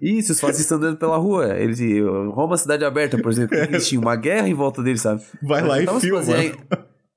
Isso, 0.00 0.32
os 0.32 0.40
fascistas 0.40 0.76
andando 0.78 0.96
pela 0.96 1.16
rua. 1.16 1.56
Eles, 1.58 1.80
Roma 2.32 2.56
Cidade 2.56 2.84
Aberta, 2.84 3.18
por 3.20 3.30
exemplo, 3.32 3.56
eles 3.58 3.86
tinham 3.88 4.02
uma 4.02 4.16
guerra 4.16 4.48
em 4.48 4.54
volta 4.54 4.82
deles, 4.82 5.00
sabe? 5.00 5.22
Vai 5.42 5.60
Não 5.62 5.68
lá 5.68 5.80
e 5.82 6.00
filma. 6.00 6.22
em- 6.42 6.52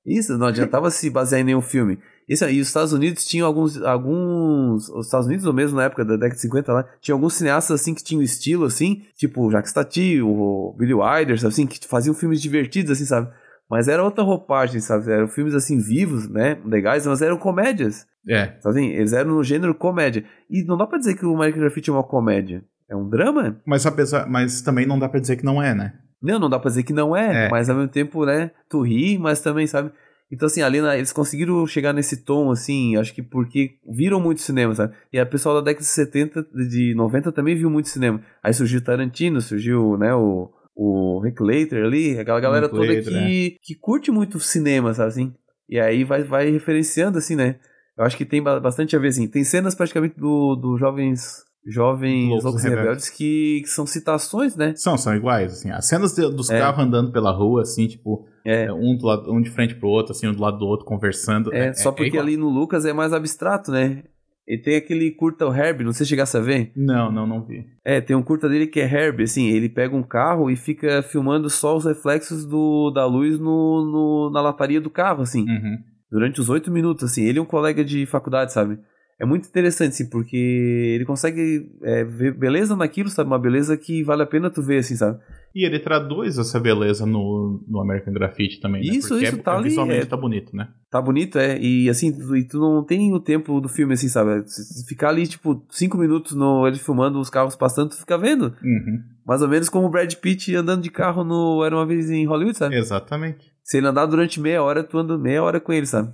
Isso, 0.05 0.37
não 0.37 0.47
adiantava 0.47 0.89
se 0.89 1.09
basear 1.09 1.41
em 1.41 1.43
nenhum 1.43 1.61
filme. 1.61 1.99
Isso 2.27 2.43
aí, 2.45 2.59
os 2.59 2.67
Estados 2.67 2.91
Unidos 2.93 3.25
tinham 3.25 3.45
alguns, 3.45 3.79
alguns. 3.83 4.89
Os 4.89 5.05
Estados 5.05 5.27
Unidos, 5.27 5.45
ou 5.45 5.53
mesmo 5.53 5.77
na 5.77 5.83
época 5.85 6.03
da 6.05 6.13
década 6.15 6.35
de 6.35 6.41
50 6.41 6.73
lá, 6.73 6.85
tinha 7.01 7.13
alguns 7.13 7.33
cineastas 7.35 7.79
assim 7.81 7.93
que 7.93 8.03
tinham 8.03 8.21
estilo 8.21 8.65
assim, 8.65 9.03
tipo 9.15 9.45
o 9.45 9.51
Jacques 9.51 9.73
Tati, 9.73 10.21
o 10.21 10.73
Billy 10.77 10.93
Wilder, 10.93 11.45
assim, 11.45 11.67
que 11.67 11.85
faziam 11.87 12.13
filmes 12.15 12.41
divertidos, 12.41 12.91
assim, 12.91 13.05
sabe? 13.05 13.29
Mas 13.69 13.87
era 13.87 14.03
outra 14.03 14.23
roupagem, 14.23 14.81
sabe? 14.81 15.09
Eram 15.11 15.27
filmes 15.27 15.53
assim 15.53 15.77
vivos, 15.79 16.27
né? 16.29 16.57
Legais, 16.65 17.05
mas 17.05 17.21
eram 17.21 17.37
comédias. 17.37 18.05
É, 18.27 18.53
Sabe? 18.59 18.79
assim? 18.79 18.87
Eles 18.89 19.13
eram 19.13 19.31
no 19.35 19.43
gênero 19.43 19.73
comédia. 19.73 20.23
E 20.49 20.63
não 20.63 20.77
dá 20.77 20.85
pra 20.85 20.97
dizer 20.99 21.15
que 21.15 21.25
o 21.25 21.33
American 21.35 21.61
Graffiti 21.61 21.89
é 21.89 21.93
uma 21.93 22.03
comédia. 22.03 22.63
É 22.91 22.95
um 22.95 23.09
drama. 23.09 23.59
Mas 23.65 23.85
apesar, 23.85 24.27
mas 24.30 24.61
também 24.61 24.85
não 24.85 24.99
dá 24.99 25.07
pra 25.09 25.19
dizer 25.19 25.38
que 25.38 25.45
não 25.45 25.61
é, 25.63 25.73
né? 25.73 25.93
Não, 26.22 26.38
não 26.38 26.49
dá 26.49 26.59
pra 26.59 26.69
dizer 26.69 26.84
que 26.84 26.93
não 26.93 27.15
é, 27.15 27.45
É. 27.47 27.49
mas 27.49 27.69
ao 27.69 27.76
mesmo 27.76 27.89
tempo, 27.89 28.26
né, 28.26 28.51
tu 28.69 28.81
ri, 28.81 29.18
mas 29.18 29.41
também, 29.41 29.65
sabe? 29.65 29.91
Então, 30.31 30.45
assim, 30.45 30.61
ali 30.61 30.80
na- 30.80 30.95
eles 30.95 31.11
conseguiram 31.11 31.65
chegar 31.68 31.91
nesse 31.93 32.23
tom, 32.23 32.51
assim, 32.51 32.95
acho 32.95 33.13
que 33.13 33.22
porque 33.23 33.72
viram 33.89 34.19
muito 34.22 34.39
cinema, 34.41 34.73
sabe? 34.76 34.93
E 35.11 35.19
a 35.19 35.26
pessoal 35.26 35.55
da 35.55 35.61
década 35.61 35.84
de 35.84 35.89
70, 35.91 36.43
de 36.69 36.93
90 36.95 37.31
também 37.31 37.55
viu 37.55 37.69
muito 37.69 37.89
cinema. 37.89 38.22
Aí 38.43 38.53
surgiu 38.53 38.81
Tarantino, 38.84 39.41
surgiu, 39.41 39.97
né, 39.97 40.13
o, 40.13 40.49
o 40.76 41.22
Linklater 41.23 41.84
ali, 41.84 42.18
aquela 42.19 42.39
galera 42.39 42.69
toda 42.69 42.93
Linklater, 42.93 43.11
que, 43.26 43.57
que 43.61 43.76
curte 43.76 44.09
muito 44.11 44.39
cinema, 44.39 44.93
sabe 44.93 45.09
assim? 45.09 45.34
E 45.68 45.80
aí 45.80 46.03
vai, 46.03 46.23
vai 46.23 46.49
referenciando, 46.51 47.18
assim, 47.18 47.35
né? 47.35 47.55
Eu 47.97 48.03
acho 48.05 48.15
que 48.15 48.23
tem 48.26 48.41
ba- 48.41 48.59
bastante 48.59 48.95
a 48.95 48.99
ver, 48.99 49.09
assim. 49.09 49.27
Tem 49.27 49.43
cenas 49.43 49.73
praticamente 49.76 50.18
do, 50.18 50.55
do 50.55 50.77
jovens... 50.77 51.43
Jovens 51.65 52.43
Loucos 52.43 52.63
Rebeldes. 52.63 53.09
Que, 53.09 53.61
que 53.63 53.69
são 53.69 53.85
citações, 53.85 54.55
né? 54.55 54.73
São, 54.75 54.97
são 54.97 55.15
iguais, 55.15 55.53
assim. 55.53 55.69
As 55.71 55.88
cenas 55.88 56.13
de- 56.15 56.29
dos 56.29 56.49
É. 56.49 56.59
carros 56.59 56.83
andando 56.83 57.11
pela 57.11 57.31
rua, 57.31 57.61
assim, 57.61 57.88
tipo, 57.88 58.25
É. 58.45 58.65
é, 58.65 58.73
um, 58.73 58.97
do 58.97 59.05
lado, 59.05 59.31
um 59.31 59.41
de 59.41 59.49
frente 59.49 59.75
pro 59.75 59.88
outro, 59.89 60.11
assim, 60.11 60.27
um 60.27 60.33
do 60.33 60.41
lado 60.41 60.57
do 60.57 60.65
outro, 60.65 60.85
conversando. 60.85 61.53
É, 61.53 61.73
só 61.73 61.91
porque 61.91 62.07
igual. 62.09 62.23
ali 62.23 62.38
no 62.38 62.49
Lucas 62.49 62.85
é 62.85 62.93
mais 62.93 63.13
abstrato, 63.13 63.71
né? 63.71 64.03
E 64.47 64.57
tem 64.57 64.75
aquele 64.75 65.11
curta, 65.11 65.45
o 65.45 65.53
Herb, 65.53 65.83
não 65.83 65.93
sei 65.93 66.03
se 66.05 66.09
chegasse 66.09 66.35
a 66.35 66.41
ver. 66.41 66.71
Não, 66.75 67.11
não, 67.11 67.27
não 67.27 67.45
vi. 67.45 67.63
É, 67.85 68.01
tem 68.01 68.15
um 68.15 68.23
curta 68.23 68.49
dele 68.49 68.65
que 68.67 68.81
é 68.81 68.83
Herb, 68.85 69.21
assim, 69.21 69.47
ele 69.49 69.69
pega 69.69 69.95
um 69.95 70.01
carro 70.03 70.49
e 70.49 70.55
fica 70.55 71.01
filmando 71.03 71.47
só 71.49 71.77
os 71.77 71.85
reflexos 71.85 72.45
do, 72.45 72.91
da 72.91 73.05
luz 73.05 73.38
no, 73.39 73.45
no- 73.45 74.31
na 74.33 74.41
lataria 74.41 74.81
do 74.81 74.89
carro, 74.89 75.21
assim, 75.21 75.41
Uhum. 75.47 75.77
durante 76.11 76.41
os 76.41 76.49
oito 76.49 76.71
minutos, 76.71 77.03
assim. 77.03 77.23
Ele 77.23 77.38
é 77.38 77.41
um 77.41 77.45
colega 77.45 77.85
de 77.85 78.05
faculdade, 78.07 78.51
sabe? 78.51 78.79
É 79.22 79.26
muito 79.26 79.48
interessante, 79.48 79.91
assim, 79.91 80.10
porque 80.10 80.35
ele 80.35 81.06
consegue 81.06 81.69
é, 81.84 82.03
ver 82.03 82.34
beleza 82.34 82.76
naquilo, 82.76 83.07
sabe? 83.07 83.30
Uma 83.30 83.38
beleza 83.38 83.77
que 83.77 84.02
vale 84.02 84.23
a 84.23 84.26
pena 84.26 84.49
tu 84.49 84.64
ver, 84.64 84.80
assim, 84.80 84.95
sabe? 84.95 85.19
E 85.53 85.64
ele 85.64 85.77
traduz 85.77 86.39
essa 86.39 86.60
beleza 86.60 87.06
no, 87.06 87.64
no 87.68 87.80
American 87.80 88.11
Graffiti 88.14 88.60
também, 88.60 88.81
né? 88.81 88.95
Isso, 88.95 89.10
Porque 89.10 89.26
isso, 89.26 89.35
é, 89.35 89.39
tá 89.39 89.53
é 89.53 89.57
ali, 89.57 89.69
visualmente 89.69 90.02
é. 90.02 90.06
tá 90.07 90.18
bonito, 90.18 90.56
né? 90.56 90.69
Tá 90.89 90.99
bonito, 90.99 91.38
é. 91.38 91.60
E 91.61 91.88
assim, 91.88 92.11
tu, 92.11 92.35
e 92.35 92.48
tu 92.48 92.60
não 92.60 92.84
tem 92.84 93.14
o 93.14 93.19
tempo 93.19 93.61
do 93.61 93.69
filme, 93.69 93.93
assim, 93.93 94.07
sabe? 94.07 94.43
Se 94.49 94.88
ficar 94.88 95.10
ali, 95.10 95.27
tipo, 95.27 95.64
cinco 95.69 95.99
minutos 95.99 96.35
no, 96.35 96.68
ele 96.68 96.80
filmando 96.80 97.19
os 97.19 97.30
carros 97.30 97.56
passando, 97.56 97.89
tu 97.89 97.98
fica 97.98 98.18
vendo. 98.18 98.45
Uhum. 98.64 99.03
Mais 99.23 99.43
ou 99.43 99.48
menos 99.48 99.69
como 99.69 99.85
o 99.85 99.91
Brad 99.91 100.11
Pitt 100.15 100.56
andando 100.56 100.81
de 100.81 100.89
carro 100.89 101.23
no 101.23 101.64
Era 101.64 101.76
Uma 101.76 101.85
Vez 101.85 102.10
em 102.10 102.26
Hollywood, 102.26 102.57
sabe? 102.57 102.76
Exatamente. 102.76 103.52
Se 103.64 103.77
ele 103.77 103.85
andar 103.85 104.07
durante 104.07 104.41
meia 104.41 104.64
hora, 104.64 104.84
tu 104.84 104.98
anda 104.98 105.15
meia 105.15 105.43
hora 105.43 105.60
com 105.60 105.72
ele, 105.72 105.85
sabe? 105.85 106.11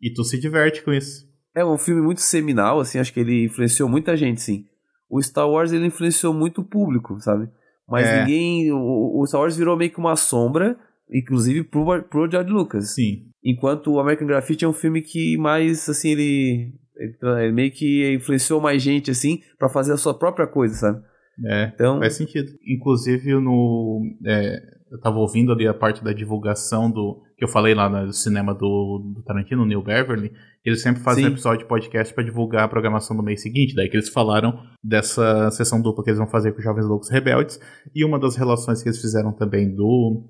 E 0.00 0.10
tu 0.10 0.24
se 0.24 0.40
diverte 0.40 0.82
com 0.82 0.90
isso. 0.90 1.26
É 1.56 1.64
um 1.64 1.78
filme 1.78 2.02
muito 2.02 2.20
seminal, 2.20 2.78
assim, 2.80 2.98
acho 2.98 3.12
que 3.12 3.20
ele 3.20 3.46
influenciou 3.46 3.88
muita 3.88 4.14
gente, 4.16 4.42
sim. 4.42 4.66
O 5.08 5.22
Star 5.22 5.48
Wars, 5.48 5.72
ele 5.72 5.86
influenciou 5.86 6.34
muito 6.34 6.60
o 6.60 6.64
público, 6.64 7.18
sabe? 7.18 7.48
Mas 7.88 8.06
É. 8.06 8.20
ninguém... 8.20 8.70
O, 8.72 9.20
o 9.20 9.26
Star 9.26 9.40
Wars 9.40 9.56
virou 9.56 9.76
meio 9.76 9.90
que 9.90 9.98
uma 9.98 10.16
sombra, 10.16 10.76
inclusive 11.10 11.64
pro, 11.64 12.02
pro 12.02 12.30
George 12.30 12.50
Lucas. 12.50 12.94
Sim. 12.94 13.22
Enquanto 13.42 13.92
o 13.92 14.00
American 14.00 14.26
Graffiti 14.26 14.64
é 14.64 14.68
um 14.68 14.72
filme 14.72 15.00
que 15.00 15.38
mais, 15.38 15.88
assim, 15.88 16.10
ele, 16.10 16.72
ele, 16.96 17.52
meio 17.52 17.70
que 17.70 18.14
influenciou 18.14 18.60
mais 18.60 18.82
gente, 18.82 19.10
assim, 19.10 19.40
pra 19.58 19.68
fazer 19.68 19.92
a 19.92 19.96
sua 19.96 20.12
própria 20.12 20.46
coisa, 20.46 20.74
sabe? 20.74 21.02
É, 21.44 21.70
Então, 21.74 21.98
faz 22.00 22.14
sentido. 22.14 22.50
Inclusive, 22.66 23.34
no. 23.34 24.02
é, 24.26 24.58
eu 24.90 25.00
tava 25.00 25.18
ouvindo 25.18 25.52
ali 25.52 25.66
a 25.66 25.74
parte 25.74 26.02
da 26.02 26.12
divulgação 26.12 26.90
do. 26.90 27.22
Que 27.36 27.44
eu 27.44 27.48
falei 27.48 27.74
lá 27.74 27.88
no 27.88 28.12
cinema 28.12 28.54
do, 28.54 29.12
do 29.14 29.22
Tarantino, 29.22 29.66
Neil 29.66 29.82
Beverly. 29.82 30.32
Eles 30.64 30.80
sempre 30.80 31.02
fazem 31.02 31.24
Sim. 31.24 31.30
um 31.30 31.32
episódio 31.32 31.58
de 31.60 31.68
podcast 31.68 32.14
pra 32.14 32.24
divulgar 32.24 32.64
a 32.64 32.68
programação 32.68 33.16
do 33.16 33.22
mês 33.22 33.42
seguinte. 33.42 33.74
Daí 33.74 33.88
que 33.88 33.96
eles 33.96 34.08
falaram 34.08 34.58
dessa 34.82 35.50
sessão 35.50 35.80
dupla 35.80 36.02
que 36.02 36.10
eles 36.10 36.18
vão 36.18 36.28
fazer 36.28 36.52
com 36.52 36.58
os 36.58 36.64
Jovens 36.64 36.86
Loucos 36.86 37.10
Rebeldes. 37.10 37.60
E 37.94 38.04
uma 38.04 38.18
das 38.18 38.36
relações 38.36 38.82
que 38.82 38.88
eles 38.88 39.00
fizeram 39.00 39.32
também 39.32 39.74
do. 39.74 40.24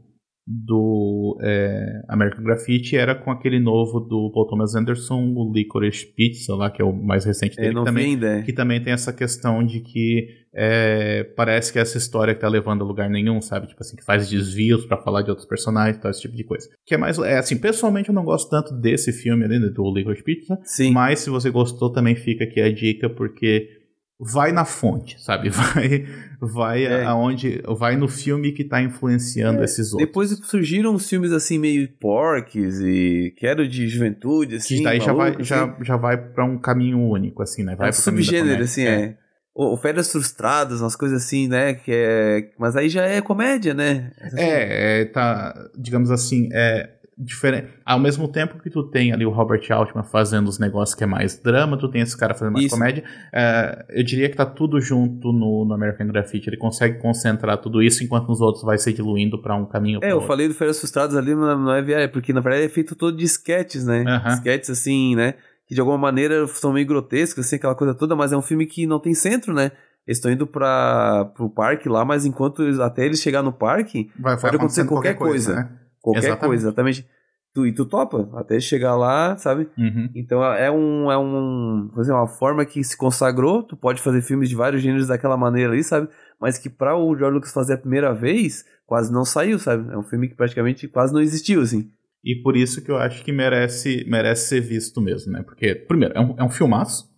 Do 0.47 1.39
é, 1.43 2.02
American 2.09 2.44
Graffiti 2.44 2.97
era 2.97 3.16
com 3.16 3.32
aquele 3.32 3.59
novo 3.59 3.98
do 3.98 4.31
Paul 4.32 4.47
Thomas 4.47 4.77
Anderson, 4.77 5.32
o 5.35 5.52
Licorice 5.52 6.06
Pizza, 6.06 6.55
lá, 6.55 6.70
que 6.70 6.81
é 6.81 6.85
o 6.85 6.93
mais 6.93 7.24
recente 7.24 7.56
dele. 7.56 7.70
é, 7.70 7.73
que 7.74 7.85
também, 7.85 8.24
é. 8.24 8.43
que 8.43 8.52
também 8.52 8.81
tem 8.81 8.93
essa 8.93 9.12
questão 9.12 9.64
de 9.64 9.81
que 9.81 10.47
é, 10.59 11.23
parece 11.36 11.70
que 11.70 11.78
essa 11.78 11.98
história 11.98 12.35
que 12.35 12.40
tá 12.40 12.48
levando 12.48 12.82
a 12.82 12.86
lugar 12.86 13.10
nenhum, 13.10 13.43
sabe? 13.43 13.66
Tipo 13.66 13.82
assim, 13.82 13.94
que 13.94 14.05
faz 14.05 14.31
desvios 14.31 14.86
pra 14.86 14.97
falar 14.97 15.20
de 15.20 15.28
outros 15.28 15.47
personagens, 15.47 16.01
tal, 16.01 16.10
esse 16.10 16.23
tipo 16.23 16.35
de 16.35 16.44
coisa. 16.44 16.66
Que 16.86 16.94
é 16.94 16.97
mais. 16.97 17.18
É 17.18 17.36
assim, 17.36 17.59
pessoalmente 17.59 18.09
eu 18.09 18.14
não 18.14 18.24
gosto 18.24 18.48
tanto 18.48 18.73
desse 18.73 19.12
filme 19.12 19.44
ali, 19.44 19.59
né, 19.59 19.68
do 19.68 19.93
Licorice 19.93 20.24
Pizza. 20.24 20.59
Sim. 20.64 20.93
Mas 20.93 21.20
se 21.20 21.28
você 21.28 21.51
gostou, 21.51 21.93
também 21.93 22.14
fica 22.14 22.44
aqui 22.44 22.60
a 22.60 22.73
dica, 22.73 23.10
porque 23.10 23.76
vai 24.18 24.51
na 24.52 24.64
fonte, 24.64 25.20
sabe? 25.22 25.51
Vai, 25.56 26.06
vai 26.40 26.84
É. 26.84 27.05
aonde. 27.05 27.62
Vai 27.78 27.97
no 27.97 28.09
filme 28.09 28.52
que 28.52 28.64
tá 28.64 28.80
influenciando 28.80 29.62
esses 29.62 29.93
outros. 29.93 30.06
Depois 30.09 30.30
surgiram 30.44 30.94
uns 30.94 31.09
filmes 31.09 31.32
assim 31.32 31.59
meio 31.59 31.88
porques 32.01 32.80
e 32.80 33.34
quero 33.36 33.66
de 33.68 33.88
juventude, 33.88 34.56
assim. 34.56 34.78
que 34.78 34.84
daí 34.84 35.01
já 35.01 35.12
vai, 35.12 35.30
maluco, 35.30 35.44
já, 35.44 35.64
assim. 35.64 35.84
já 35.84 35.97
vai 35.97 36.16
pra 36.16 36.44
um 36.44 36.59
caminho 36.59 36.98
único, 36.98 37.43
assim, 37.43 37.62
né? 37.62 37.74
Vai 37.76 37.88
é 37.88 37.90
um 37.90 37.93
subgênero, 37.93 38.62
assim, 38.62 38.84
é. 38.86 39.16
O, 39.55 39.72
o 39.72 39.76
Férias 39.78 40.12
Frustradas, 40.12 40.82
umas 40.82 40.94
coisas 40.97 41.22
assim, 41.22 41.48
né? 41.48 41.74
Que 41.74 41.90
é... 41.93 42.51
Mas 42.59 42.76
aí 42.76 42.90
já 42.90 43.05
é 43.06 43.22
comédia, 43.22 43.72
né? 43.72 44.12
É, 44.34 45.01
é, 45.01 45.05
tá, 45.06 45.55
digamos 45.78 46.10
assim, 46.10 46.51
é 46.52 46.90
diferente. 47.16 47.68
Ao 47.84 47.98
mesmo 47.98 48.28
tempo 48.28 48.60
que 48.60 48.68
tu 48.68 48.82
tem 48.82 49.12
ali 49.12 49.24
o 49.24 49.30
Robert 49.30 49.62
Altman 49.70 50.02
fazendo 50.02 50.48
os 50.48 50.59
negócios 50.59 50.94
que 50.94 51.02
é 51.02 51.06
mais 51.06 51.40
drama, 51.40 51.78
tu 51.78 51.88
tem 51.88 52.02
esse 52.02 52.16
cara 52.16 52.34
fazendo 52.34 52.52
mais 52.52 52.66
Isso. 52.66 52.74
comédia. 52.74 53.05
é, 53.32 53.86
eu 53.88 54.05
diria 54.05 54.28
que 54.28 54.36
tá 54.36 54.44
tudo 54.44 54.80
junto 54.80 55.32
no, 55.32 55.64
no 55.64 55.74
American 55.74 56.06
Graffiti. 56.09 56.48
Ele 56.51 56.59
consegue 56.59 56.98
concentrar 56.98 57.56
tudo 57.59 57.82
isso, 57.82 58.05
enquanto 58.05 58.28
nos 58.28 58.40
outros 58.40 58.62
vai 58.64 58.76
se 58.76 58.93
diluindo 58.93 59.40
pra 59.40 59.56
um 59.56 59.64
caminho. 59.64 60.01
É, 60.02 60.10
eu 60.10 60.16
outro. 60.16 60.28
falei 60.28 60.47
do 60.47 60.55
Férias 60.55 60.78
Frustradas 60.78 61.16
ali, 61.16 61.34
mas 61.34 61.59
não 61.59 61.72
é 61.72 62.06
porque 62.09 62.32
na 62.32 62.40
verdade 62.40 62.64
é 62.66 62.68
feito 62.68 62.94
todo 62.94 63.16
de 63.16 63.24
sketches, 63.24 63.86
né? 63.86 64.05
Aham. 64.06 64.34
Sketches 64.34 64.70
assim, 64.70 65.16
né? 65.16 65.34
Que 65.66 65.74
de 65.74 65.80
alguma 65.80 65.98
maneira 65.98 66.47
são 66.47 66.72
meio 66.72 66.86
grotescos, 66.86 67.47
assim, 67.47 67.56
aquela 67.56 67.74
coisa 67.74 67.94
toda, 67.94 68.14
mas 68.14 68.32
é 68.32 68.36
um 68.36 68.43
filme 68.43 68.66
que 68.66 68.86
não 68.86 69.01
tem 69.01 69.14
centro, 69.14 69.52
né? 69.55 69.72
Eles 70.06 70.18
estão 70.18 70.30
indo 70.30 70.47
para 70.47 71.24
pro 71.34 71.51
parque 71.51 71.88
lá, 71.88 72.05
mas 72.05 72.24
enquanto 72.24 72.62
até 72.82 73.05
eles 73.05 73.20
chegar 73.20 73.43
no 73.43 73.52
parque, 73.52 74.09
Vai, 74.16 74.38
pode 74.38 74.55
acontecer 74.55 74.82
acontecendo 74.82 74.88
qualquer 74.88 75.14
coisa. 75.14 75.55
né? 75.56 75.70
Qualquer 76.06 76.28
Exatamente. 76.28 76.46
coisa, 76.46 76.68
exatamente. 76.68 77.06
Tu, 77.52 77.66
e 77.66 77.72
tu 77.72 77.86
topa, 77.86 78.28
até 78.34 78.60
chegar 78.60 78.94
lá, 78.94 79.36
sabe? 79.38 79.68
Uhum. 79.78 80.10
Então 80.14 80.44
é 80.44 80.70
um, 80.70 81.10
é 81.10 81.18
um, 81.18 81.90
dizer, 81.96 82.12
uma 82.12 82.28
forma 82.28 82.64
que 82.64 82.84
se 82.84 82.96
consagrou, 82.96 83.62
tu 83.62 83.76
pode 83.76 84.00
fazer 84.02 84.20
filmes 84.20 84.48
de 84.48 84.54
vários 84.54 84.82
gêneros 84.82 85.08
daquela 85.08 85.36
maneira 85.36 85.72
ali, 85.72 85.82
sabe? 85.82 86.08
Mas 86.40 86.58
que 86.58 86.68
pra 86.68 86.96
o 86.96 87.16
George 87.16 87.34
Lucas 87.34 87.52
fazer 87.52 87.74
a 87.74 87.78
primeira 87.78 88.12
vez, 88.12 88.64
quase 88.84 89.12
não 89.12 89.24
saiu, 89.24 89.58
sabe? 89.58 89.90
É 89.92 89.96
um 89.96 90.02
filme 90.02 90.28
que 90.28 90.34
praticamente 90.34 90.86
quase 90.86 91.14
não 91.14 91.20
existiu, 91.20 91.62
assim. 91.62 91.88
E 92.22 92.42
por 92.42 92.56
isso 92.56 92.84
que 92.84 92.90
eu 92.90 92.98
acho 92.98 93.24
que 93.24 93.32
merece, 93.32 94.04
merece 94.06 94.48
ser 94.48 94.60
visto 94.60 95.00
mesmo, 95.00 95.32
né? 95.32 95.42
Porque, 95.42 95.74
primeiro, 95.74 96.14
é 96.14 96.20
um, 96.20 96.34
é 96.38 96.44
um 96.44 96.50
filmaço 96.50 97.08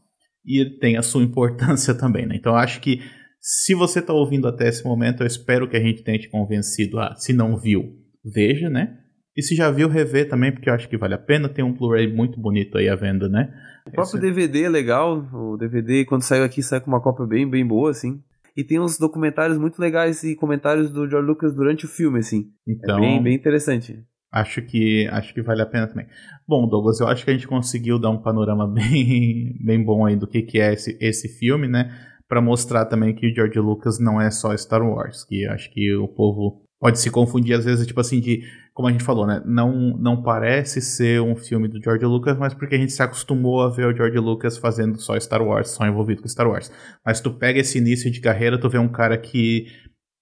e 0.46 0.60
ele 0.60 0.78
tem 0.78 0.96
a 0.96 1.02
sua 1.02 1.22
importância 1.24 1.94
também, 1.94 2.26
né? 2.26 2.36
Então 2.36 2.52
eu 2.52 2.58
acho 2.58 2.80
que 2.80 3.00
se 3.40 3.74
você 3.74 4.00
tá 4.00 4.12
ouvindo 4.12 4.46
até 4.46 4.68
esse 4.68 4.84
momento, 4.84 5.22
eu 5.22 5.26
espero 5.26 5.68
que 5.68 5.76
a 5.76 5.80
gente 5.80 6.04
tenha 6.04 6.18
te 6.18 6.28
convencido 6.28 7.00
a, 7.00 7.16
se 7.16 7.32
não 7.32 7.56
viu, 7.56 7.96
veja, 8.32 8.68
né? 8.70 8.98
E 9.36 9.42
se 9.42 9.54
já 9.54 9.70
viu, 9.70 9.88
rever 9.88 10.28
também, 10.28 10.50
porque 10.52 10.68
eu 10.68 10.74
acho 10.74 10.88
que 10.88 10.96
vale 10.96 11.14
a 11.14 11.18
pena. 11.18 11.48
Tem 11.48 11.64
um 11.64 11.72
Blu-ray 11.72 12.12
muito 12.12 12.40
bonito 12.40 12.76
aí 12.76 12.88
à 12.88 12.96
venda, 12.96 13.28
né? 13.28 13.48
O 13.86 13.90
próprio 13.92 14.16
Esse- 14.18 14.20
DVD 14.20 14.64
é 14.64 14.68
legal, 14.68 15.28
o 15.32 15.56
DVD 15.56 16.04
quando 16.04 16.22
saiu 16.22 16.42
aqui 16.44 16.62
sai 16.62 16.80
com 16.80 16.88
uma 16.90 17.00
cópia 17.00 17.24
bem, 17.26 17.48
bem 17.48 17.64
boa, 17.66 17.90
assim. 17.90 18.20
E 18.56 18.64
tem 18.64 18.80
uns 18.80 18.98
documentários 18.98 19.56
muito 19.56 19.78
legais 19.80 20.24
e 20.24 20.34
comentários 20.34 20.90
do 20.90 21.08
George 21.08 21.28
Lucas 21.28 21.54
durante 21.54 21.84
o 21.84 21.88
filme, 21.88 22.18
assim. 22.18 22.46
Então, 22.66 22.98
É 22.98 23.00
bem, 23.00 23.22
bem 23.22 23.34
interessante. 23.36 24.02
Acho 24.32 24.60
que, 24.60 25.06
acho 25.12 25.32
que 25.32 25.40
vale 25.40 25.62
a 25.62 25.66
pena 25.66 25.86
também. 25.86 26.06
Bom, 26.46 26.68
Douglas, 26.68 26.98
eu 27.00 27.06
acho 27.06 27.24
que 27.24 27.30
a 27.30 27.34
gente 27.34 27.46
conseguiu 27.46 27.98
dar 27.98 28.10
um 28.10 28.20
panorama 28.20 28.66
bem, 28.74 29.56
bem 29.64 29.82
bom 29.84 30.04
aí 30.04 30.16
do 30.16 30.26
que, 30.26 30.42
que 30.42 30.58
é 30.60 30.72
esse, 30.72 30.98
esse 31.00 31.28
filme, 31.38 31.68
né? 31.68 31.96
Pra 32.28 32.42
mostrar 32.42 32.84
também 32.86 33.14
que 33.14 33.26
o 33.30 33.34
George 33.34 33.58
Lucas 33.60 33.98
não 34.00 34.20
é 34.20 34.30
só 34.30 34.54
Star 34.56 34.82
Wars, 34.82 35.24
que 35.24 35.46
acho 35.46 35.72
que 35.72 35.94
o 35.94 36.08
povo 36.08 36.60
pode 36.80 36.98
se 37.00 37.10
confundir 37.10 37.54
às 37.56 37.64
vezes, 37.64 37.86
tipo 37.86 38.00
assim, 38.00 38.20
de, 38.20 38.42
como 38.72 38.88
a 38.88 38.92
gente 38.92 39.02
falou, 39.04 39.26
né? 39.26 39.42
Não, 39.44 39.96
não 39.98 40.22
parece 40.22 40.80
ser 40.80 41.20
um 41.20 41.34
filme 41.36 41.68
do 41.68 41.82
George 41.82 42.04
Lucas, 42.04 42.36
mas 42.38 42.54
porque 42.54 42.74
a 42.74 42.78
gente 42.78 42.92
se 42.92 43.02
acostumou 43.02 43.62
a 43.62 43.68
ver 43.68 43.86
o 43.86 43.96
George 43.96 44.18
Lucas 44.18 44.56
fazendo 44.56 44.98
só 45.00 45.18
Star 45.18 45.42
Wars, 45.42 45.70
só 45.70 45.84
envolvido 45.86 46.22
com 46.22 46.28
Star 46.28 46.48
Wars. 46.48 46.70
Mas 47.04 47.20
tu 47.20 47.32
pega 47.32 47.58
esse 47.60 47.78
início 47.78 48.10
de 48.10 48.20
carreira, 48.20 48.58
tu 48.60 48.68
vê 48.68 48.78
um 48.78 48.88
cara 48.88 49.18
que 49.18 49.66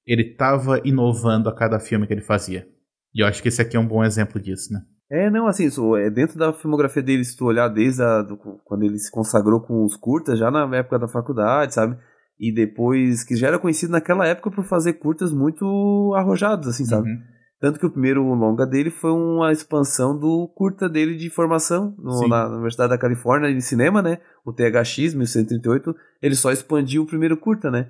ele 0.07 0.35
tava 0.35 0.81
inovando 0.85 1.49
a 1.49 1.55
cada 1.55 1.79
filme 1.79 2.07
que 2.07 2.15
ele 2.15 2.23
fazia. 2.23 2.67
E 3.15 3.21
eu 3.23 3.27
acho 3.27 3.43
que 3.43 3.49
esse 3.49 3.61
aqui 3.61 3.77
é 3.77 3.81
um 3.81 3.87
bom 3.87 4.05
exemplo 4.05 4.41
disso, 4.41 4.73
né? 4.73 4.81
É, 5.11 5.31
não, 5.31 5.47
assim, 5.47 5.67
isso, 5.67 5.95
é 5.97 6.11
dentro 6.11 6.37
da 6.37 6.53
filmografia 6.53 7.03
dele, 7.03 7.25
se 7.25 7.37
tu 7.37 7.45
olhar 7.45 7.69
desde 7.69 8.03
a, 8.03 8.23
do- 8.23 8.37
quando 8.65 8.83
ele 8.83 8.99
se 8.99 9.11
consagrou 9.11 9.61
com 9.61 9.85
os 9.85 9.97
curtas, 9.97 10.39
já 10.39 10.51
na 10.51 10.65
época 10.77 10.99
da 10.99 11.07
faculdade, 11.07 11.75
sabe? 11.75 11.97
E 12.39 12.53
depois, 12.53 13.25
que 13.25 13.35
já 13.37 13.49
era 13.49 13.59
conhecido 13.59 13.93
naquela 13.93 14.27
época 14.27 14.51
por 14.51 14.65
fazer 14.65 14.95
curtas 14.95 15.33
muito 15.33 16.13
arrojados, 16.17 16.69
assim, 16.69 16.85
sabe? 16.85 17.09
Uhum. 17.11 17.19
Tanto 17.59 17.81
que 17.81 17.87
o 17.87 17.91
primeiro 17.91 18.23
longa 18.23 18.67
dele 18.67 18.91
foi 18.91 19.11
uma 19.11 19.51
expansão 19.51 20.17
do 20.19 20.47
curta 20.55 20.89
dele 20.89 21.17
de 21.17 21.31
formação 21.31 21.95
no- 21.99 22.29
na 22.29 22.49
Universidade 22.49 22.91
da 22.91 22.99
Califórnia 22.99 23.53
de 23.53 23.63
cinema, 23.63 24.03
né? 24.03 24.19
O 24.45 24.53
THX 24.53 25.15
1138, 25.15 25.95
ele 26.21 26.35
só 26.35 26.53
expandiu 26.53 27.03
o 27.03 27.07
primeiro 27.07 27.37
curta, 27.39 27.71
né? 27.71 27.89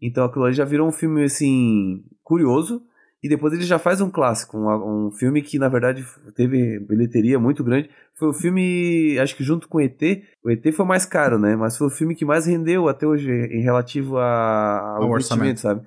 Então 0.00 0.24
aquilo 0.24 0.44
ali 0.44 0.54
já 0.54 0.64
virou 0.64 0.86
um 0.86 0.92
filme, 0.92 1.24
assim, 1.24 2.04
curioso. 2.22 2.80
E 3.22 3.28
depois 3.28 3.52
ele 3.52 3.64
já 3.64 3.78
faz 3.78 4.00
um 4.00 4.08
clássico, 4.08 4.56
um, 4.56 5.06
um 5.06 5.10
filme 5.10 5.42
que 5.42 5.58
na 5.58 5.68
verdade 5.68 6.04
teve 6.36 6.78
bilheteria 6.78 7.38
muito 7.38 7.64
grande. 7.64 7.90
Foi 8.16 8.28
o 8.28 8.32
filme, 8.32 9.18
acho 9.18 9.36
que 9.36 9.42
junto 9.42 9.68
com 9.68 9.78
o 9.78 9.80
ET, 9.80 10.00
o 10.44 10.50
ET 10.50 10.72
foi 10.72 10.86
mais 10.86 11.04
caro, 11.04 11.38
né? 11.38 11.56
Mas 11.56 11.76
foi 11.76 11.88
o 11.88 11.90
filme 11.90 12.14
que 12.14 12.24
mais 12.24 12.46
rendeu 12.46 12.88
até 12.88 13.06
hoje 13.06 13.30
em 13.30 13.62
relativo 13.62 14.18
a, 14.18 14.94
ao 14.96 15.02
Ao 15.02 15.10
investimento, 15.10 15.60
sabe? 15.60 15.82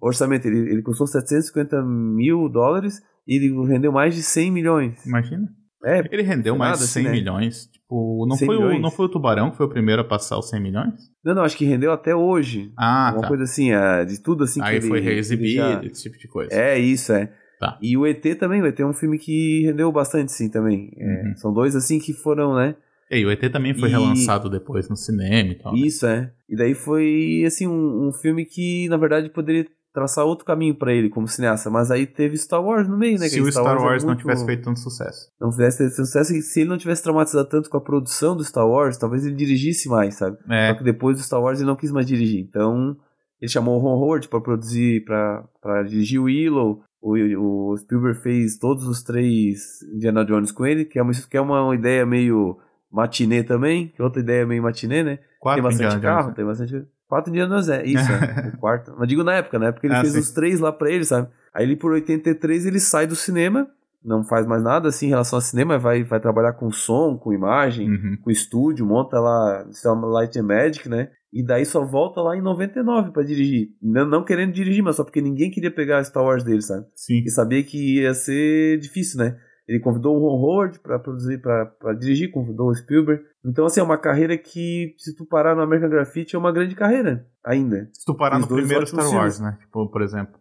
O 0.00 0.06
orçamento, 0.06 0.46
ele, 0.46 0.70
ele 0.70 0.82
custou 0.82 1.06
750 1.06 1.82
mil 1.82 2.48
dólares 2.50 3.00
e 3.26 3.36
ele 3.36 3.66
rendeu 3.66 3.90
mais 3.90 4.14
de 4.14 4.22
100 4.22 4.50
milhões. 4.50 5.06
Imagina. 5.06 5.48
É, 5.84 5.98
Ele 6.10 6.22
rendeu 6.22 6.56
Nada 6.56 6.70
mais 6.70 6.78
de 6.78 6.84
assim, 6.84 7.02
100 7.02 7.04
né? 7.04 7.10
milhões. 7.10 7.70
Tipo, 7.94 8.26
não 8.26 8.36
100 8.36 8.46
foi, 8.46 8.56
o, 8.56 8.78
não 8.80 8.90
foi 8.90 9.06
o 9.06 9.08
Tubarão 9.08 9.50
que 9.50 9.56
foi 9.56 9.66
o 9.66 9.68
primeiro 9.68 10.02
a 10.02 10.04
passar 10.04 10.38
os 10.38 10.48
100 10.48 10.60
milhões? 10.60 10.94
não, 11.24 11.34
não, 11.34 11.42
acho 11.44 11.56
que 11.56 11.64
rendeu 11.64 11.92
até 11.92 12.14
hoje. 12.14 12.72
Ah, 12.76 13.12
Uma 13.14 13.22
tá. 13.22 13.28
coisa 13.28 13.44
assim, 13.44 13.72
é, 13.72 14.04
de 14.04 14.20
tudo 14.22 14.44
assim 14.44 14.60
Aí 14.62 14.80
que 14.80 14.86
foi 14.88 14.98
ele, 14.98 15.06
reexibido, 15.10 15.54
já- 15.54 15.82
esse 15.84 16.02
tipo 16.02 16.18
de 16.18 16.28
coisa. 16.28 16.52
É, 16.54 16.78
isso, 16.78 17.12
é. 17.12 17.32
Tá. 17.60 17.78
E 17.80 17.96
o 17.96 18.04
ET 18.06 18.34
também, 18.34 18.60
o 18.60 18.66
ET 18.66 18.80
é 18.82 18.86
um 18.86 18.92
filme 18.92 19.16
que 19.18 19.62
rendeu 19.66 19.90
bastante, 19.92 20.32
sim, 20.32 20.48
também. 20.50 20.90
É, 20.98 21.22
Uhum. 21.28 21.36
São 21.36 21.52
dois, 21.52 21.76
assim, 21.76 21.98
que 22.00 22.12
foram, 22.12 22.54
né? 22.56 22.74
E 23.10 23.16
aí, 23.16 23.24
o 23.24 23.30
ET 23.30 23.48
também 23.50 23.74
foi 23.74 23.88
E- 23.88 23.92
relançado 23.92 24.50
depois 24.50 24.88
no 24.88 24.96
cinema 24.96 25.50
e 25.52 25.54
tal. 25.54 25.72
né? 25.72 25.78
Isso, 25.80 26.04
é. 26.06 26.32
E 26.48 26.56
daí 26.56 26.74
foi, 26.74 27.44
assim, 27.46 27.66
um, 27.68 28.08
um 28.08 28.12
filme 28.12 28.44
que, 28.44 28.88
na 28.88 28.96
verdade, 28.96 29.28
poderia 29.30 29.66
traçar 29.94 30.26
outro 30.26 30.44
caminho 30.44 30.74
pra 30.74 30.92
ele 30.92 31.08
como 31.08 31.28
cineasta. 31.28 31.70
Mas 31.70 31.90
aí 31.90 32.04
teve 32.06 32.36
Star 32.36 32.62
Wars 32.62 32.88
no 32.88 32.98
meio, 32.98 33.18
né? 33.18 33.28
Se 33.28 33.40
o 33.40 33.50
Star 33.50 33.80
Wars, 33.80 34.02
é 34.02 34.06
não 34.06 34.12
muito- 34.12 34.20
tivesse 34.22 34.44
feito 34.44 34.64
tanto 34.64 34.80
sucesso. 34.80 35.30
Não 35.40 35.50
tivesse 35.50 35.78
tido 35.78 35.94
sucesso, 35.94 36.34
e 36.34 36.42
se 36.42 36.60
ele 36.60 36.68
não 36.68 36.76
tivesse 36.76 37.02
traumatizado 37.02 37.48
tanto 37.48 37.70
com 37.70 37.76
a 37.76 37.80
produção 37.80 38.36
do 38.36 38.44
Star 38.44 38.68
Wars, 38.68 38.98
talvez 38.98 39.24
ele 39.24 39.36
dirigisse 39.36 39.88
mais, 39.88 40.16
sabe? 40.16 40.36
É, 40.50 40.68
Só 40.72 40.74
que 40.78 40.84
depois 40.84 41.16
do 41.16 41.22
Star 41.22 41.40
Wars 41.40 41.60
ele 41.60 41.68
não 41.68 41.76
quis 41.76 41.92
mais 41.92 42.06
dirigir. 42.06 42.40
Então, 42.40 42.96
ele 43.40 43.50
chamou 43.50 43.76
o 43.76 43.80
Ron 43.80 44.00
Howard 44.02 44.28
pra 44.28 44.40
produzir, 44.40 45.04
pra 45.04 45.46
dirigir 45.86 46.20
o 46.20 46.24
Willow. 46.24 46.82
O, 47.00 47.70
o 47.72 47.76
Spielberg 47.76 48.18
fez 48.20 48.58
todos 48.58 48.88
os 48.88 49.02
três 49.02 49.80
Indiana 49.94 50.24
Jones 50.24 50.50
com 50.50 50.66
ele, 50.66 50.84
que 50.84 50.98
é 50.98 51.02
uma, 51.02 51.12
que 51.12 51.36
é 51.36 51.40
uma 51.40 51.74
ideia 51.74 52.04
meio 52.04 52.58
matinê 52.90 53.42
também, 53.44 53.88
que 53.88 54.00
é 54.00 54.04
outra 54.04 54.20
ideia 54.20 54.46
meio 54.46 54.62
matinê, 54.62 55.02
né? 55.02 55.18
quatro 55.38 55.60
tem 55.62 55.70
bastante 55.70 55.96
Indiana 55.96 56.02
carro, 56.02 56.16
Jones, 56.22 56.28
né? 56.28 56.34
tem 56.36 56.44
bastante. 56.46 56.88
Quatro 57.08 57.30
Indiana 57.30 57.54
Jones, 57.54 57.68
é. 57.68 57.84
Isso, 57.84 58.10
é. 58.10 58.52
o 58.54 58.56
quarto. 58.58 58.94
Mas 58.98 59.08
digo 59.08 59.22
na 59.22 59.34
época, 59.34 59.58
né? 59.58 59.70
Porque 59.72 59.86
ele 59.86 59.94
Ah, 59.94 60.00
fez 60.00 60.12
sim. 60.14 60.18
os 60.20 60.30
três 60.32 60.58
lá 60.60 60.72
pra 60.72 60.90
ele, 60.90 61.04
sabe? 61.04 61.28
Aí 61.54 61.64
ele, 61.64 61.76
por 61.76 61.92
83, 61.92 62.66
ele 62.66 62.80
sai 62.80 63.06
do 63.06 63.14
cinema, 63.14 63.68
não 64.04 64.24
faz 64.24 64.46
mais 64.46 64.62
nada 64.62 64.88
assim 64.88 65.06
em 65.06 65.10
relação 65.10 65.36
ao 65.36 65.40
cinema, 65.40 65.78
vai, 65.78 66.02
vai 66.02 66.18
trabalhar 66.20 66.52
com 66.54 66.70
som, 66.72 67.16
com 67.16 67.32
imagem, 67.32 67.88
Uhum. 67.88 68.18
com 68.22 68.30
estúdio, 68.30 68.84
monta 68.84 69.18
lá 69.20 69.64
Selma 69.70 70.06
Light 70.08 70.38
and 70.38 70.42
Magic, 70.44 70.88
né? 70.88 71.10
E 71.32 71.44
daí 71.44 71.64
só 71.66 71.84
volta 71.84 72.20
lá 72.20 72.36
em 72.36 72.40
99 72.42 73.10
pra 73.12 73.22
dirigir. 73.22 73.68
Não, 73.82 74.06
não 74.06 74.24
querendo 74.24 74.52
dirigir, 74.52 74.82
mas 74.84 74.96
só 74.96 75.04
porque 75.04 75.20
ninguém 75.20 75.50
queria 75.50 75.70
pegar 75.70 76.02
Star 76.04 76.22
Wars 76.22 76.44
dele, 76.44 76.62
sabe? 76.62 76.86
Sim. 76.94 77.22
E 77.24 77.30
sabia 77.30 77.62
que 77.64 78.00
ia 78.02 78.14
ser 78.14 78.78
difícil, 78.78 79.18
né? 79.18 79.36
Ele 79.66 79.80
convidou 79.80 80.16
o 80.16 80.20
Ron 80.20 80.42
Howard 80.42 80.78
pra 80.80 80.98
produzir, 80.98 81.40
pra 81.40 81.94
dirigir, 81.98 82.30
convidou 82.30 82.68
o 82.68 82.74
Spielberg. 82.74 83.22
Então, 83.44 83.64
assim, 83.64 83.80
é 83.80 83.82
uma 83.82 83.96
carreira 83.98 84.36
que, 84.36 84.94
se 84.98 85.14
tu 85.16 85.24
parar 85.24 85.54
no 85.54 85.62
American 85.62 85.88
Graffiti, 85.90 86.36
é 86.36 86.38
uma 86.38 86.52
grande 86.52 86.74
carreira, 86.74 87.26
ainda. 87.42 87.88
Se 87.92 88.04
tu 88.04 88.14
parar 88.14 88.36
Os 88.38 88.42
no 88.48 88.54
primeiro 88.54 88.86
Star 88.86 89.10
Wars, 89.10 89.36
filmes. 89.36 89.40
né? 89.40 89.58
Tipo, 89.60 89.88
por 89.90 90.02
exemplo. 90.02 90.34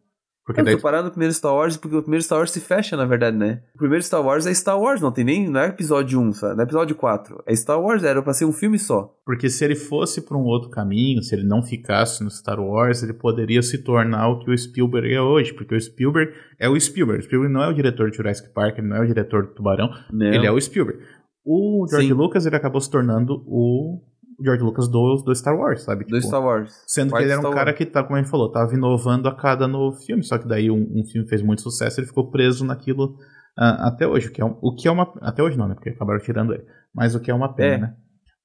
Porque 0.45 0.59
Não, 0.61 0.65
daí 0.65 0.75
tu 0.75 0.81
parar 0.81 1.01
no 1.01 1.09
primeiro 1.09 1.33
Star 1.33 1.53
Wars, 1.53 1.77
porque 1.77 1.95
o 1.95 2.01
primeiro 2.01 2.23
Star 2.23 2.37
Wars 2.37 2.51
se 2.51 2.59
fecha, 2.59 2.97
na 2.97 3.05
verdade, 3.05 3.37
né? 3.37 3.61
O 3.73 3.77
primeiro 3.77 4.03
Star 4.03 4.21
Wars 4.21 4.45
é 4.45 4.53
Star 4.53 4.77
Wars, 4.77 4.99
não 4.99 5.11
tem 5.11 5.23
nem, 5.23 5.47
não 5.49 5.61
é 5.61 5.67
episódio 5.67 6.19
1, 6.19 6.33
sabe? 6.33 6.55
Não 6.55 6.61
é 6.61 6.63
episódio 6.65 6.95
4. 6.97 7.43
É 7.45 7.55
Star 7.55 7.81
Wars, 7.81 8.03
era 8.03 8.21
pra 8.21 8.33
ser 8.33 8.43
um 8.43 8.51
filme 8.51 8.77
só. 8.77 9.15
Porque 9.25 9.49
se 9.49 9.63
ele 9.63 9.75
fosse 9.75 10.21
por 10.21 10.35
um 10.35 10.43
outro 10.43 10.69
caminho, 10.69 11.23
se 11.23 11.33
ele 11.33 11.45
não 11.45 11.63
ficasse 11.63 12.21
no 12.23 12.29
Star 12.29 12.59
Wars, 12.59 13.01
ele 13.03 13.13
poderia 13.13 13.61
se 13.61 13.77
tornar 13.77 14.27
o 14.27 14.39
que 14.39 14.51
o 14.51 14.57
Spielberg 14.57 15.13
é 15.13 15.21
hoje. 15.21 15.53
Porque 15.53 15.75
o 15.75 15.79
Spielberg 15.79 16.33
é 16.59 16.67
o 16.67 16.77
Spielberg. 16.77 17.21
O 17.21 17.23
Spielberg 17.25 17.53
não 17.53 17.63
é 17.63 17.69
o 17.69 17.73
diretor 17.73 18.11
de 18.11 18.17
Jurassic 18.17 18.49
Park, 18.53 18.77
ele 18.79 18.87
não 18.87 18.97
é 18.97 19.01
o 19.01 19.07
diretor 19.07 19.43
do 19.47 19.53
Tubarão, 19.53 19.89
Não. 20.11 20.25
ele 20.27 20.45
é 20.45 20.51
o 20.51 20.59
Spielberg. 20.59 21.01
O 21.45 21.85
George 21.89 22.07
Sim. 22.07 22.13
Lucas, 22.13 22.45
ele 22.45 22.55
acabou 22.55 22.81
se 22.81 22.89
tornando 22.89 23.43
o 23.47 24.01
George 24.41 24.63
Lucas 24.63 24.87
do, 24.87 25.15
do 25.25 25.35
Star 25.35 25.55
Wars, 25.57 25.81
sabe? 25.83 26.05
do 26.05 26.15
Tipo, 26.15 26.27
Star 26.27 26.41
Wars. 26.43 26.73
Sendo 26.87 27.13
que 27.13 27.21
ele 27.21 27.31
era 27.31 27.39
um 27.39 27.43
Star 27.43 27.53
cara 27.53 27.65
Wars. 27.71 27.77
que, 27.77 27.85
tá, 27.85 28.03
como 28.03 28.15
a 28.15 28.21
gente 28.21 28.31
falou, 28.31 28.51
tava 28.51 28.73
inovando 28.73 29.27
a 29.27 29.35
cada 29.35 29.67
novo 29.67 29.97
filme. 29.97 30.23
Só 30.23 30.37
que 30.37 30.47
daí 30.47 30.69
um, 30.71 30.87
um 30.95 31.05
filme 31.05 31.27
fez 31.27 31.41
muito 31.41 31.61
sucesso, 31.61 31.99
ele 31.99 32.07
ficou 32.07 32.29
preso 32.31 32.65
naquilo 32.65 33.15
ah, 33.57 33.87
até 33.89 34.07
hoje. 34.07 34.27
O 34.27 34.31
que, 34.31 34.41
é 34.41 34.45
um- 34.45 34.57
o 34.61 34.75
que 34.75 34.87
é 34.87 34.91
uma. 34.91 35.13
Até 35.21 35.43
hoje 35.43 35.57
não, 35.57 35.67
né? 35.67 35.75
Porque 35.75 35.89
acabaram 35.89 36.19
tirando 36.19 36.53
ele. 36.53 36.63
Mas 36.93 37.13
o 37.15 37.19
que 37.19 37.29
é 37.29 37.33
uma 37.33 37.53
pena, 37.53 37.73
É. 37.75 37.77
né? 37.89 37.95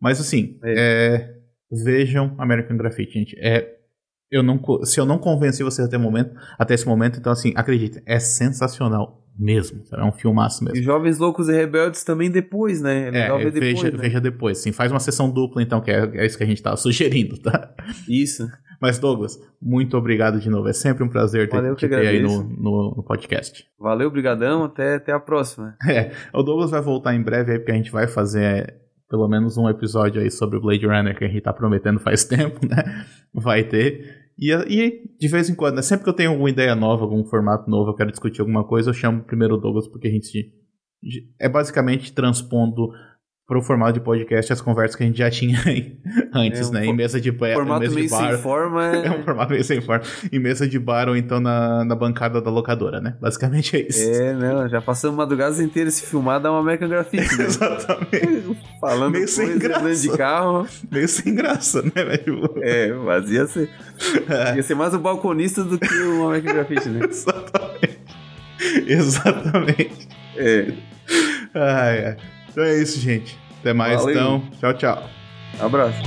Mas 0.01 0.21
assim, 0.21 0.59
é, 0.65 1.35
vejam 1.85 2.35
American 2.39 2.77
Graffiti, 2.77 3.13
gente. 3.19 3.37
É, 3.41 3.77
eu 4.31 4.43
não, 4.43 4.61
se 4.85 5.01
eu 5.01 5.07
não 5.07 5.19
convenci 5.19 5.63
vocês 5.63 5.89
até, 5.89 5.97
momento, 5.99 6.35
até 6.59 6.75
esse 6.75 6.87
momento, 6.87 7.19
então 7.19 7.33
assim, 7.33 7.53
acredite, 7.57 8.03
é 8.07 8.19
sensacional 8.21 9.25
mesmo. 9.39 9.83
É 9.93 10.05
um 10.05 10.13
filmaço 10.13 10.65
mesmo. 10.65 10.79
E 10.79 10.83
Jovens 10.83 11.19
Loucos 11.19 11.49
e 11.49 11.53
Rebeldes 11.53 12.03
também 12.05 12.31
depois, 12.31 12.83
né? 12.83 13.09
É 13.09 13.11
legal 13.11 13.39
É, 13.39 13.45
ver 13.45 13.53
depois, 13.53 13.73
veja, 13.83 13.91
né? 13.97 14.03
veja 14.03 14.21
depois. 14.21 14.59
Sim, 14.59 14.73
faz 14.73 14.91
uma 14.91 15.01
sessão 15.01 15.31
dupla, 15.31 15.63
então, 15.63 15.81
que 15.81 15.91
é, 15.91 16.11
é 16.15 16.27
isso 16.27 16.37
que 16.37 16.45
a 16.45 16.47
gente 16.47 16.63
tava 16.63 16.77
sugerindo, 16.77 17.39
tá? 17.39 17.73
Isso. 18.09 18.47
Mas, 18.81 18.99
Douglas, 18.99 19.37
muito 19.61 19.97
obrigado 19.97 20.39
de 20.41 20.49
novo. 20.49 20.69
É 20.69 20.73
sempre 20.73 21.03
um 21.03 21.09
prazer 21.09 21.49
ter, 21.49 21.57
Valeu, 21.57 21.75
te 21.75 21.89
ter 21.89 21.95
aí 21.97 22.21
no, 22.23 22.29
agradeço. 22.31 22.57
no, 22.61 22.95
no 22.97 23.03
podcast. 23.03 23.65
Valeu, 23.79 24.11
brigadão, 24.11 24.65
até, 24.65 24.97
até 24.97 25.13
a 25.13 25.21
próxima. 25.21 25.77
É, 25.89 26.13
o 26.33 26.43
Douglas 26.43 26.71
vai 26.71 26.81
voltar 26.81 27.15
em 27.15 27.23
breve 27.23 27.53
aí, 27.53 27.59
porque 27.59 27.73
a 27.73 27.77
gente 27.77 27.91
vai 27.91 28.07
fazer 28.07 28.43
é, 28.45 28.77
pelo 29.11 29.27
menos 29.29 29.57
um 29.57 29.69
episódio 29.69 30.21
aí 30.23 30.31
sobre 30.31 30.59
o 30.59 30.61
Blade 30.61 30.87
Runner, 30.87 31.17
que 31.17 31.25
a 31.25 31.29
gente 31.29 31.41
tá 31.41 31.53
prometendo 31.53 31.99
faz 31.99 32.23
tempo, 32.27 32.61
né? 32.69 33.05
Vai 33.35 33.65
ter. 33.65 34.28
E, 34.39 34.53
e 34.53 35.03
de 35.19 35.29
vez 35.29 35.51
em 35.51 35.55
quando, 35.55 35.77
né? 35.77 35.83
sempre 35.83 36.05
que 36.05 36.11
eu 36.11 36.15
tenho 36.15 36.31
alguma 36.31 36.49
ideia 36.49 36.75
nova, 36.77 37.03
algum 37.03 37.25
formato 37.25 37.69
novo, 37.69 37.91
eu 37.91 37.95
quero 37.95 38.11
discutir 38.11 38.41
alguma 38.41 38.65
coisa, 38.65 38.91
eu 38.91 38.95
chamo 38.95 39.25
primeiro 39.25 39.57
o 39.57 39.59
Douglas, 39.59 39.89
porque 39.89 40.07
a 40.07 40.11
gente 40.11 40.55
é 41.39 41.49
basicamente 41.49 42.13
transpondo 42.13 42.91
pro 43.49 43.63
formato 43.63 43.95
de 43.95 44.01
podcast 44.01 44.53
as 44.53 44.61
conversas 44.61 44.95
que 44.95 45.03
a 45.03 45.07
gente 45.07 45.17
já 45.17 45.31
tinha 45.31 45.59
aí 45.65 45.97
antes, 46.35 46.61
É, 46.61 46.65
um 46.67 46.71
né? 46.73 46.85
Em 46.85 46.95
mesa 46.95 47.19
de, 47.19 47.31
é, 47.31 47.55
Formato 47.55 47.81
mesa 47.81 47.95
meio 47.95 48.07
de 48.07 48.13
bar. 48.13 48.31
sem 48.33 48.39
forma 48.43 48.85
É 48.95 49.11
um 49.11 49.23
formato 49.25 49.51
meio 49.53 49.65
sem 49.65 49.81
forma. 49.81 50.05
Em 50.31 50.39
mesa 50.39 50.69
de 50.69 50.79
bar 50.79 51.09
ou 51.09 51.17
então 51.17 51.41
na, 51.41 51.83
na 51.83 51.95
bancada 51.97 52.43
da 52.43 52.51
locadora, 52.51 53.01
né? 53.01 53.17
Basicamente 53.19 53.75
é 53.75 53.89
isso. 53.89 54.03
É, 54.07 54.35
não, 54.35 54.69
já 54.69 54.83
passamos 54.83 55.17
madrugadas 55.17 55.61
inteiras 55.61 55.95
se 55.95 56.05
filmar, 56.05 56.39
dá 56.41 56.51
uma 56.53 56.61
American 56.61 56.91
Graffiti, 56.91 57.37
né? 57.39 57.45
Exatamente. 57.49 58.61
Falando 58.83 59.13
Meio 59.13 59.27
sem 59.27 59.47
andando 59.47 59.59
de 59.95 60.09
graça. 60.09 60.19
carro. 60.19 60.67
Meio 60.93 61.09
sem 61.09 61.35
graça, 61.35 61.81
né, 61.83 62.05
velho? 62.05 62.55
É, 62.63 62.93
mas 62.93 63.31
ia 63.31 63.47
ser, 63.47 63.71
ia 64.57 64.63
ser 64.63 64.75
mais 64.75 64.93
o 64.93 64.99
balconista 64.99 65.65
do 65.65 65.79
que 65.79 65.95
o 66.03 66.27
American 66.29 66.53
Graffiti, 66.55 66.89
né? 66.91 67.01
Exatamente. 67.09 67.99
Exatamente. 68.87 70.09
É, 70.37 70.73
Ai, 71.55 72.05
ai. 72.05 72.17
Então 72.59 72.67
é 72.67 72.83
isso, 72.83 72.99
gente. 72.99 73.39
Até 73.61 73.73
mais, 73.73 74.01
Valeu. 74.01 74.11
então. 74.11 74.43
Tchau, 74.59 74.75
tchau. 74.75 75.11
abraço. 75.61 76.03